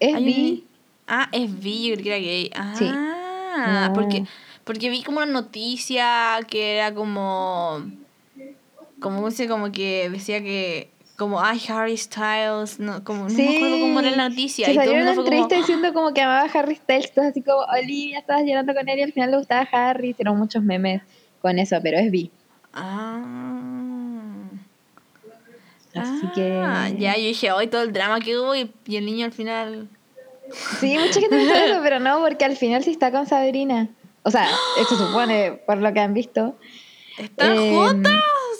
Es 0.00 0.20
ni- 0.20 0.64
Ah, 1.06 1.28
es 1.30 1.60
bi, 1.60 1.90
yo 1.90 1.94
creí 1.94 2.02
que 2.02 2.10
era 2.10 2.18
gay. 2.18 2.50
Ah, 2.56 2.74
Sí. 2.76 2.90
porque, 3.94 4.20
No. 4.22 4.26
porque 4.64 4.90
vi 4.90 5.04
como 5.04 5.18
una 5.18 5.26
noticia 5.26 6.40
que 6.48 6.74
era 6.76 6.92
como. 6.92 7.84
Como, 9.00 9.28
como 9.48 9.70
que 9.70 10.08
decía 10.10 10.40
que. 10.42 10.90
Como, 11.16 11.40
ay, 11.40 11.60
Harry 11.68 11.96
Styles. 11.96 12.80
No, 12.80 13.04
como, 13.04 13.28
no 13.28 13.34
me 13.34 13.56
acuerdo 13.56 13.78
cómo 13.80 14.00
era 14.00 14.10
la 14.10 14.28
noticia. 14.28 14.66
Se 14.66 14.72
y 14.72 14.74
todo 14.74 14.84
salió 14.86 14.96
el 14.98 15.02
una 15.04 15.10
como. 15.14 15.22
entrevista 15.26 15.56
diciendo 15.56 15.92
como 15.94 16.12
que 16.12 16.20
amaba 16.22 16.40
a 16.42 16.58
Harry 16.58 16.74
Styles, 16.74 17.16
así 17.18 17.40
como 17.42 17.58
Olivia, 17.72 18.18
estabas 18.18 18.42
llorando 18.44 18.74
con 18.74 18.88
él 18.88 18.98
y 18.98 19.02
al 19.02 19.12
final 19.12 19.30
le 19.30 19.36
gustaba 19.38 19.68
Harry, 19.72 20.10
hicieron 20.10 20.36
muchos 20.38 20.62
memes 20.62 21.02
con 21.40 21.58
eso, 21.58 21.76
pero 21.82 21.98
es 21.98 22.10
bi. 22.10 22.30
Ah. 22.72 23.20
Así 25.94 26.26
Ah, 26.26 26.32
que- 26.34 26.96
Ya, 26.98 27.16
yo 27.16 27.22
dije, 27.28 27.52
hoy 27.52 27.68
todo 27.68 27.82
el 27.82 27.92
drama 27.92 28.18
que 28.20 28.36
hubo 28.36 28.54
y, 28.56 28.72
y 28.86 28.96
el 28.96 29.06
niño 29.06 29.26
al 29.26 29.32
final. 29.32 29.88
Sí, 30.80 30.98
mucha 30.98 31.20
gente 31.20 31.36
pensó 31.36 31.54
eso, 31.54 31.80
pero 31.82 32.00
no, 32.00 32.20
porque 32.20 32.44
al 32.44 32.56
final 32.56 32.82
sí 32.82 32.90
está 32.90 33.12
con 33.12 33.26
Sabrina. 33.26 33.88
O 34.24 34.30
sea, 34.30 34.48
eso 34.80 34.96
supone, 34.96 35.52
por 35.66 35.78
lo 35.78 35.92
que 35.92 36.00
han 36.00 36.12
visto. 36.14 36.56
¿Están 37.18 37.56
Em, 37.56 37.72
juntos? 37.74 38.12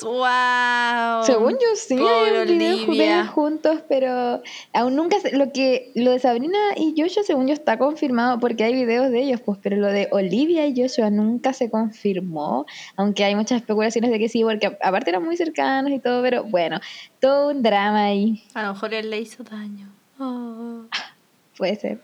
¡Wow! 0.05 1.25
Según 1.25 1.53
yo 1.53 1.75
sí, 1.77 1.95
hay 1.99 2.43
un 2.43 2.91
video 2.91 3.27
juntos, 3.29 3.81
pero 3.89 4.43
aún 4.73 4.95
nunca 4.97 5.19
sé- 5.21 5.37
lo 5.37 5.51
que 5.53 5.91
lo 5.95 6.11
de 6.11 6.19
Sabrina 6.19 6.59
y 6.77 6.95
Joshua 6.97 7.23
según 7.23 7.47
yo 7.47 7.55
está 7.55 7.79
confirmado 7.79 8.39
porque 8.39 8.65
hay 8.65 8.75
videos 8.75 9.11
de 9.11 9.23
ellos, 9.23 9.41
pues, 9.41 9.59
pero 9.63 9.77
lo 9.77 9.87
de 9.89 10.09
Olivia 10.13 10.67
y 10.67 10.81
Joshua 10.81 11.11
nunca 11.11 11.53
se 11.53 11.71
confirmó, 11.71 12.67
aunque 12.97 13.25
hay 13.25 13.35
muchas 13.35 13.61
especulaciones 13.61 14.11
de 14.11 14.19
que 14.19 14.29
sí, 14.29 14.43
porque 14.45 14.77
aparte 14.83 15.11
eran 15.11 15.25
muy 15.25 15.37
cercanos 15.37 15.91
y 15.93 15.99
todo, 15.99 16.23
pero 16.23 16.45
bueno, 16.45 16.79
todo 17.21 17.51
un 17.51 17.63
drama 17.63 18.05
ahí, 18.07 18.45
A 18.55 18.63
lo 18.63 18.75
mejor 18.75 18.93
él 18.95 19.11
le 19.11 19.21
hizo 19.21 19.43
daño. 19.43 19.89
Oh. 20.19 20.83
puede 21.57 21.77
ser. 21.77 21.99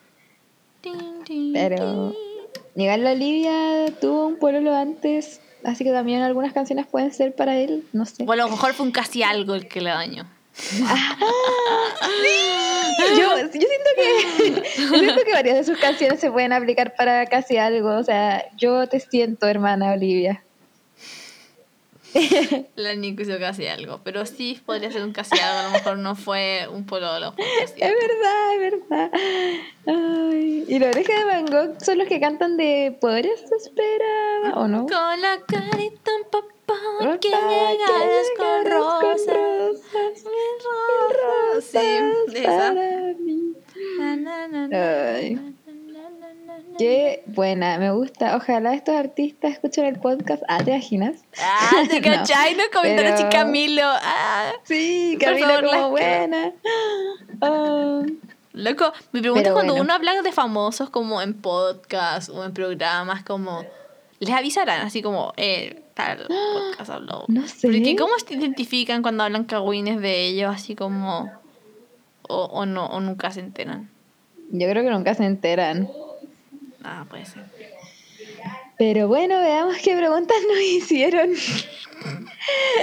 Pero-. 1.53 2.15
Igual 2.77 3.05
la 3.05 3.13
Olivia 3.13 3.87
tuvo 4.01 4.27
un 4.27 4.37
pololo 4.37 4.75
antes, 4.75 5.41
así 5.65 5.85
que 5.85 5.93
también 5.93 6.23
algunas 6.23 6.53
canciones 6.53 6.87
pueden 6.87 7.13
ser 7.13 7.35
para 7.35 7.57
él, 7.59 7.85
no 7.93 8.05
sé. 8.05 8.25
O 8.27 8.33
a 8.33 8.37
lo 8.37 8.49
mejor 8.49 8.75
fue 8.75 8.87
un 8.87 8.93
casi 8.93 9.23
algo 9.23 9.55
el 9.55 9.69
que 9.69 9.81
le 9.81 9.91
dañó. 9.91 10.27
Yo, 13.17 13.37
yo 13.39 13.49
siento 13.51 13.91
que 13.97 14.83
yo 14.83 14.99
siento 14.99 15.25
que 15.25 15.33
varias 15.33 15.57
de 15.57 15.65
sus 15.65 15.79
canciones 15.79 16.21
se 16.21 16.31
pueden 16.31 16.53
aplicar 16.53 16.95
para 16.97 17.27
casi 17.27 17.57
algo. 17.57 17.97
O 17.97 18.05
sea, 18.05 18.45
yo 18.57 18.87
te 18.89 19.01
siento, 19.01 19.49
hermana 19.49 19.93
Olivia. 19.93 20.45
La 22.77 22.95
Nico 22.95 23.23
hizo 23.23 23.39
casi 23.39 23.67
algo. 23.67 24.01
Pero 24.05 24.27
sí 24.27 24.61
podría 24.65 24.91
ser 24.91 25.03
un 25.03 25.13
casi 25.13 25.39
algo. 25.39 25.59
A 25.59 25.63
lo 25.65 25.71
mejor 25.71 25.99
no 25.99 26.15
fue 26.17 26.67
un 26.73 26.85
pololo. 26.87 27.35
Es 27.37 27.75
verdad, 27.77 28.55
es 28.55 28.61
verdad. 28.61 29.11
Ay, 29.87 30.65
y 30.69 30.79
la 30.79 30.89
oreja 30.89 31.19
de 31.19 31.25
Van 31.25 31.47
Gogh 31.47 31.81
son 31.83 31.99
los 31.99 32.09
que 32.09 32.21
cantan 32.21 32.57
de 32.57 32.97
Podrías 33.01 33.41
esperar, 33.51 34.55
¿o 34.55 34.69
no? 34.69 34.87
Con 34.87 35.21
la 35.21 35.41
carita 35.47 36.11
que 36.21 36.25
Papá, 36.31 37.19
que 37.21 37.31
con 37.31 37.49
llegaras 37.51 38.27
rosas. 38.65 39.27
rosas, 39.27 40.25
Mil 40.25 41.17
rosas. 41.55 41.65
Sí, 41.65 42.37
esa. 42.39 42.57
para 42.57 43.15
mí. 43.19 43.55
Na, 43.99 44.17
na, 44.17 44.49
na, 44.49 44.69
na, 44.69 45.15
Ay. 45.17 45.55
Qué 46.79 47.23
buena, 47.27 47.79
me 47.79 47.91
gusta. 47.93 48.37
Ojalá 48.37 48.75
estos 48.75 48.95
artistas 48.95 49.53
escuchen 49.53 49.85
el 49.85 49.99
podcast. 49.99 50.43
Ah, 50.49 50.59
¿te 50.65 50.71
imaginas? 50.71 51.23
Ah, 51.39 51.83
¿te 51.89 52.01
No, 52.01 52.17
cachai? 52.17 52.55
Nos 52.55 52.69
comentaron 52.69 53.15
pero- 53.17 53.29
Camilo. 53.31 53.83
Ah, 53.85 54.53
Sí, 54.65 55.17
Por 55.19 55.29
Camila 55.29 55.47
favor, 55.49 55.65
como 55.65 55.75
las 55.83 55.91
buena. 55.91 56.53
Ah. 57.43 58.03
loco, 58.53 58.93
mi 59.13 59.21
pregunta 59.21 59.43
Pero 59.43 59.51
es 59.51 59.55
cuando 59.55 59.73
bueno. 59.75 59.85
uno 59.85 59.95
habla 59.95 60.23
de 60.23 60.33
famosos 60.33 60.91
como 60.91 61.21
en 61.21 61.35
podcast 61.35 62.31
o 62.31 62.45
en 62.45 62.53
programas, 62.55 63.23
como. 63.25 63.65
¿Les 64.21 64.35
avisarán 64.35 64.83
así 64.87 65.01
como, 65.03 65.33
eh, 65.37 65.83
tal 65.95 66.27
podcast 66.29 66.91
habló? 66.91 67.25
No 67.29 67.47
sé. 67.47 67.69
Porque 67.69 67.97
¿cómo 67.97 68.13
se 68.27 68.35
identifican 68.35 69.03
cuando 69.03 69.25
hablan 69.25 69.45
cagüines 69.45 70.01
de 70.01 70.27
ellos 70.27 70.55
así 70.55 70.75
como... 70.75 71.31
O, 72.29 72.45
o 72.45 72.65
no, 72.67 72.87
o 72.87 73.01
nunca 73.01 73.31
se 73.33 73.41
enteran? 73.41 73.91
Yo 74.53 74.69
creo 74.69 74.85
que 74.85 74.91
nunca 74.91 75.15
se 75.15 75.25
enteran. 75.25 75.89
Ah, 76.83 77.05
puede 77.09 77.25
ser. 77.27 77.45
Pero 78.79 79.09
bueno, 79.09 79.39
veamos 79.41 79.77
qué 79.79 79.97
preguntas 79.97 80.37
nos 80.49 80.61
hicieron 80.61 81.31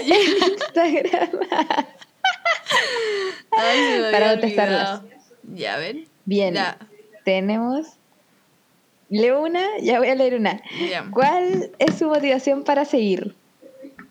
en 0.05 0.51
Instagram. 0.51 1.29
Ay, 3.51 3.99
me 4.01 4.11
Para 4.11 4.31
contestarlas. 4.31 5.01
Ya 5.53 5.77
ven. 5.77 6.07
Bien, 6.25 6.53
Ya. 6.53 6.77
tenemos. 7.23 7.87
Leo 9.09 9.41
una, 9.41 9.65
ya 9.81 9.99
voy 9.99 10.09
a 10.09 10.15
leer 10.15 10.35
una. 10.35 10.61
Ya. 10.89 11.05
¿Cuál 11.11 11.71
es 11.79 11.95
su 11.97 12.07
motivación 12.07 12.63
para 12.65 12.83
seguir? 12.83 13.35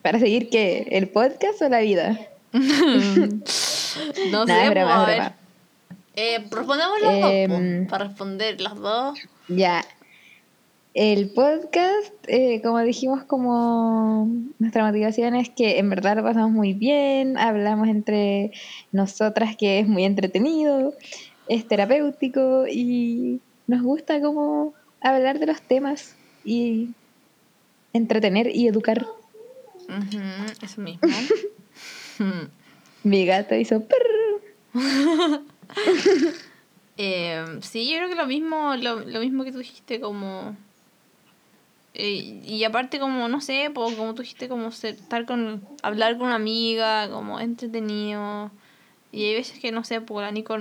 ¿Para 0.01 0.17
seguir 0.19 0.49
qué? 0.49 0.87
¿El 0.91 1.07
podcast 1.09 1.61
o 1.61 1.69
la 1.69 1.79
vida? 1.81 2.17
no 2.53 2.65
sé, 4.47 4.63
es 4.63 4.69
broma, 4.71 5.03
a 5.03 5.05
ver. 5.05 5.31
Eh, 6.15 6.39
respondemos 6.49 6.99
las 7.01 7.21
dos, 7.21 7.31
Em, 7.31 7.87
para 7.87 8.05
responder 8.05 8.59
las 8.59 8.75
dos. 8.75 9.19
Ya. 9.47 9.85
El 10.93 11.29
podcast, 11.29 12.13
eh, 12.27 12.59
como 12.63 12.79
dijimos, 12.79 13.23
como 13.25 14.27
nuestra 14.57 14.83
motivación 14.83 15.35
es 15.35 15.49
que 15.49 15.77
en 15.77 15.91
verdad 15.91 16.17
lo 16.17 16.23
pasamos 16.23 16.51
muy 16.51 16.73
bien, 16.73 17.37
hablamos 17.37 17.87
entre 17.87 18.51
nosotras 18.91 19.55
que 19.55 19.79
es 19.79 19.87
muy 19.87 20.05
entretenido, 20.05 20.95
es 21.47 21.67
terapéutico 21.67 22.65
y 22.67 23.41
nos 23.67 23.83
gusta 23.83 24.19
como 24.21 24.73
hablar 24.99 25.37
de 25.37 25.45
los 25.45 25.61
temas 25.61 26.15
y 26.43 26.95
entretener 27.93 28.47
y 28.55 28.67
educar. 28.67 29.05
Ujú, 29.87 30.19
eso 30.63 30.81
mismo. 30.81 31.07
Mi 33.03 33.25
gato 33.25 33.53
hizo. 33.53 33.83
Eh, 36.97 37.45
sí, 37.61 37.89
yo 37.91 37.97
creo 37.97 38.09
que 38.09 38.15
lo 38.15 38.25
mismo, 38.25 38.75
lo, 38.75 38.99
lo 39.01 39.19
mismo 39.19 39.43
que 39.43 39.51
tú 39.51 39.59
dijiste, 39.59 39.99
como... 39.99 40.55
eh, 41.93 42.41
y 42.45 42.63
aparte 42.63 42.99
como, 42.99 43.27
no 43.27 43.39
sé, 43.41 43.71
como 43.73 44.13
tú 44.13 44.21
dijiste, 44.23 44.47
como 44.49 44.71
ser- 44.71 44.95
estar 44.95 45.25
con... 45.25 45.63
Hablar 45.83 46.17
con 46.17 46.27
una 46.27 46.35
amiga, 46.35 47.09
como 47.09 47.39
entretenido. 47.39 48.51
Y 49.11 49.25
hay 49.25 49.35
veces 49.35 49.59
que, 49.59 49.71
no 49.71 49.83
sé, 49.83 50.01
por 50.01 50.23
la 50.23 50.31
Nico... 50.31 50.57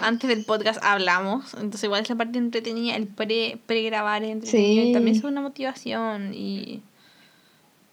Antes 0.00 0.28
del 0.28 0.44
podcast 0.44 0.78
hablamos, 0.84 1.54
entonces 1.54 1.82
igual 1.84 2.02
es 2.02 2.08
la 2.08 2.14
parte 2.14 2.38
entretenida, 2.38 2.94
el 2.94 3.08
pre, 3.08 3.58
pre-grabar 3.66 4.22
es 4.22 4.30
entretenido 4.30 4.84
y 4.84 4.86
Sí. 4.88 4.92
también 4.92 5.16
es 5.16 5.24
una 5.24 5.40
motivación 5.40 6.32
y... 6.32 6.82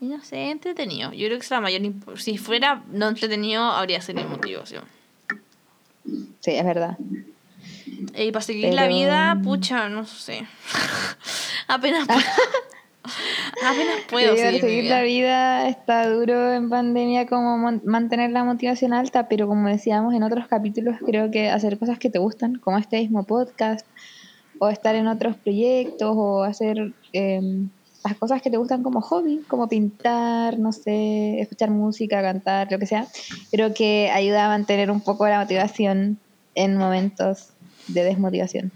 Y 0.02 0.06
no 0.08 0.22
sé, 0.24 0.52
entretenido. 0.52 1.12
Yo 1.14 1.26
creo 1.26 1.40
que 1.40 1.46
es 1.46 1.50
la 1.50 1.62
mayor... 1.62 1.82
Si 2.18 2.38
fuera 2.38 2.84
no 2.92 3.08
entretenido, 3.08 3.64
habría 3.64 4.02
sido 4.02 4.24
motivación. 4.28 4.84
Sí, 6.42 6.52
es 6.52 6.64
verdad. 6.66 6.98
Y 8.18 8.32
para 8.32 8.44
seguir 8.44 8.74
la 8.74 8.88
vida, 8.88 9.40
pucha, 9.44 9.90
no 9.90 10.06
sé. 10.06 10.48
Apenas 11.68 12.08
puedo. 12.08 12.20
Apenas 13.66 13.96
puedo 14.10 14.36
seguir, 14.36 14.54
mi 14.54 14.60
seguir 14.60 14.84
vida. 14.84 14.98
la 14.98 15.04
vida 15.04 15.68
está 15.70 16.10
duro 16.10 16.54
en 16.54 16.70
pandemia 16.70 17.28
como 17.28 17.58
mantener 17.84 18.32
la 18.32 18.44
motivación 18.44 18.94
alta, 18.94 19.28
pero 19.28 19.48
como 19.48 19.68
decíamos 19.68 20.14
en 20.14 20.24
otros 20.24 20.48
capítulos, 20.48 20.98
creo 21.06 21.30
que 21.32 21.50
hacer 21.50 21.78
cosas 21.78 22.00
que 22.00 22.10
te 22.10 22.20
gustan, 22.20 22.56
como 22.56 22.78
este 22.78 23.00
mismo 23.00 23.24
podcast, 23.24 23.86
o 24.60 24.70
estar 24.70 24.96
en 24.96 25.08
otros 25.08 25.36
proyectos, 25.38 26.14
o 26.16 26.44
hacer 26.44 26.94
em, 27.14 27.70
las 28.04 28.16
cosas 28.18 28.42
que 28.42 28.50
te 28.50 28.58
gustan 28.58 28.84
como 28.84 29.02
hobby, 29.02 29.42
como 29.48 29.68
pintar, 29.68 30.60
no 30.60 30.72
sé, 30.72 31.40
escuchar 31.42 31.70
música, 31.70 32.22
cantar, 32.22 32.72
lo 32.72 32.80
que 32.80 32.86
sea, 32.86 33.08
creo 33.52 33.74
que 33.74 34.10
ayuda 34.12 34.46
a 34.46 34.50
mantener 34.50 34.92
un 34.92 35.02
poco 35.02 35.28
la 35.28 35.40
motivación 35.40 36.18
en 36.56 36.78
momentos 36.78 37.50
de 37.88 38.04
desmotivación. 38.04 38.72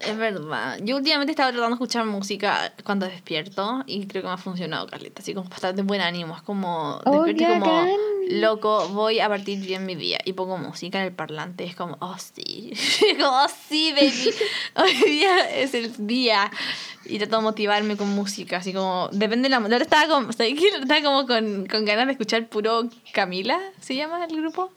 Es 0.00 0.16
verdad. 0.16 0.78
Yo 0.80 0.96
últimamente 0.96 1.32
estaba 1.32 1.50
tratando 1.50 1.70
de 1.70 1.74
escuchar 1.74 2.04
música 2.04 2.72
cuando 2.84 3.06
despierto 3.06 3.82
y 3.84 4.06
creo 4.06 4.22
que 4.22 4.28
me 4.28 4.34
ha 4.34 4.38
funcionado, 4.38 4.86
Carlita. 4.86 5.22
Así 5.22 5.34
como 5.34 5.48
de 5.50 5.82
buen 5.82 6.00
ánimo. 6.00 6.36
Es 6.36 6.42
como, 6.42 7.00
Oh, 7.04 7.24
despierto 7.24 7.54
como, 7.58 7.66
bacán. 7.66 7.90
loco, 8.28 8.88
voy 8.90 9.18
a 9.18 9.28
partir 9.28 9.58
bien 9.58 9.86
mi 9.86 9.96
día. 9.96 10.18
Y 10.24 10.34
pongo 10.34 10.56
música 10.56 11.00
en 11.00 11.06
el 11.06 11.12
parlante. 11.12 11.64
Es 11.64 11.74
como, 11.74 11.96
oh 12.00 12.14
sí. 12.16 12.70
Es 12.74 13.16
como, 13.18 13.42
oh 13.42 13.48
sí, 13.68 13.92
baby. 13.92 14.30
Hoy 14.76 15.10
día 15.10 15.50
es 15.58 15.74
el 15.74 16.06
día. 16.06 16.48
Y 17.04 17.18
trato 17.18 17.38
de 17.38 17.42
motivarme 17.42 17.96
con 17.96 18.08
música. 18.10 18.58
Así 18.58 18.72
como, 18.72 19.08
depende 19.10 19.48
de 19.48 19.48
la. 19.48 19.56
Ahora 19.56 19.78
estaba, 19.78 20.06
como, 20.06 20.32
¿sabes 20.32 20.54
qué? 20.60 20.68
estaba 20.68 21.02
como 21.02 21.26
con, 21.26 21.66
con 21.66 21.84
ganas 21.84 22.06
de 22.06 22.12
escuchar 22.12 22.46
puro 22.48 22.88
Camila, 23.12 23.58
¿se 23.80 23.96
llama 23.96 24.24
el 24.24 24.36
grupo? 24.36 24.70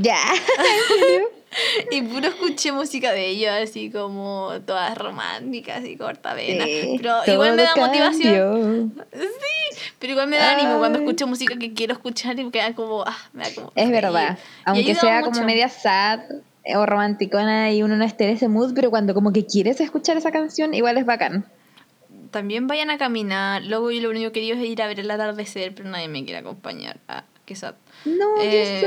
Ya. 0.00 0.18
Y 1.90 2.02
puro 2.02 2.28
escuché 2.28 2.70
música 2.70 3.12
de 3.12 3.26
ellos, 3.26 3.50
así 3.50 3.90
como 3.90 4.52
todas 4.66 4.96
románticas 4.96 5.84
y 5.84 5.96
cortavenas. 5.96 6.66
Sí, 6.66 6.94
pero 6.98 7.22
igual 7.26 7.56
me 7.56 7.62
da 7.62 7.74
motivación. 7.76 8.94
Sí, 9.12 9.80
pero 9.98 10.12
igual 10.12 10.28
me 10.28 10.36
da 10.36 10.52
ánimo 10.52 10.78
cuando 10.78 11.00
escucho 11.00 11.26
música 11.26 11.56
que 11.58 11.74
quiero 11.74 11.94
escuchar 11.94 12.38
y 12.38 12.44
me 12.44 12.50
queda 12.50 12.72
como, 12.74 13.02
ah, 13.02 13.18
me 13.32 13.44
da 13.44 13.54
como. 13.54 13.72
Es 13.74 13.90
verdad. 13.90 14.38
Aunque 14.64 14.94
sea 14.94 15.20
mucho. 15.20 15.32
como 15.32 15.44
media 15.44 15.68
sad 15.68 16.20
o 16.74 16.86
romanticona 16.86 17.72
y 17.72 17.82
uno 17.82 17.96
no 17.96 18.04
esté 18.04 18.24
en 18.24 18.36
ese 18.36 18.46
mood, 18.46 18.72
pero 18.74 18.90
cuando 18.90 19.12
como 19.14 19.32
que 19.32 19.44
quieres 19.44 19.80
escuchar 19.80 20.16
esa 20.16 20.30
canción, 20.30 20.72
igual 20.72 20.98
es 20.98 21.06
bacán. 21.06 21.46
También 22.30 22.68
vayan 22.68 22.90
a 22.90 22.98
caminar. 22.98 23.64
Luego 23.64 23.90
yo 23.90 24.00
lo 24.02 24.10
único 24.10 24.30
que 24.30 24.40
quería 24.40 24.54
es 24.54 24.64
ir 24.64 24.80
a 24.82 24.86
ver 24.86 25.00
el 25.00 25.10
atardecer, 25.10 25.74
pero 25.74 25.88
nadie 25.88 26.06
me 26.06 26.22
quiere 26.24 26.38
acompañar. 26.38 27.00
Ah, 27.08 27.24
qué 27.44 27.56
sad. 27.56 27.74
No, 28.04 28.34
Eh. 28.40 28.82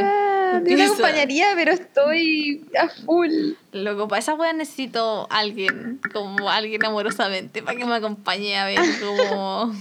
Yo 0.54 0.64
te 0.64 0.78
sad. 0.78 0.86
acompañaría, 0.94 1.48
pero 1.56 1.72
estoy 1.72 2.66
a 2.80 2.88
full. 2.90 3.54
Loco, 3.72 4.08
para 4.08 4.20
esa 4.20 4.36
wea 4.36 4.54
necesito 4.54 5.28
alguien, 5.32 6.00
como 6.14 6.50
alguien 6.50 6.86
amorosamente, 6.86 7.64
para 7.64 7.78
que 7.78 7.86
me 7.86 7.96
acompañe 7.96 8.58
a 8.60 8.66
ver 8.66 8.80
como 9.02 9.74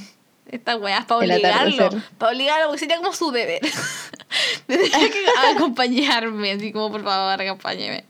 estas 0.51 0.81
weas, 0.81 1.05
para 1.05 1.19
obligarlo, 1.19 1.91
para 2.19 2.33
obligarlo, 2.33 2.67
porque 2.69 2.81
sería 2.81 2.97
como 2.97 3.13
su 3.13 3.31
deber. 3.31 3.61
Tendría 4.67 5.11
que 5.11 5.25
acompañarme, 5.57 6.53
así 6.53 6.73
como 6.73 6.91
por 6.91 7.03
favor, 7.05 7.41
acompáñeme. 7.43 8.05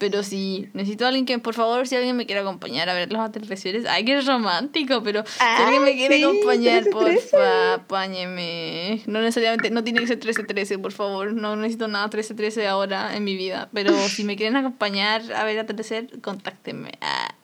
Pero 0.00 0.22
sí, 0.22 0.70
necesito 0.72 1.04
a 1.04 1.08
alguien 1.08 1.26
que, 1.26 1.38
por 1.38 1.52
favor, 1.52 1.86
si 1.86 1.94
alguien 1.94 2.16
me 2.16 2.24
quiere 2.24 2.40
acompañar 2.40 2.88
a 2.88 2.94
ver 2.94 3.12
los 3.12 3.20
atardeceres, 3.20 3.84
ay, 3.86 4.02
que 4.06 4.18
romántico, 4.22 5.02
pero 5.02 5.22
si 5.26 5.32
Ah, 5.40 5.66
alguien 5.66 5.84
me 5.84 5.92
quiere 5.94 6.16
sí, 6.16 6.24
acompañar, 6.24 6.84
13-13. 6.84 6.90
porfa, 6.90 7.74
apáñeme. 7.74 9.02
No 9.06 9.20
necesariamente, 9.20 9.70
no 9.70 9.84
tiene 9.84 10.00
que 10.00 10.06
ser 10.06 10.18
13-13, 10.18 10.78
por 10.80 10.92
favor, 10.92 11.34
no 11.34 11.54
necesito 11.54 11.86
nada 11.86 12.08
13-13 12.08 12.66
ahora 12.66 13.14
en 13.14 13.24
mi 13.24 13.36
vida, 13.36 13.68
pero 13.74 13.92
si 14.08 14.24
me 14.24 14.36
quieren 14.36 14.56
acompañar 14.56 15.22
a 15.34 15.44
ver 15.44 15.58
atardecer, 15.58 16.08
contáctenme. 16.22 16.92
Ah. 17.02 17.34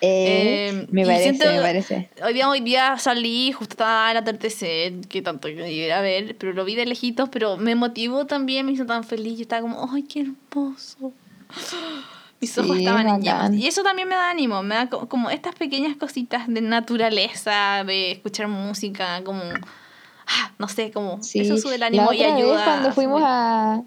Eh, 0.00 0.70
Eh, 0.70 0.86
me 0.90 1.04
parece, 1.04 1.22
siento- 1.24 1.44
me 1.52 1.60
parece. 1.60 2.08
Hoy 2.24 2.32
día, 2.32 2.48
hoy 2.48 2.60
día 2.60 2.96
salí, 2.98 3.52
justo 3.52 3.74
estaba 3.74 4.10
el 4.10 4.16
atardecer, 4.16 4.94
que 5.08 5.22
tanto 5.22 5.46
que 5.46 5.70
ir 5.70 5.92
a 5.92 6.00
ver, 6.00 6.36
pero 6.38 6.54
lo 6.54 6.64
vi 6.64 6.74
de 6.74 6.86
lejitos, 6.86 7.28
pero 7.28 7.56
me 7.56 7.74
motivó 7.76 8.26
también, 8.26 8.66
me 8.66 8.72
hizo 8.72 8.84
tan 8.86 9.04
feliz, 9.04 9.36
yo 9.36 9.42
estaba 9.42 9.62
como, 9.62 9.88
¡ay, 9.92 10.02
qué 10.04 10.20
hermoso! 10.22 11.12
Mis 12.40 12.58
ojos 12.58 12.72
Sí, 12.72 12.78
estaban 12.80 13.02
en 13.06 13.20
bacán. 13.20 13.22
llamas. 13.22 13.52
Y 13.54 13.66
eso 13.68 13.82
también 13.84 14.08
me 14.08 14.16
da 14.16 14.28
ánimo, 14.30 14.62
me 14.64 14.74
da 14.74 14.88
co- 14.88 15.08
como 15.08 15.30
estas 15.30 15.54
pequeñas 15.54 15.96
cositas 15.96 16.48
de 16.48 16.60
naturaleza, 16.60 17.84
de 17.86 18.10
escuchar 18.12 18.48
música, 18.48 19.22
como, 19.24 19.42
ah, 19.44 20.50
no 20.58 20.66
sé, 20.66 20.90
como, 20.90 21.22
Sí. 21.22 21.40
eso 21.40 21.56
sube 21.56 21.74
el 21.76 21.80
La 21.80 21.86
ánimo 21.86 22.12
y 22.12 22.18
vez 22.18 22.32
ayuda. 22.34 22.64
cuando 22.64 22.88
a 22.88 22.92
fuimos 22.92 23.22
a... 23.24 23.82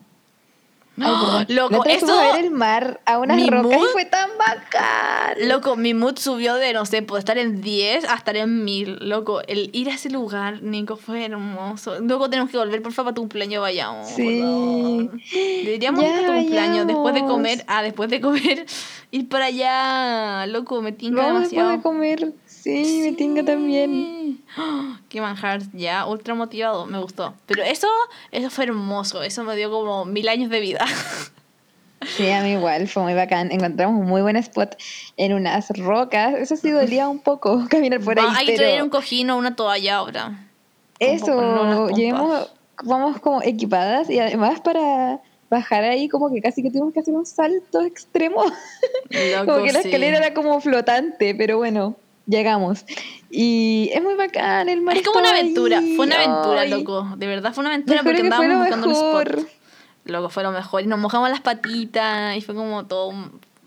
Ay, 0.98 1.46
Loco, 1.50 1.82
a 1.82 2.34
ver 2.34 2.46
el 2.46 2.52
mar 2.52 3.02
a 3.06 3.18
unas 3.18 3.46
rocas 3.48 3.80
y 3.82 3.86
fue 3.92 4.06
tan 4.06 4.30
bacán. 4.38 5.50
Loco, 5.50 5.76
mi 5.76 5.94
mood 5.94 6.18
subió 6.18 6.56
de, 6.56 6.72
no 6.74 6.86
sé, 6.86 7.02
por 7.02 7.20
estar 7.20 7.38
en 7.38 7.62
10 7.62 8.06
a 8.06 8.16
estar 8.16 8.38
en 8.38 8.64
1000. 8.64 9.10
Loco, 9.10 9.42
el 9.48 9.70
ir 9.74 9.90
a 9.90 9.96
ese 9.96 10.10
lugar, 10.10 10.62
Nico, 10.64 10.96
fue 10.96 11.26
hermoso. 11.26 12.00
Luego 12.00 12.30
tenemos 12.30 12.50
que 12.50 12.58
volver, 12.58 12.82
por 12.82 12.94
favor, 12.94 13.08
para 13.08 13.16
tu 13.16 13.22
cumpleaños 13.24 13.62
vayamos. 13.62 14.08
Sí. 14.10 14.42
Deberíamos 15.66 16.02
Ya 16.02 16.08
ir 16.08 16.24
a 16.24 16.28
tu 16.28 16.34
cumpleaños 16.34 16.88
después 16.88 17.14
de 17.14 17.22
comer. 17.22 17.66
Ah, 17.68 17.82
después 17.84 18.10
de 18.10 18.22
comer, 18.22 18.66
ir 19.12 19.28
para 19.28 19.46
allá. 19.46 20.46
Loco, 20.48 20.82
me 20.82 20.94
tinca 20.94 21.22
después 21.24 21.50
demasiado. 21.52 21.72
de 21.72 21.82
comer. 21.82 22.34
Sí, 22.66 23.02
me 23.04 23.12
tinga 23.12 23.46
también. 23.46 24.40
¡Ah! 24.58 25.00
Qué 25.10 25.22
manjar, 25.22 25.62
ya, 25.74 26.08
ultra 26.08 26.34
motivado, 26.34 26.88
me 26.88 26.98
gustó. 26.98 27.36
Pero 27.46 27.62
eso, 27.62 27.88
eso 28.32 28.50
fue 28.50 28.64
hermoso, 28.64 29.22
eso 29.22 29.44
me 29.44 29.56
dio 29.56 29.70
como 29.70 30.04
mil 30.06 30.28
años 30.28 30.50
de 30.50 30.60
vida. 30.60 30.84
Sí, 32.08 32.28
a 32.32 32.42
mí 32.42 32.54
igual, 32.54 32.88
fue 32.88 33.04
muy 33.04 33.14
bacán. 33.14 33.52
Encontramos 33.52 34.02
un 34.02 34.08
muy 34.08 34.24
buen 34.24 34.36
spot 34.38 34.76
en 35.16 35.34
unas 35.34 35.70
rocas. 35.78 36.34
Eso 36.34 36.56
sí 36.56 36.72
dolía 36.72 37.08
un 37.08 37.20
poco 37.20 37.66
caminar 37.70 38.00
por 38.00 38.20
ahí, 38.20 38.26
hay 38.36 38.46
que 38.48 38.56
traer 38.56 38.82
un 38.82 38.90
cojín 38.90 39.30
o 39.30 39.38
una 39.38 39.56
toalla 39.56 39.98
ahora. 39.98 40.48
eso, 40.98 41.90
llevemos, 41.90 42.52
vamos 42.84 43.20
como 43.20 43.44
equipadas 43.44 44.10
y 44.10 44.20
además 44.20 44.60
para 44.62 45.22
bajar 45.52 45.84
ahí 45.84 46.10
como 46.10 46.32
que 46.32 46.42
casi 46.42 46.64
que 46.64 46.72
tuvimos 46.72 46.94
que 46.94 47.02
hacer 47.02 47.14
un 47.14 47.28
salto 47.28 47.82
extremo. 47.82 48.44
Loco, 49.10 49.54
como 49.54 49.66
que 49.66 49.72
la 49.72 49.84
sí. 49.84 49.90
escalera 49.90 50.18
era 50.18 50.34
como 50.34 50.60
flotante, 50.62 51.36
pero 51.36 51.58
bueno, 51.58 51.96
llegamos. 52.28 52.86
Y 53.30 53.90
es 53.94 54.02
muy 54.02 54.16
bacán, 54.16 54.70
el 54.70 54.82
mar 54.82 54.98
Es 54.98 55.04
como 55.06 55.20
una 55.20 55.32
aventura, 55.32 55.80
ahí. 55.80 55.96
fue 55.96 56.06
una 56.06 56.16
aventura, 56.16 56.62
Ay, 56.62 56.70
loco. 56.70 57.08
De 57.18 57.28
verdad 57.28 57.54
fue 57.54 57.62
una 57.62 57.74
aventura 57.74 58.02
porque 58.04 58.22
andábamos 58.22 58.58
buscando 58.60 58.88
un 58.88 58.94
mejor. 58.94 59.28
spot. 59.30 59.50
Loco, 60.06 60.30
fue 60.30 60.44
lo 60.44 60.52
mejor. 60.52 60.84
Y 60.84 60.88
nos 60.88 61.00
mojamos 61.00 61.30
las 61.30 61.42
patitas 61.42 62.38
y 62.38 62.42
fue 62.42 62.54
como 62.56 62.86
todo 62.86 63.14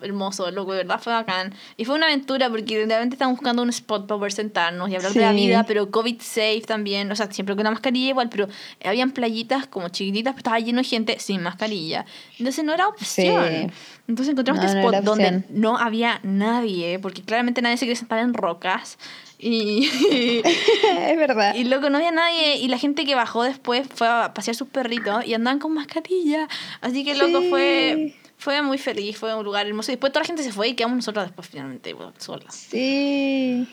hermoso, 0.03 0.51
loco, 0.51 0.72
de 0.72 0.78
verdad 0.78 1.01
fue 1.03 1.12
bacán. 1.12 1.55
Y 1.76 1.84
fue 1.84 1.94
una 1.94 2.07
aventura 2.07 2.49
porque 2.51 2.84
realmente 2.86 3.14
estábamos 3.14 3.38
buscando 3.40 3.62
un 3.62 3.70
spot 3.70 4.07
para 4.07 4.18
poder 4.18 4.32
sentarnos 4.32 4.88
y 4.90 4.96
hablar 4.96 5.12
de 5.12 5.20
la 5.20 5.30
Sí. 5.30 5.36
vida, 5.36 5.64
pero 5.66 5.90
COVID 5.90 6.20
safe 6.20 6.62
también, 6.66 7.11
o 7.12 7.16
sea, 7.16 7.30
siempre 7.30 7.55
con 7.55 7.61
una 7.62 7.70
mascarilla 7.72 8.09
igual, 8.11 8.28
pero 8.28 8.49
habían 8.84 9.11
playitas 9.12 9.66
como 9.66 9.88
chiquititas, 9.88 10.32
pero 10.32 10.38
estaba 10.40 10.59
lleno 10.61 10.78
de 10.78 10.84
gente 10.84 11.18
sin 11.18 11.42
mascarilla. 11.42 12.05
Entonces 12.38 12.64
no 12.64 12.72
era 12.74 12.88
opción. 12.88 13.44
Sí. 13.49 13.66
Entonces 14.09 14.32
encontramos 14.32 14.62
No, 14.62 14.66
este 14.68 14.76
no 14.80 14.80
spot 14.88 14.94
era 14.94 15.03
donde 15.03 15.44
no 15.51 15.76
había 15.78 16.20
nadie, 16.22 16.99
porque 16.99 17.22
claramente 17.22 17.61
nadie 17.62 17.76
se 17.76 17.84
quiere 17.86 17.96
sentar 17.99 18.18
en 18.20 18.34
rocas. 18.34 18.99
Y, 19.40 19.84
es 20.42 21.16
verdad. 21.16 21.55
y 21.55 21.64
loco, 21.64 21.90
no 21.90 21.99
había 21.99 22.11
nadie. 22.11 22.57
Y 22.57 22.68
la 22.68 22.78
gente 22.78 23.05
que 23.05 23.14
bajó 23.14 23.42
después 23.44 23.86
fue 23.94 24.09
a 24.09 24.32
pasear 24.34 24.57
sus 24.57 24.68
perritos 24.68 25.24
y 25.26 25.34
andaban 25.34 25.59
con 25.59 25.74
mascarilla. 25.74 26.49
Así 26.80 27.05
que 27.05 27.14
loco, 27.14 27.40
Sí. 27.42 27.49
fue, 27.51 28.14
fue 28.39 28.62
muy 28.62 28.78
feliz, 28.78 29.18
fue 29.18 29.34
un 29.34 29.45
lugar 29.45 29.66
hermoso. 29.66 29.91
Y 29.91 29.95
después 29.97 30.12
toda 30.12 30.22
la 30.22 30.26
gente 30.28 30.43
se 30.43 30.53
fue 30.53 30.68
y 30.68 30.74
quedamos 30.74 30.97
nosotros 30.97 31.24
después 31.26 31.49
finalmente 31.49 31.95
solas. 32.18 32.55
Sí. 32.55 33.68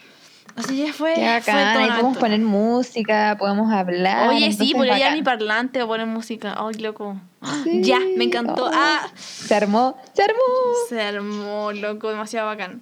Así 0.55 0.85
que 0.85 0.93
fue, 0.93 1.13
Qué 1.15 1.21
fue 1.21 1.25
bacán. 1.27 1.55
una 1.57 1.73
podemos 1.73 1.91
aventura. 1.99 2.19
poner 2.19 2.39
música, 2.39 3.35
podemos 3.37 3.73
hablar. 3.73 4.29
Oye, 4.29 4.51
sí, 4.53 4.67
llevar 4.73 4.87
bacán. 4.89 5.13
mi 5.13 5.21
parlante 5.23 5.81
a 5.81 5.87
poner 5.87 6.07
música. 6.07 6.55
Ay, 6.57 6.75
loco. 6.75 7.17
Sí. 7.63 7.81
Ya, 7.83 7.99
me 8.15 8.23
encantó. 8.25 8.65
Oh. 8.65 8.71
Ah, 8.73 9.11
Se 9.15 9.53
armó, 9.53 9.97
se 10.13 10.23
armó. 10.23 10.41
se 10.89 11.01
armó, 11.01 11.71
loco, 11.73 12.09
demasiado 12.09 12.47
bacán. 12.47 12.81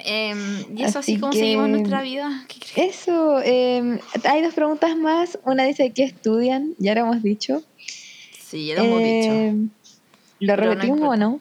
Em, 0.00 0.64
y 0.76 0.82
eso 0.84 0.98
así, 1.00 1.12
Así 1.12 1.20
como 1.20 1.32
seguimos 1.32 1.68
nuestra 1.68 2.02
vida. 2.02 2.44
¿Qué 2.48 2.58
crees? 2.60 3.00
Eso, 3.02 3.40
eh, 3.44 4.00
hay 4.24 4.42
dos 4.42 4.54
preguntas 4.54 4.96
más. 4.96 5.38
Una 5.44 5.64
dice, 5.64 5.92
¿qué 5.92 6.04
estudian? 6.04 6.74
Ya 6.78 6.94
lo 6.94 7.02
hemos 7.02 7.22
dicho. 7.22 7.62
Sí, 8.40 8.66
ya 8.66 8.74
lo 8.76 8.82
hemos 8.84 8.98
dicho. 9.02 9.70
Eh, 10.40 10.46
¿Lo 10.46 10.56
Pero 10.56 10.66
no 10.66 10.70
repetimos 10.74 11.08
o 11.08 11.16
no? 11.16 11.40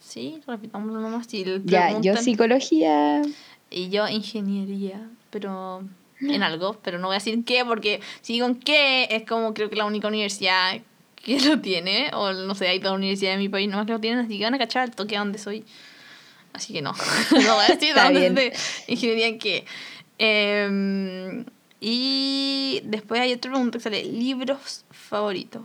Sí, 0.00 0.40
repitámoslo 0.46 1.00
nomás. 1.00 1.26
Si 1.26 1.44
Ya, 1.64 2.00
yo 2.00 2.16
psicología. 2.16 3.22
Y 3.70 3.90
yo 3.90 4.08
ingeniería, 4.08 5.08
pero 5.30 5.82
en 6.20 6.42
algo, 6.42 6.78
pero 6.82 6.98
no 6.98 7.08
voy 7.08 7.14
a 7.14 7.18
decir 7.18 7.44
qué, 7.44 7.64
porque 7.64 8.00
si 8.22 8.34
digo 8.34 8.46
en 8.46 8.56
qué, 8.56 9.08
es 9.10 9.24
como 9.24 9.54
creo 9.54 9.70
que 9.70 9.76
la 9.76 9.84
única 9.84 10.08
universidad 10.08 10.80
que 11.16 11.40
lo 11.40 11.60
tiene, 11.60 12.10
o 12.14 12.32
no 12.32 12.54
sé, 12.54 12.68
hay 12.68 12.78
dos 12.78 12.94
universidades 12.94 13.36
en 13.36 13.40
mi 13.40 13.48
país 13.48 13.68
nomás 13.68 13.86
que 13.86 13.92
lo 13.92 14.00
tienen, 14.00 14.24
así 14.24 14.38
que 14.38 14.44
van 14.44 14.54
a 14.54 14.58
cachar 14.58 14.88
el 14.88 14.94
toque 14.94 15.16
a 15.16 15.20
donde 15.20 15.38
soy. 15.38 15.64
Así 16.52 16.72
que 16.72 16.82
no, 16.82 16.92
no 17.32 17.54
voy 17.54 17.64
a 17.64 17.74
decir 17.74 17.94
dónde 17.96 18.30
de 18.30 18.52
ingeniería 18.86 19.26
en 19.26 19.38
qué. 19.38 19.64
Em, 20.18 21.44
y 21.80 22.80
después 22.84 23.20
hay 23.20 23.32
otra 23.32 23.52
pregunta 23.52 23.78
que 23.78 23.84
sale, 23.84 24.04
libros 24.04 24.84
favoritos. 24.90 25.62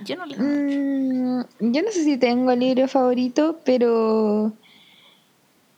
Yo 0.00 0.16
no 0.16 0.26
leo 0.26 0.38
mucho. 0.38 1.48
Mm, 1.60 1.72
yo 1.72 1.82
no 1.82 1.90
sé 1.90 2.04
si 2.04 2.16
tengo 2.18 2.54
libro 2.54 2.88
favorito, 2.88 3.60
pero... 3.64 4.52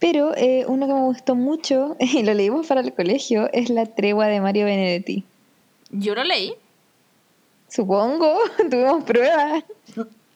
Pero 0.01 0.37
eh, 0.37 0.65
uno 0.69 0.87
que 0.87 0.95
me 0.95 1.03
gustó 1.03 1.35
mucho, 1.35 1.97
y 2.01 2.23
lo 2.23 2.35
leímos 2.35 2.67
para 2.67 2.81
el 2.81 2.93
colegio, 2.93 3.49
es 3.53 3.71
La 3.71 3.87
tregua 3.87 4.27
de 4.27 4.41
Mario 4.41 4.67
Benedetti. 4.67 5.25
Yo 5.91 6.15
lo 6.15 6.25
leí. 6.25 6.55
Supongo, 7.69 8.39
tuvimos 8.71 9.05
pruebas. 9.05 9.65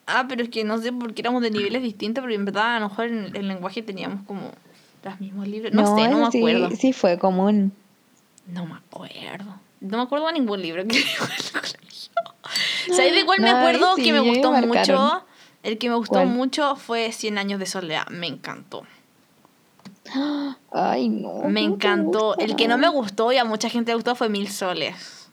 Ah, 0.05 0.25
pero 0.27 0.43
es 0.43 0.49
que 0.49 0.63
no 0.63 0.77
sé 0.79 0.91
porque 0.91 1.21
éramos 1.21 1.41
de 1.41 1.51
niveles 1.51 1.81
distintos, 1.81 2.21
pero 2.21 2.33
en 2.33 2.45
verdad 2.45 2.77
a 2.77 2.79
lo 2.79 2.89
mejor 2.89 3.07
en 3.07 3.35
el 3.35 3.47
lenguaje 3.47 3.81
teníamos 3.81 4.25
como 4.25 4.51
los 5.03 5.19
mismos 5.19 5.47
libros. 5.47 5.73
No, 5.73 5.95
sé, 5.97 6.07
no 6.09 6.17
me 6.19 6.25
acuerdo. 6.25 6.69
Sí, 6.71 6.75
sí 6.75 6.93
fue 6.93 7.17
común. 7.17 7.71
No 8.47 8.65
me 8.65 8.75
acuerdo. 8.75 9.55
No 9.79 9.97
me 9.97 10.03
acuerdo 10.03 10.27
de 10.27 10.33
ningún 10.33 10.61
libro 10.61 10.85
que 10.85 10.97
colegio. 12.43 12.95
¿Sabes 12.95 13.15
de 13.15 13.25
cuál 13.25 13.41
me 13.41 13.49
acuerdo 13.49 13.95
sí, 13.95 14.03
que 14.03 14.13
me 14.13 14.19
gustó 14.19 14.51
marcaron. 14.51 15.01
mucho? 15.01 15.25
El 15.63 15.77
que 15.77 15.89
me 15.89 15.95
gustó 15.95 16.15
¿Cuál? 16.15 16.27
mucho 16.27 16.75
fue 16.75 17.11
Cien 17.11 17.37
años 17.37 17.59
de 17.59 17.65
soledad. 17.65 18.07
Me 18.09 18.27
encantó. 18.27 18.83
Ay, 20.71 21.09
no. 21.09 21.33
Me 21.33 21.41
¿cómo 21.41 21.51
te 21.53 21.59
encantó. 21.61 22.37
El 22.37 22.55
que 22.55 22.67
no 22.67 22.77
me 22.77 22.89
gustó 22.89 23.31
y 23.31 23.37
a 23.37 23.45
mucha 23.45 23.69
gente 23.69 23.91
le 23.91 23.95
gustó 23.95 24.15
fue 24.15 24.29
Mil 24.29 24.49
Soles. 24.49 25.29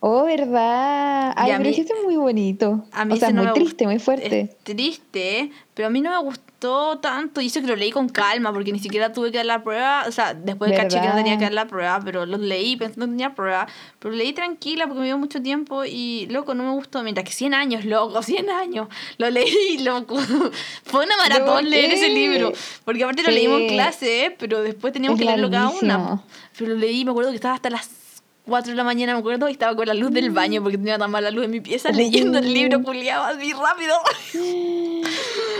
Oh, 0.00 0.24
¿verdad? 0.24 1.32
Ay, 1.36 1.50
a 1.50 1.56
pero 1.58 1.70
mí- 1.70 1.76
es 1.76 1.90
muy 2.04 2.16
bonito. 2.16 2.84
A 2.92 3.04
mí 3.04 3.14
o 3.14 3.16
sea, 3.16 3.30
no 3.30 3.42
muy 3.42 3.52
triste, 3.54 3.86
muy 3.86 3.98
fuerte. 3.98 4.40
Es 4.40 4.58
triste, 4.58 5.50
pero 5.74 5.88
a 5.88 5.90
mí 5.90 6.00
no 6.00 6.10
me 6.10 6.18
gustó. 6.22 6.45
Gustó 6.56 6.98
tanto. 6.98 7.40
Y 7.40 7.46
eso 7.46 7.60
que 7.60 7.66
lo 7.66 7.76
leí 7.76 7.90
con 7.90 8.08
calma, 8.08 8.52
porque 8.52 8.72
ni 8.72 8.78
siquiera 8.78 9.12
tuve 9.12 9.30
que 9.30 9.38
dar 9.38 9.46
la 9.46 9.62
prueba. 9.62 10.04
O 10.08 10.12
sea, 10.12 10.34
después 10.34 10.72
caché 10.72 11.00
que 11.00 11.08
no 11.08 11.14
tenía 11.14 11.36
que 11.36 11.44
dar 11.44 11.52
la 11.52 11.66
prueba, 11.66 12.00
pero 12.04 12.26
lo 12.26 12.38
leí 12.38 12.76
pensando 12.76 13.06
que 13.06 13.10
no 13.10 13.16
tenía 13.16 13.34
prueba. 13.34 13.66
Pero 13.98 14.14
leí 14.14 14.32
tranquila 14.32 14.86
porque 14.86 15.00
me 15.00 15.06
dio 15.06 15.18
mucho 15.18 15.42
tiempo 15.42 15.84
y, 15.84 16.26
loco, 16.30 16.54
no 16.54 16.64
me 16.64 16.70
gustó. 16.72 17.02
Mientras 17.02 17.26
que 17.26 17.32
100 17.32 17.54
años, 17.54 17.84
loco, 17.84 18.22
100 18.22 18.50
años. 18.50 18.88
Lo 19.18 19.30
leí, 19.30 19.78
loco. 19.78 20.16
Fue 20.84 21.04
una 21.04 21.16
maratón 21.16 21.68
leer 21.68 21.92
ese 21.92 22.08
libro. 22.08 22.52
Porque 22.84 23.04
aparte 23.04 23.22
lo 23.22 23.30
leímos 23.30 23.60
en 23.60 23.68
clase, 23.68 24.34
pero 24.38 24.62
después 24.62 24.92
teníamos 24.92 25.18
que 25.18 25.24
leerlo 25.24 25.50
cada 25.50 25.70
una. 25.70 26.22
Pero 26.56 26.72
lo 26.72 26.76
leí, 26.76 27.04
me 27.04 27.10
acuerdo 27.10 27.30
que 27.30 27.36
estaba 27.36 27.54
hasta 27.54 27.70
las 27.70 28.05
4 28.46 28.70
de 28.70 28.76
la 28.76 28.84
mañana, 28.84 29.12
me 29.14 29.18
acuerdo, 29.18 29.48
y 29.48 29.52
estaba 29.52 29.74
con 29.74 29.86
la 29.86 29.94
luz 29.94 30.12
del 30.12 30.30
baño 30.30 30.62
porque 30.62 30.78
tenía 30.78 30.98
tan 30.98 31.10
mala 31.10 31.30
luz 31.30 31.44
en 31.44 31.50
mi 31.50 31.60
pieza 31.60 31.90
leyendo 31.92 32.38
el 32.38 32.52
libro 32.52 32.82
culiado 32.82 33.24
así 33.24 33.52
rápido. 33.52 33.94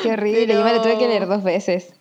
Qué 0.03 0.13
horrible, 0.13 0.55
yo 0.55 0.65
me 0.65 0.73
lo 0.73 0.83
tuve 0.83 0.99
que 0.99 1.09
leer 1.09 1.27
dos 1.27 1.43
veces. 1.43 1.93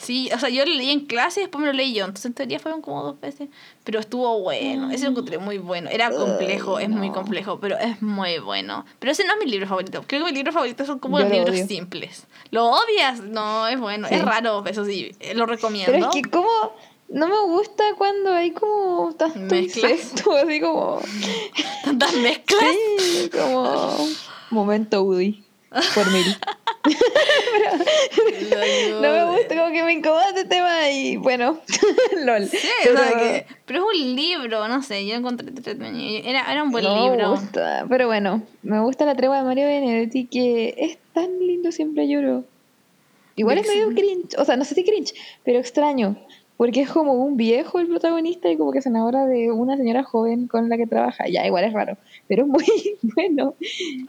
Sí, 0.00 0.30
o 0.34 0.38
sea, 0.38 0.48
yo 0.48 0.64
lo 0.64 0.72
leí 0.72 0.90
en 0.90 1.00
clase 1.00 1.40
y 1.40 1.42
después 1.42 1.60
me 1.60 1.66
lo 1.66 1.74
leí 1.74 1.92
yo. 1.92 2.06
Entonces 2.06 2.24
en 2.24 2.32
teoría 2.32 2.58
fueron 2.58 2.80
como 2.80 3.02
dos 3.02 3.20
veces. 3.20 3.50
Pero 3.84 4.00
estuvo 4.00 4.40
bueno. 4.40 4.90
Ese 4.90 5.04
lo 5.04 5.10
encontré 5.10 5.36
muy 5.36 5.58
bueno. 5.58 5.90
Era 5.90 6.10
complejo, 6.10 6.78
es 6.78 6.88
muy 6.88 7.10
complejo, 7.10 7.60
pero 7.60 7.78
es 7.78 8.00
muy 8.00 8.38
bueno. 8.38 8.86
Pero 8.98 9.12
ese 9.12 9.24
no 9.24 9.34
es 9.34 9.44
mi 9.44 9.50
libro 9.50 9.66
favorito. 9.66 10.02
Creo 10.06 10.24
que 10.24 10.30
mi 10.30 10.36
libro 10.36 10.52
favorito 10.52 10.86
son 10.86 11.00
como 11.00 11.20
los 11.20 11.30
libros 11.30 11.54
simples. 11.68 12.26
¿Lo 12.50 12.70
odias? 12.70 13.20
No, 13.20 13.68
es 13.68 13.78
bueno. 13.78 14.08
Es 14.08 14.24
raro, 14.24 14.64
eso 14.64 14.86
sí. 14.86 15.12
Lo 15.34 15.44
recomiendo. 15.44 15.92
Pero 15.92 16.06
es 16.06 16.14
que, 16.14 16.22
¿cómo? 16.22 16.48
No 17.10 17.26
me 17.26 17.40
gusta 17.52 17.82
cuando 17.98 18.32
hay 18.32 18.52
como 18.52 19.12
tanto 19.16 19.54
¿Mezclas? 19.54 20.14
así 20.44 20.60
como... 20.60 21.00
¿Tantas 21.84 22.14
mezclas? 22.14 22.76
Sí, 22.98 23.30
como... 23.30 23.96
Momento 24.50 25.02
Woody, 25.02 25.44
por 25.94 26.10
mil. 26.12 26.24
No 29.00 29.12
me 29.12 29.24
gusta, 29.32 29.54
como 29.54 29.70
que 29.72 29.82
me 29.84 29.92
incomoda 29.92 30.28
este 30.28 30.44
tema 30.44 30.90
y 30.90 31.16
bueno, 31.16 31.60
lol. 32.24 32.48
Sí, 32.48 32.58
pero, 32.84 33.00
pero, 33.66 33.78
es 33.78 34.00
un 34.00 34.16
libro, 34.16 34.66
no 34.66 34.82
sé, 34.82 35.06
yo 35.06 35.14
encontré 35.14 35.52
era, 36.24 36.50
era 36.50 36.62
un 36.62 36.70
buen 36.70 36.84
libro. 36.84 37.16
Me 37.16 37.28
gusta, 37.28 37.86
pero 37.88 38.06
bueno, 38.06 38.42
me 38.62 38.80
gusta 38.80 39.04
la 39.04 39.14
tregua 39.14 39.38
de 39.38 39.44
Mario 39.44 39.66
Benedetti 39.66 40.26
que 40.26 40.74
es 40.78 40.98
tan 41.12 41.38
lindo, 41.38 41.70
siempre 41.70 42.08
lloro. 42.08 42.44
Igual 43.36 43.58
es 43.58 43.68
medio 43.68 43.88
cringe, 43.90 44.36
o 44.38 44.44
sea, 44.44 44.56
no 44.56 44.64
sé 44.64 44.74
si 44.74 44.84
cringe, 44.84 45.14
pero 45.44 45.58
extraño. 45.58 46.16
Porque 46.60 46.82
es 46.82 46.90
como 46.90 47.14
un 47.14 47.38
viejo 47.38 47.78
el 47.78 47.86
protagonista 47.86 48.50
y 48.50 48.58
como 48.58 48.70
que 48.70 48.82
se 48.82 48.90
enamora 48.90 49.24
de 49.24 49.50
una 49.50 49.78
señora 49.78 50.04
joven 50.04 50.46
con 50.46 50.68
la 50.68 50.76
que 50.76 50.86
trabaja. 50.86 51.26
Ya, 51.26 51.46
igual 51.46 51.64
es 51.64 51.72
raro, 51.72 51.96
pero 52.28 52.42
es 52.42 52.48
muy 52.48 52.66
bueno. 53.14 53.54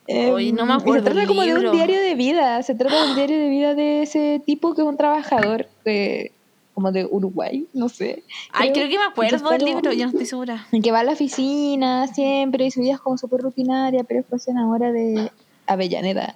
Hoy 0.05 0.51
no 0.51 0.65
me 0.65 0.73
acuerdo. 0.73 1.07
se 1.07 1.13
trata 1.13 1.27
como 1.29 1.43
de 1.43 1.53
un 1.53 1.71
diario 1.71 1.97
de 2.01 2.13
vida. 2.15 2.61
Se 2.61 2.75
trata 2.75 3.03
de 3.03 3.09
un 3.11 3.15
diario 3.15 3.37
de 3.37 3.47
vida 3.47 3.73
de 3.73 4.01
ese 4.01 4.41
tipo 4.45 4.75
que 4.75 4.81
es 4.81 4.87
un 4.89 4.97
trabajador 4.97 5.67
de, 5.85 6.33
como 6.73 6.91
de 6.91 7.07
Uruguay, 7.09 7.67
no 7.73 7.87
sé. 7.87 8.21
Ay, 8.51 8.73
creo, 8.73 8.89
que 8.89 8.97
me 8.97 9.05
acuerdo 9.05 9.49
del 9.49 9.63
libro, 9.63 9.93
yo 9.93 10.03
no 10.03 10.09
estoy 10.09 10.25
segura. 10.25 10.67
En 10.73 10.81
que 10.81 10.91
va 10.91 10.99
a 10.99 11.03
la 11.05 11.13
oficina 11.13 12.07
siempre 12.07 12.65
y 12.65 12.71
su 12.71 12.81
vida 12.81 12.95
es 12.95 12.99
como 12.99 13.17
súper 13.17 13.39
rutinaria, 13.39 14.03
pero 14.03 14.19
después 14.19 14.43
se 14.43 14.51
enamora 14.51 14.91
de 14.91 15.31
Avellaneda. 15.67 16.35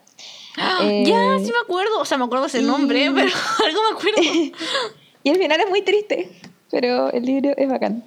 ¡Ah! 0.57 0.79
ya, 0.81 1.39
sí 1.39 1.51
me 1.51 1.59
acuerdo. 1.61 1.99
O 1.99 2.05
sea, 2.05 2.17
me 2.17 2.23
acuerdo 2.23 2.45
ese 2.45 2.61
nombre, 2.61 3.11
pero 3.13 3.31
algo 3.65 3.81
me 3.91 3.97
acuerdo. 3.97 4.21
Y 5.26 5.31
el 5.31 5.38
final 5.38 5.60
es 5.60 5.68
muy 5.69 5.81
triste, 5.81 6.30
pero 6.69 7.11
el 7.11 7.26
libro 7.26 7.52
es 7.57 7.68
bacán. 7.68 8.03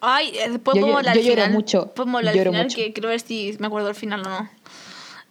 Ay, 0.00 0.32
eh, 0.38 0.48
después 0.48 0.78
yo, 0.78 0.96
al 0.96 1.18
final. 1.18 1.50
mucho. 1.50 1.88
Podemos 1.88 2.20
hablar 2.20 2.38
al 2.38 2.44
final, 2.44 2.72
que 2.72 2.92
creo 2.92 3.10
ver 3.10 3.18
si 3.18 3.56
me 3.58 3.66
acuerdo 3.66 3.88
al 3.88 3.96
final 3.96 4.20
o 4.20 4.30
no. 4.30 4.50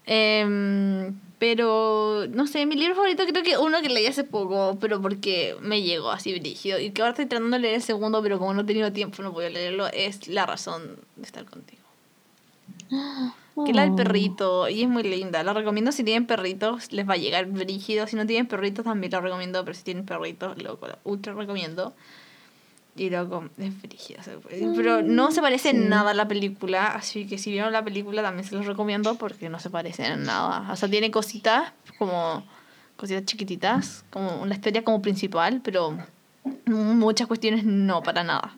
Em, 0.06 1.18
pero, 1.40 2.26
no 2.30 2.48
sé, 2.48 2.66
mi 2.66 2.76
libro 2.76 2.96
favorito 2.96 3.24
creo 3.26 3.44
que 3.44 3.58
uno 3.58 3.82
que 3.82 3.88
leí 3.88 4.08
hace 4.08 4.26
poco, 4.26 4.78
pero 4.82 5.02
porque 5.02 5.56
me 5.62 5.82
llegó 5.82 6.12
así 6.12 6.38
brígido. 6.38 6.80
Y 6.80 6.92
que 6.92 7.02
ahora 7.02 7.12
estoy 7.12 7.28
tratando 7.28 7.56
de 7.56 7.62
leer 7.62 7.76
el 7.76 7.82
segundo, 7.82 8.22
pero 8.22 8.38
como 8.38 8.54
no 8.54 8.64
he 8.64 8.66
tenido 8.66 8.92
tiempo, 8.92 9.24
no 9.24 9.32
puedo 9.32 9.50
leerlo. 9.50 9.88
Es 9.88 10.28
La 10.28 10.46
razón 10.46 10.98
de 11.16 11.24
estar 11.24 11.46
contigo. 11.46 11.82
Que 13.66 13.74
la 13.74 13.84
del 13.84 13.96
perrito, 13.96 14.70
y 14.70 14.84
es 14.84 14.90
muy 14.90 15.04
linda. 15.04 15.44
La 15.44 15.54
recomiendo 15.54 15.92
si 15.92 16.04
tienen 16.04 16.26
perritos, 16.26 16.92
les 16.94 17.08
va 17.08 17.14
a 17.14 17.18
llegar 17.18 17.46
brígido. 17.48 18.08
Si 18.08 18.16
no 18.16 18.26
tienen 18.26 18.48
perritos, 18.48 18.86
también 18.86 19.12
la 19.12 19.20
recomiendo, 19.20 19.64
pero 19.66 19.76
si 19.76 19.84
tienen 19.84 20.06
perritos, 20.06 20.62
loco, 20.62 20.88
la 20.88 20.98
ultra 21.04 21.34
recomiendo. 21.34 21.94
Y 22.96 23.10
loco, 23.10 23.50
es 23.58 23.82
brígida. 23.82 24.22
Pero 24.50 25.02
no 25.02 25.32
se 25.32 25.42
parece 25.42 25.70
en 25.70 25.90
nada 25.90 26.12
a 26.12 26.14
la 26.14 26.28
película, 26.28 26.88
así 26.88 27.26
que 27.26 27.38
si 27.38 27.52
vieron 27.52 27.72
la 27.72 27.84
película 27.84 28.22
también 28.22 28.48
se 28.48 28.56
los 28.56 28.66
recomiendo 28.66 29.16
porque 29.16 29.50
no 29.50 29.60
se 29.60 29.70
parece 29.70 30.06
en 30.06 30.24
nada. 30.24 30.72
O 30.72 30.76
sea, 30.76 30.90
tiene 30.90 31.12
cositas 31.12 31.74
como 31.98 32.44
cositas 32.98 33.26
chiquititas, 33.26 34.06
como 34.12 34.42
una 34.42 34.56
historia 34.56 34.84
como 34.84 35.02
principal, 35.02 35.62
pero 35.64 35.98
muchas 36.66 37.28
cuestiones 37.28 37.64
no, 37.64 38.04
para 38.04 38.24
nada. 38.24 38.56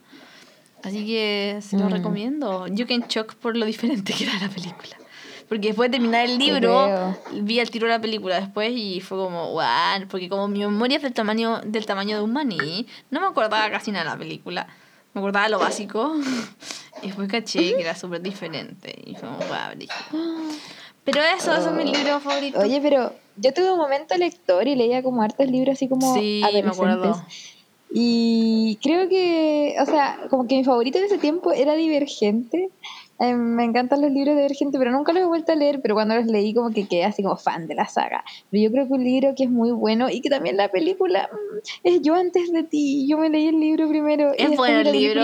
Así 0.83 1.05
que 1.05 1.59
se 1.61 1.77
lo 1.77 1.85
mm. 1.85 1.91
recomiendo. 1.91 2.67
Yo 2.67 2.85
que 2.85 2.93
en 2.93 3.01
shock 3.03 3.35
por 3.35 3.55
lo 3.55 3.65
diferente 3.65 4.13
que 4.13 4.25
era 4.25 4.39
la 4.39 4.49
película. 4.49 4.97
Porque 5.47 5.67
después 5.67 5.91
de 5.91 5.97
terminar 5.97 6.25
el 6.25 6.37
libro, 6.37 7.15
vi 7.31 7.59
al 7.59 7.69
tiro 7.69 7.87
la 7.87 7.99
película 8.01 8.39
después 8.39 8.71
y 8.75 9.01
fue 9.01 9.17
como, 9.17 9.51
wow, 9.51 10.07
porque 10.09 10.29
como 10.29 10.47
mi 10.47 10.59
memoria 10.59 10.97
es 10.97 11.03
del 11.03 11.13
tamaño, 11.13 11.61
del 11.63 11.85
tamaño 11.85 12.17
de 12.17 12.23
un 12.23 12.33
maní, 12.33 12.87
no 13.11 13.21
me 13.21 13.27
acordaba 13.27 13.69
casi 13.69 13.91
nada 13.91 14.05
de 14.05 14.09
la 14.11 14.17
película. 14.17 14.67
Me 15.13 15.19
acordaba 15.21 15.47
lo 15.49 15.59
básico. 15.59 16.15
y 17.03 17.07
después 17.07 17.29
caché 17.29 17.75
que 17.75 17.81
era 17.81 17.95
súper 17.95 18.21
diferente. 18.21 18.95
Y 19.05 19.15
fue 19.15 19.29
como, 19.29 19.37
wow, 19.39 19.87
Pero 21.03 21.21
eso, 21.37 21.53
eso 21.53 21.69
es 21.69 21.75
mi 21.75 21.85
libro 21.85 22.19
favorito. 22.19 22.59
Oye, 22.59 22.79
pero 22.81 23.13
yo 23.35 23.53
tuve 23.53 23.71
un 23.71 23.77
momento 23.77 24.17
lector 24.17 24.67
y 24.67 24.75
leía 24.75 25.03
como 25.03 25.21
hartos 25.21 25.47
libros 25.47 25.73
así 25.73 25.87
como 25.87 26.15
sí, 26.15 26.41
Me 26.51 26.59
acuerdo. 26.61 27.23
Y 27.95 28.79
creo 28.81 29.07
que, 29.07 29.75
o 29.79 29.85
sea, 29.85 30.17
como 30.31 30.47
que 30.47 30.55
mi 30.55 30.63
favorito 30.63 30.97
de 30.97 31.05
ese 31.05 31.19
tiempo 31.19 31.51
era 31.51 31.75
Divergente. 31.75 32.71
Eh, 33.19 33.35
me 33.35 33.63
encantan 33.63 34.01
los 34.01 34.09
libros 34.09 34.35
de 34.35 34.41
Divergente, 34.41 34.79
pero 34.79 34.89
nunca 34.89 35.13
los 35.13 35.21
he 35.21 35.25
vuelto 35.27 35.51
a 35.51 35.55
leer, 35.55 35.79
pero 35.79 35.93
cuando 35.93 36.15
los 36.15 36.25
leí 36.25 36.55
como 36.55 36.71
que 36.71 36.87
quedé 36.87 37.05
así 37.05 37.21
como 37.21 37.37
fan 37.37 37.67
de 37.67 37.75
la 37.75 37.87
saga. 37.87 38.23
Pero 38.49 38.63
yo 38.63 38.71
creo 38.71 38.87
que 38.87 38.93
un 38.93 39.03
libro 39.03 39.35
que 39.37 39.43
es 39.43 39.49
muy 39.51 39.69
bueno 39.69 40.09
y 40.09 40.21
que 40.21 40.31
también 40.31 40.57
la 40.57 40.69
película 40.69 41.29
mm, 41.31 41.57
es 41.83 42.01
Yo 42.01 42.15
antes 42.15 42.51
de 42.51 42.63
ti. 42.63 43.05
Yo 43.07 43.19
me 43.19 43.29
leí 43.29 43.49
el 43.49 43.59
libro 43.59 43.87
primero. 43.87 44.31
¿Es 44.35 44.57
bueno 44.57 44.79
el 44.79 44.91
libro? 44.91 45.21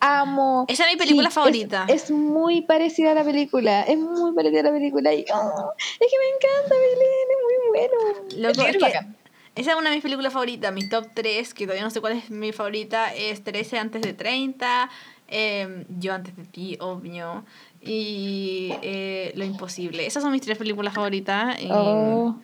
Amo. 0.00 0.66
Esa 0.68 0.84
es 0.84 0.92
mi 0.92 0.98
película 0.98 1.30
favorita. 1.30 1.86
Es, 1.88 2.10
muy 2.10 2.60
parecida 2.60 3.12
a 3.12 3.14
la 3.14 3.24
película. 3.24 3.84
Es 3.84 3.96
muy 3.96 4.34
parecida 4.34 4.60
a 4.60 4.64
la 4.64 4.72
película. 4.72 5.14
Y, 5.14 5.24
oh, 5.32 5.72
es 5.78 6.08
que 6.10 6.18
me 6.18 6.28
encanta, 6.36 6.74
Belén. 6.74 7.28
Es 7.30 7.38
muy 7.48 7.56
bueno. 7.70 8.48
Lo 8.48 8.52
que, 8.52 9.21
esa 9.54 9.72
es 9.72 9.76
una 9.76 9.90
de 9.90 9.96
mis 9.96 10.02
películas 10.02 10.32
favoritas, 10.32 10.72
mi 10.72 10.88
top 10.88 11.08
3, 11.14 11.54
que 11.54 11.64
todavía 11.64 11.84
no 11.84 11.90
sé 11.90 12.00
cuál 12.00 12.14
es 12.14 12.30
mi 12.30 12.52
favorita, 12.52 13.14
es 13.14 13.44
13 13.44 13.78
antes 13.78 14.02
de 14.02 14.14
30, 14.14 14.88
em, 15.28 15.84
Yo 15.98 16.14
antes 16.14 16.36
de 16.36 16.44
ti, 16.44 16.76
obvio, 16.80 17.44
y 17.80 18.72
eh, 18.82 19.32
Lo 19.34 19.44
imposible. 19.44 20.06
Esas 20.06 20.22
son 20.22 20.32
mis 20.32 20.42
tres 20.42 20.56
películas 20.56 20.94
favoritas. 20.94 21.56
Oh. 21.70 22.36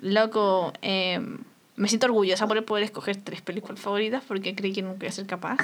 Loco, 0.00 0.72
em, 0.82 1.38
me 1.76 1.88
siento 1.88 2.06
orgullosa 2.06 2.46
por 2.46 2.64
poder 2.64 2.84
escoger 2.84 3.16
tres 3.16 3.40
películas 3.40 3.80
favoritas 3.80 4.22
porque 4.26 4.54
creí 4.54 4.72
que 4.72 4.82
nunca 4.82 5.06
iba 5.06 5.08
a 5.08 5.12
ser 5.12 5.26
capaz. 5.26 5.58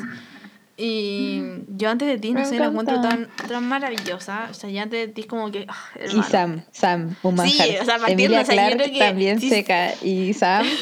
Y 0.82 1.42
yo 1.68 1.90
antes 1.90 2.08
de 2.08 2.16
ti, 2.16 2.32
no 2.32 2.42
sé, 2.46 2.58
la 2.58 2.66
encuentro 2.66 3.02
tan, 3.02 3.28
tan 3.46 3.68
maravillosa. 3.68 4.48
O 4.50 4.54
sea, 4.54 4.70
ya 4.70 4.82
antes 4.82 5.08
de 5.08 5.12
ti 5.12 5.20
es 5.22 5.26
como 5.26 5.50
que. 5.50 5.66
Ah, 5.68 5.90
y 6.10 6.22
Sam, 6.22 6.64
Sam, 6.72 7.16
un 7.22 7.34
manjar. 7.34 7.66
Sí, 7.66 7.76
o 7.78 7.84
sea, 7.84 7.98
Emilia 8.08 8.44
Clark 8.44 8.78
que, 8.78 8.98
también 8.98 9.40
seca. 9.40 9.92
Y 10.02 10.32
Sam. 10.32 10.66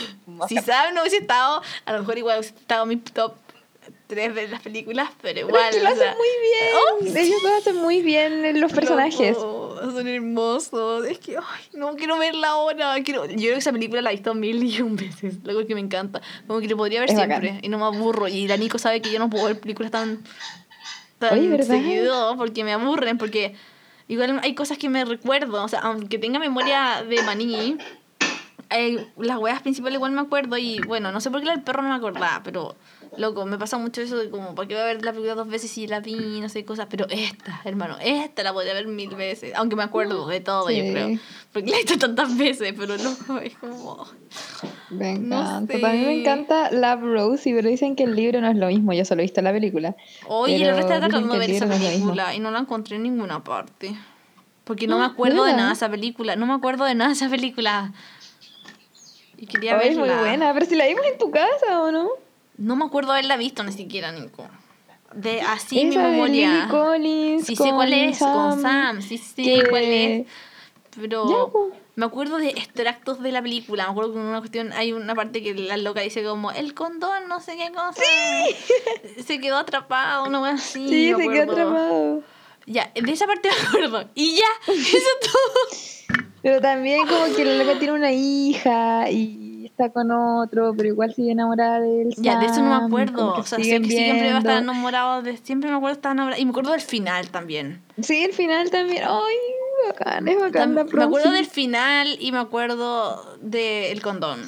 Si 0.47 0.57
Sam 0.59 0.95
no 0.95 1.01
hubiese 1.01 1.17
estado, 1.17 1.63
a 1.85 1.93
lo 1.95 2.01
mejor 2.01 2.17
igual 2.17 2.39
hubiese 2.39 2.55
estado 2.55 2.87
mi 2.87 2.97
top 2.97 3.35
tres 4.09 4.35
de 4.35 4.49
las 4.49 4.63
películas, 4.63 5.11
pero 5.21 5.41
igual. 5.41 5.55
Pero 5.55 5.69
es 5.69 5.77
que 5.77 5.83
lo 5.83 5.89
hacen 5.91 6.17
muy 6.17 6.29
bien. 6.43 7.15
Oh, 7.15 7.19
Ellos 7.19 7.43
lo 7.43 7.55
hacen 7.57 7.77
muy 7.77 8.03
bien 8.03 8.61
los 8.61 8.73
personajes. 8.73 9.37
son 9.37 10.09
hermosos. 10.09 11.07
Es 11.07 11.19
que, 11.19 11.37
ay, 11.37 11.65
no 11.75 11.95
quiero 11.95 12.19
verla 12.19 12.49
ahora. 12.49 12.95
Quiero... 13.05 13.27
Yo 13.27 13.37
creo 13.37 13.53
que 13.53 13.59
esa 13.59 13.71
película 13.71 14.01
la 14.01 14.11
he 14.11 14.15
visto 14.15 14.35
mil 14.35 14.65
y 14.65 14.81
un 14.81 14.97
veces. 14.97 15.37
Luego 15.45 15.65
que 15.67 15.75
me 15.75 15.81
encanta. 15.81 16.23
Como 16.47 16.61
que 16.61 16.69
lo 16.69 16.77
podría 16.77 17.01
ver 17.01 17.11
siempre 17.11 17.61
y 17.63 17.69
no 17.69 17.79
me 17.79 17.85
aburro. 17.85 18.27
Y 18.27 18.49
la 18.49 18.57
Nico 18.57 18.79
sabe 18.79 19.03
que 19.03 19.13
yo 19.13 19.19
no 19.19 19.29
puedo 19.29 19.45
ver 19.45 19.61
películas 19.61 19.93
tan, 19.93 20.25
tan 21.19 21.39
Oye, 21.39 21.63
seguido 21.63 22.35
porque 22.39 22.65
me 22.65 22.73
aburren. 22.73 23.19
Porque 23.19 23.55
igual 24.09 24.41
hay 24.43 24.55
cosas 24.55 24.79
que 24.79 24.89
me 24.89 25.05
recuerdo. 25.05 25.63
O 25.63 25.69
sea, 25.69 25.81
aunque 25.81 26.19
tenga 26.19 26.39
memoria 26.39 27.05
de 27.07 27.23
maní. 27.23 27.77
las 29.19 29.39
weas 29.39 29.61
principales 29.61 29.97
igual 29.97 30.13
me 30.13 30.23
acuerdo 30.23 30.57
y 30.57 30.81
bueno, 30.81 31.13
no 31.13 31.21
sé 31.21 31.31
por 31.31 31.43
qué 31.43 31.51
del 31.51 31.63
perro 31.63 31.83
no 31.83 31.91
me 31.91 31.95
acordaba, 31.95 32.41
pero 32.43 32.75
Loco, 33.17 33.47
me 33.47 33.59
pasa 33.59 33.79
mucho 33.79 34.01
eso 34.01 34.17
de 34.17 34.31
como, 34.31 34.55
¿para 34.55 34.69
qué 34.69 34.75
voy 34.75 34.83
a 34.83 34.87
ver 34.87 35.05
la 35.05 35.13
película 35.13 35.35
dos 35.35 35.49
veces 35.49 35.71
si 35.71 35.87
la 35.87 36.01
vi, 36.01 36.41
no 36.41 36.49
sé, 36.49 36.65
cosas? 36.65 36.87
Pero 36.91 37.07
esta, 37.09 37.61
hermano, 37.65 37.97
esta 38.01 38.43
la 38.43 38.53
podría 38.53 38.75
ver 38.75 38.87
mil 38.87 39.15
veces. 39.17 39.53
Aunque 39.57 39.77
me 39.77 39.83
acuerdo 39.83 40.27
de 40.27 40.41
todo, 40.41 40.71
yo 40.71 40.83
creo. 40.93 41.19
Porque 41.53 41.71
la 41.71 41.77
he 41.77 41.83
visto 41.83 41.99
tantas 41.99 42.37
veces, 42.37 42.75
pero 42.77 42.97
no, 42.99 43.39
es 43.43 43.57
como... 43.57 44.07
Me 44.91 45.13
encanta. 45.13 45.79
No 45.79 45.87
A 45.87 45.93
mí 45.93 45.99
me 45.99 46.21
encanta 46.21 46.71
Love 46.71 47.03
Rose, 47.03 47.53
pero 47.55 47.69
dicen 47.69 47.97
que 47.97 48.05
el 48.05 48.15
libro 48.15 48.41
no 48.41 48.49
es 48.49 48.57
lo 48.57 48.69
mismo. 48.69 48.93
Yo 48.93 49.05
solo 49.05 49.21
he 49.21 49.25
visto 49.25 49.43
la 49.43 49.53
película. 49.53 49.97
Oye, 50.27 50.59
yo 50.59 50.71
estaba 50.71 51.01
tratando 51.01 51.35
de 51.35 51.39
ver 51.39 51.51
esa 51.51 51.67
película 51.67 52.35
y 52.35 52.41
no 52.41 52.51
la 52.51 52.61
encontré 52.61 52.97
en 52.97 53.03
ninguna 53.03 53.43
parte. 53.43 53.95
Porque 54.65 54.87
no 54.87 54.99
me 54.99 55.07
acuerdo 55.07 55.45
de 55.45 55.53
nada 55.53 55.69
de 55.69 55.75
esa 55.75 55.89
película. 55.89 56.37
No 56.37 56.47
me 56.47 56.55
acuerdo 56.55 56.85
de 56.85 56.95
nada 56.95 57.09
de 57.09 57.15
esa 57.15 57.29
película. 57.29 57.93
Y 59.37 59.47
quería 59.47 59.77
es 59.79 59.97
verla. 59.97 60.15
muy 60.15 60.25
buena, 60.25 60.53
pero 60.53 60.67
si 60.67 60.75
la 60.75 60.87
vimos 60.87 61.05
en 61.11 61.17
tu 61.17 61.31
casa, 61.31 61.81
¿o 61.81 61.93
no? 61.93 62.09
No 62.59 62.77
me 62.77 62.85
acuerdo 62.85 63.13
haberla 63.13 63.37
visto 63.37 63.63
ni 63.65 63.73
siquiera, 63.73 64.13
Nico. 64.13 64.47
De 65.15 65.41
así 65.41 65.77
mi 65.85 65.91
Esa 65.91 66.03
de 66.07 66.11
memoria. 66.13 66.53
Lily 66.53 66.69
Collins 66.69 67.47
Sí 67.47 67.57
sé 67.57 67.71
cuál 67.71 67.93
es, 67.95 68.19
con 68.19 68.61
Sam. 68.61 69.01
Sí 69.01 69.19
que- 69.37 69.67
cuál 69.71 69.85
es. 69.85 70.27
Pero 71.01 71.73
me 71.95 72.05
acuerdo 72.07 72.39
de 72.39 72.49
extractos 72.51 73.21
de 73.23 73.33
la 73.33 73.41
película. 73.41 73.85
Me 73.87 73.91
acuerdo 73.93 74.13
que 74.15 74.19
en 74.19 74.27
una 74.27 74.41
cuestión 74.41 74.73
hay 74.73 74.93
una 74.93 75.15
parte 75.15 75.43
que 75.43 75.55
la 75.55 75.77
loca 75.77 76.01
dice 76.01 76.23
como 76.25 76.51
el 76.51 76.75
condón, 76.75 77.29
no 77.29 77.41
sé 77.41 77.57
qué 77.57 77.71
cosa. 77.73 78.03
Se 79.25 79.41
quedó 79.41 79.57
atrapado, 79.57 80.25
cosa 80.27 80.51
así. 80.51 80.89
Sí, 80.89 81.15
me 81.17 81.25
se 81.25 81.31
quedó 81.31 81.53
atrapado. 81.53 82.23
Ya, 82.67 82.91
de 82.95 83.13
esa 83.13 83.27
parte 83.27 83.49
me 83.63 83.69
acuerdo. 83.69 84.11
Y 84.15 84.37
ya, 84.37 84.73
eso 84.73 84.97
es 84.97 85.05
todo. 85.23 86.23
Pero 86.43 86.61
también 86.61 87.07
como 87.07 87.35
que 87.35 87.45
la 87.45 87.63
loca 87.65 87.79
tiene 87.79 87.95
una 87.95 88.13
hija 88.13 89.11
y 89.11 89.48
está 89.79 89.93
con 89.93 90.11
otro, 90.11 90.75
pero 90.77 90.89
igual 90.89 91.15
sigue 91.15 91.33
enamorada 91.33 91.81
de 91.81 92.03
él. 92.03 92.15
Ya, 92.17 92.41
de 92.41 92.47
eso 92.47 92.63
no 92.63 92.81
me 92.81 92.87
acuerdo. 92.87 93.35
O 93.35 93.43
sea, 93.45 93.59
sé 93.59 93.81
que 93.81 93.89
siempre 93.89 94.31
va 94.31 94.37
a 94.37 94.39
estar 94.41 94.63
enamorado 94.63 95.23
de. 95.23 95.37
Siempre 95.37 95.71
me 95.71 95.77
acuerdo 95.77 95.95
de 95.95 95.99
estar 95.99 96.13
enamorado. 96.13 96.41
Y 96.41 96.45
me 96.45 96.51
acuerdo 96.51 96.73
del 96.73 96.81
final 96.81 97.31
también. 97.31 97.81
Sí, 98.03 98.25
el 98.25 98.33
final 98.33 98.71
también. 98.71 99.05
Ay, 99.07 99.37
bacán, 99.87 100.27
es 100.27 100.41
bacán 100.41 100.75
la 100.75 100.85
me 100.85 101.05
acuerdo 101.05 101.31
del 101.31 101.47
final 101.47 102.17
y 102.19 102.33
me 102.33 102.39
acuerdo 102.39 103.37
del 103.41 104.03
condón. 104.03 104.41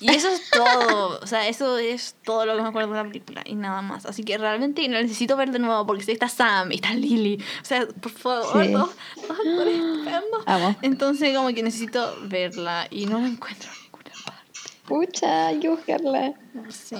y 0.00 0.10
eso 0.10 0.28
es 0.28 0.50
todo. 0.50 1.20
O 1.22 1.26
sea, 1.26 1.46
eso 1.48 1.78
es 1.78 2.16
todo 2.24 2.44
lo 2.44 2.56
que 2.56 2.62
me 2.62 2.68
acuerdo 2.68 2.90
de 2.90 2.96
la 2.96 3.04
película 3.04 3.42
y 3.44 3.54
nada 3.54 3.82
más. 3.82 4.04
Así 4.04 4.24
que 4.24 4.36
realmente 4.36 4.86
la 4.88 5.00
necesito 5.00 5.36
ver 5.36 5.52
de 5.52 5.60
nuevo 5.60 5.86
porque 5.86 6.02
si 6.02 6.12
está 6.12 6.28
Sam 6.28 6.72
y 6.72 6.76
está 6.76 6.92
Lily. 6.92 7.42
O 7.62 7.64
sea, 7.64 7.86
por 7.86 8.10
favor, 8.10 8.64
Sí. 8.64 8.74
actores 8.74 9.74
estupendos. 9.78 10.42
Amo. 10.46 10.76
Entonces, 10.82 11.36
como 11.36 11.48
que 11.48 11.62
necesito 11.62 12.16
verla 12.24 12.88
y 12.90 13.06
no 13.06 13.20
la 13.20 13.28
encuentro. 13.28 13.70
Pucha, 14.88 15.48
hay 15.48 15.60
que 15.60 15.68
buscarla. 15.68 16.32
Sí, 16.70 16.96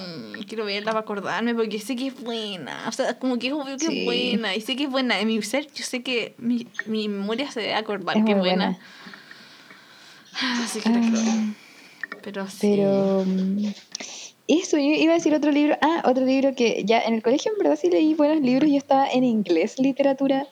quiero 0.47 0.65
verla 0.65 0.91
para 0.91 0.99
acordarme 1.01 1.55
porque 1.55 1.79
sé 1.79 1.95
que 1.95 2.07
es 2.07 2.21
buena. 2.21 2.85
O 2.87 2.91
sea, 2.91 3.17
como 3.17 3.39
que 3.39 3.47
es 3.47 3.53
obvio 3.53 3.77
que 3.77 3.87
Sí. 3.87 3.99
es 3.99 4.05
buena. 4.05 4.55
Y 4.55 4.61
sé 4.61 4.75
que 4.75 4.83
es 4.83 4.89
buena. 4.91 5.19
En 5.19 5.27
mi 5.27 5.41
ser, 5.41 5.67
yo 5.73 5.83
sé 5.83 6.03
que 6.03 6.35
mi, 6.37 6.67
mi 6.85 7.07
memoria 7.09 7.49
se 7.51 7.61
debe 7.61 7.73
acordar 7.73 8.17
Es 8.17 8.25
que 8.25 8.31
es 8.33 8.37
buena. 8.37 8.77
buena. 10.37 10.63
Así 10.63 10.79
que 10.81 10.89
la 10.89 10.99
quiero 10.99 11.15
ver. 11.17 11.25
Ah, 11.27 12.17
Pero 12.21 12.47
sí. 12.47 12.57
Pero 12.61 13.23
mm, 13.25 13.65
eso, 14.49 14.77
yo 14.77 14.83
iba 14.83 15.13
a 15.13 15.17
decir 15.17 15.35
otro 15.35 15.51
libro. 15.51 15.77
Ah, 15.81 16.01
otro 16.05 16.25
libro 16.25 16.55
que 16.55 16.83
ya 16.83 17.01
en 17.01 17.13
el 17.13 17.21
colegio 17.21 17.51
en 17.51 17.59
verdad 17.59 17.77
sí 17.79 17.87
leí 17.89 18.15
buenos 18.15 18.41
libros. 18.41 18.69
Yo 18.69 18.77
estaba 18.77 19.07
en 19.07 19.23
inglés 19.23 19.77
literatura 19.77 20.47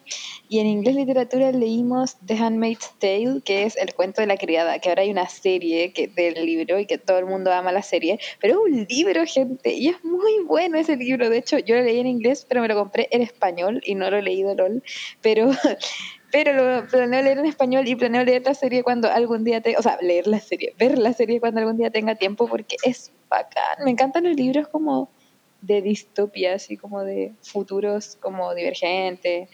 y 0.50 0.60
en 0.60 0.68
inglés 0.68 0.96
literatura 0.96 1.52
leímos 1.52 2.18
The 2.26 2.36
Handmaid's 2.36 2.92
Tale, 3.00 3.42
que 3.44 3.64
es 3.64 3.76
el 3.76 3.96
cuento 3.96 4.22
de 4.22 4.28
la 4.28 4.38
criada, 4.38 4.78
que 4.78 4.90
ahora 4.90 5.02
hay 5.02 5.10
una 5.10 5.28
serie 5.28 5.94
que, 5.94 6.08
del 6.08 6.46
libro 6.46 6.78
y 6.78 6.86
que 6.86 7.00
todo 7.00 7.18
el 7.18 7.26
mundo 7.26 7.52
ama 7.52 7.72
la 7.72 7.82
serie. 7.82 8.20
Pero 8.40 8.54
es 8.54 8.72
un 8.72 8.88
libro, 8.88 9.26
gente, 9.26 9.74
y 9.74 9.90
es 9.90 10.04
muy 10.04 10.44
bueno 10.46 10.78
ese 10.78 10.96
libro. 10.96 11.30
De 11.32 11.40
hecho, 11.40 11.58
yo 11.58 11.76
lo 11.76 11.82
leí 11.82 12.00
en 12.00 12.08
inglés, 12.08 12.46
pero 12.48 12.62
me 12.62 12.68
lo 12.68 12.76
compré 12.76 13.08
en 13.10 13.24
español 13.24 13.82
y 13.84 13.96
no 13.96 14.12
lo 14.12 14.18
he 14.18 14.22
leído 14.22 14.54
LOL. 14.54 14.84
Pero 15.22 15.50
pero 16.32 16.54
lo 16.54 16.88
planeo 16.88 17.22
leer 17.22 17.38
en 17.38 17.46
español 17.46 17.88
y 17.88 17.96
planeo 17.96 18.24
leer 18.24 18.44
la 18.46 18.54
serie 18.54 18.84
cuando 18.84 19.10
algún 19.10 19.44
día 19.44 19.62
tenga, 19.62 19.80
o 19.80 19.82
sea, 19.82 19.98
leer 20.02 20.28
la 20.28 20.40
serie, 20.40 20.74
ver 20.78 20.98
la 20.98 21.14
serie 21.14 21.40
cuando 21.40 21.60
algún 21.60 21.78
día 21.78 21.90
tenga 21.90 22.16
tiempo 22.16 22.48
porque 22.48 22.76
es 22.84 23.14
bacán. 23.30 23.84
Me 23.86 23.92
encantan 23.92 24.24
los 24.26 24.36
libros 24.36 24.68
como 24.68 25.10
de 25.62 25.82
distopia, 25.82 26.56
así 26.56 26.78
como 26.78 27.04
de 27.04 27.34
futuros 27.42 28.18
como 28.18 28.54
divergentes, 28.54 29.50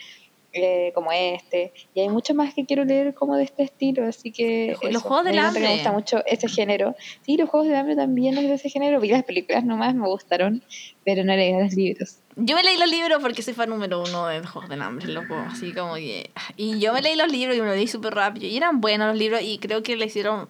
eh, 0.53 0.91
como 0.93 1.11
este. 1.11 1.73
Y 1.93 2.01
hay 2.01 2.09
mucho 2.09 2.33
más 2.35 2.53
que 2.53 2.65
quiero 2.65 2.85
leer 2.85 3.13
como 3.13 3.35
de 3.35 3.43
este 3.43 3.63
estilo, 3.63 4.05
así 4.05 4.31
que... 4.31 4.77
Los 4.81 4.91
eso. 4.91 4.99
Juegos 5.01 5.25
del 5.25 5.39
Hambre. 5.39 5.63
Me 5.63 5.73
gusta 5.73 5.91
mucho 5.91 6.23
ese 6.25 6.47
género. 6.47 6.95
Sí, 7.25 7.37
los 7.37 7.49
Juegos 7.49 7.67
del 7.67 7.77
Hambre 7.77 7.95
también 7.95 8.37
es 8.37 8.47
de 8.47 8.53
ese 8.53 8.69
género. 8.69 8.99
Vi 8.99 9.09
las 9.09 9.23
películas 9.23 9.65
nomás, 9.65 9.95
me 9.95 10.07
gustaron, 10.07 10.63
pero 11.03 11.23
no 11.23 11.35
leí 11.35 11.53
los 11.53 11.73
libros. 11.73 12.19
Yo 12.35 12.55
me 12.55 12.63
leí 12.63 12.77
los 12.77 12.89
libros 12.89 13.21
porque 13.21 13.41
soy 13.41 13.53
fan 13.53 13.69
número 13.69 14.01
uno 14.01 14.27
de 14.27 14.45
Juegos 14.45 14.69
del 14.69 14.81
Hambre, 14.81 15.07
loco. 15.07 15.35
Así 15.35 15.71
como 15.73 15.95
que. 15.95 16.31
Y 16.57 16.79
yo 16.79 16.93
me 16.93 17.01
leí 17.01 17.15
los 17.15 17.31
libros 17.31 17.55
y 17.55 17.61
me 17.61 17.67
los 17.67 17.75
leí 17.75 17.87
súper 17.87 18.13
rápido. 18.13 18.47
Y 18.47 18.57
eran 18.57 18.81
buenos 18.81 19.07
los 19.09 19.17
libros 19.17 19.41
y 19.43 19.59
creo 19.59 19.83
que 19.83 19.95
le 19.95 20.05
hicieron. 20.05 20.47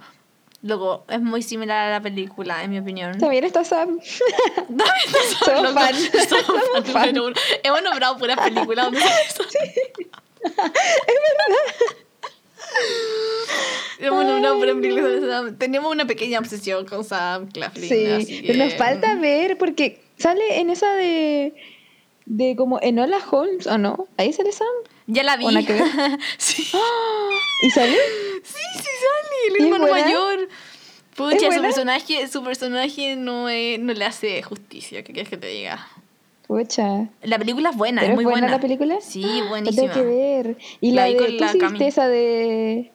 Loco, 0.64 1.04
es 1.10 1.20
muy 1.22 1.42
similar 1.42 1.90
a 1.90 1.92
la 1.92 2.02
película, 2.02 2.64
en 2.64 2.72
mi 2.72 2.80
opinión. 2.80 3.18
También 3.20 3.44
está 3.44 3.64
Sam. 3.66 4.00
Somos 4.04 5.38
Somos 5.46 5.74
fan. 5.74 5.96
Somos 6.46 6.90
fan. 6.92 7.16
Hemos 7.64 7.84
nombrado 7.84 8.18
puras 8.18 8.40
películas 8.40 8.86
donde 8.86 9.02
sale 9.02 9.14
eso. 9.28 9.44
Hemos 14.00 14.26
nombrado 14.26 14.58
puras 14.58 14.76
películas 14.76 15.04
donde 15.12 15.28
Sam. 15.30 15.58
Tenemos 15.58 15.92
una 15.92 16.06
pequeña 16.08 16.40
obsesión 16.40 16.86
con 16.86 17.04
Sam 17.04 17.50
Claflin. 17.52 17.90
Sí, 17.90 18.06
así 18.06 18.44
pero 18.46 18.60
nos 18.60 18.74
que- 18.74 18.78
falta 18.80 19.16
ver 19.16 19.58
porque 19.58 20.02
sale 20.18 20.60
en 20.60 20.70
esa 20.70 20.94
de 20.94 21.54
de 22.26 22.56
como 22.56 22.80
Enola 22.82 23.20
Holmes 23.32 23.68
o 23.68 23.78
no, 23.78 24.08
ahí 24.18 24.32
sale 24.32 24.54
Sam 24.54 24.66
Ya 25.08 25.24
la 25.24 25.36
vi. 25.36 25.46
¿O 25.46 25.52
nada 25.52 25.66
que 25.68 25.78
sí. 26.38 26.64
y 27.64 27.70
sale 27.72 27.98
Sí, 28.44 28.54
sí 28.78 28.84
sale, 28.84 29.36
¿Y 29.46 29.50
el 29.50 29.56
es 29.58 29.62
hermano 29.64 29.88
mayor. 29.92 30.43
Pucha, 31.16 31.52
su 31.52 31.62
personaje, 31.62 32.28
su 32.28 32.44
personaje 32.44 33.16
no, 33.16 33.50
es- 33.50 33.80
no 33.80 33.94
le 33.94 34.06
hace 34.06 34.42
justicia, 34.44 35.04
¿qué 35.04 35.14
quieres 35.14 35.30
que 35.30 35.38
te 35.38 35.48
diga? 35.48 35.88
pucha 36.48 37.08
La 37.24 37.40
película 37.40 37.70
es 37.70 37.78
buena, 37.78 38.02
¿Pero 38.02 38.12
es 38.14 38.16
muy 38.16 38.24
es 38.26 38.30
buena 38.30 38.48
buena. 38.48 38.58
la 38.58 38.62
película? 38.62 38.98
Sí, 39.02 39.22
la 39.22 39.30
tengo 39.32 39.50
buenísima. 39.50 39.94
que 39.94 40.04
ver 40.04 40.58
y 40.82 40.92
La 40.92 41.04
la, 41.04 41.08
de 41.08 41.16
tú 41.16 41.24
la 41.40 41.52
viste 41.54 41.88
esa 41.88 42.08
de 42.08 42.92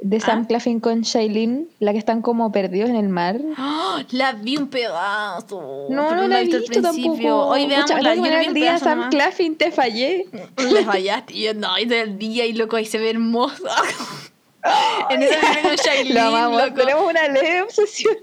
de 0.00 0.20
Sam 0.20 0.42
¿Ah? 0.42 0.46
Claflin 0.46 0.78
con 0.78 1.00
Shailene 1.00 1.64
la 1.80 1.90
que 1.92 1.98
están 1.98 2.22
como 2.22 2.52
perdidos 2.52 2.88
en 2.90 2.94
el 2.96 3.08
mar 3.08 3.40
¡Ah! 3.56 4.04
La 4.12 4.32
vi 4.32 4.56
un 4.56 4.68
pedazo. 4.68 5.86
no, 5.88 6.14
no 6.14 6.28
la 6.28 6.40
he 6.40 6.44
visto 6.44 6.62
principio. 6.66 6.82
tampoco. 6.82 7.46
Hoy 7.48 7.64
Pucha, 7.64 7.68
veamos 7.74 7.94
me 7.96 8.02
la 8.02 8.10
tengo 8.12 8.26
yo 8.26 8.30
la 8.30 8.36
poner 8.36 8.40
vi 8.42 8.48
un 8.48 8.54
día 8.54 8.78
Sam 8.78 8.98
nomás. 8.98 9.10
Claflin, 9.14 9.56
te 9.56 9.70
fallé. 9.72 10.26
Le 10.56 10.84
fallaste 10.84 11.34
y 11.34 11.42
yo 11.44 11.54
no, 11.54 11.76
y 11.78 11.84
del 11.86 12.16
día 12.18 12.46
y 12.46 12.52
loco 12.52 12.76
ahí 12.76 12.84
se 12.84 12.98
ve 12.98 13.10
hermoso. 13.10 13.64
en 15.10 15.22
esa 15.22 15.62
con 15.62 15.76
Shailene, 15.76 16.14
Lo 16.20 16.26
amamos, 16.26 16.62
loco. 16.62 16.74
tenemos 16.74 17.10
una 17.10 17.28
leve 17.28 17.62
obsesión. 17.62 18.16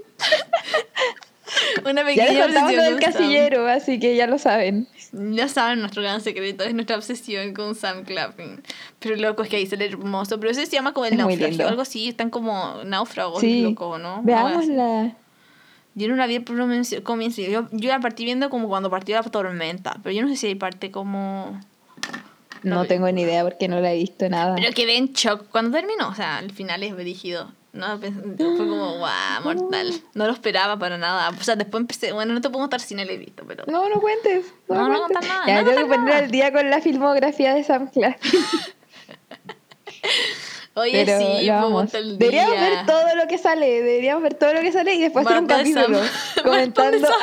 Una 1.86 2.02
Ya 2.02 2.06
pequeña 2.08 2.32
les 2.34 2.44
contamos 2.46 2.74
lo 2.74 2.82
obsesión 2.82 2.84
del 2.84 2.94
con 2.94 3.02
Sam. 3.04 3.14
casillero, 3.14 3.68
así 3.68 4.00
que 4.00 4.16
ya 4.16 4.28
lo 4.28 4.38
saben. 4.40 4.88
Ya 5.12 5.48
saben, 5.48 5.80
nuestro 5.80 6.02
gran 6.02 6.20
secreto 6.20 6.64
es 6.64 6.74
nuestra 6.74 6.98
obsesión 6.98 7.54
con 7.54 7.76
Sam 7.76 8.04
Claflin. 8.04 8.62
Pero 9.00 9.16
loco, 9.16 9.44
es 9.44 9.50
que 9.50 9.58
ahí 9.58 9.66
sale 9.68 9.86
hermoso. 9.86 10.40
Pero 10.40 10.52
ese 10.52 10.66
se 10.66 10.72
llama 10.74 10.94
como 10.94 11.06
el 11.06 11.14
Es 11.14 11.50
lindo. 11.52 11.68
algo 11.68 11.82
así. 11.84 12.10
Están 12.10 12.30
como 12.32 12.84
náufragos, 12.84 13.40
Sí, 13.40 13.62
loco, 13.62 13.98
¿no? 13.98 14.22
Veámosla. 14.24 15.16
Yo 15.94 16.08
no 16.10 16.16
la 16.16 16.28
vi 16.28 16.44
comienzo. 16.44 17.42
Yo, 17.44 17.68
yo 17.72 17.90
la 17.90 18.00
partí 18.02 18.26
viendo 18.26 18.50
como 18.50 18.68
cuando 18.68 18.90
partió 18.90 19.16
la 19.16 19.24
tormenta. 19.24 19.98
Pero 20.04 20.14
yo 20.16 20.22
no 20.24 20.28
sé 20.30 20.36
si 20.36 20.48
hay 20.48 20.56
parte 20.56 20.92
como... 20.92 21.62
No 22.66 22.86
tengo 22.86 23.12
ni 23.12 23.22
idea 23.22 23.44
porque 23.44 23.68
no 23.68 23.80
la 23.80 23.94
he 23.94 23.98
visto 23.98 24.28
nada. 24.30 24.56
Pero 24.56 24.74
quedé 24.74 24.98
en 24.98 25.14
shock 25.14 25.48
cuando 25.52 25.78
terminó. 25.78 26.10
O 26.10 26.16
sea, 26.16 26.38
al 26.38 26.52
final 26.52 26.84
es 26.84 26.96
dirigido. 26.98 27.52
No, 27.74 28.00
Pens- 28.00 28.38
fue 28.38 28.58
como, 28.58 28.98
guau, 29.00 29.44
mortal. 29.44 29.94
No 30.14 30.28
lo 30.28 30.34
esperaba 30.34 30.78
para 30.80 30.98
nada. 30.98 31.30
O 31.30 31.44
sea, 31.44 31.56
después 31.56 31.82
empecé... 31.82 32.12
Bueno, 32.14 32.34
no 32.34 32.42
te 32.42 32.50
puedo 32.50 32.62
contar 32.64 32.80
si 32.80 32.96
no 32.96 33.04
lo 33.04 33.12
he 33.12 33.18
visto, 33.18 33.44
pero... 33.48 33.66
No, 33.68 33.90
no 33.90 34.00
cuentes. 34.00 34.46
No, 34.70 34.76
No, 34.76 34.90
no 34.90 35.08
nada, 35.10 35.44
Ya 35.48 35.62
no 35.62 35.68
tengo 35.70 35.80
que 35.82 35.86
poner 35.86 36.00
nada. 36.06 36.18
al 36.20 36.32
día 36.32 36.52
con 36.54 36.70
la 36.70 36.80
filmografía 36.82 37.54
de 37.54 37.64
Sam 37.64 37.90
Claflin. 37.92 38.42
Oye, 40.78 41.06
Pero 41.06 41.20
sí, 41.20 41.26
pues, 41.26 41.48
vamos. 41.48 41.72
ponte 41.84 41.98
al 41.98 42.18
Deberíamos 42.18 42.60
ver 42.60 42.86
todo 42.86 43.16
lo 43.16 43.28
que 43.28 43.38
sale. 43.38 43.66
Deberíamos 43.82 44.24
ver 44.24 44.34
todo 44.34 44.54
lo 44.54 44.60
que 44.62 44.72
sale 44.74 44.94
y 44.94 45.02
después 45.02 45.26
hacer 45.26 45.40
un 45.40 45.48
capítulo 45.48 46.00
comentando. 46.44 47.08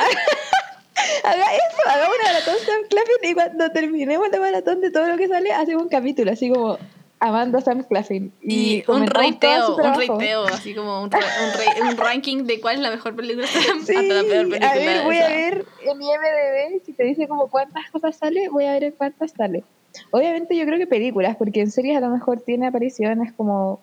Haga 1.23 1.43
eso, 1.55 1.89
hagamos 1.89 2.15
una 2.19 2.33
maratón 2.33 2.55
Sam 2.65 2.81
Claflin 2.89 3.31
y 3.31 3.33
cuando 3.33 3.71
terminemos 3.71 4.29
la 4.31 4.39
maratón 4.39 4.81
de 4.81 4.91
todo 4.91 5.07
lo 5.07 5.17
que 5.17 5.27
sale, 5.27 5.51
hacemos 5.51 5.83
un 5.83 5.89
capítulo 5.89 6.31
así 6.31 6.49
como 6.49 6.77
amando 7.19 7.57
a 7.57 7.61
Sam 7.61 7.83
Claflin. 7.83 8.31
Y, 8.41 8.79
un 8.79 9.05
comentamos 9.07 9.07
todo 9.07 9.77
reiteo, 9.77 9.93
un 9.93 9.97
reiteo, 10.19 10.43
así 10.45 10.75
como 10.75 11.03
un, 11.03 11.09
re- 11.11 11.19
un, 11.19 11.53
re- 11.53 11.89
un 11.91 11.97
ranking 11.97 12.43
de 12.43 12.59
cuál 12.59 12.75
es 12.75 12.81
la 12.81 12.91
mejor 12.91 13.15
película 13.15 13.47
Sí, 13.47 13.57
hasta 13.95 14.01
la 14.13 14.23
peor 14.23 14.49
película. 14.49 14.71
a 14.71 14.75
ver, 14.75 15.03
voy 15.03 15.15
esa. 15.15 15.25
a 15.25 15.29
ver 15.29 15.65
en 15.85 15.97
mi 15.97 16.05
MDB, 16.05 16.85
si 16.85 16.93
te 16.93 17.03
dice 17.05 17.27
como 17.27 17.47
cuántas 17.49 17.89
cosas 17.91 18.15
sale, 18.17 18.49
voy 18.49 18.65
a 18.65 18.73
ver 18.73 18.83
en 18.85 18.91
cuántas 18.91 19.31
sale. 19.31 19.63
Obviamente 20.11 20.55
yo 20.57 20.65
creo 20.65 20.77
que 20.77 20.87
películas, 20.87 21.35
porque 21.37 21.61
en 21.61 21.71
series 21.71 21.95
a 21.97 22.01
lo 22.01 22.09
mejor 22.09 22.41
tiene 22.41 22.67
apariciones 22.67 23.31
como, 23.33 23.79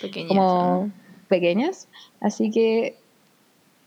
Pequeñas, 0.00 0.28
como 0.28 0.90
pequeñas, 1.28 1.88
así 2.20 2.50
que 2.50 2.96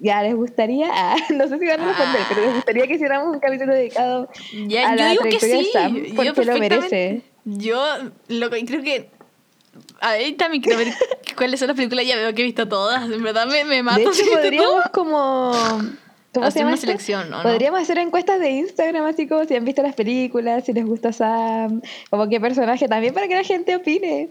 ya 0.01 0.23
les 0.23 0.35
gustaría, 0.35 0.89
ah, 0.93 1.15
no 1.29 1.47
sé 1.47 1.59
si 1.59 1.65
van 1.67 1.79
a 1.79 1.87
responder, 1.87 2.21
Ah. 2.21 2.25
pero 2.27 2.41
les 2.41 2.55
gustaría 2.55 2.87
que 2.87 2.95
hiciéramos 2.95 3.33
un 3.33 3.39
capítulo 3.39 3.73
dedicado 3.73 4.27
a 4.33 4.67
yo 4.67 4.95
la 4.95 5.09
digo 5.11 5.23
que 5.23 5.37
trayectoria 5.37 5.57
de 5.57 5.63
sí. 5.63 5.69
Sam, 5.71 5.95
yo 5.95 6.33
porque 6.33 6.45
lo 6.45 6.57
merece. 6.57 7.21
Yo 7.45 7.83
lo 8.27 8.49
que 8.49 8.65
creo 8.65 8.83
que. 8.83 9.09
A 9.99 10.13
ver, 10.13 10.35
también 10.37 10.61
quiero 10.61 10.79
ver 10.79 10.93
cuáles 11.37 11.59
son 11.59 11.69
las 11.69 11.77
películas. 11.77 12.05
Ya 12.05 12.15
veo 12.15 12.33
que 12.33 12.41
he 12.41 12.45
visto 12.45 12.67
todas. 12.67 13.09
En 13.09 13.23
verdad 13.23 13.47
me, 13.47 13.63
me 13.63 13.81
mato. 13.83 13.99
De 13.99 14.03
hecho, 14.05 14.31
podríamos 14.31 14.83
como... 14.91 15.51
¿Cómo 16.33 16.45
Hacer 16.45 16.53
se 16.53 16.59
llama 16.59 16.71
una 16.71 16.77
selección, 16.77 17.33
¿o 17.33 17.37
no? 17.37 17.43
Podríamos 17.43 17.81
hacer 17.81 17.97
encuestas 17.97 18.39
de 18.39 18.51
Instagram, 18.51 19.05
así 19.05 19.27
como 19.27 19.43
si 19.43 19.55
han 19.55 19.65
visto 19.65 19.81
las 19.83 19.95
películas, 19.95 20.63
si 20.65 20.71
les 20.71 20.85
gusta 20.85 21.11
Sam, 21.11 21.81
como 22.09 22.29
qué 22.29 22.39
personaje, 22.39 22.87
también 22.87 23.13
para 23.13 23.27
que 23.27 23.35
la 23.35 23.43
gente 23.43 23.75
opine. 23.75 24.29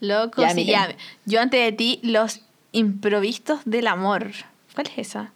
Loco, 0.00 0.40
Ya, 0.40 0.50
sí, 0.50 0.64
ya. 0.64 0.88
Yo 1.26 1.40
antes 1.40 1.62
de 1.62 1.72
ti, 1.72 2.00
los 2.02 2.40
Improvistos 2.72 3.60
del 3.66 3.86
amor. 3.86 4.32
¿Cuál 4.74 4.86
es 4.88 4.98
esa? 5.08 5.32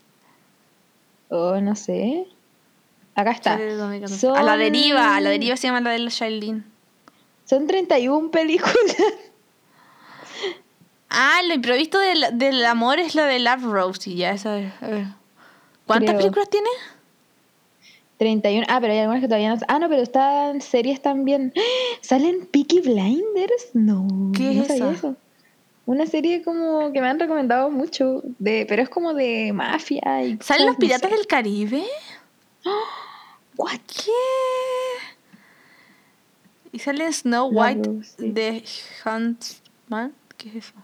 Oh, 1.29 1.61
no 1.61 1.77
sé. 1.77 2.27
Acá 3.15 3.33
está. 3.33 3.53
Sale 3.53 3.65
de 3.67 3.75
2014. 3.75 4.29
A 4.39 4.43
la 4.43 4.57
deriva, 4.57 5.17
a 5.17 5.21
la 5.21 5.31
deriva 5.31 5.57
se 5.57 5.67
llama 5.67 5.81
la 5.81 5.91
de 5.91 5.99
la 6.01 6.11
Shailene. 6.11 6.63
Son 7.45 7.67
31 7.67 8.31
películas. 8.31 8.75
Ah, 11.11 11.41
lo 11.47 11.55
improvisto 11.55 11.99
del, 11.99 12.23
del 12.35 12.63
amor 12.67 12.99
es 12.99 13.15
la 13.15 13.25
de 13.25 13.39
Love 13.39 13.63
Rosie, 13.65 14.15
ya 14.15 14.33
esa 14.33 14.59
es. 14.59 14.71
a 14.83 14.89
ver. 14.89 15.07
¿Cuántas 15.87 16.11
Creo. 16.11 16.19
películas 16.19 16.51
tiene? 16.51 16.69
31. 18.19 18.67
Ah, 18.69 18.79
pero 18.79 18.93
hay 18.93 18.99
algunas 18.99 19.23
que 19.23 19.27
todavía 19.27 19.55
no. 19.55 19.61
Ah, 19.69 19.79
no, 19.79 19.89
pero 19.89 20.03
están 20.03 20.61
series 20.61 21.01
también. 21.01 21.55
¿Salen 22.03 22.47
Peaky 22.47 22.81
Blinders? 22.83 23.71
No. 23.73 24.07
¿Qué 24.37 24.53
no 24.55 24.63
es 24.63 24.69
sabía 24.69 24.91
eso. 24.91 25.17
Una 25.89 26.05
serie 26.05 26.43
como 26.43 26.93
que 26.93 27.01
me 27.01 27.09
han 27.09 27.19
recomendado 27.19 27.71
mucho, 27.71 28.21
de, 28.39 28.67
pero 28.69 28.83
es 28.83 28.91
como 28.91 29.15
de 29.15 29.55
mafia 29.55 30.23
y 30.23 30.37
¿Salen 30.43 30.67
los 30.67 30.75
no 30.75 30.79
piratas 30.81 31.09
sé. 31.09 31.17
del 31.17 31.27
Caribe? 31.27 31.83
What? 33.57 33.81
¿Qué? 33.87 34.11
Y 36.73 36.79
sale 36.79 37.11
Snow 37.11 37.49
White 37.51 37.91
de 38.19 38.63
Huntsman. 39.03 40.13
¿Qué 40.37 40.51
es 40.51 40.57
eso? 40.57 40.75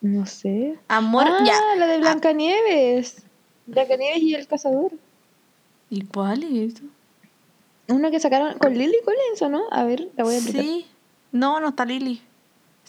No 0.00 0.26
sé. 0.26 0.76
Amor, 0.88 1.28
ah, 1.28 1.44
ya. 1.46 1.76
la 1.76 1.86
de 1.86 1.98
Blancanieves. 1.98 3.22
Blancanieves 3.66 4.22
y 4.22 4.34
el 4.34 4.48
cazador. 4.48 4.90
¿Y 5.90 6.06
cuál 6.06 6.42
es 6.42 6.74
eso? 6.74 6.84
Una 7.86 8.10
que 8.10 8.18
sacaron 8.18 8.58
con 8.58 8.76
Lily 8.76 8.98
Collins, 9.04 9.42
¿o 9.42 9.48
no? 9.48 9.62
A 9.70 9.84
ver, 9.84 10.08
la 10.16 10.24
voy 10.24 10.34
a 10.34 10.38
aplicar. 10.38 10.60
Sí. 10.64 10.86
No, 11.30 11.60
no 11.60 11.68
está 11.68 11.84
Lily. 11.84 12.20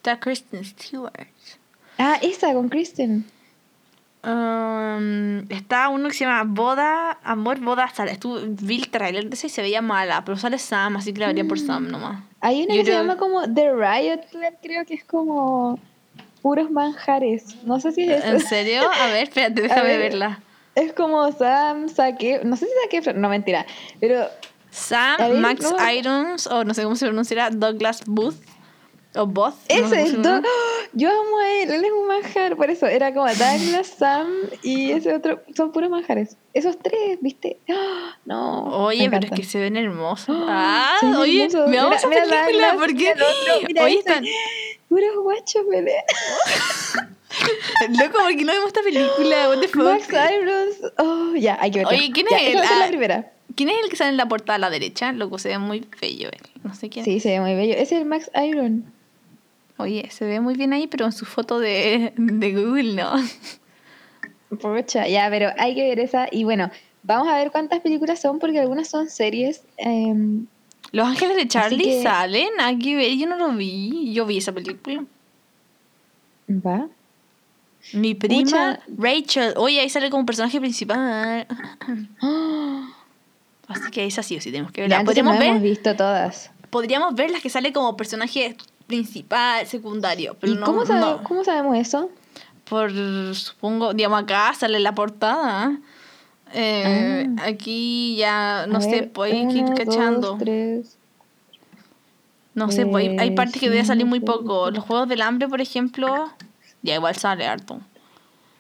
Está 0.02 0.20
Kristen 0.20 0.66
Stewart. 0.66 1.28
Ah, 2.00 2.18
esa, 2.24 2.52
con 2.54 2.70
Kristen. 2.70 3.24
Um, 4.24 5.46
está 5.52 5.90
uno 5.90 6.08
que 6.08 6.16
se 6.16 6.26
llama 6.26 6.44
Boda, 6.44 7.20
Amor, 7.24 7.60
Boda, 7.60 7.88
sale. 7.94 8.14
Estuvo, 8.14 8.40
vi 8.44 8.78
el 8.78 8.90
trailer 8.90 9.30
de 9.30 9.36
ese 9.36 9.46
y 9.46 9.50
se 9.52 9.62
veía 9.62 9.84
mala, 9.84 10.26
pero 10.26 10.40
sale 10.40 10.58
Sam, 10.58 10.96
así 10.98 11.14
que 11.14 11.20
la 11.20 11.28
vería 11.28 11.44
por 11.46 11.60
Sam 11.60 11.92
nomás. 11.92 12.24
Hay 12.40 12.64
una 12.64 12.74
Yo 12.74 12.82
que 12.82 12.86
se 12.88 12.98
llama 12.98 13.18
como 13.18 13.44
The 13.44 13.74
Riot 13.76 14.22
Club, 14.32 14.54
creo 14.64 14.86
que 14.88 14.96
es 14.96 15.04
como 15.04 15.78
puros 16.42 16.72
manjares. 16.72 17.64
No 17.64 17.80
sé 17.80 17.92
si 17.92 18.12
es 18.12 18.26
¿En 18.26 18.38
eso. 18.38 18.48
serio? 18.48 18.82
A 18.90 19.06
ver, 19.06 19.26
espérate, 19.28 19.62
déjame 19.62 19.98
ver. 19.98 20.00
verla. 20.00 20.40
Es 20.74 20.94
como 20.94 21.32
Sam, 21.32 21.90
Saque, 21.90 22.42
no 22.44 22.56
sé 22.56 22.66
si 22.66 22.72
Saque, 23.00 23.14
no 23.14 23.30
mentira, 23.30 23.68
pero 24.00 24.28
Sam, 24.72 25.40
Max. 25.42 25.72
Irons, 25.96 26.48
o 26.48 26.64
no 26.64 26.74
sé 26.74 26.82
cómo 26.82 26.96
se 26.96 27.06
pronunciará, 27.06 27.52
Douglas 27.52 28.02
Booth, 28.08 28.38
o 29.16 29.26
Booth. 29.26 29.54
no 29.54 29.54
sé 29.68 29.74
ese 29.74 29.82
cómo 29.82 29.90
se 29.90 30.02
es 30.04 30.10
pronuncia. 30.12 30.42
Do-. 30.42 30.48
Yo 30.94 31.10
amo 31.10 31.38
a 31.40 31.50
él, 31.54 31.72
él 31.72 31.86
es 31.86 31.92
un 31.92 32.08
manjar, 32.08 32.56
por 32.58 32.70
eso 32.70 32.86
era 32.88 33.14
como 33.14 33.26
Douglas, 33.28 33.88
Sam 33.98 34.28
y 34.64 34.92
ese 34.92 35.14
otro, 35.14 35.42
son 35.56 35.72
puros 35.72 35.90
manjares. 35.90 36.36
Esos 36.54 36.78
tres, 36.80 37.18
¿viste? 37.22 37.58
No. 38.26 38.64
Oye, 38.86 39.10
me 39.10 39.20
pero 39.20 39.34
es 39.34 39.40
que 39.40 39.46
se 39.48 39.60
ven 39.60 39.78
hermosos. 39.78 40.36
¡Ah! 40.48 40.96
Ah, 41.02 41.06
ven 41.06 41.16
oye, 41.16 41.46
hermosos. 41.46 41.70
Mira, 41.70 41.96
esa 41.96 42.08
mira 42.08 42.22
película, 42.24 42.68
Douglas, 42.74 42.76
porque 42.78 43.12
el 43.12 43.22
otro, 43.22 43.68
mira 43.68 43.84
oye, 43.86 43.94
ese. 44.00 44.00
están, 44.00 44.26
Puros 44.90 45.16
guachos, 45.24 45.62
pelea. 45.70 46.04
loco, 48.00 48.18
porque 48.24 48.44
no 48.44 48.52
vemos 48.54 48.68
esta 48.68 48.82
película, 48.82 49.50
what 49.50 49.60
the 49.60 49.68
fuck. 49.70 49.84
Max 49.84 50.08
Irons. 50.10 50.94
Oh, 50.98 51.34
ya, 51.36 51.58
hay 51.62 51.72
que 51.72 51.80
verla. 51.80 51.94
Oye, 51.98 52.12
¿quién 52.14 52.28
Ya, 52.30 52.38
es 52.38 52.50
él? 52.56 52.58
a 52.60 52.76
la 52.76 52.86
Ah, 52.86 52.88
primera. 52.90 53.32
¿Quién 53.56 53.70
es 53.70 53.76
el 53.84 53.90
que 53.90 53.96
sale 53.96 54.10
en 54.12 54.18
la 54.18 54.28
portada 54.28 54.56
a 54.56 54.60
la 54.60 54.70
derecha? 54.70 55.12
Loco, 55.14 55.38
se 55.38 55.50
ve 55.50 55.58
muy 55.58 55.86
bello 56.02 56.30
él. 56.30 56.42
No 56.64 56.74
sé 56.76 56.90
quién. 56.90 57.06
Sí, 57.06 57.20
se 57.20 57.30
ve 57.30 57.40
muy 57.42 57.56
bello. 57.56 57.74
Ese 57.74 57.96
es 57.96 58.02
el 58.02 58.06
Max 58.06 58.30
Iron. 58.46 58.86
Oye, 59.82 60.10
se 60.12 60.26
ve 60.26 60.40
muy 60.40 60.56
bien 60.56 60.74
ahí, 60.74 60.88
pero 60.88 61.06
en 61.06 61.12
su 61.12 61.26
foto 61.26 61.60
de, 61.60 62.14
de 62.18 62.54
Google 62.54 62.94
no. 62.94 63.14
Pocha, 64.60 65.08
ya, 65.08 65.28
pero 65.30 65.50
hay 65.58 65.76
que 65.76 65.84
ver 65.84 66.00
esa. 66.00 66.28
Y 66.32 66.44
bueno, 66.44 66.70
vamos 67.04 67.28
a 67.28 67.36
ver 67.38 67.52
cuántas 67.52 67.80
películas 67.82 68.22
son, 68.22 68.40
porque 68.40 68.60
algunas 68.60 68.88
son 68.90 69.10
series. 69.10 69.64
em, 69.78 70.46
Los 70.92 71.08
Ángeles 71.08 71.36
de 71.38 71.48
Charlie 71.48 71.84
que- 71.84 72.04
salen. 72.04 72.50
Ver, 72.58 73.16
yo 73.18 73.28
no 73.28 73.38
lo 73.38 73.52
vi. 73.54 74.12
Yo 74.14 74.26
vi 74.26 74.38
esa 74.40 74.52
película. 74.52 75.04
¿Va? 76.50 76.88
Mi 77.94 78.14
prima. 78.14 78.80
Rachel. 78.98 79.54
Oye, 79.58 79.80
ahí 79.80 79.90
sale 79.90 80.10
como 80.10 80.26
personaje 80.26 80.60
principal. 80.60 81.48
Así 83.68 83.90
que 83.92 84.06
esa 84.06 84.22
sí 84.22 84.36
o 84.36 84.42
sí 84.42 84.52
tenemos 84.52 84.72
que 84.74 84.82
Ya, 84.82 84.84
verla. 84.84 85.00
entonces 85.00 85.24
Podríamos 85.24 85.40
no 85.40 85.46
hemos 85.46 85.62
ver, 85.62 85.70
visto 85.72 85.96
todas. 85.96 86.52
podríamos 86.70 87.16
ver 87.16 87.32
las 87.32 87.42
que 87.42 87.50
sale 87.50 87.72
como 87.72 87.96
personaje 87.96 88.58
principal, 88.96 89.66
secundario. 89.68 90.36
Pero 90.40 90.54
¿Y 90.54 90.56
no, 90.58 90.66
cómo, 90.66 90.86
sabe- 90.86 91.00
no. 91.00 91.24
cómo 91.24 91.44
sabemos 91.44 91.78
eso? 91.78 92.10
Por, 92.70 92.92
supongo, 93.36 93.94
digamos, 93.94 94.22
acá 94.24 94.54
sale 94.54 94.80
la 94.80 94.94
portada. 94.94 95.78
Eh, 96.54 97.28
Aquí 97.44 98.16
ya, 98.18 98.66
no 98.68 98.78
A 98.78 98.82
sé, 98.82 98.90
ver, 98.92 99.12
que 99.50 99.58
ir 99.60 99.66
cachando. 99.74 100.32
dos, 100.32 100.40
tres. 100.40 100.98
No 102.54 102.70
sé, 102.70 102.86
pues 102.86 103.08
hay, 103.08 103.16
hay 103.18 103.30
Eh, 103.30 103.32
partes 103.32 103.62
que 103.62 103.70
debe 103.70 103.86
salir 103.86 104.06
muy 104.06 104.20
poco. 104.20 104.72
Los 104.72 104.84
Juegos 104.84 105.08
del 105.08 105.22
Hambre, 105.22 105.48
por 105.48 105.62
ejemplo, 105.62 106.30
ya 106.82 106.96
igual 106.96 107.16
sale 107.16 107.48
harto. 107.48 107.80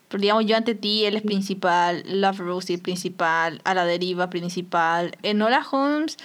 Pero 0.07 0.21
digamos, 0.21 0.45
yo 0.45 0.55
ante 0.57 0.75
ti, 0.75 1.03
él 1.05 1.15
es 1.17 1.21
principal, 1.23 2.03
Love 2.05 2.39
Rosie 2.39 2.77
principal, 2.77 3.61
A 3.65 3.73
la 3.73 3.83
Deriva 3.85 4.29
principal, 4.29 5.15
Enola 5.23 5.61
Holmes, 5.69 6.17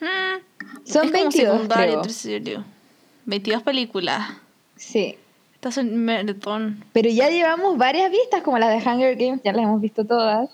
mm, 0.00 0.84
Son 0.84 1.04
es 1.06 1.12
como 1.12 1.24
22, 1.24 1.32
secundario, 1.32 1.92
creo. 1.92 2.02
terciario. 2.02 2.64
22 3.26 3.62
películas. 3.62 4.28
Sí. 4.76 5.16
Estás 5.54 5.78
en 5.78 6.04
maratón. 6.04 6.84
Pero 6.92 7.08
ya 7.10 7.30
llevamos 7.30 7.78
varias 7.78 8.10
vistas, 8.10 8.42
como 8.42 8.58
las 8.58 8.70
de 8.70 8.88
Hunger 8.90 9.16
Games, 9.16 9.40
ya 9.44 9.52
las 9.52 9.62
hemos 9.64 9.80
visto 9.80 10.04
todas. 10.04 10.50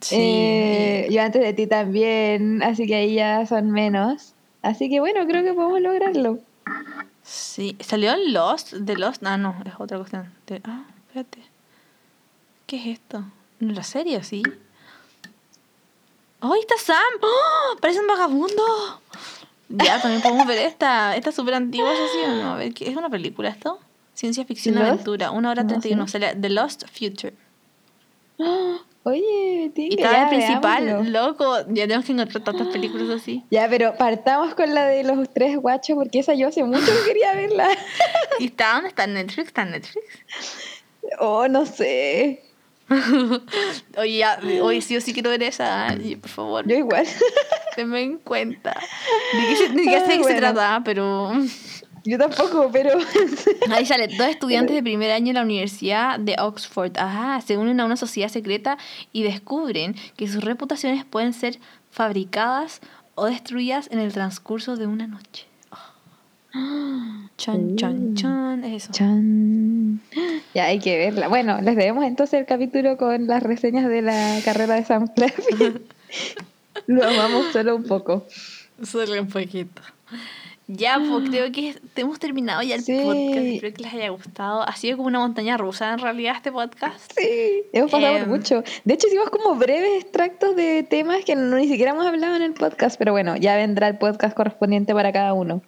Sí. 0.00 0.16
Eh, 0.18 1.08
yo 1.10 1.22
antes 1.22 1.42
de 1.42 1.52
ti 1.52 1.66
también, 1.66 2.62
así 2.62 2.86
que 2.86 2.94
ahí 2.96 3.14
ya 3.14 3.46
son 3.46 3.70
menos. 3.70 4.34
Así 4.62 4.88
que 4.88 5.00
bueno, 5.00 5.26
creo 5.26 5.42
que 5.42 5.52
podemos 5.54 5.80
lograrlo. 5.80 6.38
Sí. 7.22 7.76
¿Salió 7.80 8.14
Lost? 8.16 8.72
¿De 8.72 8.96
Lost? 8.96 9.22
Ah, 9.24 9.36
no, 9.36 9.54
es 9.64 9.72
otra 9.78 9.98
cuestión. 9.98 10.32
De- 10.46 10.60
ah, 10.64 10.84
espérate. 11.08 11.38
¿Qué 12.66 12.76
es 12.76 12.86
esto? 12.98 13.24
¿No 13.58 13.72
la 13.72 13.82
serie, 13.82 14.22
sí? 14.22 14.42
¡Oh, 16.40 16.52
ahí 16.54 16.60
está 16.60 16.74
Sam! 16.78 16.96
¡Oh! 17.22 17.76
¡Parece 17.80 18.00
un 18.00 18.06
vagabundo! 18.06 18.62
Ya, 19.70 20.00
también 20.02 20.20
podemos 20.20 20.46
ver 20.46 20.58
esta. 20.58 21.14
Esta 21.16 21.30
es 21.30 21.36
súper 21.36 21.54
antigua, 21.54 21.92
¿es 21.92 22.00
así 22.00 22.18
o 22.24 22.28
no? 22.42 22.52
A 22.54 22.56
ver, 22.56 22.74
¿qué- 22.74 22.88
¿es 22.90 22.96
una 22.96 23.08
película 23.08 23.48
esto? 23.48 23.78
Ciencia 24.14 24.44
ficción 24.44 24.74
¿Lost? 24.74 24.88
aventura, 24.88 25.30
una 25.30 25.50
hora 25.50 25.66
treinta 25.66 25.88
y 25.88 25.92
uno. 25.92 26.06
Sale 26.08 26.34
The 26.34 26.50
Lost 26.50 26.84
Future. 26.92 27.34
Oye, 29.02 29.64
Y 29.64 29.70
Tinga, 29.70 29.94
está 29.94 30.12
ya, 30.12 30.22
el 30.24 30.28
principal, 30.28 30.84
veámoslo. 30.84 31.10
loco. 31.28 31.56
Ya 31.68 31.84
tenemos 31.84 32.04
que 32.04 32.12
encontrar 32.12 32.44
tantas 32.44 32.66
películas 32.68 33.08
así. 33.08 33.44
Ya, 33.50 33.66
pero 33.68 33.94
partamos 33.96 34.54
con 34.54 34.74
la 34.74 34.86
de 34.86 35.04
los 35.04 35.32
tres 35.32 35.56
guachos, 35.56 35.96
porque 35.96 36.18
esa 36.18 36.34
yo 36.34 36.48
hace 36.48 36.62
mucho 36.64 36.84
que 36.84 37.08
quería 37.08 37.32
verla. 37.34 37.68
¿Y 38.38 38.46
está 38.46 38.74
dónde 38.74 38.88
está 38.88 39.04
en 39.04 39.14
Netflix? 39.14 39.46
¿Está 39.48 39.62
en 39.62 39.70
Netflix? 39.70 40.04
Oh, 41.18 41.48
no 41.48 41.64
sé. 41.64 42.42
Oye, 43.96 44.18
ya, 44.18 44.38
hoy 44.62 44.80
sí 44.80 44.96
o 44.96 45.00
sí 45.00 45.12
quiero 45.12 45.30
ver 45.30 45.42
esa. 45.42 45.96
por 46.20 46.30
favor, 46.30 46.66
Yo 46.68 46.76
igual. 46.76 47.06
tenme 47.76 48.02
en 48.02 48.18
cuenta. 48.18 48.74
Ni 49.34 49.46
que, 49.46 49.56
se- 49.56 49.68
ni 49.70 49.84
que 49.84 49.90
sé 50.00 50.00
de 50.00 50.06
qué 50.08 50.12
se 50.14 50.20
bueno. 50.20 50.38
trata, 50.38 50.82
pero. 50.84 51.32
Yo 52.04 52.16
tampoco, 52.16 52.70
pero. 52.72 52.98
Ahí 53.70 53.84
sale, 53.84 54.08
dos 54.08 54.26
estudiantes 54.26 54.74
de 54.74 54.82
primer 54.82 55.10
año 55.10 55.28
en 55.28 55.34
la 55.34 55.42
Universidad 55.42 56.18
de 56.18 56.34
Oxford, 56.38 56.96
ajá, 56.96 57.42
se 57.42 57.58
unen 57.58 57.78
a 57.78 57.84
una 57.84 57.96
sociedad 57.96 58.30
secreta 58.30 58.78
y 59.12 59.22
descubren 59.22 59.94
que 60.16 60.26
sus 60.26 60.42
reputaciones 60.42 61.04
pueden 61.04 61.34
ser 61.34 61.58
fabricadas 61.90 62.80
o 63.16 63.26
destruidas 63.26 63.88
en 63.90 63.98
el 63.98 64.12
transcurso 64.14 64.76
de 64.76 64.86
una 64.86 65.06
noche. 65.06 65.46
Chan, 66.52 67.76
chan, 67.76 68.10
Uh. 68.10 68.14
chan, 68.14 68.64
es 68.64 68.84
eso. 68.84 68.92
Chan. 68.92 70.00
Ya 70.54 70.64
hay 70.66 70.80
que 70.80 70.96
verla. 70.98 71.28
Bueno, 71.28 71.60
les 71.60 71.76
debemos 71.76 72.04
entonces 72.04 72.40
el 72.40 72.46
capítulo 72.46 72.96
con 72.96 73.26
las 73.28 73.42
reseñas 73.42 73.88
de 73.88 74.02
la 74.02 74.38
carrera 74.44 74.74
de 74.74 74.84
Sam 74.84 75.06
Claflin. 75.14 75.80
Lo 76.86 77.04
amamos 77.06 77.52
solo 77.52 77.76
un 77.76 77.84
poco. 77.84 78.26
Solo 78.82 79.20
un 79.22 79.28
poquito. 79.28 79.80
Ya, 80.66 80.98
pues 80.98 81.28
creo 81.30 81.52
que 81.52 81.76
hemos 81.96 82.18
terminado 82.18 82.62
ya 82.62 82.74
el 82.74 82.82
Sí. 82.82 82.98
podcast. 83.04 83.36
Espero 83.36 83.74
que 83.74 83.82
les 83.82 83.94
haya 83.94 84.08
gustado. 84.10 84.62
Ha 84.62 84.74
sido 84.74 84.96
como 84.96 85.06
una 85.08 85.20
montaña 85.20 85.56
rusa 85.56 85.92
en 85.92 86.00
realidad 86.00 86.34
este 86.36 86.50
podcast. 86.50 87.12
Sí, 87.16 87.62
hemos 87.72 87.90
pasado 87.92 88.14
por 88.14 88.22
Em. 88.22 88.28
mucho. 88.28 88.64
De 88.84 88.94
hecho, 88.94 89.06
hicimos 89.06 89.30
como 89.30 89.54
breves 89.54 90.02
extractos 90.02 90.56
de 90.56 90.82
temas 90.82 91.24
que 91.24 91.36
no, 91.36 91.56
ni 91.56 91.68
siquiera 91.68 91.92
hemos 91.92 92.06
hablado 92.06 92.34
en 92.34 92.42
el 92.42 92.54
podcast, 92.54 92.98
pero 92.98 93.12
bueno, 93.12 93.36
ya 93.36 93.54
vendrá 93.56 93.86
el 93.86 93.98
podcast 93.98 94.34
correspondiente 94.36 94.94
para 94.94 95.12
cada 95.12 95.32
uno. 95.32 95.62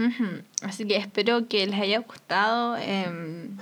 Ujú. 0.00 0.42
Así 0.62 0.84
que 0.86 0.96
espero 0.96 1.46
que 1.48 1.66
les 1.66 1.78
haya 1.80 1.98
gustado. 2.00 2.76
em, 2.78 3.56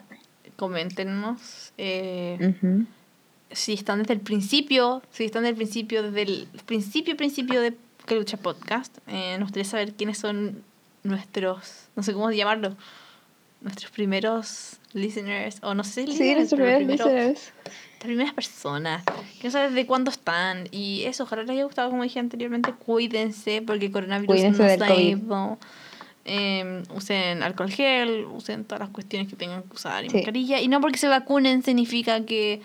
coméntenos 0.56 1.72
eh, 1.78 2.54
Ujú. 2.62 2.84
si 3.52 3.74
están 3.74 4.00
desde 4.00 4.14
el 4.14 4.20
principio, 4.20 5.02
si 5.12 5.24
están 5.24 5.42
desde 5.42 5.50
el 5.50 5.56
principio, 5.56 6.02
desde 6.02 6.22
el 6.22 6.48
principio, 6.66 7.16
principio 7.16 7.60
de 7.60 7.74
Que 8.06 8.14
Lucha 8.16 8.36
Podcast. 8.38 8.96
Eh, 9.06 9.36
nos 9.38 9.48
gustaría 9.48 9.64
saber 9.68 9.92
quiénes 9.94 10.18
son 10.18 10.62
nuestros, 11.04 11.88
no 11.94 12.02
sé 12.02 12.12
cómo 12.12 12.30
llamarlo, 12.32 12.76
nuestros 13.60 13.90
primeros 13.92 14.78
listeners, 14.94 15.58
o 15.62 15.74
no 15.74 15.84
sé 15.84 16.02
Sí, 16.02 16.06
listeners, 16.08 16.38
nuestros 16.38 16.60
primeros 16.60 16.78
primero- 16.86 17.04
listeners. 17.04 17.52
las 17.64 18.04
primeras 18.04 18.32
personas, 18.34 19.04
que 19.40 19.48
no 19.48 19.50
sabes 19.50 19.74
de 19.74 19.86
cuándo 19.86 20.10
están. 20.10 20.68
Y 20.70 21.02
eso, 21.04 21.24
ojalá 21.24 21.42
les 21.42 21.50
haya 21.52 21.64
gustado, 21.64 21.90
como 21.90 22.02
dije 22.02 22.18
anteriormente, 22.20 22.72
cuídense, 22.72 23.62
porque 23.62 23.86
el 23.86 23.92
coronavirus 23.92 24.34
Cuídense 24.34 24.62
no 24.62 24.68
está. 24.68 24.86
Eh, 26.28 26.82
usen 26.94 27.42
alcohol 27.42 27.70
gel, 27.70 28.26
usen 28.26 28.64
todas 28.64 28.80
las 28.80 28.90
cuestiones 28.90 29.28
que 29.28 29.36
tengan 29.36 29.62
que 29.62 29.74
usar 29.74 30.04
y 30.04 30.10
Sí. 30.10 30.16
mascarilla. 30.18 30.60
Y 30.60 30.68
no 30.68 30.80
porque 30.80 30.98
se 30.98 31.08
vacunen 31.08 31.62
significa 31.62 32.24
que 32.26 32.60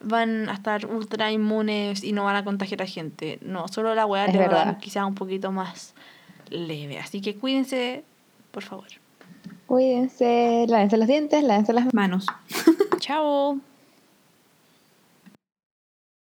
van 0.00 0.48
a 0.48 0.54
estar 0.54 0.86
ultra 0.86 1.32
inmunes 1.32 2.04
y 2.04 2.12
no 2.12 2.22
van 2.24 2.36
a 2.36 2.44
contagiar 2.44 2.82
a 2.82 2.86
gente. 2.86 3.38
No, 3.42 3.66
solo 3.68 3.94
la 3.94 4.06
weá 4.06 4.28
le 4.28 4.38
va 4.38 4.44
a 4.44 4.48
dar 4.64 4.78
quizás 4.78 5.04
un 5.04 5.14
poquito 5.16 5.50
más 5.50 5.94
leve. 6.50 6.98
Así 7.00 7.20
que 7.20 7.34
cuídense, 7.36 8.04
por 8.52 8.62
favor. 8.62 8.86
Cuídense, 9.66 10.64
lávense 10.68 10.96
los 10.96 11.08
dientes, 11.08 11.42
lávense 11.42 11.72
las 11.72 11.92
Manos. 11.92 12.26
Chao. 13.00 13.58